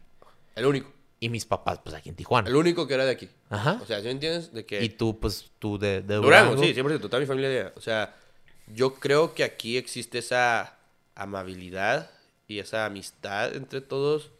El 0.55 0.65
único. 0.65 0.91
Y 1.19 1.29
mis 1.29 1.45
papás, 1.45 1.79
pues 1.83 1.95
aquí 1.95 2.09
en 2.09 2.15
Tijuana. 2.15 2.49
El 2.49 2.55
único 2.55 2.87
que 2.87 2.93
era 2.93 3.05
de 3.05 3.11
aquí. 3.11 3.29
Ajá. 3.49 3.79
O 3.81 3.85
sea, 3.85 3.99
¿sí 3.99 4.05
me 4.05 4.11
entiendes? 4.11 4.53
De 4.53 4.65
que... 4.65 4.83
Y 4.83 4.89
tú, 4.89 5.19
pues 5.19 5.51
tú 5.59 5.77
de, 5.77 6.01
de 6.01 6.15
Durango, 6.15 6.55
Durango. 6.55 6.63
sí, 6.63 6.73
100%, 6.73 6.99
toda 7.01 7.19
mi 7.19 7.25
familia 7.25 7.49
de. 7.49 7.71
O 7.75 7.81
sea, 7.81 8.15
yo 8.67 8.95
creo 8.95 9.33
que 9.33 9.43
aquí 9.43 9.77
existe 9.77 10.19
esa 10.19 10.77
amabilidad 11.15 12.11
y 12.47 12.59
esa 12.59 12.85
amistad 12.85 13.55
entre 13.55 13.81
todos 13.81 14.31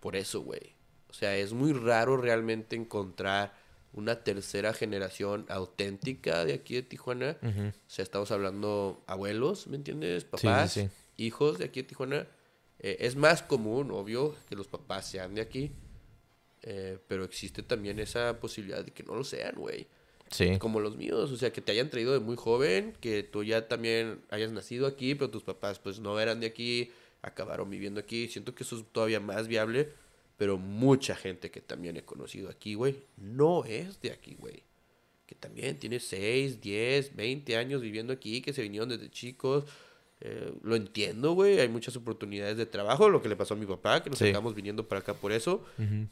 por 0.00 0.16
eso, 0.16 0.42
güey. 0.42 0.74
O 1.08 1.12
sea, 1.12 1.36
es 1.36 1.52
muy 1.52 1.72
raro 1.72 2.16
realmente 2.16 2.76
encontrar 2.76 3.52
una 3.92 4.22
tercera 4.22 4.72
generación 4.74 5.46
auténtica 5.48 6.44
de 6.44 6.54
aquí 6.54 6.74
de 6.74 6.82
Tijuana. 6.82 7.36
O 7.42 7.72
sea, 7.90 8.02
estamos 8.02 8.30
hablando 8.30 9.02
abuelos, 9.06 9.66
¿me 9.66 9.76
entiendes? 9.76 10.22
sí, 10.22 10.28
Papás, 10.30 10.72
sí. 10.72 10.88
hijos 11.16 11.58
de 11.58 11.64
aquí 11.66 11.82
de 11.82 11.88
Tijuana. 11.88 12.26
Eh, 12.80 12.98
es 13.00 13.16
más 13.16 13.42
común, 13.42 13.90
obvio, 13.90 14.36
que 14.48 14.54
los 14.54 14.68
papás 14.68 15.08
sean 15.10 15.34
de 15.34 15.40
aquí. 15.40 15.72
eh, 16.62 16.98
pero 17.08 17.24
existe 17.24 17.62
también 17.62 17.98
esa 17.98 18.40
posibilidad 18.40 18.84
de 18.84 18.90
que 18.92 19.02
no 19.04 19.14
lo 19.14 19.24
sean, 19.24 19.54
güey. 19.56 19.86
Sí. 20.30 20.58
Como 20.58 20.80
los 20.80 20.96
míos, 20.96 21.30
o 21.32 21.36
sea, 21.36 21.52
que 21.52 21.60
te 21.62 21.72
hayan 21.72 21.88
traído 21.88 22.12
de 22.12 22.18
muy 22.20 22.36
joven, 22.36 22.94
que 23.00 23.22
tú 23.22 23.42
ya 23.44 23.66
también 23.68 24.20
hayas 24.30 24.52
nacido 24.52 24.86
aquí, 24.86 25.14
pero 25.14 25.30
tus 25.30 25.42
papás 25.42 25.78
pues 25.78 26.00
no 26.00 26.20
eran 26.20 26.40
de 26.40 26.46
aquí, 26.48 26.90
acabaron 27.22 27.70
viviendo 27.70 27.98
aquí. 28.00 28.28
Siento 28.28 28.54
que 28.54 28.64
eso 28.64 28.76
es 28.78 28.84
todavía 28.92 29.20
más 29.20 29.48
viable, 29.48 29.88
pero 30.38 30.56
mucha 30.56 31.14
gente 31.14 31.50
que 31.50 31.60
también 31.60 31.98
he 31.98 32.02
conocido 32.04 32.48
aquí, 32.48 32.72
güey, 32.74 32.96
no 33.18 33.64
es 33.66 34.00
de 34.00 34.12
aquí, 34.12 34.34
güey. 34.38 34.62
Que 35.26 35.34
también 35.34 35.78
tiene 35.78 36.00
6, 36.00 36.62
10, 36.62 37.14
20 37.14 37.56
años 37.58 37.82
viviendo 37.82 38.14
aquí, 38.14 38.40
que 38.40 38.54
se 38.54 38.62
vinieron 38.62 38.88
desde 38.88 39.10
chicos. 39.10 39.64
Eh, 40.20 40.52
lo 40.62 40.74
entiendo, 40.74 41.32
güey. 41.34 41.60
Hay 41.60 41.68
muchas 41.68 41.94
oportunidades 41.96 42.56
de 42.56 42.64
trabajo. 42.64 43.10
Lo 43.10 43.20
que 43.20 43.28
le 43.28 43.36
pasó 43.36 43.52
a 43.52 43.56
mi 43.58 43.66
papá, 43.66 44.02
que 44.02 44.08
nos 44.08 44.18
Sí. 44.18 44.28
acabamos 44.30 44.54
viniendo 44.54 44.88
para 44.88 45.00
acá 45.00 45.12
por 45.12 45.32
eso. 45.32 45.64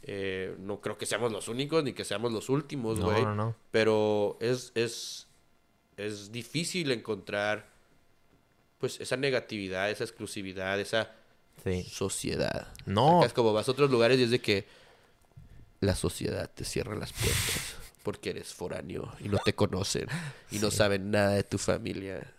Eh, 0.03 0.55
no 0.61 0.83
creo 0.83 0.99
que 0.99 1.07
seamos 1.07 1.33
los 1.33 1.49
únicos 1.49 1.83
ni 1.83 1.95
que 1.95 2.05
seamos 2.05 2.31
los 2.31 2.51
últimos, 2.51 2.99
No, 2.99 3.07
güey. 3.07 3.23
no, 3.25 3.35
no. 3.35 3.57
Pero 3.71 4.37
es, 4.41 4.71
es, 4.75 5.29
es 5.97 6.31
difícil 6.31 6.91
encontrar 6.93 7.75
pues 8.79 9.01
esa 9.01 9.17
negatividad, 9.17 9.91
esa 9.91 10.05
exclusividad, 10.05 10.79
esa 10.79 11.16
Sí. 11.65 11.83
sociedad. 11.85 12.69
No. 12.85 13.19
Acá 13.19 13.27
es 13.27 13.33
como 13.33 13.53
vas 13.53 13.69
a 13.69 13.73
otros 13.73 13.91
lugares 13.91 14.19
y 14.19 14.25
es 14.25 14.31
de 14.31 14.41
que 14.41 14.67
la 15.81 15.95
sociedad 15.95 16.51
te 16.55 16.65
cierra 16.65 16.95
las 16.97 17.13
puertas 17.13 17.75
porque 18.03 18.31
eres 18.31 18.55
foráneo 18.55 19.13
y 19.21 19.29
no 19.29 19.39
te 19.39 19.55
conocen 19.55 20.07
y 20.51 20.59
no 20.61 20.71
saben 20.71 21.11
nada 21.11 21.31
de 21.31 21.43
tu 21.43 21.59
familia. 21.59 22.33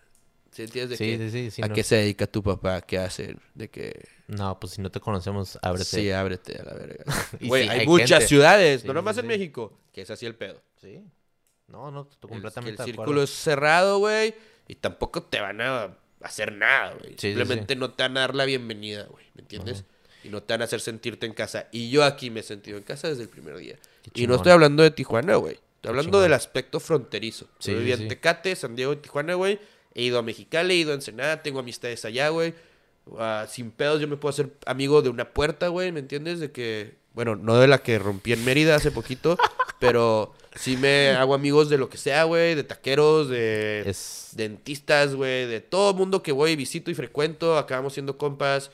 ¿Sí 0.51 0.63
entiendes? 0.63 0.97
De 0.97 1.05
Sí, 1.05 1.17
que, 1.17 1.29
sí, 1.29 1.31
sí, 1.45 1.51
sí, 1.51 1.61
¿A 1.61 1.67
no. 1.67 1.75
qué 1.75 1.83
se 1.83 1.95
dedica 1.97 2.25
tu 2.25 2.41
papá? 2.41 2.81
¿Qué 2.81 2.97
hacen? 2.97 3.39
De 3.53 3.69
que... 3.69 4.07
No, 4.27 4.59
pues 4.59 4.73
si 4.73 4.81
no 4.81 4.89
te 4.89 4.99
conocemos, 4.99 5.59
ábrete. 5.61 5.85
Sí, 5.85 6.09
ábrete 6.11 6.57
a 6.59 6.63
la 6.63 6.73
verga. 6.73 7.03
Güey, 7.41 7.63
sí, 7.65 7.69
hay, 7.69 7.79
hay 7.81 7.85
muchas 7.85 8.09
gente. 8.09 8.27
ciudades, 8.27 8.85
no 8.85 8.93
nomás 8.93 9.17
en. 9.19 9.27
México, 9.27 9.77
que 9.93 10.01
es 10.01 10.09
así 10.09 10.25
el 10.25 10.35
pedo. 10.35 10.59
Sí. 10.81 11.03
No, 11.67 11.91
no, 11.91 12.09
El- 12.23 12.29
completamente 12.29 12.77
que 12.77 12.81
el 12.83 12.87
de 12.87 12.93
círculo 12.93 13.21
es 13.23 13.29
cerrado, 13.29 13.99
güey, 13.99 14.33
y 14.67 14.75
tampoco 14.75 15.21
te 15.21 15.39
van 15.41 15.61
a 15.61 15.95
hacer 16.21 16.51
nada, 16.51 16.93
güey. 16.99 17.11
sí, 17.13 17.27
Simplemente 17.27 17.75
no 17.75 17.91
te 17.91 18.03
van 18.03 18.17
a 18.17 18.21
dar 18.21 18.35
la 18.35 18.45
bienvenida, 18.45 19.05
güey, 19.05 19.25
¿me 19.35 19.41
entiendes? 19.41 19.85
Y 20.23 20.29
no 20.29 20.41
te 20.43 20.53
van 20.53 20.61
a 20.61 20.65
hacer 20.65 20.81
sentirte 20.81 21.25
en 21.25 21.33
casa. 21.33 21.67
Y 21.71 21.89
yo 21.89 22.03
aquí 22.03 22.29
me 22.29 22.41
he 22.41 22.43
sentido 22.43 22.77
en 22.77 22.83
casa 22.83 23.07
desde 23.07 23.23
el 23.23 23.29
primer 23.29 23.57
día. 23.57 23.77
Y 24.13 24.27
no 24.27 24.35
estoy 24.35 24.51
hablando 24.51 24.83
de 24.83 24.91
Tijuana, 24.91 25.35
güey. 25.35 25.59
Estoy 25.75 25.89
hablando 25.89 26.19
del 26.21 26.33
aspecto 26.33 26.79
fronterizo. 26.79 27.47
Yo 27.59 27.77
viví 27.77 27.91
en. 27.91 28.07
Tecate, 28.07 28.55
San 28.55 28.75
Diego 28.75 28.93
y 28.93 28.97
Tijuana, 28.97 29.35
güey. 29.35 29.59
He 29.93 30.03
ido 30.03 30.19
a 30.19 30.21
Mexicali, 30.23 30.73
he 30.73 30.77
ido 30.77 30.91
a 30.91 30.95
Ensenada, 30.95 31.41
tengo 31.43 31.59
amistades 31.59 32.03
allá, 32.05 32.29
güey. 32.29 32.53
Ah, 33.17 33.45
sin 33.49 33.71
pedos 33.71 34.01
yo 34.01 34.07
me 34.07 34.17
puedo 34.17 34.31
hacer 34.31 34.51
amigo 34.65 35.01
de 35.01 35.09
una 35.09 35.29
puerta, 35.29 35.69
güey, 35.69 35.91
¿me 35.91 35.99
entiendes? 35.99 36.39
De 36.39 36.51
que, 36.51 36.95
bueno, 37.13 37.35
no 37.35 37.57
de 37.57 37.67
la 37.67 37.77
que 37.79 37.97
rompí 37.99 38.33
en 38.33 38.43
Mérida 38.43 38.75
hace 38.75 38.91
poquito, 38.91 39.37
pero 39.79 40.33
sí 40.55 40.75
me 40.77 41.09
hago 41.11 41.33
amigos 41.33 41.69
de 41.69 41.77
lo 41.77 41.89
que 41.89 41.97
sea, 41.97 42.23
güey, 42.23 42.55
de 42.55 42.63
taqueros, 42.63 43.29
de 43.29 43.83
Es... 43.85 44.29
dentistas, 44.33 45.13
güey, 45.15 45.45
de 45.45 45.61
todo 45.61 45.93
mundo 45.93 46.23
que 46.23 46.31
voy, 46.31 46.55
visito 46.55 46.89
y 46.91 46.95
frecuento, 46.95 47.57
acabamos 47.57 47.93
siendo 47.93 48.17
compas. 48.17 48.71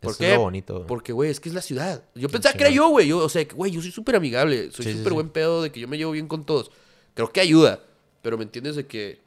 ¿Por 0.00 0.10
eso 0.12 0.18
qué? 0.18 0.30
es 0.32 0.36
lo 0.36 0.42
bonito. 0.42 0.86
Porque, 0.86 1.12
güey, 1.12 1.30
es 1.30 1.40
que 1.40 1.48
es 1.48 1.54
la 1.54 1.62
ciudad. 1.62 2.02
Yo 2.14 2.28
pensaba 2.28 2.52
que 2.54 2.62
era 2.64 2.70
yo, 2.70 2.88
güey. 2.88 3.08
Yo, 3.08 3.18
o 3.18 3.28
sea, 3.28 3.44
güey, 3.54 3.72
yo 3.72 3.80
soy 3.80 3.90
súper 3.90 4.16
amigable. 4.16 4.70
Soy 4.70 4.84
Sí, 4.84 4.92
sí, 4.92 4.98
súper 4.98 5.10
sí. 5.10 5.14
buen 5.14 5.28
pedo 5.30 5.62
de 5.62 5.72
que 5.72 5.80
yo 5.80 5.88
me 5.88 5.96
llevo 5.96 6.12
bien 6.12 6.28
con 6.28 6.44
todos. 6.44 6.70
Creo 7.14 7.32
que 7.32 7.40
ayuda. 7.40 7.80
Pero 8.22 8.36
me 8.36 8.44
entiendes 8.44 8.76
de 8.76 8.86
que. 8.86 9.20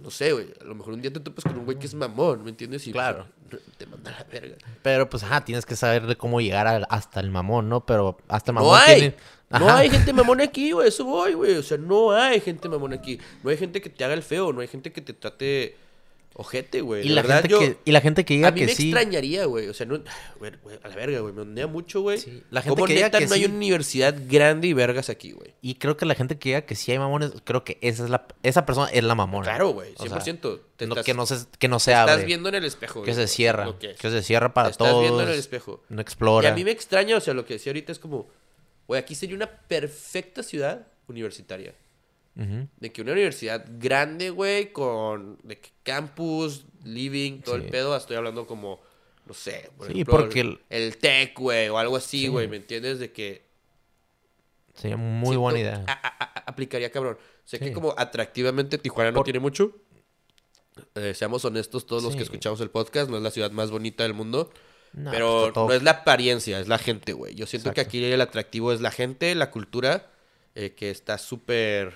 No 0.00 0.10
sé, 0.10 0.32
güey. 0.32 0.48
A 0.60 0.64
lo 0.64 0.74
mejor 0.74 0.94
un 0.94 1.00
día 1.00 1.12
te 1.12 1.20
topas 1.20 1.44
con 1.44 1.56
un 1.58 1.64
güey 1.64 1.78
que 1.78 1.86
es 1.86 1.94
mamón, 1.94 2.42
¿me 2.44 2.50
entiendes? 2.50 2.86
Y 2.88 2.92
Claro. 2.92 3.26
pues, 3.48 3.62
te 3.78 3.86
manda 3.86 4.10
a 4.14 4.18
la 4.20 4.24
verga. 4.24 4.56
Pero 4.82 5.08
pues, 5.08 5.22
ajá, 5.22 5.44
tienes 5.44 5.64
que 5.64 5.74
saber 5.76 6.06
de 6.06 6.16
cómo 6.16 6.40
llegar 6.40 6.66
al- 6.66 6.86
hasta 6.90 7.20
el 7.20 7.30
mamón, 7.30 7.68
¿no? 7.68 7.86
Pero 7.86 8.18
hasta 8.28 8.50
el 8.50 8.54
mamón 8.56 8.70
No 8.72 8.76
hay. 8.76 9.00
tiene... 9.00 9.16
No 9.50 9.70
hay 9.70 9.88
gente 9.90 10.12
mamón 10.12 10.40
aquí, 10.40 10.72
güey. 10.72 10.88
Eso 10.88 11.04
voy, 11.04 11.32
güey. 11.34 11.54
O 11.56 11.62
sea, 11.62 11.78
no 11.78 12.12
hay 12.12 12.40
gente 12.40 12.68
mamón 12.68 12.92
aquí. 12.92 13.18
No 13.42 13.50
hay 13.50 13.56
gente 13.56 13.80
que 13.80 13.88
te 13.88 14.04
haga 14.04 14.14
el 14.14 14.22
feo. 14.22 14.52
No 14.52 14.60
hay 14.60 14.68
gente 14.68 14.92
que 14.92 15.00
te 15.00 15.12
trate 15.14 15.76
ojete, 16.40 16.82
güey. 16.82 17.04
Y 17.04 17.08
la, 17.08 17.22
verdad, 17.22 17.36
gente 17.42 17.48
yo- 17.48 17.58
que, 17.58 17.78
y 17.84 17.90
la 17.90 18.00
gente 18.00 18.24
que 18.24 18.34
diga 18.34 18.48
A 18.48 18.50
mí 18.52 18.60
que 18.60 18.66
me 18.66 18.72
sí. 18.74 18.90
extrañaría, 18.90 19.46
güey. 19.46 19.66
O 19.68 19.74
sea, 19.74 19.86
no. 19.86 19.98
güey, 20.38 20.52
güey, 20.62 20.78
a 20.84 20.86
la 20.86 20.94
verga, 20.94 21.18
güey. 21.18 21.32
Me 21.34 21.42
ondea 21.42 21.66
mucho, 21.66 22.00
güey. 22.02 22.18
Sí, 22.18 22.44
la 22.50 22.62
gente 22.62 22.76
Como 22.76 22.86
que 22.86 22.94
diga 22.94 23.10
que 23.10 23.26
no 23.26 23.34
hay 23.34 23.40
sí. 23.40 23.46
una 23.46 23.56
universidad 23.56 24.14
grande 24.28 24.68
y 24.68 24.72
vergas 24.72 25.08
aquí, 25.10 25.32
güey. 25.32 25.54
Y 25.62 25.74
creo 25.76 25.96
que 25.96 26.06
la 26.06 26.14
gente 26.14 26.38
que 26.38 26.50
diga 26.50 26.60
que 26.60 26.76
sí 26.76 26.92
hay 26.92 26.98
mamones, 27.00 27.32
creo 27.42 27.64
que 27.64 27.78
esa 27.80 28.04
es 28.04 28.10
la 28.10 28.24
esa 28.44 28.64
persona 28.66 28.88
es 28.90 29.02
la 29.02 29.16
mamona. 29.16 29.44
Claro, 29.46 29.70
güey. 29.70 29.94
O 29.96 30.06
sea, 30.06 30.18
100%. 30.20 30.60
te 30.76 30.86
no- 30.86 30.92
estás, 30.94 31.06
que 31.06 31.14
no 31.14 31.26
se 31.26 31.36
que 31.58 31.66
no 31.68 31.80
se 31.80 31.94
abre, 31.94 32.12
estás 32.12 32.26
viendo 32.26 32.48
en 32.50 32.54
el 32.54 32.64
espejo, 32.64 33.02
que 33.02 33.10
güey, 33.10 33.14
se 33.16 33.22
o 33.24 33.26
sea, 33.26 33.34
cierra, 33.34 33.74
que 33.80 33.94
que 33.96 34.10
se 34.10 34.22
cierra 34.22 34.54
para 34.54 34.68
Te 34.68 34.72
estás 34.72 34.88
todos. 34.90 35.00
viendo 35.02 35.22
en 35.22 35.30
el 35.30 35.38
espejo. 35.38 35.82
No 35.88 36.00
Y 36.00 36.02
explora. 36.02 36.50
a 36.50 36.54
mí 36.54 36.62
me 36.62 36.70
extraña, 36.70 37.16
o 37.16 37.20
sea, 37.20 37.34
lo 37.34 37.44
que 37.46 37.54
decía 37.54 37.70
ahorita 37.70 37.90
es 37.90 37.98
como, 37.98 38.28
güey, 38.88 39.00
aquí 39.00 39.14
sería 39.14 39.36
una 39.36 39.46
perfecta 39.48 40.42
ciudad 40.42 40.88
universitaria. 41.06 41.74
De 42.34 42.92
que 42.92 43.02
una 43.02 43.10
universidad 43.12 43.64
grande, 43.80 44.30
güey, 44.30 44.72
con 44.72 45.38
de 45.42 45.58
que 45.58 45.70
campus, 45.82 46.66
living, 46.84 47.40
todo 47.40 47.56
el 47.56 47.64
pedo. 47.64 47.96
Estoy 47.96 48.14
hablando 48.16 48.46
como, 48.46 48.80
no 49.26 49.34
sé, 49.34 49.70
por 49.76 49.86
Sí, 49.88 49.92
ejemplo, 49.94 50.16
porque 50.18 50.58
el, 50.70 50.96
tech, 50.98 51.36
güey, 51.36 51.68
o 51.68 51.78
algo 51.78 51.96
así, 51.96 52.20
Sí. 52.22 52.28
güey, 52.28 52.46
¿me 52.46 52.56
entiendes? 52.58 53.00
De 53.00 53.10
que 53.10 53.42
Sería 54.74 54.96
muy 54.96 55.22
siento- 55.30 55.40
buena 55.40 55.58
idea. 55.58 55.84
a- 55.88 55.92
a- 55.92 56.24
a- 56.24 56.44
aplicaría 56.46 56.92
cabrón. 56.92 57.18
Sé 57.44 57.58
que 57.58 57.72
como 57.72 57.92
atractivamente 57.98 58.78
Tijuana 58.78 59.10
no 59.10 59.16
Por- 59.16 59.24
tiene 59.24 59.40
mucho. 59.40 59.72
Eh, 60.94 61.14
seamos 61.14 61.44
honestos, 61.44 61.86
todos 61.86 62.04
los 62.04 62.14
que 62.14 62.22
escuchamos 62.22 62.60
el 62.60 62.70
podcast, 62.70 63.10
no 63.10 63.16
es 63.16 63.22
la 63.24 63.32
ciudad 63.32 63.50
más 63.50 63.72
bonita 63.72 64.04
del 64.04 64.14
mundo. 64.14 64.52
No, 64.92 65.10
pero 65.10 65.50
pues, 65.54 65.66
no 65.68 65.72
es 65.74 65.82
la 65.82 65.90
apariencia, 65.92 66.58
es 66.60 66.68
la 66.68 66.78
gente, 66.78 67.12
güey. 67.12 67.34
Yo 67.34 67.46
siento 67.46 67.72
que 67.72 67.80
aquí 67.80 68.02
el 68.04 68.20
atractivo 68.20 68.72
es 68.72 68.80
la 68.80 68.90
gente, 68.90 69.34
la 69.34 69.50
cultura, 69.50 70.06
eh, 70.54 70.74
que 70.76 70.90
está 70.90 71.18
súper, 71.18 71.92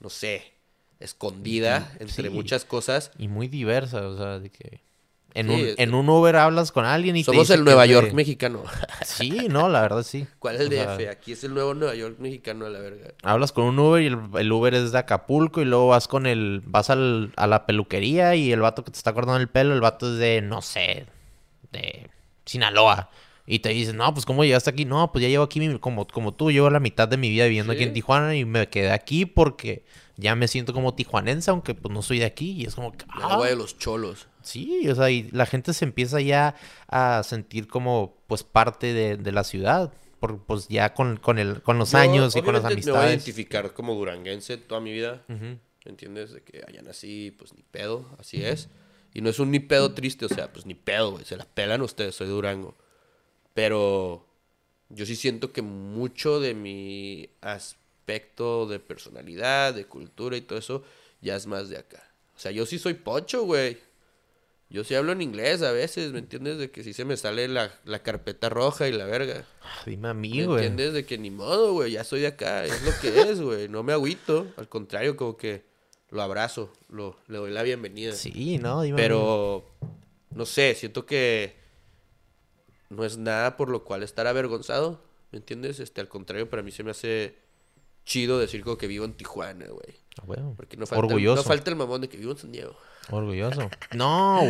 no 0.00 0.10
sé, 0.10 0.52
escondida 1.00 1.92
entre 2.00 2.24
sí. 2.28 2.30
muchas 2.30 2.64
cosas. 2.64 3.10
Y 3.18 3.28
muy 3.28 3.48
diversa, 3.48 4.06
o 4.08 4.16
sea, 4.16 4.38
de 4.38 4.50
que 4.50 4.80
en, 5.34 5.46
Sí, 5.48 5.52
un, 5.54 5.74
en 5.76 5.94
un 5.94 6.08
Uber 6.08 6.34
hablas 6.36 6.72
con 6.72 6.84
alguien 6.86 7.14
y 7.16 7.20
te 7.20 7.26
Somos 7.26 7.42
dice 7.48 7.54
el 7.54 7.64
Nueva 7.64 7.82
de- 7.82 7.90
York 7.90 8.12
mexicano. 8.12 8.64
Sí, 9.04 9.46
no, 9.48 9.68
la 9.68 9.80
verdad 9.82 10.02
sí. 10.02 10.26
¿Cuál 10.38 10.56
es 10.56 10.60
el 10.62 10.66
O 10.68 10.70
sea, 10.70 10.96
DF? 10.96 11.08
Aquí 11.10 11.32
es 11.32 11.44
el 11.44 11.54
nuevo 11.54 11.74
Nueva 11.74 11.94
York 11.94 12.16
mexicano 12.18 12.66
a 12.66 12.70
la 12.70 12.78
verga. 12.80 13.12
Hablas 13.22 13.52
con 13.52 13.64
un 13.64 13.78
Uber 13.78 14.02
y 14.02 14.06
el, 14.06 14.18
el 14.38 14.50
Uber 14.52 14.74
es 14.74 14.92
de 14.92 14.98
Acapulco 14.98 15.60
y 15.60 15.64
luego 15.64 15.88
vas 15.88 16.08
con 16.08 16.26
el 16.26 16.62
vas 16.64 16.90
al, 16.90 17.32
a 17.36 17.46
la 17.46 17.66
peluquería 17.66 18.34
y 18.34 18.52
el 18.52 18.60
vato 18.60 18.84
que 18.84 18.90
te 18.90 18.96
está 18.98 19.12
cortando 19.12 19.40
el 19.40 19.48
pelo, 19.48 19.74
el 19.74 19.80
vato 19.80 20.12
es 20.12 20.18
de 20.18 20.40
no 20.40 20.62
sé, 20.62 21.06
de 21.72 22.10
Sinaloa. 22.44 23.10
Y 23.50 23.60
te 23.60 23.70
dicen, 23.70 23.96
no, 23.96 24.12
pues 24.12 24.26
¿cómo 24.26 24.44
llegaste 24.44 24.68
aquí? 24.68 24.84
No, 24.84 25.10
pues 25.10 25.22
ya 25.22 25.28
llevo 25.28 25.44
aquí, 25.44 25.58
mi- 25.58 25.78
como, 25.78 26.06
como 26.06 26.34
tú, 26.34 26.50
llevo 26.50 26.68
la 26.68 26.80
mitad 26.80 27.08
de 27.08 27.16
mi 27.16 27.30
vida 27.30 27.44
viviendo 27.44 27.72
aquí 27.72 27.82
en 27.82 27.94
Tijuana 27.94 28.36
y 28.36 28.44
me 28.44 28.68
quedé 28.68 28.90
aquí 28.90 29.24
porque 29.24 29.84
ya 30.16 30.34
me 30.34 30.48
siento 30.48 30.74
como 30.74 30.94
tijuanense, 30.94 31.50
aunque 31.50 31.74
pues 31.74 31.92
no 31.94 32.02
soy 32.02 32.18
de 32.18 32.26
aquí. 32.26 32.50
Y 32.52 32.64
es 32.66 32.74
como, 32.74 32.92
ah, 33.08 33.28
agua 33.32 33.46
de 33.48 33.56
los 33.56 33.78
cholos. 33.78 34.28
Sí, 34.42 34.86
o 34.90 34.94
sea, 34.94 35.10
y 35.10 35.30
la 35.30 35.46
gente 35.46 35.72
se 35.72 35.86
empieza 35.86 36.20
ya 36.20 36.56
a 36.88 37.22
sentir 37.24 37.68
como 37.68 38.18
pues 38.26 38.42
parte 38.42 38.92
de, 38.92 39.16
de 39.16 39.32
la 39.32 39.44
ciudad, 39.44 39.94
por, 40.20 40.44
pues 40.44 40.68
ya 40.68 40.92
con, 40.92 41.16
con, 41.16 41.38
el, 41.38 41.62
con 41.62 41.78
los 41.78 41.92
Yo, 41.92 41.98
años 41.98 42.36
y 42.36 42.42
con 42.42 42.52
las 42.52 42.64
obviamente, 42.64 42.86
Me 42.86 42.92
voy 42.92 43.00
a 43.00 43.02
amistades. 43.04 43.24
identificar 43.26 43.72
como 43.72 43.94
duranguense 43.94 44.58
toda 44.58 44.80
mi 44.82 44.92
vida. 44.92 45.22
¿Me 45.28 45.58
entiendes? 45.86 46.32
De 46.32 46.42
que 46.42 46.62
allá 46.68 46.82
nací, 46.82 47.30
pues 47.38 47.54
ni 47.54 47.62
pedo, 47.62 48.04
así 48.18 48.42
es. 48.42 48.68
Y 49.14 49.20
no 49.20 49.30
es 49.30 49.38
un 49.38 49.50
ni 49.50 49.60
pedo 49.60 49.92
triste, 49.94 50.26
o 50.26 50.28
sea, 50.28 50.52
pues 50.52 50.66
ni 50.66 50.74
pedo, 50.74 51.12
güey. 51.12 51.24
Se 51.24 51.36
la 51.36 51.44
pelan 51.44 51.82
ustedes, 51.82 52.14
soy 52.14 52.28
Durango. 52.28 52.76
Pero 53.54 54.26
yo 54.88 55.06
sí 55.06 55.16
siento 55.16 55.52
que 55.52 55.62
mucho 55.62 56.40
de 56.40 56.54
mi 56.54 57.28
aspecto 57.40 58.66
de 58.66 58.78
personalidad, 58.80 59.74
de 59.74 59.86
cultura 59.86 60.36
y 60.36 60.40
todo 60.42 60.58
eso, 60.58 60.84
ya 61.20 61.36
es 61.36 61.46
más 61.46 61.68
de 61.68 61.78
acá. 61.78 62.02
O 62.36 62.38
sea, 62.38 62.52
yo 62.52 62.66
sí 62.66 62.78
soy 62.78 62.94
pocho, 62.94 63.42
güey. 63.44 63.78
Yo 64.70 64.84
sí 64.84 64.94
hablo 64.94 65.12
en 65.12 65.22
inglés 65.22 65.62
a 65.62 65.72
veces, 65.72 66.12
¿me 66.12 66.18
entiendes? 66.18 66.58
De 66.58 66.70
que 66.70 66.84
sí 66.84 66.92
se 66.92 67.06
me 67.06 67.16
sale 67.16 67.48
la, 67.48 67.72
la 67.86 68.02
carpeta 68.02 68.50
roja 68.50 68.86
y 68.86 68.92
la 68.92 69.06
verga. 69.06 69.46
Ah, 69.62 69.82
Dime 69.86 70.08
a 70.08 70.14
mí, 70.14 70.30
¿Me 70.40 70.46
güey. 70.46 70.66
entiendes? 70.66 70.92
De 70.92 71.06
que 71.06 71.16
ni 71.16 71.30
modo, 71.30 71.72
güey, 71.72 71.92
ya 71.92 72.04
soy 72.04 72.20
de 72.20 72.26
acá, 72.28 72.66
es 72.66 72.82
lo 72.82 72.92
que 73.00 73.22
es, 73.22 73.40
güey. 73.40 73.68
No 73.68 73.82
me 73.82 73.94
agüito, 73.94 74.46
al 74.58 74.68
contrario, 74.68 75.16
como 75.16 75.38
que 75.38 75.64
lo 76.10 76.22
abrazo, 76.22 76.72
lo, 76.88 77.16
le 77.28 77.38
doy 77.38 77.50
la 77.50 77.62
bienvenida. 77.62 78.12
Sí, 78.12 78.58
no, 78.58 78.82
dime. 78.82 78.96
Pero, 78.96 79.64
no 80.34 80.46
sé, 80.46 80.74
siento 80.74 81.04
que 81.06 81.56
no 82.90 83.04
es 83.04 83.18
nada 83.18 83.56
por 83.56 83.68
lo 83.68 83.84
cual 83.84 84.02
estar 84.02 84.26
avergonzado, 84.26 85.00
¿me 85.32 85.38
entiendes? 85.38 85.80
Este, 85.80 86.00
al 86.00 86.08
contrario, 86.08 86.48
para 86.48 86.62
mí 86.62 86.70
se 86.70 86.82
me 86.84 86.90
hace 86.92 87.34
chido 88.06 88.38
decir 88.38 88.62
como 88.64 88.78
que 88.78 88.86
vivo 88.86 89.04
en 89.04 89.12
Tijuana, 89.12 89.66
güey. 89.66 89.96
Ah, 90.18 90.22
bueno, 90.26 90.54
Porque 90.56 90.76
no 90.76 90.86
falta, 90.86 91.04
Orgulloso. 91.06 91.42
no 91.42 91.46
falta 91.46 91.70
el 91.70 91.76
mamón 91.76 92.00
de 92.00 92.08
que 92.08 92.16
vivo 92.16 92.32
en 92.32 92.38
San 92.38 92.50
Diego. 92.52 92.74
Orgulloso. 93.10 93.68
No. 93.94 94.40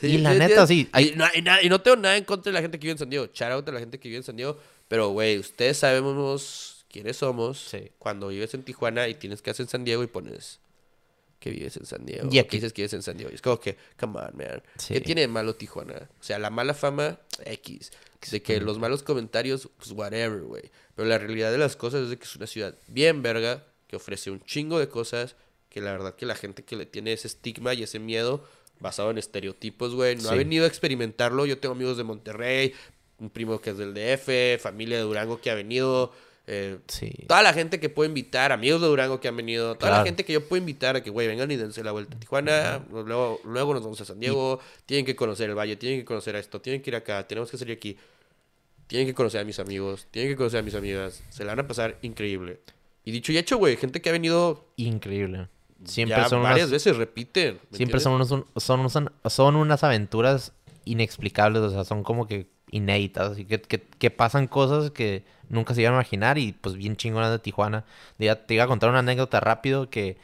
Sí, 0.00 0.08
y 0.08 0.18
la 0.18 0.32
sí, 0.32 0.38
neta, 0.38 0.66
sí. 0.66 0.82
sí. 0.84 0.88
hay- 0.92 1.08
Y, 1.10 1.16
no, 1.16 1.24
y 1.34 1.42
na- 1.42 1.62
y 1.62 1.68
no 1.68 1.80
tengo 1.80 1.96
nada 1.96 2.16
en 2.16 2.24
contra 2.24 2.50
de 2.50 2.54
la 2.54 2.60
gente 2.62 2.78
que 2.78 2.82
vive 2.86 2.92
en 2.92 2.98
San 2.98 3.10
Diego. 3.10 3.26
Shout 3.32 3.52
out 3.52 3.68
a 3.68 3.72
la 3.72 3.80
gente 3.80 3.98
que 3.98 4.08
vive 4.08 4.18
en 4.18 4.24
San 4.24 4.36
Diego. 4.36 4.58
Pero, 4.88 5.08
güey, 5.10 5.38
ustedes 5.38 5.78
sabemos 5.78 6.84
quiénes 6.90 7.16
somos. 7.16 7.58
Sí. 7.58 7.90
Cuando 7.98 8.28
vives 8.28 8.52
en 8.54 8.64
Tijuana 8.64 9.08
y 9.08 9.14
tienes 9.14 9.40
que 9.42 9.50
hacer 9.50 9.64
en 9.64 9.70
San 9.70 9.84
Diego 9.84 10.02
y 10.02 10.08
pones 10.08 10.58
que 11.44 11.50
vives 11.50 11.76
en 11.76 11.84
San 11.84 12.06
Diego. 12.06 12.30
Y 12.32 12.38
aquí- 12.38 12.48
que 12.48 12.56
dices 12.56 12.72
que 12.72 12.80
vives 12.80 12.94
en 12.94 13.02
San 13.02 13.18
Diego. 13.18 13.30
Y 13.30 13.34
es 13.34 13.42
como 13.42 13.60
que, 13.60 13.76
come 14.00 14.18
on, 14.18 14.34
man. 14.34 14.62
Sí. 14.78 14.94
¿Qué 14.94 15.02
tiene 15.02 15.20
de 15.20 15.28
malo 15.28 15.54
Tijuana? 15.54 16.08
O 16.18 16.22
sea, 16.24 16.38
la 16.38 16.48
mala 16.48 16.72
fama, 16.72 17.20
X. 17.44 17.92
De 18.30 18.40
que 18.40 18.58
los 18.62 18.78
malos 18.78 19.02
comentarios, 19.02 19.68
pues 19.76 19.90
whatever, 19.92 20.40
güey. 20.40 20.70
Pero 20.96 21.06
la 21.06 21.18
realidad 21.18 21.52
de 21.52 21.58
las 21.58 21.76
cosas 21.76 22.04
es 22.04 22.08
de 22.08 22.16
que 22.16 22.24
es 22.24 22.34
una 22.36 22.46
ciudad 22.46 22.74
bien 22.88 23.20
verga, 23.20 23.62
que 23.88 23.96
ofrece 23.96 24.30
un 24.30 24.42
chingo 24.44 24.78
de 24.78 24.88
cosas, 24.88 25.36
que 25.68 25.82
la 25.82 25.92
verdad 25.92 26.14
que 26.14 26.24
la 26.24 26.34
gente 26.34 26.64
que 26.64 26.76
le 26.76 26.86
tiene 26.86 27.12
ese 27.12 27.26
estigma 27.28 27.74
y 27.74 27.82
ese 27.82 27.98
miedo 27.98 28.42
basado 28.80 29.10
en 29.10 29.18
estereotipos, 29.18 29.94
güey, 29.94 30.16
no 30.16 30.30
ha 30.30 30.34
venido 30.34 30.64
a 30.64 30.68
experimentarlo. 30.68 31.44
Yo 31.44 31.58
tengo 31.58 31.74
amigos 31.74 31.98
de 31.98 32.04
Monterrey, 32.04 32.72
un 33.18 33.28
primo 33.28 33.60
que 33.60 33.70
es 33.70 33.76
del 33.76 33.92
DF, 33.92 34.58
familia 34.62 34.96
de 34.96 35.02
Durango 35.02 35.42
que 35.42 35.50
ha 35.50 35.54
venido, 35.54 36.10
eh, 36.46 36.78
Sí. 36.88 37.10
toda 37.26 37.42
la 37.42 37.52
gente 37.54 37.80
que 37.80 37.88
puedo 37.88 38.08
invitar, 38.08 38.52
amigos 38.52 38.80
de 38.82 38.88
Durango 38.88 39.18
que 39.20 39.28
han 39.28 39.36
venido, 39.36 39.76
toda 39.76 39.98
la 39.98 40.04
gente 40.04 40.24
que 40.24 40.32
yo 40.34 40.46
puedo 40.46 40.60
invitar 40.60 40.96
a 40.96 41.02
que, 41.02 41.10
güey, 41.10 41.26
vengan 41.26 41.50
y 41.50 41.56
dense 41.56 41.82
la 41.82 41.92
vuelta 41.92 42.16
a 42.16 42.20
Tijuana, 42.20 42.84
luego, 42.90 43.40
luego 43.44 43.72
nos 43.74 43.82
vamos 43.82 44.00
a 44.00 44.04
San 44.04 44.20
Diego, 44.20 44.60
tienen 44.86 45.06
que 45.06 45.16
conocer 45.16 45.48
el 45.48 45.56
valle, 45.56 45.76
tienen 45.76 46.00
que 46.00 46.04
conocer 46.04 46.36
esto, 46.36 46.60
tienen 46.60 46.82
que 46.82 46.90
ir 46.90 46.96
acá, 46.96 47.26
tenemos 47.26 47.50
que 47.50 47.56
salir 47.56 47.76
aquí, 47.76 47.96
tienen 48.86 49.06
que 49.08 49.14
conocer 49.14 49.40
a 49.40 49.44
mis 49.44 49.58
amigos, 49.58 50.06
tienen 50.10 50.32
que 50.32 50.36
conocer 50.36 50.60
a 50.60 50.62
mis 50.62 50.74
amigas, 50.74 51.22
se 51.30 51.44
la 51.44 51.52
van 51.52 51.60
a 51.64 51.66
pasar 51.68 51.96
increíble. 52.02 52.60
Y 53.06 53.10
dicho 53.12 53.32
y 53.32 53.38
hecho, 53.38 53.56
güey, 53.58 53.76
gente 53.76 54.00
que 54.02 54.08
ha 54.10 54.12
venido 54.12 54.66
Increíble. 54.76 55.48
Siempre 55.84 56.16
ya 56.16 56.28
son 56.28 56.42
varias 56.42 56.68
unas, 56.68 56.70
veces, 56.70 56.96
repiten. 56.96 57.58
¿me 57.70 57.76
siempre 57.76 57.98
entiendes? 57.98 58.02
son, 58.02 58.12
unos, 58.14 58.30
un- 58.30 58.46
son, 58.60 58.80
unos- 58.80 59.32
son 59.32 59.56
unas 59.56 59.84
aventuras 59.84 60.52
inexplicables, 60.86 61.62
o 61.62 61.70
sea, 61.70 61.84
son 61.84 62.02
como 62.02 62.26
que 62.26 62.46
inéditas, 62.70 63.38
y 63.38 63.44
que, 63.44 63.60
que, 63.60 63.80
que 63.80 64.10
pasan 64.10 64.46
cosas 64.46 64.90
que 64.90 65.24
nunca 65.48 65.74
se 65.74 65.82
iban 65.82 65.94
a 65.94 65.96
imaginar 65.96 66.38
y 66.38 66.52
pues 66.52 66.74
bien 66.74 66.96
chingonas 66.96 67.30
de 67.30 67.38
Tijuana. 67.38 67.84
Te, 68.18 68.34
te 68.34 68.54
iba 68.54 68.64
a 68.64 68.68
contar 68.68 68.90
una 68.90 69.00
anécdota 69.00 69.40
rápido 69.40 69.90
que 69.90 70.16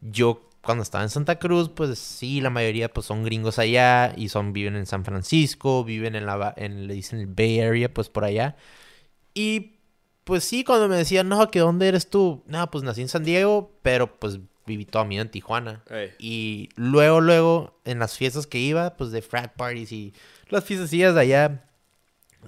yo 0.00 0.48
cuando 0.64 0.82
estaba 0.82 1.04
en 1.04 1.10
Santa 1.10 1.38
Cruz, 1.38 1.68
pues 1.68 1.98
sí, 1.98 2.40
la 2.40 2.50
mayoría 2.50 2.92
pues 2.92 3.06
son 3.06 3.22
gringos 3.24 3.58
allá 3.58 4.14
y 4.16 4.28
son 4.28 4.52
viven 4.52 4.76
en 4.76 4.86
San 4.86 5.04
Francisco, 5.04 5.84
viven 5.84 6.14
en 6.14 6.26
la 6.26 6.54
en 6.56 6.86
le 6.86 6.94
dicen 6.94 7.20
el 7.20 7.26
Bay 7.26 7.60
Area, 7.60 7.92
pues 7.92 8.08
por 8.08 8.24
allá. 8.24 8.56
Y 9.34 9.74
pues 10.24 10.44
sí, 10.44 10.64
cuando 10.64 10.88
me 10.88 10.96
decían, 10.96 11.28
"No, 11.28 11.50
que 11.50 11.58
dónde 11.58 11.88
eres 11.88 12.08
tú?" 12.08 12.42
No, 12.46 12.70
pues 12.70 12.82
nací 12.82 13.02
en 13.02 13.08
San 13.08 13.24
Diego, 13.24 13.72
pero 13.82 14.18
pues 14.18 14.40
viví 14.66 14.86
toda 14.86 15.04
mi 15.04 15.16
vida 15.16 15.22
en 15.22 15.30
Tijuana. 15.30 15.82
Ey. 15.90 16.12
Y 16.18 16.68
luego, 16.76 17.20
luego, 17.20 17.78
en 17.84 17.98
las 17.98 18.16
fiestas 18.16 18.46
que 18.46 18.58
iba, 18.58 18.96
pues 18.96 19.10
de 19.10 19.20
frat 19.20 19.54
parties 19.54 19.92
y 19.92 20.14
las 20.48 20.64
fiestecillas 20.64 21.14
de 21.14 21.20
allá, 21.20 21.64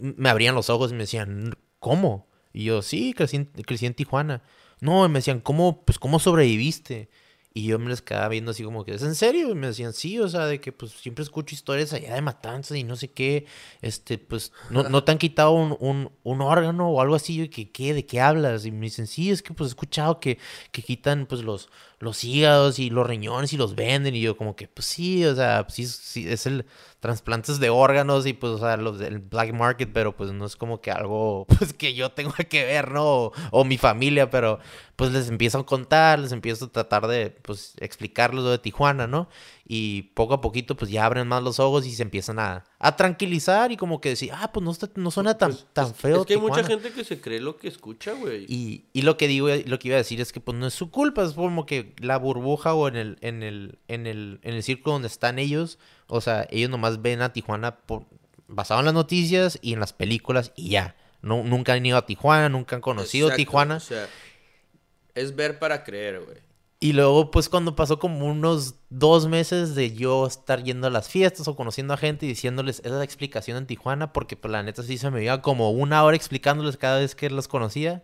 me 0.00 0.28
abrían 0.28 0.54
los 0.54 0.70
ojos 0.70 0.90
y 0.90 0.94
me 0.94 1.00
decían, 1.00 1.56
¿cómo? 1.78 2.28
Y 2.52 2.64
yo, 2.64 2.82
sí, 2.82 3.12
crecí 3.12 3.36
en, 3.36 3.44
crecí 3.46 3.86
en 3.86 3.94
Tijuana. 3.94 4.42
No, 4.80 5.04
y 5.04 5.08
me 5.08 5.18
decían, 5.20 5.40
¿cómo, 5.40 5.84
pues, 5.84 5.98
¿cómo 5.98 6.18
sobreviviste? 6.18 7.08
Y 7.56 7.68
yo 7.68 7.78
me 7.78 7.88
les 7.88 8.02
quedaba 8.02 8.28
viendo 8.28 8.50
así 8.50 8.62
como 8.62 8.84
que, 8.84 8.92
¿es 8.92 9.02
en 9.02 9.14
serio? 9.14 9.50
Y 9.50 9.54
me 9.54 9.68
decían, 9.68 9.94
sí, 9.94 10.18
o 10.18 10.28
sea, 10.28 10.44
de 10.44 10.60
que 10.60 10.72
pues 10.72 10.92
siempre 10.92 11.22
escucho 11.22 11.54
historias 11.54 11.94
allá 11.94 12.14
de 12.14 12.20
matanzas 12.20 12.76
y 12.76 12.84
no 12.84 12.96
sé 12.96 13.12
qué. 13.12 13.46
Este, 13.80 14.18
pues, 14.18 14.52
¿no, 14.68 14.82
no 14.90 15.04
te 15.04 15.12
han 15.12 15.16
quitado 15.16 15.52
un, 15.52 15.74
un, 15.80 16.12
un 16.22 16.40
órgano 16.42 16.90
o 16.90 17.00
algo 17.00 17.14
así? 17.14 17.40
Y 17.40 17.48
que, 17.48 17.72
¿qué? 17.72 17.94
¿De 17.94 18.04
qué 18.04 18.20
hablas? 18.20 18.66
Y 18.66 18.72
me 18.72 18.82
dicen, 18.82 19.06
sí, 19.06 19.30
es 19.30 19.42
que 19.42 19.54
pues 19.54 19.68
he 19.68 19.70
escuchado 19.70 20.20
que, 20.20 20.38
que 20.70 20.82
quitan 20.82 21.24
pues 21.24 21.40
los, 21.42 21.70
los 21.98 22.24
hígados 22.24 22.78
y 22.78 22.90
los 22.90 23.06
riñones 23.06 23.52
y 23.52 23.56
los 23.56 23.74
venden. 23.74 24.14
Y 24.14 24.20
yo 24.20 24.36
como 24.36 24.56
que, 24.56 24.68
pues 24.68 24.86
sí, 24.86 25.24
o 25.24 25.34
sea, 25.34 25.66
sí, 25.68 25.84
es 26.28 26.46
el 26.46 26.66
trasplantes 27.00 27.60
de 27.60 27.70
órganos 27.70 28.26
y 28.26 28.32
pues, 28.32 28.52
o 28.52 28.58
sea, 28.58 28.76
los 28.76 28.98
del 28.98 29.18
black 29.20 29.52
market, 29.52 29.90
pero 29.92 30.16
pues 30.16 30.32
no 30.32 30.44
es 30.44 30.56
como 30.56 30.80
que 30.80 30.90
algo, 30.90 31.46
pues 31.58 31.72
que 31.72 31.94
yo 31.94 32.10
tengo 32.12 32.32
que 32.48 32.64
ver, 32.64 32.90
¿no? 32.90 33.04
O, 33.04 33.32
o 33.50 33.64
mi 33.64 33.78
familia, 33.78 34.30
pero 34.30 34.58
pues 34.96 35.12
les 35.12 35.28
empiezo 35.28 35.58
a 35.58 35.66
contar, 35.66 36.18
les 36.18 36.32
empiezo 36.32 36.66
a 36.66 36.72
tratar 36.72 37.06
de, 37.06 37.30
pues, 37.30 37.74
explicarles 37.78 38.42
lo 38.42 38.50
de 38.50 38.58
Tijuana, 38.58 39.06
¿no? 39.06 39.28
Y 39.68 40.02
poco 40.14 40.34
a 40.34 40.40
poquito, 40.40 40.76
pues 40.76 40.92
ya 40.92 41.04
abren 41.04 41.26
más 41.26 41.42
los 41.42 41.58
ojos 41.58 41.84
y 41.86 41.92
se 41.92 42.02
empiezan 42.02 42.38
a, 42.38 42.62
a 42.78 42.94
tranquilizar 42.94 43.72
y 43.72 43.76
como 43.76 44.00
que 44.00 44.10
decir, 44.10 44.30
ah, 44.32 44.52
pues 44.52 44.62
no, 44.62 44.70
está- 44.70 44.88
no 44.94 45.10
suena 45.10 45.36
tan, 45.38 45.56
tan 45.72 45.92
feo. 45.92 46.20
Es 46.20 46.26
que 46.26 46.34
hay 46.34 46.40
mucha 46.40 46.62
Tijuana". 46.62 46.68
gente 46.82 46.92
que 46.96 47.02
se 47.04 47.20
cree 47.20 47.40
lo 47.40 47.56
que 47.56 47.66
escucha, 47.66 48.12
güey. 48.12 48.44
Y, 48.48 48.84
y 48.92 49.02
lo 49.02 49.16
que 49.16 49.26
digo, 49.26 49.48
lo 49.66 49.78
que 49.80 49.88
iba 49.88 49.96
a 49.96 49.98
decir 49.98 50.20
es 50.20 50.32
que 50.32 50.38
pues 50.40 50.56
no 50.56 50.68
es 50.68 50.74
su 50.74 50.92
culpa, 50.92 51.24
es 51.24 51.32
como 51.32 51.66
que 51.66 51.94
la 51.98 52.16
burbuja 52.16 52.74
o 52.74 52.86
en 52.86 52.94
el, 52.94 53.18
en 53.22 53.42
el, 53.42 53.80
en 53.88 54.06
el, 54.06 54.38
en 54.42 54.54
el 54.54 54.62
círculo 54.62 54.92
donde 54.92 55.08
están 55.08 55.40
ellos, 55.40 55.80
o 56.06 56.20
sea, 56.20 56.46
ellos 56.50 56.70
nomás 56.70 57.02
ven 57.02 57.20
a 57.20 57.32
Tijuana 57.32 57.76
por, 57.78 58.04
basado 58.46 58.78
en 58.78 58.84
las 58.86 58.94
noticias 58.94 59.58
y 59.62 59.72
en 59.72 59.80
las 59.80 59.92
películas 59.92 60.52
y 60.54 60.68
ya. 60.70 60.94
No, 61.22 61.42
nunca 61.42 61.72
han 61.72 61.84
ido 61.84 61.96
a 61.98 62.06
Tijuana, 62.06 62.48
nunca 62.48 62.76
han 62.76 62.82
conocido 62.82 63.26
Exacto, 63.30 63.38
Tijuana. 63.42 63.76
O 63.78 63.80
sea, 63.80 64.06
es 65.16 65.34
ver 65.34 65.58
para 65.58 65.82
creer, 65.82 66.20
güey. 66.20 66.45
Y 66.78 66.92
luego, 66.92 67.30
pues, 67.30 67.48
cuando 67.48 67.74
pasó 67.74 67.98
como 67.98 68.26
unos 68.26 68.74
dos 68.90 69.26
meses 69.28 69.74
de 69.74 69.94
yo 69.94 70.26
estar 70.26 70.62
yendo 70.62 70.86
a 70.86 70.90
las 70.90 71.08
fiestas 71.08 71.48
o 71.48 71.56
conociendo 71.56 71.94
a 71.94 71.96
gente 71.96 72.26
y 72.26 72.28
diciéndoles 72.28 72.80
esa 72.80 72.88
es 72.88 72.94
la 72.94 73.04
explicación 73.04 73.56
en 73.56 73.66
Tijuana, 73.66 74.12
porque 74.12 74.36
pues 74.36 74.52
la 74.52 74.62
neta 74.62 74.82
sí 74.82 74.98
se 74.98 75.10
me 75.10 75.22
iba 75.24 75.40
como 75.40 75.70
una 75.70 76.04
hora 76.04 76.16
explicándoles 76.16 76.76
cada 76.76 76.98
vez 76.98 77.14
que 77.14 77.30
los 77.30 77.48
conocía. 77.48 78.02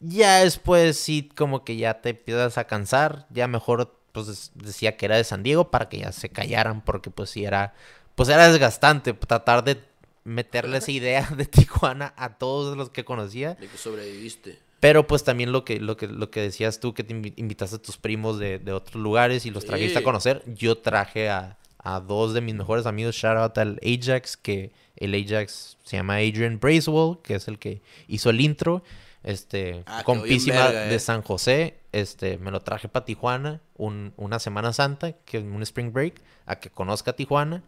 Ya 0.00 0.40
después 0.40 0.98
sí, 0.98 1.30
como 1.36 1.64
que 1.64 1.76
ya 1.76 2.00
te 2.00 2.10
empiezas 2.10 2.56
a 2.58 2.66
cansar. 2.66 3.26
Ya 3.30 3.46
mejor, 3.46 4.00
pues, 4.12 4.52
decía 4.54 4.96
que 4.96 5.06
era 5.06 5.16
de 5.16 5.24
San 5.24 5.42
Diego 5.42 5.70
para 5.70 5.88
que 5.90 5.98
ya 5.98 6.12
se 6.12 6.30
callaran, 6.30 6.82
porque 6.82 7.10
pues 7.10 7.30
sí 7.30 7.44
era, 7.44 7.74
pues 8.14 8.28
era 8.30 8.48
desgastante 8.50 9.12
tratar 9.14 9.64
de 9.64 9.82
meterle 10.24 10.78
esa 10.78 10.90
idea 10.90 11.28
de 11.36 11.46
Tijuana 11.46 12.12
a 12.16 12.34
todos 12.38 12.76
los 12.76 12.90
que 12.90 13.04
conocía. 13.04 13.54
De 13.54 13.68
que 13.68 13.76
sobreviviste. 13.78 14.58
Pero 14.80 15.06
pues 15.06 15.24
también 15.24 15.50
lo 15.52 15.64
que, 15.64 15.80
lo 15.80 15.96
que, 15.96 16.06
lo 16.08 16.30
que 16.30 16.40
decías 16.42 16.78
tú, 16.80 16.92
que 16.92 17.04
te 17.04 17.14
invi- 17.14 17.32
invitaste 17.36 17.76
a 17.76 17.82
tus 17.82 17.96
primos 17.96 18.38
de, 18.38 18.58
de 18.58 18.72
otros 18.72 19.02
lugares 19.02 19.46
y 19.46 19.50
los 19.50 19.64
trajiste 19.64 19.98
a 19.98 20.02
conocer. 20.02 20.42
Yo 20.46 20.76
traje 20.76 21.30
a, 21.30 21.56
a 21.78 22.00
dos 22.00 22.34
de 22.34 22.42
mis 22.42 22.54
mejores 22.54 22.84
amigos, 22.84 23.14
shout 23.14 23.38
out 23.38 23.56
al 23.56 23.80
Ajax, 23.82 24.36
que 24.36 24.72
el 24.96 25.14
Ajax 25.14 25.78
se 25.84 25.96
llama 25.96 26.16
Adrian 26.16 26.60
Bracewell, 26.60 27.16
que 27.22 27.36
es 27.36 27.48
el 27.48 27.58
que 27.58 27.80
hizo 28.08 28.28
el 28.28 28.40
intro. 28.42 28.82
Este, 29.22 29.84
Ah, 29.86 30.02
compísima 30.04 30.66
verga, 30.66 30.80
de 30.82 30.94
eh. 30.96 31.00
San 31.00 31.22
José. 31.22 31.78
Este, 31.92 32.36
me 32.36 32.50
lo 32.50 32.60
traje 32.60 32.88
para 32.88 33.06
Tijuana 33.06 33.62
un- 33.76 34.12
una 34.18 34.38
Semana 34.38 34.74
Santa, 34.74 35.12
que 35.12 35.38
es 35.38 35.44
un 35.44 35.62
spring 35.62 35.92
break, 35.94 36.20
a 36.44 36.56
que 36.56 36.68
conozca 36.68 37.14
Tijuana. 37.14 37.62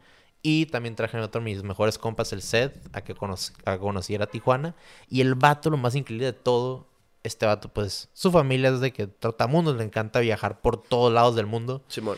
Y 0.48 0.66
también 0.66 0.94
traje 0.94 1.18
a 1.18 1.23
otro 1.24 1.40
de 1.40 1.44
mis 1.44 1.64
mejores 1.64 1.98
compas, 1.98 2.32
el 2.32 2.40
Seth, 2.40 2.77
a 2.94 3.01
que, 3.01 3.16
cono- 3.16 3.35
a 3.64 3.78
conociera 3.78 4.28
Tijuana. 4.28 4.77
Y 5.09 5.20
el 5.20 5.35
vato, 5.35 5.70
lo 5.70 5.77
más 5.77 5.97
increíble 5.97 6.27
de 6.27 6.32
todo, 6.35 6.86
este 7.24 7.47
vato, 7.47 7.68
pues, 7.68 8.10
su 8.12 8.31
familia 8.31 8.68
es 8.70 8.78
de 8.78 8.93
que 8.93 9.09
trotamundos, 9.09 9.74
le 9.77 9.82
encanta 9.82 10.20
viajar 10.20 10.60
por 10.60 10.81
todos 10.81 11.12
lados 11.12 11.35
del 11.35 11.47
mundo. 11.47 11.82
Simón. 11.89 12.16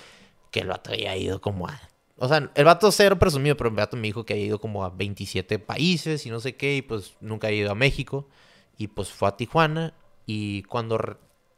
Que 0.50 0.60
el 0.60 0.66
vato 0.68 0.90
había 0.92 1.16
ido 1.16 1.40
como 1.40 1.68
a... 1.68 1.80
O 2.18 2.28
sea, 2.28 2.50
el 2.54 2.64
vato 2.66 2.92
cero 2.92 3.18
presumido, 3.18 3.56
pero 3.56 3.70
el 3.70 3.76
vato 3.76 3.96
me 3.96 4.02
dijo 4.08 4.26
que 4.26 4.34
había 4.34 4.44
ido 4.44 4.60
como 4.60 4.84
a 4.84 4.90
27 4.90 5.58
países 5.58 6.26
y 6.26 6.30
no 6.30 6.38
sé 6.40 6.54
qué, 6.54 6.76
y 6.76 6.82
pues 6.82 7.16
nunca 7.22 7.46
había 7.46 7.60
ido 7.60 7.70
a 7.72 7.76
México. 7.76 8.28
Y 8.76 8.88
pues 8.88 9.08
fue 9.10 9.28
a 9.28 9.36
Tijuana. 9.38 9.94
Y 10.26 10.64
cuando, 10.64 10.98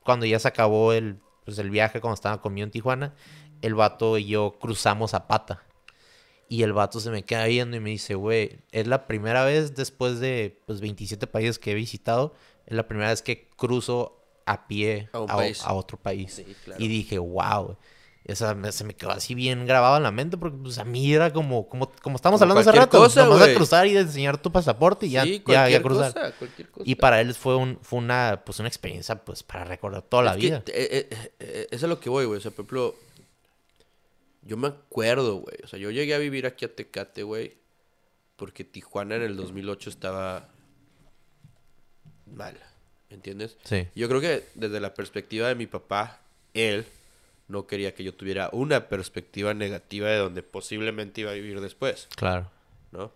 cuando 0.05 0.25
ya 0.25 0.39
se 0.39 0.47
acabó 0.47 0.93
el, 0.93 1.17
pues, 1.45 1.59
el 1.59 1.71
viaje, 1.71 2.01
cuando 2.01 2.15
estaba 2.15 2.41
conmigo 2.41 2.65
en 2.65 2.71
Tijuana, 2.71 3.15
el 3.61 3.75
vato 3.75 4.19
y 4.19 4.27
yo 4.27 4.57
cruzamos 4.61 5.15
a 5.15 5.27
pata. 5.27 5.65
Y 6.51 6.65
el 6.65 6.73
vato 6.73 6.99
se 7.01 7.11
me 7.11 7.23
queda 7.25 7.47
viendo 7.47 7.77
y 7.77 7.81
me 7.81 7.91
dice, 7.91 8.15
güey, 8.17 8.59
es 8.73 8.87
la 8.89 9.07
primera 9.07 9.45
vez 9.45 9.75
después 9.77 10.19
de 10.21 10.61
pues, 10.67 10.81
27 10.81 11.27
países 11.29 11.59
que 11.61 11.71
he 11.71 11.75
visitado, 11.75 12.35
es 12.67 12.77
la 12.77 12.87
primera 12.89 13.09
vez 13.11 13.23
que 13.23 13.49
cruzo 13.57 14.21
a 14.47 14.67
pie 14.67 15.09
A 15.13 15.19
a, 15.19 15.69
a 15.71 15.73
otro 15.75 15.97
país. 15.97 16.35
Sí, 16.35 16.57
claro. 16.65 16.83
Y 16.85 16.89
dije, 16.89 17.19
wow. 17.19 17.77
O 18.29 18.35
sea, 18.35 18.55
me- 18.55 18.71
se 18.71 18.85
me 18.85 18.95
quedó 18.95 19.13
así 19.13 19.35
bien 19.35 19.65
grabado 19.67 19.97
en 19.97 20.03
la 20.03 20.11
mente 20.11 20.37
porque 20.37 20.57
pues 20.61 20.79
a 20.79 20.85
mí 20.85 21.13
era 21.13 21.33
como, 21.33 21.69
como, 21.69 21.91
como 22.03 22.17
estamos 22.17 22.41
Como 22.41 22.51
hablando 22.53 22.69
hace 22.71 22.79
rato, 22.79 22.99
cosa, 22.99 23.25
nomás 23.25 23.43
a 23.49 23.55
cruzar 23.55 23.87
y 23.87 23.97
enseñar 23.97 24.37
tu 24.43 24.53
pasaporte 24.53 25.07
y 25.07 25.11
ya, 25.11 25.23
sí, 25.25 25.43
ya, 25.47 25.69
ya 25.69 25.81
cruzar. 25.81 26.13
cosa, 26.13 26.33
cosa. 26.71 26.83
Y 26.85 26.97
para 26.97 27.21
él 27.23 27.33
fue 27.35 27.57
un, 27.57 27.79
fue 27.81 27.99
una, 28.01 28.43
pues 28.45 28.59
una 28.59 28.69
experiencia 28.69 29.25
pues 29.25 29.43
para 29.43 29.65
recordar 29.65 30.03
toda 30.03 30.23
la 30.25 30.31
Es 30.33 30.37
que, 30.37 30.43
vida. 30.47 30.57
eh, 30.67 30.73
eh, 30.75 31.09
eh, 31.11 31.31
eh, 31.41 31.67
eso 31.71 31.87
es 31.87 31.91
lo 31.91 31.99
que 32.01 32.11
voy, 32.11 32.25
güey. 32.27 32.39
O 32.39 32.41
sea, 32.41 32.51
por 32.51 32.65
ejemplo, 32.65 32.95
yo 34.43 34.57
me 34.57 34.69
acuerdo, 34.69 35.37
güey. 35.37 35.57
O 35.65 35.67
sea, 35.69 35.79
yo 35.79 35.91
llegué 35.91 36.15
a 36.15 36.19
vivir 36.19 36.47
aquí 36.47 36.65
a 36.65 36.75
Tecate, 36.75 37.23
güey. 37.23 37.59
Porque 38.37 38.65
Tijuana 38.65 39.17
en 39.17 39.23
el 39.23 39.37
2008 39.37 39.91
estaba 39.91 40.49
mal. 42.27 42.59
¿Me 43.09 43.17
entiendes? 43.17 43.57
Sí. 43.65 43.89
Yo 43.95 44.09
creo 44.09 44.21
que 44.21 44.45
desde 44.55 44.81
la 44.81 44.95
perspectiva 44.95 45.49
de 45.49 45.55
mi 45.57 45.67
papá, 45.67 46.21
él 46.55 46.87
no 47.49 47.67
quería 47.67 47.95
que 47.95 48.05
yo 48.05 48.15
tuviera 48.15 48.49
una 48.53 48.89
perspectiva 48.89 49.53
negativa 49.55 50.09
de 50.09 50.17
donde 50.19 50.43
posiblemente 50.43 51.23
iba 51.23 51.33
a 51.33 51.35
vivir 51.35 51.61
después, 51.61 52.09
Claro. 52.17 52.49
¿no? 52.93 53.13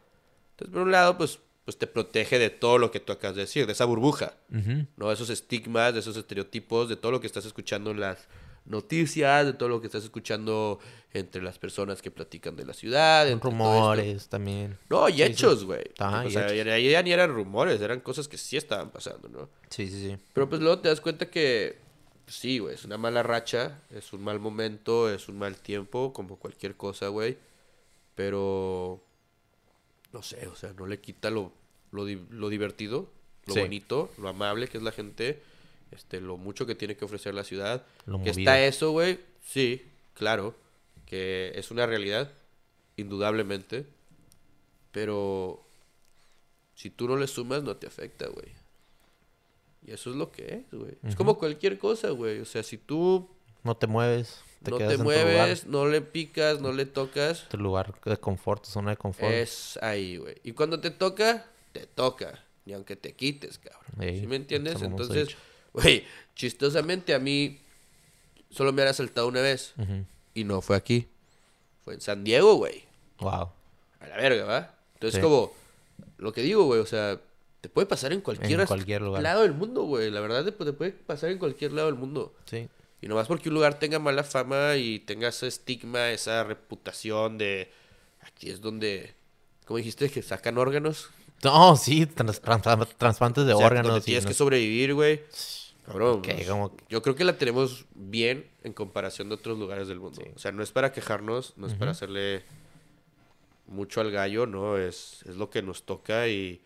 Entonces, 0.51 0.73
por 0.73 0.83
un 0.83 0.91
lado, 0.91 1.17
pues, 1.17 1.39
pues 1.65 1.79
te 1.79 1.87
protege 1.87 2.39
de 2.41 2.51
todo 2.51 2.79
lo 2.79 2.91
que 2.91 2.99
tú 3.01 3.13
acabas 3.13 3.37
de 3.37 3.43
decir, 3.43 3.67
de 3.67 3.73
esa 3.73 3.85
burbuja. 3.85 4.35
Ujú. 4.53 4.87
¿no? 4.97 5.13
Esos 5.13 5.31
estigmas, 5.31 5.95
de 5.95 6.01
esos 6.01 6.17
estereotipos, 6.17 6.89
de 6.89 6.97
todo 6.97 7.13
lo 7.13 7.21
que 7.21 7.29
estás 7.29 7.45
escuchando 7.47 7.93
en 7.93 8.01
las 8.01 8.27
noticias, 8.67 9.47
de 9.47 9.53
todo 9.53 9.69
lo 9.69 9.81
que 9.81 9.87
estás 9.87 10.05
escuchando 10.05 10.79
entre 11.13 11.43
las 11.43 11.59
personas 11.59 12.03
que 12.03 12.11
platican 12.11 12.57
de 12.57 12.65
la 12.65 12.73
ciudad. 12.75 13.31
Rumores 13.41 14.29
también. 14.29 14.79
No, 14.91 15.09
y 15.09 15.13
Sí, 15.13 15.19
sí. 15.19 15.23
hechos, 15.25 15.65
güey. 15.65 15.85
Ajá, 15.99 16.23
o 16.25 16.29
y 16.29 16.31
sea, 16.33 16.47
ahí 16.47 16.91
ya 16.91 17.03
ni 17.03 17.13
eran 17.13 17.33
rumores, 17.33 17.81
eran 17.81 18.01
cosas 18.01 18.27
que 18.27 18.37
sí 18.39 18.57
estaban 18.57 18.91
pasando, 18.91 19.29
¿no? 19.29 19.49
Sí, 19.69 19.89
sí, 19.89 20.01
sí. 20.11 20.17
Pero 20.33 20.49
pues 20.49 20.61
luego 20.61 20.79
te 20.81 20.89
das 20.89 21.01
cuenta 21.01 21.31
que, 21.31 21.79
pues, 22.25 22.37
sí, 22.37 22.59
güey, 22.59 22.75
es 22.75 22.85
una 22.85 22.97
mala 22.99 23.23
racha, 23.23 23.81
es 23.91 24.13
un 24.13 24.25
mal 24.25 24.41
momento, 24.41 25.09
es 25.13 25.29
un 25.29 25.39
mal 25.39 25.57
tiempo, 25.57 26.13
como 26.13 26.37
cualquier 26.37 26.75
cosa, 26.77 27.09
güey. 27.09 27.37
Pero, 28.15 29.03
no 30.13 30.23
sé, 30.23 30.47
o 30.49 30.57
sea, 30.57 30.73
no 30.73 30.87
le 30.87 31.01
quita 31.01 31.31
lo 31.31 31.53
lo, 31.93 32.05
lo 32.31 32.49
divertido, 32.49 33.09
lo 33.47 33.55
Sí. 33.55 33.61
bonito, 33.61 34.11
lo 34.19 34.29
amable 34.29 34.67
que 34.67 34.79
es 34.79 34.83
la 34.83 34.91
gente, 34.91 35.41
este, 35.95 36.21
lo 36.21 36.37
mucho 36.37 36.67
que 36.67 36.75
tiene 36.75 36.97
que 36.97 37.05
ofrecer 37.05 37.35
la 37.35 37.45
ciudad. 37.45 37.85
Lo 38.07 38.19
que 38.19 38.31
movido. 38.31 38.39
está 38.39 38.65
eso, 38.65 38.91
güey, 38.91 39.21
sí, 39.43 39.83
claro, 40.15 40.55
que 41.07 41.53
es 41.55 41.71
una 41.71 41.87
realidad, 41.87 42.31
indudablemente, 42.97 43.87
pero 44.93 45.65
si 46.75 46.91
tú 46.91 47.09
no 47.09 47.17
le 47.17 47.27
sumas, 47.27 47.63
no 47.63 47.77
te 47.77 47.87
afecta, 47.87 48.27
güey. 48.29 48.49
Y 49.87 49.93
eso 49.93 50.11
es 50.11 50.17
lo 50.17 50.33
que 50.33 50.65
es, 50.71 50.79
güey. 50.79 50.97
Es 51.03 51.15
como 51.15 51.39
cualquier 51.39 51.79
cosa, 51.79 52.11
güey. 52.11 52.41
O 52.41 52.45
sea, 52.47 52.63
si 52.63 52.79
tú 52.79 53.29
No 53.63 53.77
te 53.77 53.87
mueves, 53.87 54.41
te 54.63 54.71
no 54.71 54.79
te 54.79 54.97
mueves, 54.97 55.67
no 55.67 55.87
le 55.87 56.01
picas, 56.01 56.61
no 56.61 56.73
le 56.73 56.87
tocas, 56.87 57.49
tu 57.49 57.59
lugar 57.59 57.95
de 58.03 58.17
confort, 58.17 58.65
tu 58.65 58.71
zona 58.71 58.93
de 58.93 58.97
confort. 58.97 59.33
es 59.33 59.79
ahí, 59.83 60.17
güey. 60.17 60.37
Y 60.43 60.53
cuando 60.53 60.81
te 60.81 60.91
toca, 60.91 61.47
te 61.73 61.87
toca. 61.87 62.43
Ni 62.65 62.73
aunque 62.73 62.97
te 62.97 63.13
quites, 63.13 63.59
cabrón. 63.59 64.01
Ey, 64.01 64.21
¿Sí 64.21 64.27
me 64.27 64.37
entiendes? 64.37 64.81
Entonces. 64.81 65.37
Güey, 65.75 66.05
chistosamente 66.35 67.13
a 67.15 67.19
mí 67.19 67.59
solo 68.51 68.73
me 68.73 68.83
han 68.83 68.89
asaltado 68.89 69.29
una 69.29 69.41
vez. 69.43 69.75
Y 70.35 70.45
no 70.45 70.61
fue 70.63 70.77
aquí. 70.77 71.09
Fue 71.85 71.95
en 71.95 72.01
San 72.01 72.25
Diego, 72.25 72.55
güey. 72.55 72.85
Wow. 73.19 73.51
A 74.01 74.07
la 74.09 74.17
verga, 74.17 74.45
¿va? 74.45 74.75
Entonces, 74.95 75.17
Sí. 75.19 75.23
como, 75.23 75.53
lo 76.19 76.33
que 76.33 76.41
digo, 76.43 76.65
güey, 76.65 76.81
o 76.81 76.87
sea, 76.87 77.21
te 77.61 77.69
puede 77.69 77.87
pasar 77.87 78.13
en 78.13 78.21
cualquier, 78.21 78.61
En 78.61 78.67
cualquier 78.67 79.03
lugar. 79.03 79.23
lado 79.23 79.43
del 79.43 79.53
mundo, 79.53 79.83
güey. 79.85 80.11
La 80.11 80.21
verdad, 80.21 80.45
te, 80.45 80.53
te 80.53 80.73
puede 80.73 80.93
pasar 80.93 81.31
en 81.31 81.39
cualquier 81.39 81.73
lado 81.73 81.87
del 81.89 81.97
mundo. 81.99 82.35
Sí. 82.47 82.69
Y 83.01 83.07
nomás 83.07 83.27
porque 83.29 83.49
un 83.51 83.55
lugar 83.55 83.79
tenga 83.79 83.99
mala 83.99 84.25
fama 84.25 84.77
y 84.77 84.99
tenga 85.01 85.29
ese 85.29 85.47
estigma, 85.47 86.11
esa 86.11 86.43
reputación 86.45 87.37
de 87.39 87.71
aquí 88.23 88.49
es 88.51 88.61
donde, 88.63 89.15
¿cómo 89.67 89.77
dijiste? 89.79 90.09
Que 90.11 90.23
sacan 90.23 90.57
órganos. 90.59 91.11
No, 91.43 91.77
sí, 91.77 92.07
trans- 92.07 92.41
trans- 92.41 92.97
trasplantes 92.97 93.45
de 93.47 93.53
O 93.53 93.59
sea, 93.59 93.67
órganos. 93.67 93.91
donde 93.93 94.03
y 94.03 94.05
tienes 94.07 94.25
no- 94.25 94.29
que 94.29 94.35
sobrevivir, 94.35 94.95
güey. 94.95 95.21
Cabrón. 95.85 96.23
Pues, 96.23 96.47
Yo 96.89 97.03
creo 97.03 97.15
que 97.15 97.25
la 97.25 97.37
tenemos 97.37 97.85
bien 97.95 98.51
en 98.63 98.73
comparación 98.73 99.29
de 99.29 99.35
otros 99.35 99.59
lugares 99.59 99.87
del 99.89 100.01
mundo. 100.01 100.23
O 100.35 100.39
sea, 100.39 100.51
no 100.53 100.63
es 100.63 100.73
para 100.73 100.93
quejarnos, 100.93 101.55
no 101.57 101.67
es 101.67 101.75
para 101.75 101.91
hacerle 101.91 102.43
mucho 103.67 104.01
al 104.01 104.11
gallo, 104.11 104.47
¿no? 104.47 104.79
Es, 104.79 105.23
es 105.29 105.37
lo 105.37 105.51
que 105.51 105.63
nos 105.63 105.85
toca 105.85 106.29
y, 106.29 106.63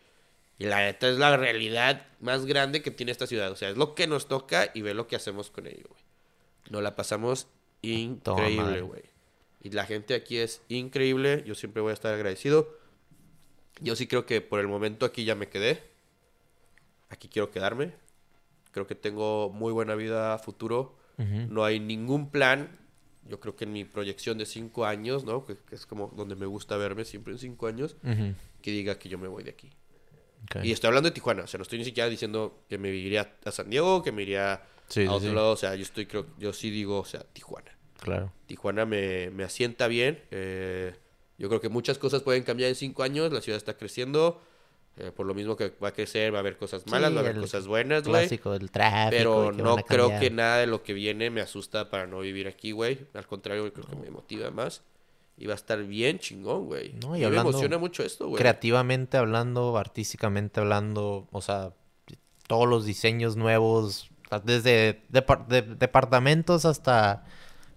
y 0.57 0.65
la 0.65 0.81
neta 0.81 1.09
es 1.09 1.17
la 1.17 1.35
realidad 1.35 2.05
más 2.21 2.45
grande 2.45 2.81
que 2.81 2.91
tiene 2.91 3.11
esta 3.11 3.27
ciudad. 3.27 3.51
O 3.51 3.55
sea, 3.55 3.69
es 3.69 3.77
lo 3.77 3.93
que 3.93 4.07
nos 4.07 4.27
toca 4.27 4.71
y 4.73 4.81
ve 4.81 4.93
lo 4.93 5.07
que 5.07 5.15
hacemos 5.15 5.49
con 5.51 5.67
ello, 5.67 5.85
güey. 5.89 6.01
Nos 6.69 6.83
la 6.83 6.95
pasamos 6.95 7.47
increíble, 7.81 8.81
güey. 8.81 9.03
Y 9.61 9.71
la 9.71 9.85
gente 9.85 10.13
aquí 10.13 10.37
es 10.37 10.61
increíble. 10.69 11.43
Yo 11.45 11.55
siempre 11.55 11.81
voy 11.81 11.91
a 11.91 11.93
estar 11.93 12.13
agradecido. 12.13 12.77
Yo 13.81 13.95
sí 13.95 14.07
creo 14.07 14.25
que 14.25 14.39
por 14.41 14.59
el 14.59 14.67
momento 14.67 15.05
aquí 15.05 15.25
ya 15.25 15.35
me 15.35 15.49
quedé. 15.49 15.83
Aquí 17.09 17.27
quiero 17.27 17.51
quedarme. 17.51 17.93
Creo 18.71 18.87
que 18.87 18.95
tengo 18.95 19.49
muy 19.49 19.71
buena 19.73 19.95
vida 19.95 20.33
a 20.33 20.37
futuro. 20.37 20.95
No 21.49 21.65
hay 21.65 21.79
ningún 21.81 22.29
plan. 22.31 22.77
Yo 23.27 23.39
creo 23.41 23.55
que 23.55 23.65
en 23.65 23.73
mi 23.73 23.83
proyección 23.83 24.37
de 24.37 24.45
cinco 24.45 24.85
años, 24.85 25.25
¿no? 25.25 25.45
Que, 25.45 25.55
que 25.57 25.75
es 25.75 25.85
como 25.85 26.07
donde 26.15 26.35
me 26.35 26.45
gusta 26.45 26.77
verme 26.77 27.03
siempre 27.05 27.33
en 27.33 27.39
cinco 27.39 27.67
años, 27.67 27.97
que 28.61 28.71
diga 28.71 28.97
que 28.97 29.09
yo 29.09 29.17
me 29.17 29.27
voy 29.27 29.43
de 29.43 29.51
aquí. 29.51 29.69
Y 30.63 30.71
estoy 30.71 30.87
hablando 30.87 31.09
de 31.09 31.13
Tijuana, 31.13 31.43
o 31.43 31.47
sea, 31.47 31.57
no 31.57 31.63
estoy 31.63 31.79
ni 31.79 31.85
siquiera 31.85 32.09
diciendo 32.09 32.63
que 32.69 32.77
me 32.77 32.89
iría 32.89 33.35
a 33.43 33.51
San 33.51 33.69
Diego, 33.69 34.01
que 34.01 34.11
me 34.13 34.21
iría 34.21 34.63
Sí, 34.87 35.05
a 35.05 35.11
otro 35.11 35.29
sí. 35.29 35.35
lado, 35.35 35.51
o 35.51 35.57
sea, 35.57 35.75
yo 35.75 35.83
estoy, 35.83 36.05
creo, 36.05 36.25
yo 36.39 36.53
sí 36.53 36.69
digo, 36.71 36.99
o 36.99 37.05
sea, 37.05 37.23
Tijuana. 37.33 37.77
Claro. 37.99 38.31
Tijuana 38.47 38.85
me, 38.85 39.29
me 39.31 39.43
asienta 39.43 39.87
bien. 39.87 40.23
eh, 40.31 40.95
yo 41.37 41.47
creo 41.49 41.61
que 41.61 41.69
muchas 41.69 41.97
cosas 41.97 42.21
pueden 42.23 42.43
cambiar 42.43 42.69
en 42.69 42.75
cinco 42.75 43.03
años. 43.03 43.31
La 43.31 43.41
ciudad 43.41 43.57
está 43.57 43.77
creciendo. 43.77 44.41
Eh, 44.97 45.11
por 45.15 45.25
lo 45.25 45.33
mismo 45.33 45.55
que 45.55 45.73
va 45.81 45.89
a 45.89 45.93
crecer, 45.93 46.33
va 46.33 46.37
a 46.37 46.41
haber 46.41 46.57
cosas 46.57 46.85
malas, 46.87 47.09
Sí, 47.09 47.15
va 47.15 47.21
a 47.21 47.23
haber 47.23 47.35
el 47.35 47.41
cosas 47.41 47.67
buenas, 47.67 48.03
güey. 48.03 48.21
Clásico 48.23 48.51
del 48.51 48.69
tráfico. 48.71 49.09
Pero 49.11 49.51
no 49.51 49.75
creo 49.77 50.19
que 50.19 50.29
nada 50.29 50.57
de 50.57 50.67
lo 50.67 50.83
que 50.83 50.93
viene 50.93 51.29
me 51.29 51.41
asusta 51.41 51.89
para 51.89 52.05
no 52.07 52.19
vivir 52.19 52.47
aquí, 52.47 52.71
güey. 52.71 53.07
Al 53.13 53.25
contrario, 53.27 53.71
creo 53.73 53.85
que 53.87 53.95
me 53.95 54.09
motiva 54.09 54.51
más. 54.51 54.81
Y 55.37 55.45
va 55.47 55.53
a 55.53 55.55
estar 55.55 55.81
bien 55.83 56.19
chingón, 56.19 56.65
güey. 56.65 56.93
No, 57.01 57.15
y 57.15 57.23
hablando 57.23 57.45
me 57.45 57.49
emociona 57.51 57.77
mucho 57.77 58.03
esto, 58.03 58.27
güey. 58.27 58.37
Creativamente 58.41 59.15
hablando, 59.15 59.77
artísticamente 59.77 60.59
hablando, 60.59 61.29
o 61.31 61.41
sea, 61.41 61.71
todos 62.47 62.67
los 62.67 62.85
diseños 62.85 63.37
nuevos, 63.37 64.09
desde 64.43 65.01
depar- 65.09 65.47
de- 65.47 65.61
departamentos 65.61 66.65
hasta, 66.65 67.23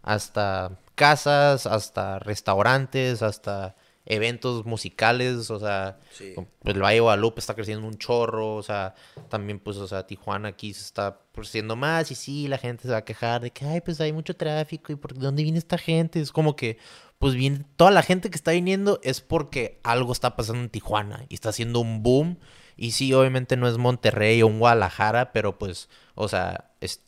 hasta 0.02 0.76
casas, 0.96 1.66
hasta 1.66 2.18
restaurantes, 2.18 3.22
hasta 3.22 3.76
eventos 4.04 4.64
musicales, 4.66 5.50
o 5.50 5.58
sea, 5.60 5.98
Sí. 6.10 6.34
pues 6.34 6.74
el 6.76 6.82
Valle 6.82 6.94
de 6.96 7.00
Guadalupe 7.00 7.40
está 7.40 7.54
creciendo 7.54 7.86
un 7.86 7.98
chorro, 7.98 8.56
o 8.56 8.62
sea, 8.62 8.94
también 9.28 9.60
pues, 9.60 9.76
o 9.76 9.86
sea, 9.86 10.06
Tijuana 10.06 10.48
aquí 10.48 10.74
se 10.74 10.82
está 10.82 11.20
creciendo 11.32 11.76
más 11.76 12.10
y 12.10 12.14
sí, 12.14 12.48
la 12.48 12.58
gente 12.58 12.82
se 12.82 12.90
va 12.90 12.98
a 12.98 13.04
quejar 13.04 13.40
de 13.42 13.50
que, 13.52 13.64
ay, 13.64 13.80
pues 13.80 14.00
hay 14.00 14.12
mucho 14.12 14.34
tráfico 14.34 14.92
y 14.92 14.96
por 14.96 15.14
dónde 15.16 15.42
viene 15.42 15.58
esta 15.58 15.78
gente, 15.78 16.20
es 16.20 16.32
como 16.32 16.56
que, 16.56 16.78
pues 17.18 17.34
viene, 17.34 17.64
toda 17.76 17.92
la 17.92 18.02
gente 18.02 18.28
que 18.30 18.36
está 18.36 18.50
viniendo 18.50 18.98
es 19.04 19.20
porque 19.20 19.78
algo 19.84 20.12
está 20.12 20.34
pasando 20.34 20.62
en 20.62 20.70
Tijuana 20.70 21.24
y 21.28 21.34
está 21.34 21.50
haciendo 21.50 21.78
un 21.80 22.02
boom 22.02 22.38
y 22.76 22.90
sí, 22.92 23.12
obviamente 23.14 23.56
no 23.56 23.68
es 23.68 23.78
Monterrey 23.78 24.42
o 24.42 24.48
un 24.48 24.58
Guadalajara, 24.58 25.32
pero 25.32 25.58
pues, 25.58 25.88
o 26.16 26.26
sea, 26.28 26.72
es- 26.80 27.02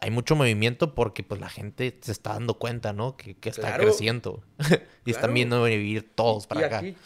hay 0.00 0.10
mucho 0.10 0.34
movimiento 0.36 0.94
porque 0.94 1.22
pues 1.22 1.40
la 1.40 1.48
gente 1.48 1.96
se 2.02 2.12
está 2.12 2.34
dando 2.34 2.54
cuenta, 2.58 2.92
¿no? 2.92 3.16
Que, 3.16 3.36
que 3.36 3.48
está 3.50 3.68
Claro. 3.68 3.84
creciendo 3.84 4.42
y 5.04 5.10
están 5.12 5.32
viendo 5.34 5.62
vivir 5.64 6.10
todos 6.14 6.46
para 6.46 6.60
y 6.60 6.64
acá. 6.64 6.78
aquí, 6.78 6.96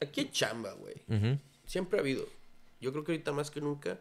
aquí 0.00 0.20
hay 0.22 0.30
chamba, 0.30 0.72
güey. 0.72 0.94
Siempre 1.66 1.98
ha 1.98 2.02
habido. 2.02 2.26
Yo 2.80 2.92
creo 2.92 3.04
que 3.04 3.12
ahorita 3.12 3.32
más 3.32 3.50
que 3.50 3.60
nunca. 3.60 3.98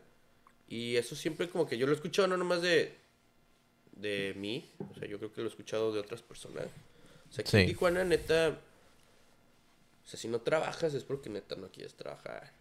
Y 0.69 0.95
eso 0.95 1.15
siempre 1.15 1.49
como 1.49 1.65
que 1.67 1.77
yo 1.77 1.85
lo 1.87 1.93
he 1.93 1.95
escuchado 1.95 2.27
no 2.27 2.37
nomás 2.37 2.61
de, 2.61 2.95
de 3.93 4.33
mí. 4.37 4.69
O 4.91 4.95
sea, 4.97 5.07
yo 5.07 5.17
creo 5.17 5.33
que 5.33 5.41
lo 5.41 5.47
he 5.47 5.49
escuchado 5.49 5.91
de 5.93 5.99
otras 5.99 6.21
personas. 6.21 6.67
O 7.29 7.33
sea, 7.33 7.41
aquí 7.45 7.57
en 7.57 7.63
Sí. 7.63 7.67
Tijuana, 7.73 8.03
neta... 8.03 8.59
O 10.05 10.09
sea, 10.09 10.17
si 10.19 10.27
no 10.29 10.39
trabajas 10.39 10.93
es 10.93 11.03
porque 11.03 11.29
neta 11.29 11.55
no 11.57 11.69
quieres 11.69 11.95
trabajar. 11.95 12.53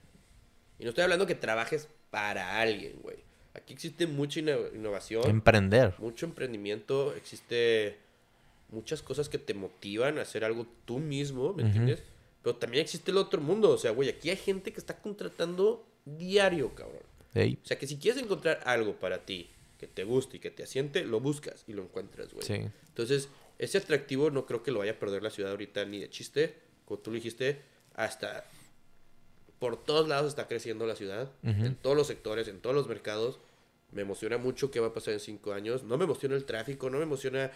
Y 0.81 0.83
no 0.85 0.91
estoy 0.91 1.05
hablando 1.05 1.27
que 1.27 1.37
trabajes 1.37 1.89
para 2.11 2.61
alguien, 2.61 2.99
güey. 3.03 3.19
Aquí 3.57 3.73
existe 3.73 4.07
mucha 4.07 4.41
inno- 4.41 4.75
innovación 4.75 5.29
Emprender. 5.29 5.95
mucho 5.99 6.27
emprendimiento, 6.27 7.15
existe 7.15 7.97
muchas 8.71 9.01
cosas 9.03 9.29
que 9.29 9.39
te 9.39 9.55
motivan 9.55 10.19
a 10.19 10.23
hacer 10.23 10.45
algo 10.45 10.67
tú 10.85 10.99
mismo, 10.99 11.53
¿me 11.55 11.63
entiendes? 11.63 12.03
Pero 12.43 12.57
también 12.57 12.83
existe 12.83 13.11
el 13.11 13.17
otro 13.17 13.41
mundo, 13.41 13.71
o 13.71 13.79
sea, 13.79 13.93
güey, 13.93 14.09
aquí 14.11 14.31
hay 14.31 14.37
gente 14.37 14.73
que 14.73 14.79
está 14.81 14.97
contratando 14.99 15.85
diario, 16.05 16.75
cabrón. 16.75 17.03
O 17.35 17.67
sea, 17.67 17.79
que 17.79 17.87
si 17.87 17.97
quieres 17.97 18.23
encontrar 18.23 18.61
algo 18.65 18.95
para 18.95 19.19
ti 19.25 19.49
que 19.79 19.87
te 19.87 20.05
guste 20.05 20.39
y 20.39 20.41
que 20.41 20.51
te 20.51 20.63
asiente, 20.63 21.05
lo 21.05 21.21
buscas 21.21 21.65
y 21.67 21.73
lo 21.75 21.83
encuentras, 21.83 22.33
güey. 22.33 22.47
Sí. 22.47 22.67
Entonces, 22.89 23.29
ese 23.59 23.79
atractivo 23.79 24.31
no 24.31 24.47
creo 24.47 24.63
que 24.63 24.71
lo 24.71 24.79
vaya 24.81 24.93
a 24.93 24.99
perder 24.99 25.23
la 25.23 25.31
ciudad 25.31 25.51
ahorita 25.51 25.85
ni 25.85 25.99
de 26.01 26.09
chiste, 26.11 26.55
como 26.87 27.01
tú 27.01 27.11
lo 27.11 27.17
dijiste, 27.17 27.61
hasta 27.95 28.45
por 29.59 29.83
todos 29.83 30.09
lados 30.09 30.29
está 30.29 30.47
creciendo 30.47 30.87
la 30.87 30.97
ciudad, 30.97 31.31
en 31.43 31.75
todos 31.77 31.97
los 31.97 32.07
sectores, 32.07 32.49
en 32.49 32.61
todos 32.61 32.75
los 32.77 32.89
mercados. 32.89 33.39
Me 33.93 34.03
emociona 34.03 34.37
mucho 34.37 34.71
qué 34.71 34.81
va 34.81 34.89
a 34.89 34.93
pasar 34.93 35.15
en 35.15 35.21
cinco 35.21 35.53
años. 35.53 35.85
No 35.85 35.97
me 35.97 36.05
emociona 36.05 36.35
el 36.35 36.45
tráfico, 36.45 36.91
no 36.91 36.99
me 36.99 37.05
emociona 37.05 37.51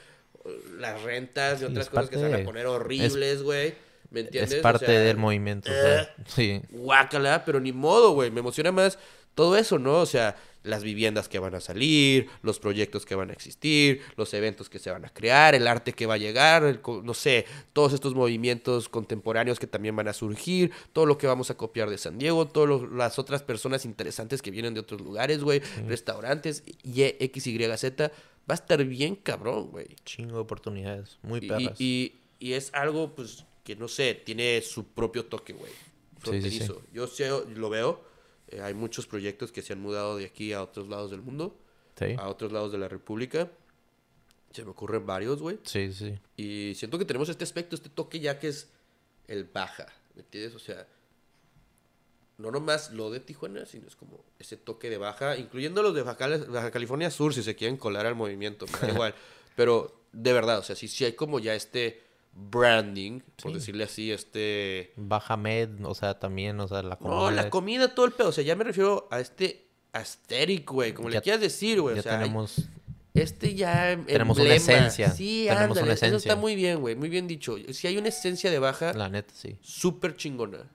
uh, 0.45 0.49
las 0.79 1.03
rentas 1.03 1.61
y 1.61 1.65
otras 1.65 1.91
cosas 1.91 2.09
que 2.09 2.17
se 2.17 2.29
van 2.29 2.41
a 2.41 2.45
poner 2.45 2.67
horribles, 2.67 3.43
güey. 3.43 3.75
¿Me 4.11 4.21
entiendes? 4.21 4.55
Es 4.55 4.59
O 4.61 4.63
parte 4.63 4.87
sea, 4.87 5.01
del 5.01 5.17
movimiento. 5.17 5.71
o 5.71 5.75
sea, 5.75 6.03
eh, 6.03 6.09
sí. 6.27 6.63
guácala, 6.71 7.45
pero 7.45 7.61
ni 7.61 7.73
modo, 7.73 8.13
güey. 8.13 8.31
Me 8.31 8.41
emociona 8.41 8.73
más 8.73 8.99
todo 9.35 9.57
eso, 9.57 9.79
¿no? 9.79 10.01
O 10.01 10.07
sea, 10.07 10.37
las 10.63 10.83
viviendas 10.83 11.29
que 11.29 11.39
van 11.39 11.55
a 11.55 11.61
salir, 11.61 12.29
los 12.43 12.59
proyectos 12.59 13.07
que 13.07 13.15
van 13.15 13.31
a 13.31 13.33
existir, 13.33 14.03
los 14.17 14.35
eventos 14.35 14.69
que 14.69 14.79
se 14.79 14.91
van 14.91 15.05
a 15.05 15.09
crear, 15.09 15.55
el 15.55 15.67
arte 15.67 15.93
que 15.93 16.07
va 16.07 16.15
a 16.15 16.19
llegar, 16.19 16.65
el 16.65 16.81
no 17.03 17.15
sé, 17.15 17.47
todos 17.73 17.93
estos 17.93 18.15
movimientos 18.15 18.89
contemporáneos 18.89 19.59
que 19.59 19.67
también 19.67 19.97
van 19.97 20.09
a 20.09 20.13
surgir, 20.13 20.71
todo 20.93 21.07
lo 21.07 21.19
que 21.19 21.27
vamos 21.27 21.51
a 21.51 21.57
copiar 21.57 21.89
de 21.89 21.99
San 21.99 22.19
Diego, 22.19 22.47
todas 22.47 22.83
las 22.93 23.19
otras 23.19 23.43
personas 23.43 23.85
interesantes 23.85 24.43
que 24.43 24.51
vienen 24.51 24.75
de 24.75 24.81
otros 24.81 25.01
lugares, 25.01 25.43
güey, 25.43 25.61
restaurantes, 25.87 26.63
y 26.83 27.03
X, 27.03 27.47
Y, 27.47 27.77
Z. 27.77 28.13
Va 28.51 28.55
a 28.55 28.55
estar 28.55 28.85
bien 28.85 29.15
cabrón, 29.15 29.71
güey. 29.71 29.87
Chingo 30.05 30.35
de 30.35 30.41
oportunidades. 30.41 31.19
Muy 31.23 31.41
perras. 31.41 31.81
y, 31.81 32.15
y 32.41 32.55
es 32.55 32.71
algo, 32.75 33.15
pues, 33.15 33.45
que 33.63 33.77
no 33.77 33.87
sé, 33.87 34.15
tiene 34.15 34.61
su 34.63 34.87
propio 34.87 35.27
toque, 35.27 35.53
güey. 35.53 35.71
Sí, 35.71 35.77
sí, 35.77 36.51
sí. 36.51 36.59
Fronterizo. 36.59 36.83
Yo 36.93 37.07
sé, 37.07 37.31
lo 37.55 37.71
veo. 37.71 38.10
Eh, 38.51 38.61
hay 38.63 38.75
muchos 38.75 39.07
proyectos 39.07 39.53
que 39.53 39.63
se 39.63 39.73
han 39.73 39.81
mudado 39.81 40.17
de 40.17 40.27
aquí 40.27 40.53
a 40.53 40.63
otros 40.63 40.89
lados 40.89 41.11
del 41.11 41.23
mundo, 41.23 41.57
Sí. 41.99 42.15
a 42.19 42.29
otros 42.29 42.53
lados 42.53 42.73
de 42.73 42.79
la 42.79 42.89
República. 42.89 43.51
Se 44.53 44.65
me 44.65 44.71
ocurren 44.71 45.07
varios, 45.07 45.41
güey. 45.41 45.59
Sí, 45.65 45.93
sí. 45.93 46.19
Y 46.37 46.75
siento 46.75 46.99
que 46.99 47.05
tenemos 47.05 47.29
este 47.29 47.45
aspecto, 47.45 47.77
este 47.77 47.89
toque 47.89 48.19
ya 48.21 48.39
que 48.39 48.49
es 48.49 48.69
el 49.29 49.45
baja, 49.45 49.87
¿me 50.15 50.23
entiendes? 50.23 50.55
O 50.55 50.59
sea, 50.59 50.87
no 52.39 52.51
nomás 52.51 52.91
lo 52.93 53.11
de 53.11 53.21
Tijuana, 53.21 53.67
sino 53.67 53.87
es 53.87 53.97
como 53.97 54.25
ese 54.39 54.57
toque 54.57 54.89
de 54.89 54.97
baja, 54.97 55.37
incluyendo 55.37 55.83
los 55.83 55.95
de 55.95 56.03
Baja 56.03 56.71
California 56.71 57.11
Sur, 57.11 57.35
si 57.35 57.43
se 57.43 57.55
quieren 57.55 57.77
colar 57.77 58.07
al 58.07 58.15
movimiento, 58.15 58.67
me 58.67 58.79
da 58.79 58.89
igual. 58.95 59.15
Pero 59.57 60.01
de 60.13 60.33
verdad, 60.33 60.59
o 60.59 60.63
sea, 60.63 60.75
sí, 60.75 60.89
sí 60.89 61.05
hay 61.05 61.13
como 61.13 61.39
ya 61.39 61.55
este 61.55 62.03
branding, 62.33 63.21
por 63.43 63.53
Sí. 63.53 63.59
decirle 63.59 63.85
así, 63.85 64.11
este... 64.13 64.93
Bajamed, 64.97 65.85
o 65.85 65.95
sea, 65.95 66.19
también, 66.19 66.59
o 66.61 66.69
sea, 66.69 66.83
la 66.83 66.97
comida. 66.97 67.17
No, 67.17 67.31
la 67.31 67.51
comida, 67.51 67.95
todo 67.95 68.07
el 68.07 68.13
pedo. 68.13 68.29
O 68.29 68.33
sea, 68.33 68.45
ya 68.45 68.57
me 68.57 68.65
refiero 68.65 69.09
a 69.11 69.21
este 69.21 69.67
aesthetic, 69.93 70.71
güey, 70.71 70.93
como 70.95 71.09
Ya- 71.11 71.17
le 71.19 71.23
quieras 71.23 71.41
decir, 71.41 71.81
güey. 71.81 71.99
O 71.99 72.03
sea, 72.03 72.19
tenemos. 72.19 72.69
este 73.15 73.55
ya 73.55 73.93
em- 73.93 74.05
Tenemos 74.07 74.39
una 74.39 74.55
emblema. 74.55 74.79
esencia. 74.79 75.11
Sí, 75.11 75.45
Tenemos 75.49 75.63
ándale, 75.77 75.83
una 75.83 75.93
eso 75.95 76.05
está 76.07 76.07
esencia. 76.07 76.37
muy 76.37 76.55
bien, 76.55 76.81
güey, 76.81 76.95
muy 76.95 77.09
bien 77.09 77.27
dicho. 77.27 77.57
Si 77.73 77.87
hay 77.87 77.97
una 77.99 78.09
esencia 78.09 78.51
de 78.51 78.59
baja, 78.59 78.93
La 78.95 79.09
neta, 79.09 79.35
sí. 79.35 79.57
súper 79.61 80.17
chingona. 80.17 80.71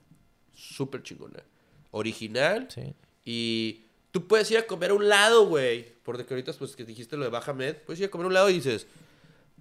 Súper 0.53 1.02
chingona. 1.03 1.44
Original. 1.91 2.68
Sí. 2.69 2.94
Y 3.23 3.86
tú 4.11 4.27
puedes 4.27 4.52
ir 4.52 4.57
a 4.57 4.68
comer 4.68 4.91
a 4.91 4.94
un 4.94 5.07
lado, 5.07 5.48
güey. 5.48 5.94
Porque 6.03 6.26
ahorita, 6.30 6.53
pues, 6.53 6.76
que 6.76 6.84
dijiste 6.84 7.18
lo 7.18 7.23
de 7.23 7.30
Baja 7.32 7.53
Med. 7.53 7.77
Puedes 7.77 7.99
ir 7.99 8.07
a 8.07 8.11
comer 8.11 8.26
a 8.26 8.27
un 8.27 8.34
lado 8.34 8.49
y 8.49 8.53
dices... 8.53 8.86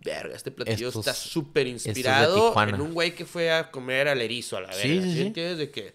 Verga, 0.04 0.36
este 0.36 0.50
platillo 0.50 0.88
está 0.90 1.12
es- 1.12 1.16
súper 1.16 1.66
es 1.66 1.86
inspirado 1.86 2.48
Tijuana". 2.48 2.74
en 2.76 2.80
un 2.82 2.92
güey 2.92 3.14
que 3.14 3.24
fue 3.24 3.50
a 3.50 3.70
comer 3.70 4.06
al 4.08 4.20
erizo 4.20 4.58
a 4.58 4.60
la 4.60 4.68
verga. 4.68 4.82
Sí, 4.82 5.00
sí. 5.00 5.30
De 5.30 5.70
que 5.70 5.94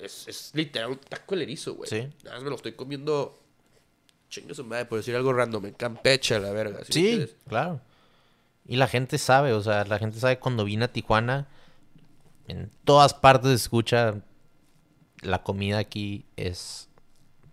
es, 0.00 0.28
es 0.28 0.50
literal 0.54 0.90
un 0.90 0.98
taco 0.98 1.34
el 1.34 1.42
erizo, 1.42 1.74
güey. 1.74 1.90
Sí. 1.90 2.08
Nada 2.22 2.36
más 2.36 2.44
me 2.44 2.50
lo 2.50 2.56
estoy 2.56 2.72
comiendo... 2.72 3.38
Chingo 4.30 4.54
su 4.54 4.62
madre, 4.62 4.84
por 4.84 4.98
decir 4.98 5.16
algo 5.16 5.32
random. 5.32 5.66
En 5.66 5.72
Campeche 5.72 6.34
a 6.34 6.38
la 6.38 6.52
verga. 6.52 6.80
¿sí, 6.88 7.26
claro. 7.48 7.80
Y 8.66 8.76
la 8.76 8.86
gente 8.86 9.16
sabe, 9.16 9.54
o 9.54 9.62
sea, 9.62 9.84
la 9.86 9.98
gente 9.98 10.20
sabe 10.20 10.38
cuando 10.38 10.64
vine 10.64 10.84
a 10.84 10.92
Tijuana, 10.92 11.48
en 12.46 12.70
todas 12.84 13.14
partes 13.14 13.48
se 13.48 13.54
escucha 13.56 14.20
la 15.22 15.42
comida 15.42 15.78
aquí 15.78 16.26
es 16.36 16.90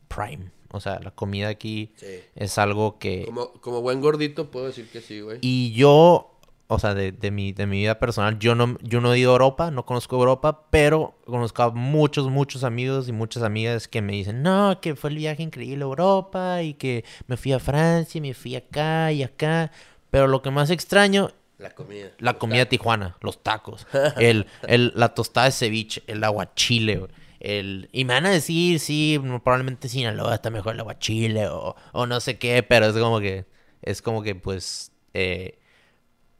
prime. 0.09 0.51
O 0.75 0.79
sea, 0.79 0.99
la 0.99 1.11
comida 1.11 1.47
aquí 1.49 1.91
Sí. 1.95 2.05
es 2.35 2.57
algo 2.57 2.97
que... 2.99 3.25
Como, 3.25 3.51
como 3.53 3.81
buen 3.81 4.01
gordito 4.01 4.51
puedo 4.51 4.67
decir 4.67 4.87
que 4.89 5.01
sí, 5.01 5.21
güey. 5.21 5.39
Y 5.41 5.71
yo, 5.73 6.31
o 6.67 6.79
sea, 6.79 6.93
de, 6.93 7.11
de 7.11 7.31
mi, 7.31 7.51
de 7.53 7.65
mi 7.65 7.77
vida 7.79 7.99
personal, 7.99 8.37
yo 8.39 8.55
no, 8.55 8.77
yo 8.81 9.01
no 9.01 9.13
he 9.13 9.19
ido 9.19 9.31
a 9.31 9.33
Europa, 9.33 9.71
no 9.71 9.85
conozco 9.85 10.15
Europa, 10.17 10.65
pero 10.69 11.15
conozco 11.25 11.63
a 11.63 11.71
muchos, 11.71 12.29
muchos 12.29 12.63
amigos 12.63 13.07
y 13.07 13.11
muchas 13.11 13.43
amigas 13.43 13.87
que 13.87 14.01
me 14.01 14.13
dicen, 14.13 14.41
no, 14.43 14.79
que 14.81 14.95
fue 14.95 15.09
el 15.11 15.17
viaje 15.17 15.43
increíble 15.43 15.83
a 15.83 15.87
Europa 15.87 16.61
y 16.63 16.73
que 16.75 17.03
me 17.27 17.37
fui 17.37 17.53
a 17.53 17.59
Francia, 17.59 18.17
y 18.17 18.21
me 18.21 18.33
fui 18.33 18.55
acá 18.55 19.11
y 19.11 19.23
acá. 19.23 19.71
Pero 20.11 20.27
lo 20.27 20.41
que 20.41 20.49
más 20.51 20.69
extraño, 20.69 21.31
La 21.57 21.69
comida. 21.75 22.09
la 22.19 22.33
comida 22.35 22.59
de 22.59 22.65
Tijuana, 22.67 23.17
los 23.21 23.43
tacos, 23.43 23.85
el, 24.17 24.45
el, 24.67 24.91
la 24.95 25.13
tostada 25.13 25.45
de 25.47 25.51
ceviche, 25.51 26.03
el 26.07 26.23
aguachile, 26.23 26.97
güey, 26.97 27.11
el... 27.45 27.89
Y 27.91 28.05
me 28.05 28.13
van 28.13 28.25
a 28.25 28.31
decir, 28.31 28.79
sí, 28.79 29.19
probablemente 29.43 29.89
Sinaloa 29.89 30.35
está 30.35 30.49
mejor 30.49 30.73
el 30.73 30.79
aguachile 30.81 31.47
o, 31.47 31.75
o 31.93 32.05
no 32.05 32.19
sé 32.19 32.37
qué, 32.37 32.63
pero 32.63 32.87
es 32.87 32.93
como 32.93 33.19
que, 33.19 33.45
es 33.81 34.01
como 34.01 34.21
que, 34.23 34.35
pues, 34.35 34.91
eh, 35.13 35.59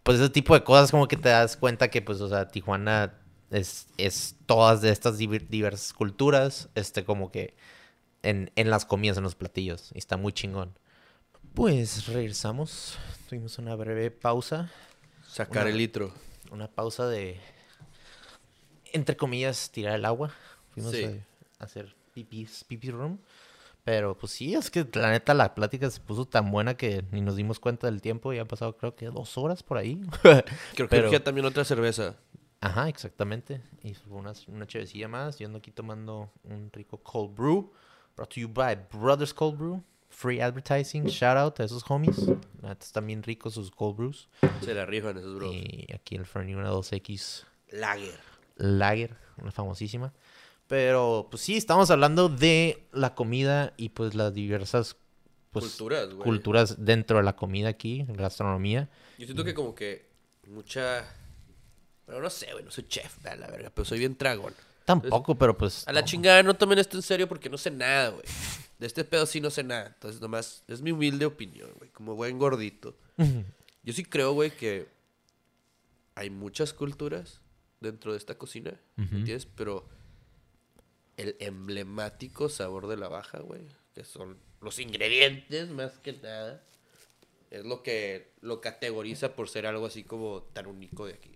pues 0.03 0.19
ese 0.19 0.29
tipo 0.29 0.53
de 0.53 0.63
cosas 0.63 0.91
como 0.91 1.07
que 1.07 1.17
te 1.17 1.29
das 1.29 1.57
cuenta 1.57 1.89
que, 1.89 2.01
pues, 2.01 2.21
o 2.21 2.29
sea, 2.29 2.47
Tijuana 2.47 3.13
es, 3.51 3.87
es 3.97 4.35
todas 4.45 4.81
de 4.81 4.89
estas 4.91 5.17
diver- 5.19 5.47
diversas 5.47 5.93
culturas, 5.93 6.69
este, 6.75 7.03
como 7.05 7.31
que 7.31 7.55
en, 8.23 8.51
en 8.55 8.69
las 8.69 8.85
comidas, 8.85 9.17
en 9.17 9.23
los 9.23 9.35
platillos, 9.35 9.91
y 9.93 9.97
está 9.99 10.17
muy 10.17 10.33
chingón. 10.33 10.77
Pues 11.53 12.07
regresamos, 12.07 12.97
tuvimos 13.29 13.57
una 13.59 13.75
breve 13.75 14.11
pausa 14.11 14.69
Sacar 15.27 15.63
Una- 15.63 15.71
el 15.71 15.77
litro. 15.77 16.13
una 16.51 16.67
pausa 16.67 17.07
de, 17.07 17.39
entre 18.93 19.15
comillas, 19.17 19.69
tirar 19.71 19.95
el 19.95 20.05
agua. 20.05 20.31
Fuimos 20.75 20.91
Sí. 20.93 21.03
a, 21.05 21.63
a 21.63 21.65
hacer 21.65 21.95
pipis, 22.13 22.63
pipis 22.65 22.93
room. 22.93 23.17
Pero 23.83 24.17
pues 24.17 24.31
sí, 24.31 24.55
es 24.55 24.71
que 24.71 24.87
la 24.93 25.11
neta 25.11 25.33
la 25.35 25.53
plática 25.53 25.89
se 25.91 25.99
puso 26.01 26.25
tan 26.25 26.49
buena 26.51 26.75
que 26.75 27.03
ni 27.11 27.21
nos 27.21 27.35
dimos 27.35 27.59
cuenta 27.59 27.85
del 27.87 28.01
tiempo. 28.01 28.33
Ya 28.33 28.41
han 28.41 28.47
pasado 28.47 28.75
creo 28.77 28.95
que 28.95 29.05
dos 29.07 29.37
horas 29.37 29.61
por 29.63 29.77
ahí. 29.77 30.01
Creo 30.21 30.43
que 30.75 30.87
Pero- 30.89 31.03
urgía 31.07 31.23
también 31.23 31.45
otra 31.45 31.63
cerveza. 31.65 32.15
Ajá, 32.61 32.89
exactamente. 32.89 33.61
Y 33.83 33.95
una, 34.09 34.33
una 34.47 34.65
chevecilla 34.65 35.07
más. 35.07 35.37
Yo 35.37 35.45
ando 35.45 35.59
aquí 35.59 35.69
tomando 35.71 36.31
un 36.45 36.71
rico 36.73 36.97
cold 36.97 37.35
brew. 37.35 37.71
Brought 38.15 38.33
to 38.33 38.39
you 38.39 38.47
by 38.47 38.75
Brothers 38.91 39.33
Cold 39.35 39.57
Brew. 39.59 39.83
Free 40.09 40.39
advertising. 40.39 41.05
Shout 41.05 41.37
out 41.37 41.59
a 41.59 41.65
esos 41.65 41.83
homies. 41.87 42.17
Están 42.79 43.05
bien 43.05 43.21
ricos 43.21 43.53
sus 43.53 43.69
cold 43.69 43.97
brews. 43.97 44.29
Se 44.63 44.73
la 44.73 44.85
rifan 44.87 45.17
esos 45.17 45.35
bros. 45.35 45.53
Y 45.53 45.85
aquí 45.93 46.15
el 46.15 46.25
Fernie 46.25 46.55
una 46.55 46.71
2X 46.71 47.43
Lager. 47.71 48.17
Lager, 48.55 49.15
una 49.37 49.51
famosísima. 49.51 50.11
Pero, 50.67 51.27
pues 51.29 51.43
sí, 51.43 51.57
estamos 51.57 51.91
hablando 51.91 52.27
de 52.29 52.87
la 52.91 53.13
comida 53.13 53.73
y 53.77 53.89
pues 53.89 54.15
las 54.15 54.33
diversas 54.33 54.95
pues, 55.51 55.65
Culturas, 55.65 56.13
güey. 56.13 56.23
culturas 56.23 56.85
dentro 56.85 57.17
de 57.17 57.23
la 57.23 57.35
comida 57.35 57.69
aquí, 57.69 58.01
en 58.01 58.13
gastronomía. 58.13 58.89
Yo 59.17 59.25
siento 59.25 59.43
que 59.43 59.53
como 59.53 59.75
que 59.75 60.09
mucha... 60.47 61.05
Bueno, 62.07 62.21
no 62.21 62.29
sé, 62.29 62.51
güey, 62.51 62.63
no 62.63 62.71
soy 62.71 62.87
chef, 62.87 63.25
a 63.25 63.35
la 63.35 63.47
verga, 63.47 63.71
pero 63.73 63.85
soy 63.85 63.99
bien 63.99 64.15
tragón. 64.15 64.53
Tampoco, 64.85 65.35
pero 65.35 65.57
pues... 65.57 65.87
A 65.87 65.93
la 65.93 66.01
no. 66.01 66.07
chingada, 66.07 66.43
no 66.43 66.55
tomen 66.55 66.79
esto 66.79 66.97
en 66.97 67.03
serio 67.03 67.27
porque 67.27 67.49
no 67.49 67.57
sé 67.57 67.71
nada, 67.71 68.09
güey. 68.09 68.25
De 68.77 68.87
este 68.87 69.05
pedo 69.05 69.25
sí 69.25 69.39
no 69.39 69.49
sé 69.49 69.63
nada. 69.63 69.87
Entonces, 69.87 70.19
nomás, 70.19 70.63
es 70.67 70.81
mi 70.81 70.91
humilde 70.91 71.25
opinión, 71.25 71.71
güey, 71.77 71.89
como 71.91 72.15
buen 72.15 72.37
gordito. 72.37 72.97
Yo 73.83 73.93
sí 73.93 74.03
creo, 74.03 74.33
güey, 74.33 74.51
que 74.51 74.87
hay 76.15 76.29
muchas 76.29 76.73
culturas 76.73 77.39
dentro 77.79 78.11
de 78.11 78.17
esta 78.17 78.37
cocina, 78.37 78.71
Ujú. 78.97 79.15
¿entiendes? 79.15 79.45
Pero 79.45 79.87
el 81.17 81.35
emblemático 81.39 82.49
sabor 82.49 82.87
de 82.87 82.97
la 82.97 83.07
baja, 83.07 83.39
güey, 83.39 83.67
que 83.93 84.03
son 84.03 84.37
los 84.61 84.79
ingredientes 84.79 85.69
más 85.69 85.99
que 85.99 86.13
nada, 86.13 86.63
es 87.51 87.63
lo 87.63 87.83
que 87.83 88.33
lo 88.41 88.61
categoriza 88.61 89.35
por 89.35 89.49
ser 89.49 89.65
algo 89.65 89.85
así 89.85 90.03
como 90.03 90.43
tan 90.43 90.67
único 90.67 91.05
de 91.05 91.13
aquí. 91.13 91.35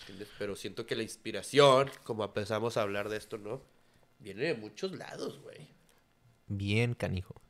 ¿entiendes? 0.00 0.28
Pero 0.38 0.56
siento 0.56 0.86
que 0.86 0.96
la 0.96 1.02
inspiración, 1.02 1.90
como 2.04 2.24
empezamos 2.24 2.76
a 2.76 2.82
hablar 2.82 3.08
de 3.08 3.16
esto, 3.16 3.38
¿no? 3.38 3.62
Viene 4.18 4.44
de 4.44 4.54
muchos 4.54 4.92
lados, 4.92 5.40
güey. 5.42 5.68
Bien 6.46 6.94
canijo. 6.94 7.40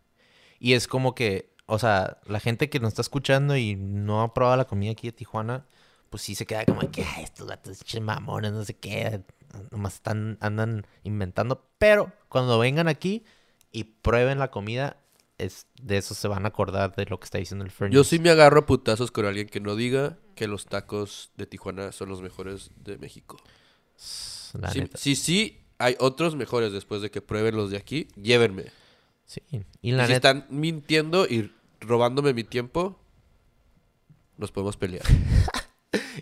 Y 0.59 0.74
es 0.74 0.86
como 0.86 1.14
que, 1.14 1.55
o 1.66 1.78
sea, 1.78 2.20
la 2.26 2.40
gente 2.40 2.70
que 2.70 2.80
nos 2.80 2.89
está 2.89 3.02
escuchando 3.02 3.56
y 3.56 3.74
no 3.76 4.22
ha 4.22 4.34
probado 4.34 4.56
la 4.56 4.66
comida 4.66 4.93
aquí 4.93 5.09
de 5.09 5.12
Tijuana, 5.12 5.66
pues 6.10 6.22
sí 6.22 6.34
se 6.34 6.47
queda 6.47 6.64
como 6.66 6.90
que, 6.90 7.05
"Ay, 7.05 7.24
estos 7.24 7.47
gatos 7.48 7.78
mamones, 8.01 8.52
no 8.52 8.64
sé 8.64 8.74
qué, 8.74 9.22
nomás 9.70 9.94
están, 9.94 10.38
andan 10.40 10.86
inventando. 11.02 11.68
Pero 11.78 12.12
cuando 12.28 12.58
vengan 12.58 12.88
aquí 12.88 13.24
y 13.70 13.84
prueben 13.84 14.38
la 14.38 14.50
comida, 14.50 14.96
es, 15.38 15.66
de 15.80 15.98
eso 15.98 16.14
se 16.14 16.28
van 16.28 16.44
a 16.44 16.48
acordar 16.48 16.94
de 16.94 17.06
lo 17.06 17.18
que 17.18 17.24
está 17.24 17.38
diciendo 17.38 17.64
el 17.64 17.70
Fernie. 17.70 17.94
Yo 17.94 18.04
sí 18.04 18.18
me 18.18 18.30
agarro 18.30 18.60
a 18.60 18.66
putazos 18.66 19.10
con 19.10 19.26
alguien 19.26 19.48
que 19.48 19.60
no 19.60 19.76
diga 19.76 20.18
que 20.34 20.46
los 20.48 20.66
tacos 20.66 21.30
de 21.36 21.46
Tijuana 21.46 21.92
son 21.92 22.08
los 22.08 22.22
mejores 22.22 22.70
de 22.76 22.98
México. 22.98 23.36
La 24.60 24.70
Sí, 24.70 24.80
neta. 24.80 24.98
sí, 24.98 25.16
sí, 25.16 25.58
hay 25.78 25.96
otros 25.98 26.36
mejores 26.36 26.72
después 26.72 27.02
de 27.02 27.10
que 27.10 27.22
prueben 27.22 27.56
los 27.56 27.70
de 27.70 27.76
aquí, 27.76 28.08
llévenme. 28.16 28.66
Sí. 29.24 29.40
Y 29.50 29.62
Y 29.80 29.92
la 29.92 30.06
si 30.06 30.12
neta, 30.12 30.30
están 30.30 30.46
mintiendo 30.50 31.26
y 31.26 31.52
robándome 31.80 32.34
mi 32.34 32.44
tiempo, 32.44 32.98
nos 34.36 34.52
podemos 34.52 34.76
pelear. 34.76 35.04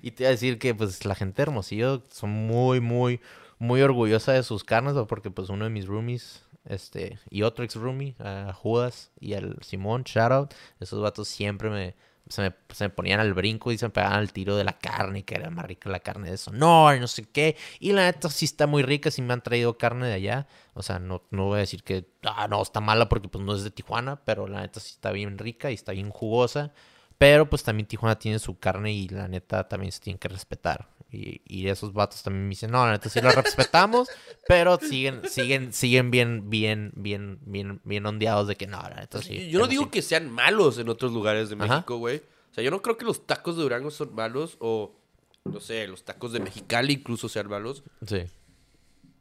Y 0.02 0.12
te 0.12 0.24
iba 0.24 0.28
a 0.28 0.32
decir 0.32 0.58
que 0.58 0.74
pues 0.74 1.04
la 1.04 1.14
gente 1.14 1.36
de 1.36 1.42
Hermosillo 1.44 2.04
son 2.10 2.30
muy, 2.30 2.80
muy, 2.80 3.20
muy 3.58 3.82
orgullosa 3.82 4.32
de 4.32 4.42
sus 4.42 4.64
carnes, 4.64 4.94
¿no? 4.94 5.06
porque 5.06 5.30
pues 5.30 5.48
uno 5.48 5.64
de 5.64 5.70
mis 5.70 5.86
roomies, 5.86 6.44
este, 6.64 7.18
y 7.30 7.42
otro 7.42 7.64
ex 7.64 7.74
roomie, 7.76 8.14
a 8.18 8.52
Judas 8.52 9.10
y 9.18 9.34
al 9.34 9.56
Simón, 9.62 10.04
shout 10.04 10.32
out, 10.32 10.54
esos 10.80 11.00
vatos 11.00 11.28
siempre 11.28 11.70
me 11.70 11.94
se, 12.30 12.42
me, 12.80 12.90
ponían 12.90 13.20
al 13.20 13.34
brinco 13.34 13.72
y 13.72 13.78
se 13.78 13.86
me 13.86 13.90
pegaban 13.90 14.18
al 14.18 14.32
tiro 14.32 14.56
de 14.56 14.64
la 14.64 14.78
carne, 14.78 15.24
que 15.24 15.34
era 15.34 15.50
más 15.50 15.64
rica 15.64 15.90
la 15.90 16.00
carne 16.00 16.30
de 16.30 16.36
Sonora 16.36 16.96
y 16.96 17.00
no 17.00 17.08
sé 17.08 17.24
qué. 17.24 17.56
Y 17.80 17.92
la 17.92 18.04
neta 18.04 18.30
sí 18.30 18.44
está 18.44 18.66
muy 18.66 18.82
rica, 18.82 19.10
sí 19.10 19.20
me 19.20 19.32
han 19.32 19.42
traído 19.42 19.76
carne 19.76 20.06
de 20.06 20.14
allá. 20.14 20.46
O 20.74 20.82
sea, 20.82 20.98
no, 20.98 21.24
no 21.30 21.46
voy 21.46 21.56
a 21.56 21.60
decir 21.60 21.82
que, 21.82 22.08
ah, 22.22 22.46
no, 22.48 22.62
está 22.62 22.80
mala 22.80 23.08
porque 23.08 23.28
pues 23.28 23.44
no 23.44 23.54
es 23.54 23.64
de 23.64 23.70
Tijuana, 23.70 24.22
pero 24.24 24.46
la 24.46 24.60
neta 24.60 24.80
sí 24.80 24.92
está 24.92 25.10
bien 25.10 25.38
rica 25.38 25.70
y 25.70 25.74
está 25.74 25.92
bien 25.92 26.10
jugosa. 26.10 26.72
Pero 27.20 27.50
pues 27.50 27.62
también 27.62 27.86
Tijuana 27.86 28.18
tiene 28.18 28.38
su 28.38 28.58
carne 28.58 28.94
y 28.94 29.06
la 29.10 29.28
neta 29.28 29.68
también 29.68 29.92
se 29.92 30.00
tiene 30.00 30.18
que 30.18 30.26
respetar. 30.26 30.88
Y, 31.12 31.42
y 31.44 31.68
esos 31.68 31.92
vatos 31.92 32.22
también 32.22 32.44
me 32.44 32.48
dicen, 32.48 32.70
no, 32.70 32.82
la 32.86 32.92
neta 32.92 33.10
sí 33.10 33.20
lo 33.20 33.30
respetamos, 33.30 34.08
pero 34.48 34.78
siguen, 34.78 35.28
siguen, 35.28 35.74
siguen 35.74 36.10
bien, 36.10 36.48
bien, 36.48 36.92
bien, 36.94 37.38
bien, 37.42 37.82
bien 37.84 38.06
ondeados 38.06 38.48
de 38.48 38.56
que 38.56 38.66
no, 38.66 38.80
la 38.80 39.00
neta 39.00 39.20
sí. 39.20 39.50
yo 39.50 39.58
no 39.58 39.66
digo 39.66 39.84
sí". 39.84 39.90
que 39.90 40.00
sean 40.00 40.30
malos 40.30 40.78
en 40.78 40.88
otros 40.88 41.12
lugares 41.12 41.50
de. 41.50 41.56
México, 41.56 41.98
güey. 41.98 42.22
O 42.52 42.54
sea, 42.54 42.64
yo 42.64 42.70
no 42.70 42.80
creo 42.80 42.96
que 42.96 43.04
los 43.04 43.26
tacos 43.26 43.54
de 43.58 43.64
Durango 43.64 43.90
son 43.90 44.14
malos 44.14 44.56
o, 44.58 44.96
no 45.44 45.60
sé, 45.60 45.86
los 45.88 46.06
tacos 46.06 46.32
de 46.32 46.40
Mexicali 46.40 46.94
incluso 46.94 47.28
sean 47.28 47.48
malos. 47.48 47.82
Sí. 48.06 48.22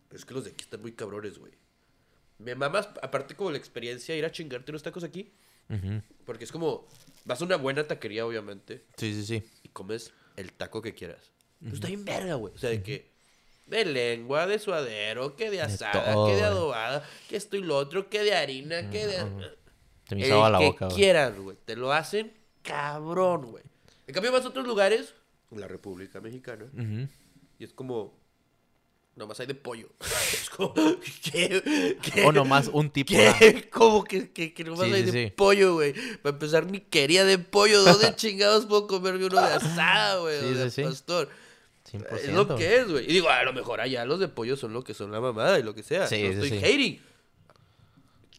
Pero 0.07 0.17
es 0.17 0.23
que 0.23 0.33
los 0.33 0.45
de 0.45 0.51
aquí 0.51 0.63
están 0.63 0.81
muy 0.81 0.93
cabrones, 0.93 1.37
güey. 1.37 1.51
Me 2.37 2.55
mamas, 2.55 2.87
aparte 3.01 3.35
como 3.35 3.51
la 3.51 3.57
experiencia, 3.57 4.15
ir 4.15 4.23
a 4.23 4.31
chingarte 4.31 4.71
unos 4.71 4.83
tacos 4.83 5.03
aquí. 5.03 5.33
Porque 6.25 6.43
es 6.43 6.51
como, 6.51 6.87
vas 7.25 7.41
a 7.41 7.45
una 7.45 7.55
buena 7.57 7.85
taquería, 7.85 8.25
obviamente, 8.25 8.85
Sí, 8.97 9.13
sí, 9.13 9.25
sí. 9.25 9.43
y 9.63 9.69
comes 9.69 10.11
el 10.35 10.51
taco 10.53 10.81
que 10.81 10.93
quieras. 10.93 11.31
Pero 11.61 11.75
está 11.75 11.87
bien 11.87 12.05
verga, 12.05 12.35
güey. 12.35 12.53
O 12.53 12.57
sea, 12.57 12.69
de 12.69 12.81
que 12.81 13.11
de 13.65 13.85
lengua, 13.85 14.47
de 14.47 14.57
suadero, 14.59 15.35
que 15.35 15.51
de 15.51 15.61
asada, 15.61 16.13
todo, 16.13 16.27
que 16.27 16.35
de 16.35 16.43
adobada, 16.43 17.07
que 17.27 17.35
esto 17.35 17.55
y 17.55 17.61
lo 17.61 17.77
otro, 17.77 18.09
que 18.09 18.23
de 18.23 18.33
harina, 18.33 18.89
que 18.89 19.05
de... 19.05 19.17
Se 20.07 20.15
me 20.15 20.23
El 20.23 20.29
la 20.29 20.57
que 20.57 20.65
boca, 20.65 20.85
güey. 20.87 20.97
quieras, 20.97 21.37
güey. 21.37 21.55
Te 21.65 21.75
lo 21.75 21.93
hacen 21.93 22.33
cabrón, 22.63 23.51
güey. 23.51 23.63
En 24.07 24.13
cambio 24.13 24.31
vas 24.31 24.43
a 24.43 24.47
otros 24.47 24.65
lugares 24.65 25.13
la 25.51 25.67
República 25.67 26.19
Mexicana. 26.19 26.65
Y 27.59 27.63
es 27.63 27.73
como. 27.73 28.18
Nomás 29.19 29.37
hay 29.41 29.47
de 29.47 29.55
pollo. 29.55 29.89
es 30.33 30.49
como. 30.49 30.73
¿Qué? 31.21 31.97
¿Qué? 32.01 32.23
O 32.23 32.31
nomás 32.31 32.69
un 32.71 32.89
tipo. 32.89 33.13
ah, 33.17 33.35
¿Qué? 33.37 33.69
¿Cómo 33.73 34.05
que, 34.05 34.31
que, 34.31 34.53
que 34.53 34.63
nomás 34.63 34.87
Sí, 34.87 34.93
hay 34.93 35.03
sí, 35.03 35.11
de 35.11 35.25
sí. 35.25 35.33
pollo, 35.35 35.73
güey? 35.73 35.93
Para 36.21 36.35
empezar, 36.35 36.65
ni 36.65 36.79
quería 36.79 37.25
de 37.25 37.37
pollo. 37.37 37.83
¿Dónde 37.83 38.15
chingados 38.15 38.65
puedo 38.65 38.87
comerme 38.87 39.25
uno 39.25 39.41
de 39.41 39.53
asada, 39.53 40.19
güey? 40.19 40.53
De 40.53 40.83
pastor. 40.83 41.27
100%. 41.91 42.15
Es 42.15 42.33
lo 42.33 42.55
que 42.55 42.77
es, 42.77 42.87
güey. 42.89 43.09
Y 43.09 43.13
digo, 43.13 43.27
a 43.27 43.43
lo 43.43 43.51
mejor 43.51 43.81
allá 43.81 44.05
los 44.05 44.21
de 44.21 44.29
pollo 44.29 44.55
son 44.55 44.71
lo 44.71 44.85
que 44.85 44.93
son 44.93 45.11
la 45.11 45.19
mamada 45.19 45.59
y 45.59 45.63
lo 45.63 45.75
que 45.75 45.83
sea. 45.83 46.07
Sí, 46.07 46.23
no 46.23 46.41
estoy 46.41 46.57
hating. 46.57 47.01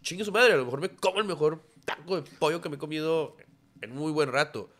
Chingue 0.01 0.25
su 0.25 0.33
madre, 0.33 0.55
a 0.55 0.57
lo 0.57 0.65
mejor 0.65 0.81
me 0.81 0.89
como 0.89 1.19
el 1.19 1.27
mejor 1.27 1.61
taco 1.85 2.17
de 2.17 2.23
pollo 2.39 2.63
que 2.63 2.71
me 2.71 2.77
he 2.77 2.79
comido 2.79 3.37
en 3.83 3.95
muy 3.95 4.13
buen 4.13 4.33
rato. 4.33 4.71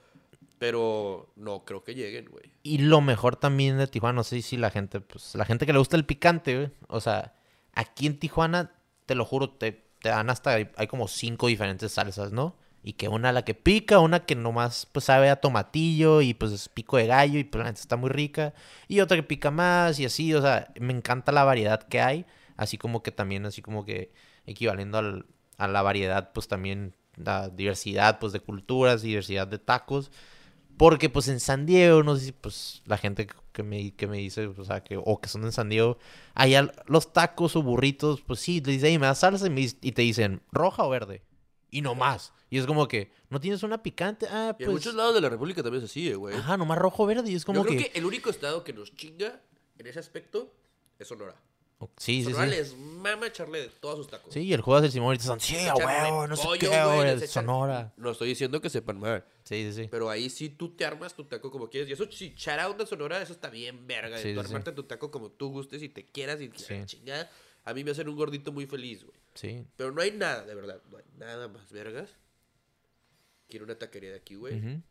Pero 0.61 1.33
no 1.37 1.65
creo 1.65 1.83
que 1.85 1.95
lleguen, 1.95 2.27
güey. 2.27 2.53
Y 2.63 2.77
lo 2.79 3.01
mejor 3.01 3.37
también 3.37 3.79
de 3.79 3.87
Tijuana, 3.87 4.17
no 4.17 4.25
sé 4.25 4.43
si 4.43 4.59
la 4.59 4.69
gente, 4.71 5.01
pues, 5.01 5.35
la 5.35 5.47
gente 5.47 5.65
que 5.65 5.73
le 5.73 5.79
gusta 5.79 5.97
el 5.97 6.05
picante, 6.05 6.55
güey. 6.55 6.71
O 6.89 7.01
sea, 7.01 7.33
aquí 7.73 8.07
en 8.07 8.19
Tijuana, 8.19 8.71
te 9.07 9.15
lo 9.15 9.25
juro, 9.25 9.49
te, 9.49 9.73
te 10.03 10.11
dan 10.11 10.29
hasta, 10.29 10.51
hay, 10.51 10.87
como 10.87 11.09
cinco 11.09 11.47
diferentes 11.47 11.93
salsas, 11.93 12.31
¿no? 12.31 12.59
Y 12.83 12.93
que 12.93 13.09
una 13.09 13.33
la 13.33 13.43
que 13.43 13.55
pica, 13.55 14.01
una 14.01 14.27
que 14.27 14.35
nomás, 14.37 14.85
pues, 14.93 15.07
sabe 15.07 15.31
a 15.31 15.37
tomatillo 15.41 16.21
y, 16.21 16.35
pues, 16.35 16.53
es 16.53 16.69
pico 16.69 16.99
de 16.99 17.07
gallo 17.07 17.39
y, 17.39 17.45
pues, 17.45 17.59
la 17.65 17.71
neta 17.71 17.81
está 17.81 17.97
muy 17.97 18.11
rica. 18.11 18.53
Y 18.87 19.01
otra 19.01 19.17
que 19.17 19.23
pica 19.23 19.51
más 19.51 19.99
y 19.99 20.05
así, 20.05 20.35
o 20.35 20.43
sea, 20.43 20.71
me 20.79 20.93
encanta 20.93 21.33
la 21.33 21.45
variedad 21.45 21.83
que 21.85 22.03
hay. 22.03 22.27
Así 22.59 22.77
como 22.77 23.03
que 23.03 23.13
también, 23.13 23.47
así 23.47 23.63
como 23.63 23.87
que 23.87 24.13
equivalendo 24.45 24.99
al- 24.99 25.25
a 25.57 25.69
la 25.69 25.81
variedad, 25.81 26.33
pues, 26.35 26.49
también 26.49 26.95
la 27.17 27.49
diversidad, 27.49 28.19
pues, 28.19 28.35
de 28.35 28.41
culturas, 28.41 29.01
diversidad 29.01 29.47
de 29.49 29.59
tacos. 29.59 30.11
Porque 30.81 31.11
pues 31.11 31.29
en 31.29 31.41
San 31.41 31.67
Diego, 31.67 32.03
no 32.03 32.17
sé 32.17 32.25
si 32.25 32.33
pues 32.33 32.81
la 32.87 32.97
gente 32.97 33.27
que 33.53 33.63
me, 33.63 33.95
que 33.95 34.07
me 34.07 34.17
dice, 34.17 34.47
o 34.47 34.65
sea, 34.65 34.83
que, 34.83 34.97
o 34.97 35.21
que 35.21 35.29
son 35.29 35.45
en 35.45 35.53
San 35.53 35.69
Diego, 35.69 35.99
allá 36.33 36.73
los 36.87 37.13
tacos 37.13 37.55
o 37.55 37.63
burritos, 37.63 38.23
pues 38.23 38.41
sí, 38.41 38.63
te 38.63 38.71
dicen, 38.71 38.89
"Ey, 38.93 38.99
me 38.99 39.05
das 39.05 39.19
salsa 39.19 39.47
y, 39.47 39.51
me 39.51 39.61
y 39.61 39.93
te 39.93 40.01
dicen, 40.01 40.41
roja 40.51 40.83
o 40.83 40.89
verde. 40.89 41.21
Y 41.71 41.83
no 41.83 41.95
más. 41.95 42.33
Y 42.49 42.57
es 42.57 42.65
como 42.65 42.89
que, 42.89 43.13
¿no 43.29 43.41
tienes 43.43 43.63
una 43.63 43.83
picante? 43.83 44.27
Ah, 44.31 44.53
Y 44.53 44.55
pues... 44.55 44.69
en 44.69 44.73
muchos 44.73 44.95
lados 44.95 45.15
de 45.15 45.21
la 45.21 45.29
República 45.29 45.63
también 45.63 45.85
es 45.85 45.91
así, 45.91 46.15
güey. 46.15 46.35
Ajá, 46.35 46.57
nomás 46.57 46.79
rojo 46.79 47.03
o 47.03 47.07
verde. 47.07 47.31
Y 47.31 47.35
es 47.35 47.45
como 47.45 47.59
Yo 47.59 47.67
creo 47.67 47.79
que... 47.79 47.91
que... 47.91 47.99
el 47.99 48.07
único 48.07 48.31
estado 48.31 48.65
que 48.65 48.73
nos 48.73 48.97
chinga 48.97 49.39
en 49.77 49.87
ese 49.87 49.99
aspecto 49.99 50.51
es 50.99 51.07
Sonora. 51.09 51.37
Sí, 51.97 52.23
sí, 52.23 52.25
Sonora 52.31 52.45
sí. 52.45 52.51
les 52.57 52.77
mama 52.77 53.27
echarle 53.29 53.61
de 53.63 53.69
todos 53.69 53.97
sus 53.99 54.09
tacos. 54.09 54.33
Sí, 54.35 54.41
y 54.41 54.53
el 54.53 54.61
juego 54.61 54.83
del 54.83 54.93
Simón 54.93 55.07
ahorita 55.07 55.25
son, 55.25 55.41
sí, 55.41 55.57
a 55.67 55.75
huevo, 55.75 56.27
no 56.27 56.37
sé 56.37 56.47
qué, 56.59 56.67
güey, 56.69 57.09
echan- 57.17 57.27
Sonora. 57.27 57.93
No 57.97 58.11
estoy 58.11 58.29
diciendo 58.29 58.61
que 58.61 58.69
sepan 58.69 58.99
mal. 59.01 59.25
Sí, 59.45 59.65
sí, 59.71 59.83
sí. 59.85 59.89
Pero 59.91 60.11
ahí 60.11 60.29
sí 60.29 60.51
tú 60.51 60.77
te 60.77 60.85
armas 60.85 61.15
tu 61.15 61.25
taco 61.25 61.51
como 61.51 61.71
quieres. 61.71 61.89
Y 61.89 61.93
eso, 61.95 62.11
si 62.13 62.35
shout 62.37 62.59
out 62.61 62.77
de 62.77 62.87
Sonora, 62.87 63.23
eso 63.23 63.33
está 63.33 63.49
bien 63.49 63.87
verga. 63.87 64.17
de 64.19 64.23
Sí, 64.23 64.35
tú 64.35 64.41
sí, 64.41 64.47
sí. 64.49 64.53
armarte 64.53 64.73
tu 64.73 64.83
taco 64.83 65.11
como 65.11 65.31
tú 65.31 65.49
gustes 65.51 65.83
y 65.83 65.89
te 65.89 66.05
quieras 66.05 66.41
y 66.43 66.51
Sí. 66.55 66.75
la 66.75 66.87
chingada. 66.87 67.31
A 67.65 67.73
mí 67.75 67.83
me 67.85 67.91
hacen 67.93 68.09
un 68.09 68.17
gordito 68.17 68.53
muy 68.53 68.67
feliz, 68.67 69.05
güey. 69.05 69.17
Sí. 69.35 69.65
Pero 69.77 69.93
no 69.93 70.03
hay 70.03 70.11
nada, 70.13 70.45
de 70.45 70.55
verdad. 70.55 70.83
No 70.91 70.99
hay 70.99 71.05
nada 71.17 71.49
más 71.49 71.71
vergas. 71.73 72.11
Quiero 73.49 73.65
una 73.65 73.79
taquería 73.79 74.11
de 74.11 74.17
aquí, 74.17 74.35
güey. 74.35 74.59
Ujú. 74.59 74.83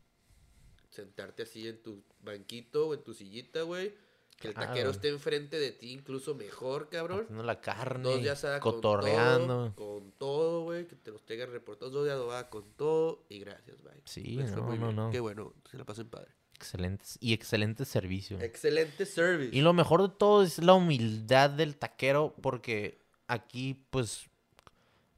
Sentarte 0.90 1.44
así 1.44 1.68
en 1.68 1.80
tu 1.82 2.02
banquito 2.20 2.88
o 2.88 2.94
en 2.94 3.02
tu 3.04 3.14
sillita, 3.14 3.62
güey. 3.62 3.94
Que 4.40 4.48
el 4.48 4.54
Claro. 4.54 4.68
taquero 4.70 4.90
esté 4.90 5.08
enfrente 5.10 5.58
de 5.60 5.70
ti, 5.70 5.92
incluso 5.92 6.34
mejor, 6.34 6.88
cabrón. 6.88 7.20
Haciendo 7.24 7.44
la 7.44 7.60
carne, 7.60 8.02
Dos 8.02 8.22
de 8.22 8.30
asada 8.30 8.58
cotorreando. 8.58 9.72
con 9.76 10.10
todo, 10.12 10.62
güey, 10.62 10.86
que 10.88 10.96
te 10.96 11.10
los 11.12 11.24
tengan 11.26 11.52
reportados, 11.52 11.92
dos 11.92 12.06
de 12.06 12.10
adobada 12.12 12.48
con 12.50 12.64
todo 12.72 13.22
y 13.28 13.38
gracias, 13.40 13.82
bye. 13.82 14.00
Sí, 14.06 14.22
Les 14.36 14.50
fue 14.50 14.60
no, 14.62 14.66
muy 14.66 14.78
no, 14.78 14.86
bien. 14.86 14.96
no. 14.96 15.10
Qué 15.10 15.20
bueno, 15.20 15.52
se 15.70 15.76
la 15.76 15.84
pasen 15.84 16.08
padre. 16.08 16.28
Excelentes. 16.54 17.16
Y 17.20 17.32
excelente 17.34 17.84
servicio. 17.84 18.40
Excelente 18.40 19.04
service. 19.06 19.54
Y 19.54 19.60
lo 19.60 19.72
mejor 19.74 20.02
de 20.02 20.14
todo 20.16 20.42
es 20.42 20.58
la 20.58 20.72
humildad 20.74 21.50
del 21.50 21.76
taquero, 21.76 22.34
porque 22.40 22.98
aquí, 23.28 23.86
pues, 23.90 24.26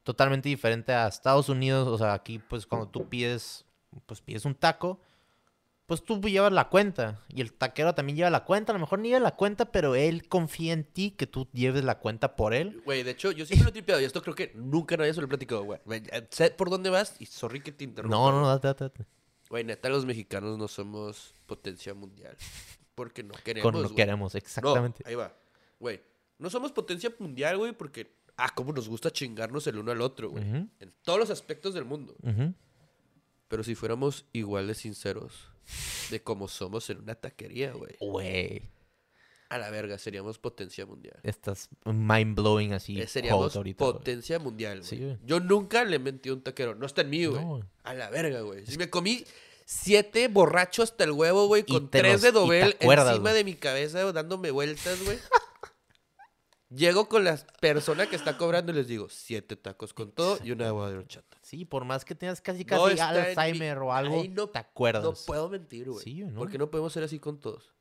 totalmente 0.02 0.48
diferente 0.48 0.92
a 0.92 1.06
Estados 1.06 1.48
Unidos. 1.48 1.86
O 1.88 1.96
sea, 1.98 2.12
aquí, 2.12 2.38
pues, 2.40 2.66
cuando 2.66 2.88
tú 2.88 3.08
pides, 3.08 3.64
pues, 4.06 4.20
pides 4.20 4.44
un 4.44 4.54
taco, 4.54 5.00
pues 5.92 6.04
tú 6.04 6.20
llevas 6.28 6.52
la 6.52 6.68
cuenta. 6.70 7.20
Y 7.28 7.42
el 7.42 7.52
taquero 7.52 7.94
también 7.94 8.16
lleva 8.16 8.30
la 8.30 8.44
cuenta. 8.44 8.72
A 8.72 8.74
lo 8.74 8.78
mejor 8.80 8.98
ni 8.98 9.08
lleva 9.08 9.20
la 9.20 9.36
cuenta, 9.36 9.70
pero 9.70 9.94
él 9.94 10.26
confía 10.26 10.72
en 10.72 10.84
ti 10.84 11.10
que 11.10 11.26
tú 11.26 11.48
lleves 11.52 11.84
la 11.84 11.98
cuenta 11.98 12.34
por 12.34 12.54
él. 12.54 12.80
Güey, 12.84 13.02
de 13.02 13.10
hecho, 13.10 13.30
yo 13.30 13.44
siempre 13.44 13.64
lo 13.64 13.68
he 13.68 13.72
tripeado 13.72 14.00
y 14.00 14.04
esto 14.04 14.22
creo 14.22 14.34
que 14.34 14.52
nunca 14.54 14.96
nadie 14.96 15.12
se 15.12 15.20
lo 15.20 15.26
he 15.26 15.28
platicado, 15.28 15.64
güey. 15.64 15.80
Sé 16.30 16.50
por 16.50 16.70
dónde 16.70 16.88
vas 16.88 17.16
y 17.18 17.26
sorry 17.26 17.60
que 17.60 17.72
te 17.72 17.84
interrumpa. 17.84 18.16
No, 18.16 18.32
no, 18.32 18.40
no, 18.40 18.58
date, 18.58 18.84
date. 18.84 19.04
Güey, 19.50 19.64
neta, 19.64 19.90
los 19.90 20.06
mexicanos 20.06 20.56
no 20.56 20.66
somos 20.66 21.34
potencia 21.44 21.92
mundial. 21.92 22.36
Porque 22.94 23.22
no 23.22 23.34
queremos, 23.34 23.70
Con 23.70 23.82
lo 23.82 23.88
güey. 23.88 23.96
queremos, 23.96 24.34
exactamente. 24.34 25.02
No, 25.04 25.08
ahí 25.10 25.14
va. 25.14 25.34
Güey, 25.78 26.00
no 26.38 26.48
somos 26.48 26.72
potencia 26.72 27.12
mundial, 27.18 27.58
güey, 27.58 27.72
porque... 27.72 28.16
Ah, 28.38 28.48
cómo 28.54 28.72
nos 28.72 28.88
gusta 28.88 29.10
chingarnos 29.10 29.66
el 29.66 29.76
uno 29.78 29.92
al 29.92 30.00
otro, 30.00 30.30
güey. 30.30 30.42
Ujú. 30.48 30.68
En 30.80 30.94
todos 31.02 31.18
los 31.18 31.28
aspectos 31.28 31.74
del 31.74 31.84
mundo. 31.84 32.16
Ujú. 32.22 32.54
Pero 33.52 33.62
si 33.64 33.74
fuéramos 33.74 34.24
igual 34.32 34.66
de 34.66 34.74
sinceros 34.74 35.34
de 36.10 36.22
cómo 36.22 36.48
somos 36.48 36.88
en 36.88 37.00
una 37.00 37.14
taquería, 37.16 37.72
güey. 37.72 37.96
Güey, 38.00 38.62
A 39.50 39.58
la 39.58 39.68
verga, 39.68 39.98
seríamos 39.98 40.38
potencia 40.38 40.86
mundial. 40.86 41.20
estás 41.22 41.68
mind 41.84 42.34
blowing 42.34 42.72
así. 42.72 42.98
Eh, 42.98 43.06
seríamos 43.06 43.54
ahorita, 43.54 43.76
potencia 43.84 44.38
mundial, 44.38 44.78
güey. 44.78 44.88
Sí. 44.88 45.18
Yo 45.26 45.38
nunca 45.38 45.84
le 45.84 45.98
mentí 45.98 46.30
a 46.30 46.32
un 46.32 46.40
taquero. 46.40 46.74
No 46.76 46.86
está 46.86 47.02
en 47.02 47.10
mí, 47.10 47.26
güey. 47.26 47.44
No, 47.44 47.60
a 47.84 47.92
la 47.92 48.08
verga, 48.08 48.40
güey. 48.40 48.64
Si 48.64 48.78
me 48.78 48.88
comí 48.88 49.22
siete 49.66 50.28
borrachos 50.28 50.90
hasta 50.92 51.04
el 51.04 51.10
huevo, 51.12 51.46
güey, 51.46 51.64
con 51.64 51.90
tres 51.90 52.14
los- 52.14 52.22
de 52.22 52.32
dobel 52.32 52.76
acuerdas, 52.80 53.08
encima 53.10 53.34
de 53.34 53.44
mi 53.44 53.54
cabeza, 53.54 54.10
dándome 54.14 54.50
vueltas, 54.50 55.04
güey. 55.04 55.18
Llego 56.74 57.08
con 57.08 57.24
la 57.24 57.36
persona 57.60 58.06
que 58.06 58.16
está 58.16 58.38
cobrando 58.38 58.72
y 58.72 58.76
les 58.76 58.86
digo, 58.88 59.08
siete 59.10 59.56
tacos 59.56 59.92
con 59.92 60.10
todo 60.12 60.38
y 60.42 60.52
una 60.52 60.68
agua 60.68 60.90
de 60.90 60.96
horchata. 60.98 61.36
Sí, 61.42 61.64
por 61.64 61.84
más 61.84 62.04
que 62.04 62.14
tengas 62.14 62.40
casi 62.40 62.64
casi 62.64 62.94
mi- 62.94 63.00
Alzheimer 63.00 63.78
o 63.78 63.92
algo, 63.92 64.22
no- 64.30 64.48
te 64.48 64.58
acuerdas. 64.58 65.02
No 65.04 65.12
puedo 65.26 65.48
mentir, 65.50 65.90
güey. 65.90 66.02
Sí, 66.02 66.24
¿no? 66.24 66.38
Porque 66.40 66.56
no 66.58 66.70
podemos 66.70 66.92
ser 66.92 67.02
así 67.04 67.18
con 67.18 67.38
todos. 67.40 67.72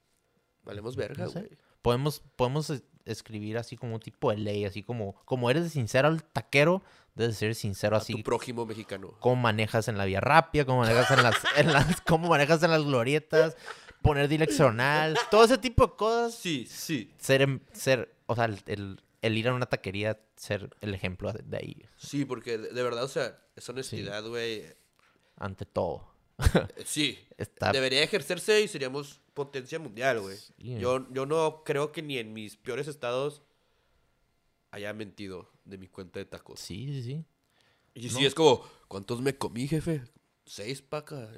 Valemos 0.64 0.96
verga, 0.96 1.28
sé. 1.28 1.40
güey. 1.40 1.58
Podemos, 1.82 2.22
podemos 2.36 2.70
es- 2.70 2.84
escribir 3.06 3.58
así 3.58 3.78
como 3.78 3.96
un 3.96 4.00
tipo 4.00 4.30
de 4.30 4.38
ley, 4.38 4.66
así 4.66 4.84
como, 4.84 5.16
como 5.26 5.50
eres 5.50 5.72
sincero 5.72 6.08
al 6.08 6.24
taquero, 6.24 6.84
debes 7.16 7.38
ser 7.38 7.56
sincero 7.56 7.96
A 7.96 8.00
así. 8.00 8.14
tu 8.14 8.24
prójimo 8.24 8.66
mexicano. 8.66 9.16
Cómo 9.20 9.38
manejas 9.38 9.88
en 9.88 9.98
la 9.98 10.06
vía 10.06 10.20
rápida, 10.22 10.66
cómo 10.66 10.82
manejas 10.82 11.10
en 11.12 11.24
las, 11.24 11.36
en 11.56 11.74
las, 11.74 12.02
cómo 12.02 12.28
manejas 12.30 12.62
en 12.62 12.70
las 12.72 12.84
glorietas, 12.84 13.56
poner 14.04 14.28
direccional, 14.28 15.18
todo 15.32 15.44
ese 15.46 15.58
tipo 15.58 15.88
de 15.88 15.94
cosas. 15.96 16.36
Sí, 16.36 16.68
sí. 16.70 17.12
Ser, 17.18 17.42
em- 17.42 17.60
ser, 17.72 18.14
o 18.32 18.36
sea, 18.36 18.46
el, 18.46 18.60
el- 18.66 19.02
el 19.22 19.38
ir 19.38 19.48
a 19.50 19.54
una 19.54 19.68
taquería, 19.68 20.20
ser 20.36 20.76
el 20.82 20.96
ejemplo 20.96 21.32
de, 21.32 21.58
ahí, 21.58 21.86
Sí, 21.98 22.26
porque 22.26 22.58
de, 22.58 22.84
verdad, 22.84 23.04
o 23.04 23.08
sea, 23.08 23.40
esa 23.56 23.72
honestidad, 23.72 24.26
güey. 24.28 24.64
ante 25.38 25.66
todo. 25.66 26.08
eh, 26.40 26.84
Sí. 26.86 27.20
Está, 27.38 27.72
Debería 27.72 28.02
ejercerse 28.04 28.62
y 28.62 28.68
seríamos 28.68 29.22
potencia 29.36 29.78
mundial, 29.78 30.22
güey. 30.22 30.38
Sí. 30.38 30.78
Yo, 30.80 31.08
yo 31.14 31.26
no 31.28 31.64
creo 31.64 31.92
que 31.92 32.02
ni 32.02 32.18
en 32.18 32.34
mis 32.34 32.56
peores 32.58 32.88
estados 32.88 33.44
haya 34.72 34.92
mentido 34.94 35.50
de 35.66 35.78
mi 35.78 35.88
cuenta 35.88 36.20
de 36.20 36.26
tacos. 36.26 36.60
sí, 36.60 36.88
sí, 36.94 37.04
sí. 37.04 37.26
Y 37.94 38.08
No. 38.08 38.18
sí, 38.18 38.26
es 38.26 38.34
como, 38.34 38.64
¿cuántos 38.88 39.22
me 39.22 39.38
comí, 39.38 39.68
jefe? 39.68 40.02
Seis 40.46 40.82
pacas. 40.82 41.30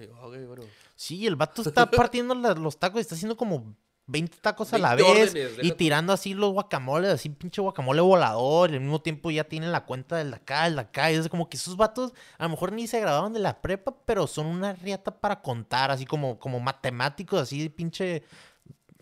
Sí, 0.96 1.26
el 1.28 1.36
vato 1.36 1.64
está 1.64 1.90
partiendo 1.92 2.34
la- 2.36 2.54
los 2.54 2.78
tacos 2.80 3.00
y 3.00 3.02
está 3.02 3.16
haciendo 3.16 3.36
como 3.36 3.76
20 4.06 4.38
tacos 4.42 4.74
a 4.74 4.78
la 4.78 4.96
20 4.96 5.14
vez 5.14 5.30
órdenes, 5.30 5.66
y 5.66 5.72
tirando 5.72 6.12
así 6.12 6.34
los 6.34 6.52
guacamoles, 6.52 7.10
así 7.12 7.30
pinche 7.30 7.62
guacamole 7.62 8.02
volador. 8.02 8.72
Y 8.72 8.76
al 8.76 8.82
mismo 8.82 9.02
tiempo 9.02 9.32
ya 9.32 9.46
tienen 9.46 9.72
la 9.72 9.86
cuenta 9.86 10.18
del 10.18 10.32
de 10.32 10.36
acá, 10.38 10.68
el 10.68 10.76
de 10.76 10.82
acá. 10.82 11.12
Y 11.12 11.16
es 11.16 11.30
como 11.30 11.50
que 11.50 11.58
esos 11.58 11.78
vatos 11.78 12.14
a 12.38 12.44
lo 12.44 12.50
mejor 12.50 12.74
ni 12.74 12.88
se 12.88 13.00
graduaron 13.00 13.34
de 13.34 13.40
la 13.40 13.62
prepa, 13.62 13.96
pero 14.06 14.28
son 14.28 14.48
una 14.48 14.74
riata 14.74 15.20
para 15.20 15.42
contar, 15.42 15.92
así 15.92 16.06
como, 16.06 16.38
como 16.38 16.60
matemáticos, 16.60 17.42
así 17.42 17.70
pinche. 17.70 18.24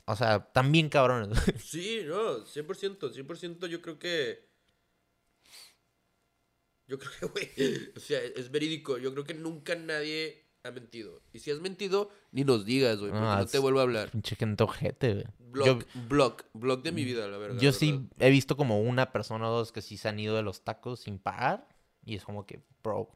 O 0.05 0.15
sea, 0.15 0.39
también 0.51 0.89
cabrones. 0.89 1.29
Sí, 1.59 2.01
no, 2.05 2.45
100%, 2.45 2.97
100% 2.99 3.67
yo 3.67 3.81
creo 3.81 3.97
que... 3.97 4.49
Yo 6.87 6.99
creo 6.99 7.11
que, 7.19 7.25
güey, 7.27 7.91
o 7.95 7.99
sea, 7.99 8.19
es 8.21 8.51
verídico. 8.51 8.97
Yo 8.97 9.13
creo 9.13 9.23
que 9.23 9.33
nunca 9.33 9.75
nadie 9.75 10.50
ha 10.63 10.71
mentido. 10.71 11.21
Y 11.33 11.39
si 11.39 11.51
has 11.51 11.59
mentido, 11.59 12.09
ni 12.31 12.43
nos 12.43 12.65
digas, 12.65 12.99
güey, 12.99 13.11
porque 13.11 13.25
Ah, 13.25 13.37
no 13.39 13.45
te 13.47 13.59
vuelvo 13.59 13.79
a 13.79 13.83
hablar. 13.83 14.09
pinche 14.11 14.35
gente 14.35 14.63
ojete, 14.63 15.13
güey. 15.13 15.25
Blog, 15.39 15.65
Yo, 15.67 15.79
blog, 16.07 16.35
blog 16.53 16.81
de 16.83 16.91
mi 16.91 17.03
vida, 17.03 17.27
la 17.27 17.37
verdad. 17.37 17.59
yo 17.59 17.69
la 17.71 17.73
sí 17.77 17.91
verdad. 17.91 18.07
he 18.19 18.29
visto 18.29 18.55
como 18.55 18.79
una 18.81 19.11
persona 19.11 19.49
o 19.49 19.51
dos 19.57 19.71
que 19.71 19.81
sí 19.81 19.97
se 19.97 20.07
han 20.09 20.19
ido 20.19 20.35
de 20.35 20.43
los 20.43 20.63
tacos 20.63 21.01
sin 21.01 21.19
pagar. 21.19 21.67
Y 22.05 22.15
es 22.15 22.23
como 22.23 22.45
que, 22.45 22.61
bro, 22.83 23.09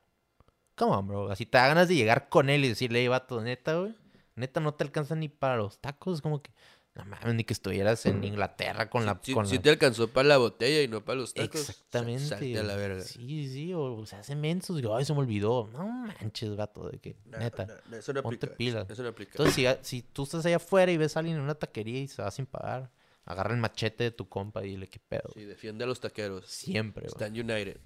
come 0.75 0.95
on, 0.95 1.07
bro. 1.07 1.31
Así 1.31 1.45
te 1.45 1.57
da 1.57 1.67
ganas 1.67 1.87
de 1.87 1.95
llegar 1.95 2.29
con 2.29 2.49
él 2.49 2.65
y 2.65 2.69
decirle, 2.69 2.99
hey, 3.01 3.07
vato, 3.07 3.41
neta, 3.41 3.75
güey. 3.79 3.95
Neta, 4.35 4.59
no 4.59 4.73
te 4.73 4.83
alcanza 4.83 5.15
ni 5.15 5.29
para 5.29 5.55
los 5.57 5.79
tacos. 5.79 6.15
Es 6.15 6.21
como 6.21 6.41
que, 6.41 6.51
No 6.95 7.03
mames, 7.05 7.35
ni 7.35 7.43
que 7.43 7.51
estuvieras 7.53 8.05
en 8.05 8.23
Inglaterra 8.23 8.89
con 8.89 9.05
la... 9.05 9.19
Sí, 9.21 9.33
con 9.33 9.45
sí 9.45 9.57
la- 9.57 9.61
te 9.63 9.69
alcanzó 9.69 10.07
para 10.07 10.29
la 10.29 10.37
botella 10.37 10.81
y 10.81 10.87
no 10.87 11.03
para 11.03 11.19
los 11.19 11.33
tacos. 11.33 11.59
Exactamente. 11.69 12.23
Salte 12.25 12.57
a 12.57 12.63
la 12.63 12.75
verga. 12.77 13.01
Sí, 13.01 13.49
sí, 13.49 13.73
o, 13.73 14.05
se 14.05 14.15
hace 14.15 14.33
mensos. 14.33 14.77
Digo, 14.77 14.95
ay, 14.95 15.03
se 15.03 15.11
me 15.13 15.19
olvidó. 15.19 15.67
No 15.73 15.85
manches, 15.87 16.55
vato, 16.55 16.87
de 16.89 16.99
que, 16.99 17.17
No, 17.25 17.37
neta. 17.37 17.67
no, 17.89 17.97
eso 17.97 18.13
no 18.13 18.23
ponte 18.23 18.45
aplica. 18.45 18.55
pilas. 18.57 18.89
Eso 18.89 19.03
no 19.03 19.09
aplica. 19.09 19.31
Entonces, 19.33 19.77
si, 19.81 19.99
si 19.99 20.01
tú 20.03 20.23
estás 20.23 20.45
allá 20.45 20.55
afuera 20.55 20.89
y 20.89 20.95
ves 20.95 21.17
a 21.17 21.19
alguien 21.19 21.35
en 21.35 21.43
una 21.43 21.55
taquería 21.55 21.99
y 21.99 22.07
se 22.07 22.21
va 22.21 22.31
sin 22.31 22.45
pagar, 22.45 22.89
agarra 23.25 23.53
el 23.53 23.59
machete 23.59 24.05
de 24.05 24.11
tu 24.11 24.29
compa 24.29 24.63
y 24.63 24.69
dile 24.69 24.87
qué 24.87 24.99
pedo. 24.99 25.29
Sí, 25.33 25.43
defiende 25.43 25.83
a 25.83 25.87
los 25.87 25.99
taqueros. 25.99 26.45
Siempre, 26.47 27.01
güey. 27.01 27.11
Están 27.11 27.33
United. 27.33 27.77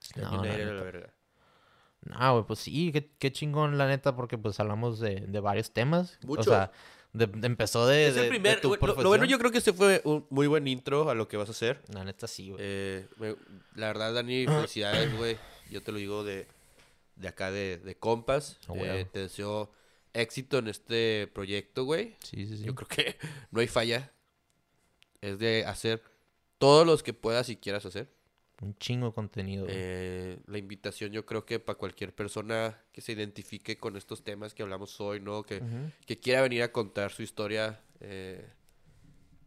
Están 0.00 0.38
United 0.38 0.68
a 0.68 0.72
la 0.72 0.82
verga. 0.82 1.14
No, 2.02 2.32
güey, 2.34 2.46
pues 2.46 2.60
sí, 2.60 2.90
qué, 2.92 3.10
qué 3.18 3.32
chingón, 3.32 3.76
la 3.76 3.86
neta, 3.86 4.14
porque 4.16 4.38
pues 4.38 4.60
hablamos 4.60 4.98
de, 5.00 5.20
de 5.26 5.40
varios 5.40 5.72
temas. 5.72 6.18
O 6.22 6.26
Mucho. 6.28 6.44
sea, 6.44 6.70
de- 7.16 7.26
de- 7.26 7.46
empezó 7.46 7.86
de, 7.86 8.08
Es 8.08 8.14
de- 8.14 8.20
el 8.20 8.24
de 8.26 8.30
primer. 8.30 8.60
tu 8.60 8.68
güey, 8.76 8.80
lo- 8.80 9.08
bueno, 9.08 9.24
yo 9.24 9.38
creo 9.38 9.50
que 9.50 9.58
este 9.58 9.72
fue 9.72 10.00
un 10.04 10.26
muy 10.30 10.46
buen 10.46 10.66
intro 10.68 11.08
a 11.10 11.14
lo 11.14 11.28
que 11.28 11.36
vas 11.36 11.48
a 11.48 11.52
hacer. 11.52 11.80
La 11.92 12.04
neta 12.04 12.26
sí, 12.26 12.50
güey. 12.50 12.60
Eh, 12.62 13.06
la 13.74 13.86
verdad, 13.88 14.14
Dani, 14.14 14.46
felicidades, 14.46 15.16
güey. 15.16 15.36
Yo 15.70 15.82
te 15.82 15.92
lo 15.92 15.98
digo 15.98 16.22
de, 16.24 16.46
de 17.16 17.28
acá 17.28 17.50
de, 17.50 17.78
de 17.78 17.96
compas. 17.96 18.58
Ah, 18.68 18.74
Eh, 18.76 19.06
te 19.12 19.20
deseo 19.20 19.72
éxito 20.12 20.58
en 20.58 20.68
este 20.68 21.28
proyecto, 21.34 21.84
güey. 21.84 22.14
sí, 22.22 22.46
sí, 22.46 22.56
sí. 22.58 22.64
Yo 22.64 22.74
creo 22.74 22.88
que 22.88 23.16
no 23.50 23.60
hay 23.60 23.66
falla. 23.68 24.12
Es 25.20 25.38
de 25.38 25.64
hacer 25.66 26.02
todos 26.58 26.86
los 26.86 27.02
que 27.02 27.12
puedas 27.12 27.48
y 27.48 27.56
quieras 27.56 27.84
hacer. 27.86 28.08
Un 28.62 28.74
chingo 28.78 29.08
de 29.08 29.12
contenido. 29.12 29.66
Eh, 29.68 30.38
la 30.46 30.56
invitación 30.58 31.12
yo 31.12 31.26
creo 31.26 31.44
que 31.44 31.58
para 31.60 31.78
cualquier 31.78 32.14
persona 32.14 32.82
que 32.92 33.00
se 33.02 33.12
identifique 33.12 33.76
con 33.76 33.96
estos 33.96 34.24
temas 34.24 34.54
que 34.54 34.62
hablamos 34.62 34.98
hoy, 35.00 35.20
¿no? 35.20 35.42
Que, 35.42 35.62
que 36.06 36.18
quiera 36.18 36.40
venir 36.40 36.62
a 36.62 36.72
contar 36.72 37.12
su 37.12 37.22
historia, 37.22 37.82
eh, 38.00 38.48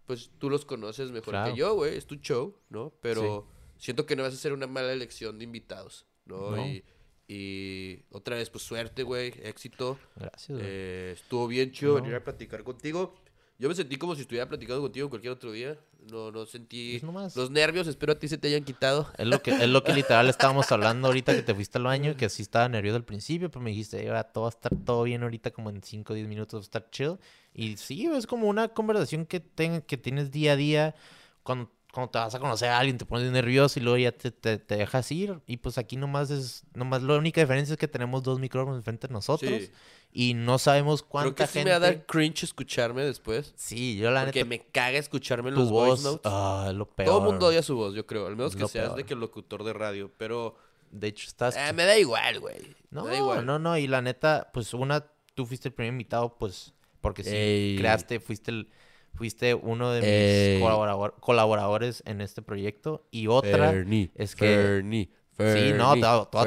pues 0.05 0.29
tú 0.37 0.49
los 0.49 0.63
conoces 0.65 1.11
mejor 1.11 1.31
Claro. 1.33 1.51
que 1.53 1.57
yo, 1.59 1.73
güey. 1.75 1.97
Es 1.97 2.05
tu 2.05 2.15
show, 2.17 2.55
¿no? 2.69 2.93
Pero 3.01 3.47
siento 3.77 4.05
que 4.05 4.15
no 4.15 4.23
vas 4.23 4.33
a 4.33 4.37
ser 4.37 4.53
una 4.53 4.67
mala 4.67 4.93
elección 4.93 5.37
de 5.39 5.43
invitados, 5.43 6.05
¿no? 6.25 6.51
No. 6.55 6.67
Y, 6.67 6.83
y 7.27 8.03
otra 8.11 8.35
vez, 8.37 8.49
pues 8.49 8.63
suerte, 8.63 9.03
güey. 9.03 9.33
Éxito. 9.43 9.97
Gracias, 10.15 10.49
güey. 10.57 10.61
Eh, 10.67 11.11
estuvo 11.15 11.47
bien 11.47 11.71
chido 11.71 11.93
No. 11.95 12.01
venir 12.01 12.15
a 12.15 12.23
platicar 12.23 12.63
contigo. 12.63 13.15
Yo 13.59 13.67
me 13.67 13.75
sentí 13.75 13.97
como 13.97 14.15
si 14.15 14.21
estuviera 14.21 14.47
platicando 14.47 14.81
contigo 14.81 15.09
cualquier 15.09 15.33
otro 15.33 15.51
día. 15.51 15.77
No, 16.09 16.31
no 16.31 16.45
sentí 16.45 16.93
los 17.35 17.51
nervios. 17.51 17.87
Espero 17.87 18.13
a 18.13 18.15
ti 18.17 18.29
se 18.29 18.37
te 18.37 18.47
hayan 18.47 18.63
quitado. 18.63 19.11
Es 19.17 19.27
lo 19.27 19.41
que, 19.41 19.51
es 19.51 19.67
lo 19.67 19.83
que 19.83 19.91
literal 19.91 20.29
estábamos 20.29 20.71
hablando 20.71 21.07
ahorita 21.07 21.35
que 21.35 21.41
te 21.41 21.53
fuiste 21.53 21.77
al 21.77 21.83
baño, 21.83 22.15
que 22.15 22.29
sí 22.29 22.41
estaba 22.41 22.69
nervioso 22.69 22.95
al 22.95 23.03
principio, 23.03 23.51
pero 23.51 23.61
me 23.61 23.71
dijiste, 23.71 24.01
"Eh, 24.05 24.09
va, 24.09 24.23
todo 24.23 24.43
va 24.45 24.47
a 24.47 24.51
estar 24.51 24.71
todo 24.85 25.03
bien 25.03 25.23
ahorita, 25.23 25.51
como 25.51 25.69
en 25.69 25.83
5 25.83 26.13
o 26.13 26.15
10 26.15 26.27
minutos 26.29 26.55
va 26.57 26.61
a 26.61 26.63
estar 26.63 26.89
chill. 26.89 27.17
Y 27.53 27.75
sí, 27.75 28.05
es 28.07 28.25
como 28.25 28.47
una 28.47 28.69
conversación 28.69 29.25
que, 29.25 29.41
ten- 29.41 29.81
que 29.81 29.97
tienes 29.97 30.31
día 30.31 30.53
a 30.53 30.55
día 30.55 30.95
cuando, 31.43 31.69
cuando 31.91 32.11
te 32.11 32.19
vas 32.19 32.35
a 32.35 32.39
conocer 32.39 32.69
a 32.69 32.77
alguien, 32.79 32.97
te 32.97 33.05
pones 33.05 33.31
nervioso 33.31 33.79
y 33.79 33.83
luego 33.83 33.97
ya 33.97 34.11
te, 34.11 34.31
te, 34.31 34.57
te 34.57 34.75
dejas 34.77 35.11
ir. 35.11 35.39
Y 35.47 35.57
pues 35.57 35.77
aquí 35.77 35.95
nomás 35.97 36.29
es, 36.29 36.63
nomás 36.73 37.01
la 37.01 37.17
única 37.17 37.41
diferencia 37.41 37.73
es 37.73 37.79
que 37.79 37.87
tenemos 37.87 38.21
dos 38.23 38.39
micrófonos 38.39 38.77
enfrente 38.77 39.07
de 39.07 39.13
nosotros 39.13 39.51
Sí. 39.51 39.71
y 40.11 40.33
no 40.35 40.57
sabemos 40.59 41.01
Creo 41.01 41.09
cuánta 41.09 41.43
que 41.45 41.47
sí 41.47 41.53
gente... 41.59 41.65
me 41.65 41.71
va 41.71 41.77
a 41.77 41.79
dar 41.91 42.05
cringe 42.05 42.43
escucharme 42.43 43.03
después. 43.03 43.53
Sí, 43.55 43.97
yo 43.97 44.11
la 44.11 44.23
Porque 44.25 44.39
neta, 44.39 44.49
me 44.49 44.59
caga 44.71 44.97
escucharme 44.99 45.49
en 45.49 45.55
los 45.55 45.69
voz, 45.71 45.87
voice 45.89 46.03
notes. 46.03 46.21
ah, 46.31 46.71
lo 46.75 46.85
peor. 46.89 47.07
Todo 47.09 47.17
el 47.19 47.25
mundo 47.25 47.47
odia 47.47 47.63
su 47.63 47.75
voz, 47.75 47.95
yo 47.95 48.05
creo. 48.05 48.27
Al 48.27 48.35
menos 48.35 48.55
que 48.55 48.61
lo 48.61 48.67
seas 48.67 48.89
de 48.89 48.95
peor. 48.95 49.05
que 49.07 49.13
el 49.15 49.19
locutor 49.19 49.63
de 49.63 49.73
radio. 49.73 50.11
Pero 50.17 50.55
De 50.91 51.07
hecho, 51.07 51.27
estás... 51.27 51.55
eh, 51.57 51.73
me 51.73 51.85
da 51.85 51.97
igual, 51.97 52.39
güey. 52.39 52.75
No, 52.91 53.05
me 53.05 53.11
da 53.11 53.17
igual. 53.17 53.45
no, 53.45 53.57
no, 53.59 53.77
y 53.77 53.87
la 53.87 54.01
neta, 54.03 54.49
pues 54.53 54.73
una, 54.75 55.05
tú 55.33 55.45
fuiste 55.47 55.69
el 55.69 55.73
primer 55.73 55.93
invitado, 55.93 56.35
pues, 56.37 56.73
porque 57.01 57.23
sí, 57.23 57.31
Ey. 57.35 57.77
creaste, 57.77 58.19
fuiste 58.19 58.51
el, 58.51 58.69
fuiste 59.15 59.53
uno 59.53 59.91
de 59.91 60.01
mis 60.01 60.61
colaborador- 60.63 61.13
colaboradores 61.19 62.03
en 62.05 62.21
este 62.21 62.41
proyecto, 62.41 63.05
y 63.11 63.27
otra, 63.27 63.71
Fernie, 63.71 64.11
es 64.15 64.35
que- 64.35 64.45
Fernie, 64.45 65.09
Sí, 65.37 65.71
no, 65.73 65.93
te 65.93 66.01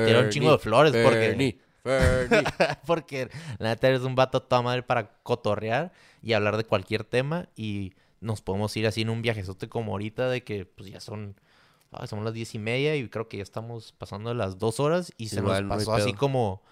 te 0.04 0.18
un 0.18 0.28
chingo 0.28 0.52
de 0.52 0.58
flores 0.58 0.92
porque- 0.92 1.18
Fernie, 1.18 1.58
Fernie. 1.82 2.42
porque 2.86 3.28
la 3.58 3.70
neta 3.70 3.88
eres 3.88 4.02
un 4.02 4.14
vato 4.14 4.42
toda 4.42 4.60
madre 4.60 4.82
para 4.82 5.14
cotorrear 5.22 5.92
y 6.22 6.34
hablar 6.34 6.56
de 6.58 6.64
cualquier 6.64 7.04
tema, 7.04 7.48
y 7.56 7.94
nos 8.20 8.42
podemos 8.42 8.76
ir 8.76 8.86
así 8.86 9.00
en 9.02 9.10
un 9.10 9.22
viajezote 9.22 9.68
como 9.68 9.92
ahorita, 9.92 10.28
de 10.28 10.44
que, 10.44 10.66
pues, 10.66 10.90
ya 10.90 11.00
son, 11.00 11.40
ah, 11.90 12.06
son 12.06 12.22
las 12.24 12.34
diez 12.34 12.54
y 12.54 12.58
media, 12.58 12.94
y 12.96 13.08
creo 13.08 13.28
que 13.28 13.38
ya 13.38 13.42
estamos 13.42 13.92
pasando 13.92 14.28
de 14.30 14.36
las 14.36 14.58
dos 14.58 14.78
horas, 14.78 15.12
y 15.16 15.28
se 15.28 15.36
Igual, 15.40 15.66
nos 15.66 15.78
pasó 15.78 15.94
así 15.94 16.12
como... 16.12 16.62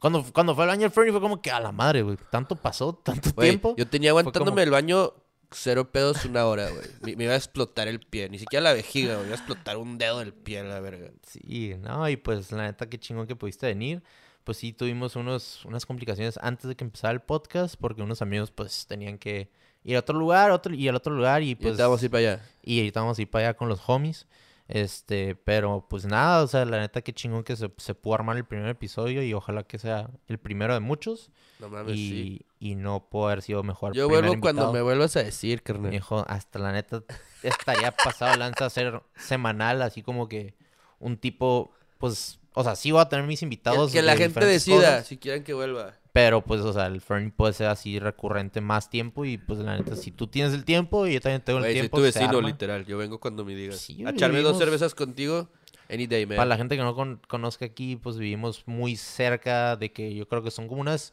Cuando, 0.00 0.24
cuando 0.32 0.54
fue 0.54 0.64
el 0.64 0.70
año 0.70 0.82
del 0.82 0.90
Fernie 0.90 1.12
fue 1.12 1.20
como 1.20 1.40
que 1.42 1.50
a 1.50 1.60
la 1.60 1.72
madre, 1.72 2.00
güey. 2.02 2.16
Tanto 2.30 2.56
pasó, 2.56 2.94
tanto 2.94 3.32
tiempo. 3.32 3.74
yo 3.76 3.86
tenía 3.86 4.10
aguantándome 4.10 4.50
como- 4.50 4.60
el 4.62 4.70
baño 4.70 5.12
cero 5.50 5.90
pedos 5.90 6.24
una 6.24 6.46
hora, 6.46 6.70
güey. 6.70 6.86
Me, 7.02 7.16
me 7.16 7.24
iba 7.24 7.34
a 7.34 7.36
explotar 7.36 7.88
el 7.88 8.00
pie. 8.00 8.28
Ni 8.28 8.38
siquiera 8.38 8.62
la 8.62 8.72
vejiga, 8.72 9.14
güey. 9.14 9.22
Me 9.22 9.28
iba 9.28 9.36
a 9.36 9.38
explotar 9.38 9.76
un 9.76 9.98
dedo 9.98 10.18
del 10.20 10.32
pie, 10.32 10.62
la 10.62 10.80
verga. 10.80 11.10
Sí, 11.26 11.74
no, 11.80 12.08
y 12.08 12.16
pues 12.16 12.52
la 12.52 12.64
neta, 12.64 12.88
qué 12.88 12.98
chingón 12.98 13.26
que 13.26 13.36
pudiste 13.36 13.66
venir. 13.66 14.02
Pues 14.44 14.58
sí, 14.58 14.72
tuvimos 14.72 15.16
unos, 15.16 15.64
unas 15.64 15.84
complicaciones 15.86 16.38
antes 16.42 16.68
de 16.68 16.74
que 16.74 16.84
empezara 16.84 17.12
el 17.12 17.20
podcast, 17.20 17.76
porque 17.78 18.02
unos 18.02 18.22
amigos 18.22 18.50
pues 18.50 18.86
tenían 18.86 19.18
que 19.18 19.50
ir 19.84 19.96
a 19.96 20.00
otro 20.00 20.18
lugar, 20.18 20.50
otro, 20.50 20.74
y 20.74 20.88
al 20.88 20.96
otro 20.96 21.14
lugar, 21.14 21.42
y 21.42 21.50
Y 21.50 21.54
pues... 21.54 21.66
ahorita 21.66 21.84
vamos 21.86 22.02
a 22.02 22.04
ir 22.04 22.10
para 22.10 22.20
allá. 22.20 22.44
Y 22.62 22.78
ahorita 22.78 23.00
vamos 23.00 23.18
a 23.18 23.22
ir 23.22 23.30
para 23.30 23.48
allá 23.48 23.56
con 23.56 23.68
los 23.68 23.80
homies. 23.86 24.26
Este, 24.72 25.34
pero 25.34 25.86
pues 25.90 26.06
nada, 26.06 26.44
o 26.44 26.46
sea, 26.46 26.64
la 26.64 26.78
neta, 26.78 27.02
qué 27.02 27.12
chingón 27.12 27.42
que 27.42 27.56
se, 27.56 27.72
se 27.76 27.94
pudo 27.94 28.14
armar 28.14 28.36
el 28.36 28.44
primer 28.44 28.68
episodio 28.68 29.22
y 29.22 29.34
ojalá 29.34 29.64
que 29.64 29.78
sea 29.78 30.10
el 30.28 30.38
primero 30.38 30.74
de 30.74 30.80
muchos. 30.80 31.30
No 31.58 31.68
mames, 31.68 31.96
sí. 31.96 32.46
y, 32.58 32.70
y 32.70 32.74
no 32.76 33.08
pudo 33.10 33.26
haber 33.26 33.42
sido 33.42 33.62
mejor. 33.62 33.94
Yo 33.94 34.08
vuelvo 34.08 34.34
cuando 34.40 34.72
me 34.72 34.80
vuelvas 34.80 35.16
a 35.16 35.22
decir, 35.22 35.62
carnal. 35.62 35.90
Viejo, 35.90 36.24
hasta 36.28 36.58
la 36.58 36.72
neta 36.72 37.02
estaría 37.42 37.90
pasado 37.90 38.36
lanza 38.36 38.66
hacer 38.66 39.02
semanal, 39.16 39.82
así 39.82 40.02
como 40.02 40.28
que 40.28 40.54
un 40.98 41.16
tipo, 41.16 41.72
pues, 41.98 42.39
o 42.54 42.64
sea, 42.64 42.74
sí 42.76 42.90
voy 42.90 43.00
a 43.00 43.08
tener 43.08 43.26
mis 43.26 43.40
Que, 43.40 43.44
invitados. 43.46 43.92
que 43.92 44.02
la 44.02 44.12
de 44.12 44.18
gente 44.18 44.44
decida 44.44 44.76
cosas, 44.76 45.06
si 45.06 45.16
quieren 45.18 45.44
que 45.44 45.54
vuelva. 45.54 45.94
pero 46.12 46.42
pues, 46.42 46.60
o 46.62 46.72
sea, 46.72 46.86
el 46.86 47.00
Fernie 47.00 47.30
puede 47.30 47.52
ser 47.52 47.68
así 47.68 47.98
recurrente 47.98 48.60
más 48.60 48.90
tiempo 48.90 49.24
y 49.24 49.38
pues 49.38 49.60
la 49.60 49.76
neta, 49.76 49.94
si 49.96 50.10
tú 50.10 50.26
tienes 50.26 50.52
el 50.54 50.64
tiempo 50.64 51.06
y 51.06 51.14
yo 51.14 51.20
también 51.20 51.42
tengo 51.42 51.58
el 51.58 51.64
Güey, 51.64 51.72
soy 51.74 51.80
tiempo, 51.82 51.96
tu 51.98 52.02
se 52.02 52.18
vecino, 52.18 52.38
arma. 52.38 52.48
literal. 52.48 52.84
Yo 52.86 52.98
vengo 52.98 53.20
cuando 53.20 53.44
me 53.44 53.54
digas. 53.54 53.76
Sí, 53.78 54.04
a 54.04 54.10
echarme 54.10 54.38
dos 54.40 54.52
vivimos- 54.54 54.58
cervezas 54.58 54.94
contigo, 54.94 55.48
any 55.88 56.06
day, 56.06 56.26
man. 56.26 56.36
Para 56.36 56.46
la 56.48 56.56
gente 56.56 56.76
que 56.76 56.82
no 56.82 56.94
con- 56.94 57.20
conozca 57.28 57.64
aquí, 57.64 57.96
pues 57.96 58.16
vivimos 58.18 58.62
muy 58.66 58.96
cerca 58.96 59.76
de 59.76 59.92
que 59.92 60.14
yo 60.14 60.26
creo 60.28 60.42
que 60.42 60.50
son 60.50 60.66
como 60.68 60.80
unas 60.80 61.12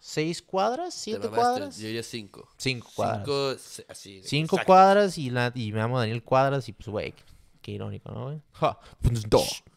seis 0.00 0.42
cuadras, 0.42 0.94
Te 0.94 1.00
siete 1.00 1.28
cuadras. 1.28 1.78
Yo 1.78 1.88
ya 1.88 2.02
cinco. 2.02 2.48
Cinco 2.56 2.88
cuadras. 2.94 3.24
Cinco, 3.60 3.86
así. 3.88 4.20
Cinco 4.24 4.58
cuadras 4.66 5.16
y, 5.18 5.30
la, 5.30 5.52
y 5.54 5.70
me 5.72 5.78
llamo 5.78 5.98
Daniel 6.00 6.24
Cuadras 6.24 6.68
y 6.68 6.72
pues, 6.72 6.88
güey, 6.88 7.14
qué, 7.60 7.70
irónico, 7.72 8.10
¿no, 8.10 8.24
güey? 8.24 8.40
Ja. 8.54 8.78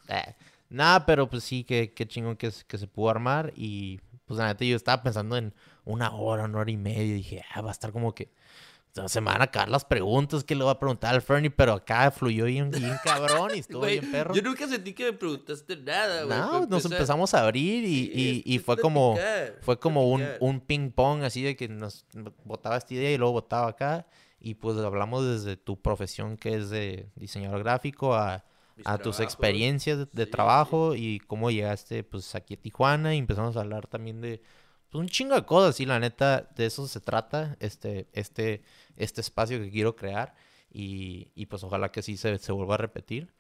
Eh, 0.08 0.36
Nada, 0.70 1.06
pero 1.06 1.30
pues 1.30 1.44
sí, 1.44 1.64
que, 1.64 1.94
qué 1.94 2.08
chingón 2.08 2.36
que, 2.36 2.52
se- 2.52 2.66
que 2.66 2.78
se 2.78 2.88
pudo 2.88 3.10
armar 3.10 3.54
y 3.56 4.00
pues 4.26 4.40
la 4.40 4.48
neta 4.48 4.66
yo 4.66 4.76
estaba 4.76 5.04
pensando 5.04 5.38
en 5.38 5.54
una 5.84 6.12
hora, 6.12 6.46
una 6.46 6.60
hora 6.60 6.72
y 6.72 6.78
media 6.78 7.04
y 7.04 7.12
dije, 7.14 7.44
ah, 7.54 7.62
va 7.62 7.70
a 7.70 7.72
estar 7.72 7.92
como 7.92 8.14
que 8.16 8.30
se 9.08 9.20
me 9.20 9.30
van 9.30 9.42
a 9.42 9.46
acabar 9.46 9.68
las 9.68 9.84
preguntas 9.84 10.44
que 10.46 10.56
le 10.56 10.64
voy 10.64 10.72
a 10.72 10.80
preguntar 10.80 11.14
al 11.14 11.22
Fernie, 11.22 11.50
pero 11.52 11.74
acá 11.74 12.10
fluyó 12.12 12.46
bien, 12.46 12.72
bien 12.72 12.96
cabrón 13.04 13.52
y 13.54 13.60
estuvo 13.60 13.86
bien 13.88 14.10
perro. 14.10 14.34
Yo 14.34 14.42
nunca 14.42 14.68
sentí 14.70 14.94
que 14.94 15.04
me 15.06 15.14
preguntaste 15.14 15.76
nada, 15.76 16.24
güey. 16.24 16.38
No, 16.38 16.60
nos 16.70 16.86
empezamos 16.94 17.34
a 17.34 17.44
abrir 17.44 17.84
y, 17.84 17.88
Sí, 18.06 18.44
y- 18.46 18.56
y 18.56 18.60
fue 18.60 18.78
como 18.80 19.16
fue 19.62 19.78
como 19.80 20.10
un, 20.10 20.22
un 20.40 20.62
ping 20.62 20.92
pong 20.92 21.24
así 21.24 21.44
de 21.44 21.56
que 21.58 21.68
nos 21.68 22.06
botaba 22.46 22.78
esta 22.78 22.94
idea 22.94 23.12
y 23.12 23.18
luego 23.18 23.34
botaba 23.34 23.68
acá 23.68 24.08
y 24.40 24.54
pues 24.56 24.78
hablamos 24.78 25.26
desde 25.26 25.58
tu 25.58 25.82
profesión 25.82 26.38
que 26.38 26.56
es 26.56 26.70
de 26.70 27.10
diseñador 27.16 27.64
gráfico 27.64 28.16
a, 28.16 28.46
a 28.84 28.98
tus 28.98 29.20
experiencias 29.20 30.12
de, 30.12 30.26
Sí, 30.26 30.32
trabajo 30.32 30.96
y 30.96 31.20
cómo 31.20 31.52
llegaste 31.52 32.04
pues 32.04 32.36
aquí 32.36 32.56
a 32.56 32.62
Tijuana 32.62 33.16
y 33.16 33.20
empezamos 33.20 33.56
a 33.56 33.62
hablar 33.62 33.88
también 33.88 34.22
de 34.22 34.42
pues, 34.90 35.00
un 35.00 35.08
chingo 35.08 35.36
de 35.36 35.46
cosas 35.46 35.80
y 35.80 35.86
la 35.86 36.00
neta 36.00 36.50
de 36.56 36.66
eso 36.66 36.88
se 36.88 37.00
trata 37.00 37.56
este 37.60 38.10
este 38.12 38.64
este 38.98 39.22
espacio 39.22 39.60
que 39.60 39.72
quiero 39.72 39.96
crear 39.96 40.36
y, 40.70 41.32
y 41.36 41.46
pues 41.46 41.64
ojalá 41.64 41.92
que 41.92 42.02
sí 42.02 42.18
se, 42.18 42.38
se 42.38 42.52
vuelva 42.52 42.76
a 42.76 42.80
repetir 42.80 43.34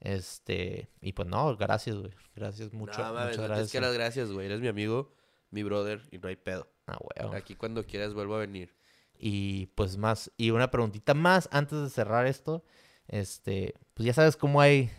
este 0.00 0.90
y 1.00 1.12
pues 1.12 1.28
no 1.28 1.56
gracias 1.56 1.96
güey 1.96 2.12
gracias 2.34 2.72
mucho 2.72 3.02
No, 3.02 3.14
mames, 3.14 3.36
muchas 3.36 3.38
no 3.38 3.48
gracias 3.48 3.72
que 3.72 3.80
las 3.80 3.94
gracias, 3.94 4.32
güey. 4.32 4.46
Eres 4.46 4.60
mi 4.60 4.68
amigo, 4.68 5.12
mi 5.50 5.62
brother, 5.62 6.02
y 6.10 6.18
no 6.18 6.28
hay 6.28 6.36
pedo. 6.36 6.68
Ah, 6.86 6.98
huevo. 7.00 7.34
Aquí 7.34 7.54
cuando 7.54 7.84
quieras 7.84 8.14
vuelvo 8.14 8.36
a 8.36 8.40
venir. 8.40 8.74
Y 9.18 9.66
pues 9.74 9.96
más, 9.96 10.32
y 10.36 10.50
una 10.50 10.70
preguntita 10.70 11.14
más 11.14 11.48
antes 11.52 11.80
de 11.80 11.90
cerrar 11.90 12.26
esto. 12.26 12.64
Este, 13.12 13.74
pues 13.92 14.06
ya 14.06 14.14
sabes 14.14 14.36
cómo 14.36 14.62
hay, 14.62 14.90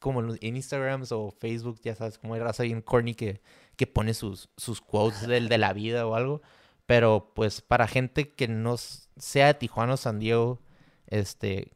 como 0.00 0.22
en 0.22 0.56
Instagram 0.56 1.04
o 1.10 1.30
Facebook, 1.30 1.78
ya 1.82 1.94
sabes 1.94 2.18
cómo 2.18 2.32
hay 2.32 2.40
raza 2.40 2.62
bien 2.62 2.80
corny 2.80 3.14
que, 3.14 3.42
que 3.76 3.86
pone 3.86 4.14
sus, 4.14 4.48
sus 4.56 4.80
quotes 4.80 5.26
del, 5.28 5.50
de 5.50 5.58
la 5.58 5.74
vida 5.74 6.06
o 6.06 6.14
algo. 6.14 6.40
Pero 6.86 7.30
pues 7.34 7.60
para 7.60 7.86
gente 7.86 8.30
que 8.30 8.48
no 8.48 8.76
sea 8.78 9.48
de 9.48 9.54
Tijuana 9.54 9.92
o 9.92 9.96
San 9.98 10.18
Diego, 10.18 10.62
este, 11.06 11.72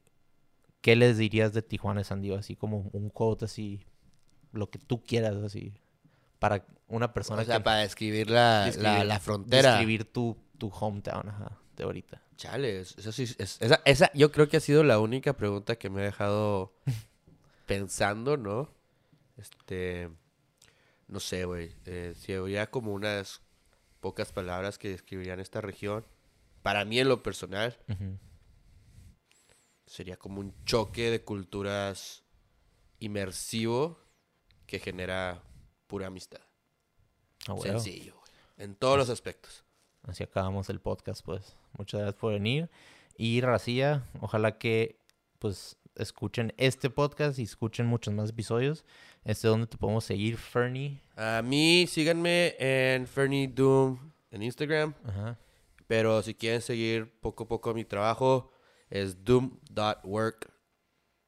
¿qué 0.81 0.97
les 0.97 1.19
dirías 1.19 1.53
de 1.53 1.61
Tijuana 1.61 2.01
y 2.01 2.05
San 2.05 2.23
Diego? 2.23 2.39
Así 2.39 2.57
como 2.57 2.89
un 2.93 3.11
quote 3.11 3.45
así, 3.45 3.85
lo 4.53 4.71
que 4.71 4.79
tú 4.79 5.05
quieras, 5.05 5.37
así, 5.37 5.75
para 6.39 6.65
una 6.89 7.13
persona 7.13 7.43
O 7.43 7.45
sea, 7.45 7.59
que 7.59 7.65
para 7.65 7.81
describir 7.81 8.31
la, 8.31 8.73
la, 8.79 9.05
la 9.05 9.21
frontera. 9.21 9.73
describir 9.73 10.11
tu, 10.11 10.39
tu 10.57 10.69
hometown, 10.69 11.29
ajá, 11.29 11.59
de 11.77 11.85
ahorita. 11.85 12.23
Chale, 12.43 12.81
es- 12.81 12.99
eso 12.99 13.13
sí, 13.13 13.23
es- 13.39 13.57
esa, 13.63 13.81
esa 13.85 14.11
yo 14.15 14.33
creo 14.33 14.49
que 14.49 14.57
ha 14.57 14.61
sido 14.61 14.83
la 14.83 14.99
única 14.99 15.37
pregunta 15.37 15.77
que 15.77 15.89
me 15.91 16.01
ha 16.01 16.05
dejado 16.07 16.75
pensando, 17.67 18.37
¿no? 18.37 18.69
Este, 19.37 20.11
no 21.07 21.21
sé, 21.21 21.45
güey, 21.45 21.77
eh, 21.87 22.15
si 22.19 22.33
habría 22.33 22.69
como 22.69 22.93
unas 22.95 23.43
pocas 24.01 24.33
palabras 24.33 24.77
que 24.77 24.89
describirían 24.89 25.39
esta 25.39 25.61
región, 25.61 26.05
para 26.65 26.85
mí 26.85 26.99
en 26.99 27.09
lo 27.09 27.23
personal, 27.23 27.79
sería 29.87 30.17
como 30.17 30.41
un 30.41 30.53
choque 30.65 31.11
de 31.13 31.23
culturas 31.23 32.25
inmersivo 32.99 34.01
que 34.67 34.81
genera 34.81 35.45
pura 35.87 36.09
amistad. 36.09 36.41
Ah. 37.47 37.55
Sencillo, 37.63 38.15
güey, 38.19 38.33
en 38.59 38.75
todos 38.75 38.99
los 38.99 39.11
aspectos. 39.11 39.62
Así 40.03 40.23
acabamos 40.23 40.69
el 40.69 40.81
podcast, 40.81 41.25
pues. 41.25 41.57
Muchas 41.79 42.01
gracias 42.01 42.21
por 42.21 42.33
venir. 42.33 42.71
Y 43.17 43.41
Racía, 43.41 44.05
ojalá 44.21 44.59
que 44.59 44.99
pues 45.39 45.77
escuchen 45.97 46.55
este 46.57 46.91
podcast 46.91 47.39
y 47.39 47.43
escuchen 47.43 47.87
muchos 47.87 48.15
más 48.15 48.31
episodios. 48.31 48.85
Este 49.25 49.49
donde 49.49 49.67
te 49.67 49.77
podemos 49.77 50.05
seguir, 50.05 50.37
Fernie. 50.37 51.01
A 51.17 51.43
mí 51.43 51.87
síganme 51.87 52.57
en 52.59 53.07
Fernie 53.07 53.49
Doom 53.49 53.99
en 54.31 54.43
Instagram. 54.43 54.95
Ajá. 55.05 55.39
Pero 55.87 56.23
si 56.23 56.35
quieren 56.35 56.63
seguir 56.63 57.13
poco 57.21 57.45
a 57.45 57.49
poco 57.49 57.75
mi 57.75 57.85
trabajo, 57.85 58.51
es 58.89 59.25
doom.work 59.25 60.51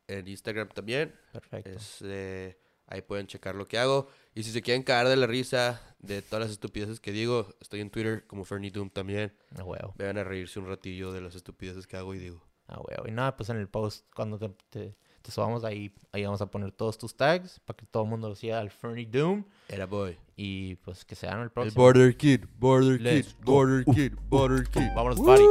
en 0.08 0.28
Instagram 0.28 0.68
también. 0.68 1.14
Perfecto. 1.32 1.70
Es, 1.70 1.98
eh, 2.02 2.58
ahí 2.86 3.02
pueden 3.02 3.26
checar 3.26 3.54
lo 3.54 3.66
que 3.66 3.78
hago. 3.78 4.08
Y 4.34 4.42
si 4.42 4.50
se 4.50 4.62
quieren 4.62 4.82
caer 4.82 5.06
de 5.06 5.16
la 5.16 5.26
risa 5.28 5.80
de 6.00 6.20
todas 6.20 6.46
las 6.46 6.50
estupideces 6.50 6.98
que 6.98 7.12
digo, 7.12 7.54
estoy 7.60 7.80
en 7.80 7.90
Twitter 7.90 8.26
como 8.26 8.44
Fernie 8.44 8.70
Doom 8.70 8.90
también. 8.90 9.32
A 9.56 9.62
huevo. 9.62 9.94
Vean 9.96 10.18
a 10.18 10.24
reírse 10.24 10.58
un 10.58 10.66
ratillo 10.66 11.12
de 11.12 11.20
las 11.20 11.36
estupideces 11.36 11.86
que 11.86 11.96
hago 11.96 12.14
y 12.14 12.18
digo. 12.18 12.42
A 12.66 12.80
huevo. 12.80 13.04
Y 13.06 13.12
nada, 13.12 13.36
pues 13.36 13.48
en 13.50 13.58
el 13.58 13.68
post, 13.68 14.06
cuando 14.12 14.38
te, 14.38 14.48
te, 14.70 14.96
te 15.22 15.30
subamos 15.30 15.62
ahí, 15.62 15.94
ahí 16.10 16.24
vamos 16.24 16.40
a 16.40 16.46
poner 16.46 16.72
todos 16.72 16.98
tus 16.98 17.16
tags 17.16 17.60
para 17.60 17.76
que 17.76 17.86
todo 17.86 18.02
el 18.02 18.08
mundo 18.08 18.28
lo 18.28 18.34
siga 18.34 18.58
al 18.58 18.70
Fernie 18.70 19.06
Doom. 19.06 19.44
Era 19.68 19.86
boy. 19.86 20.18
Y 20.36 20.76
pues 20.76 21.04
que 21.04 21.14
se 21.14 21.26
vean 21.26 21.38
el 21.38 21.44
El 21.44 21.50
próximo. 21.50 21.82
Border 21.82 22.16
Kid, 22.16 22.44
Border 22.58 23.00
Let's 23.00 23.34
Kid, 23.34 23.44
go. 23.44 23.52
Border 23.52 23.84
Kid, 23.84 24.12
Border 24.28 24.68
Kid. 24.68 24.88
Vámonos, 24.96 25.18
buddy. 25.18 25.44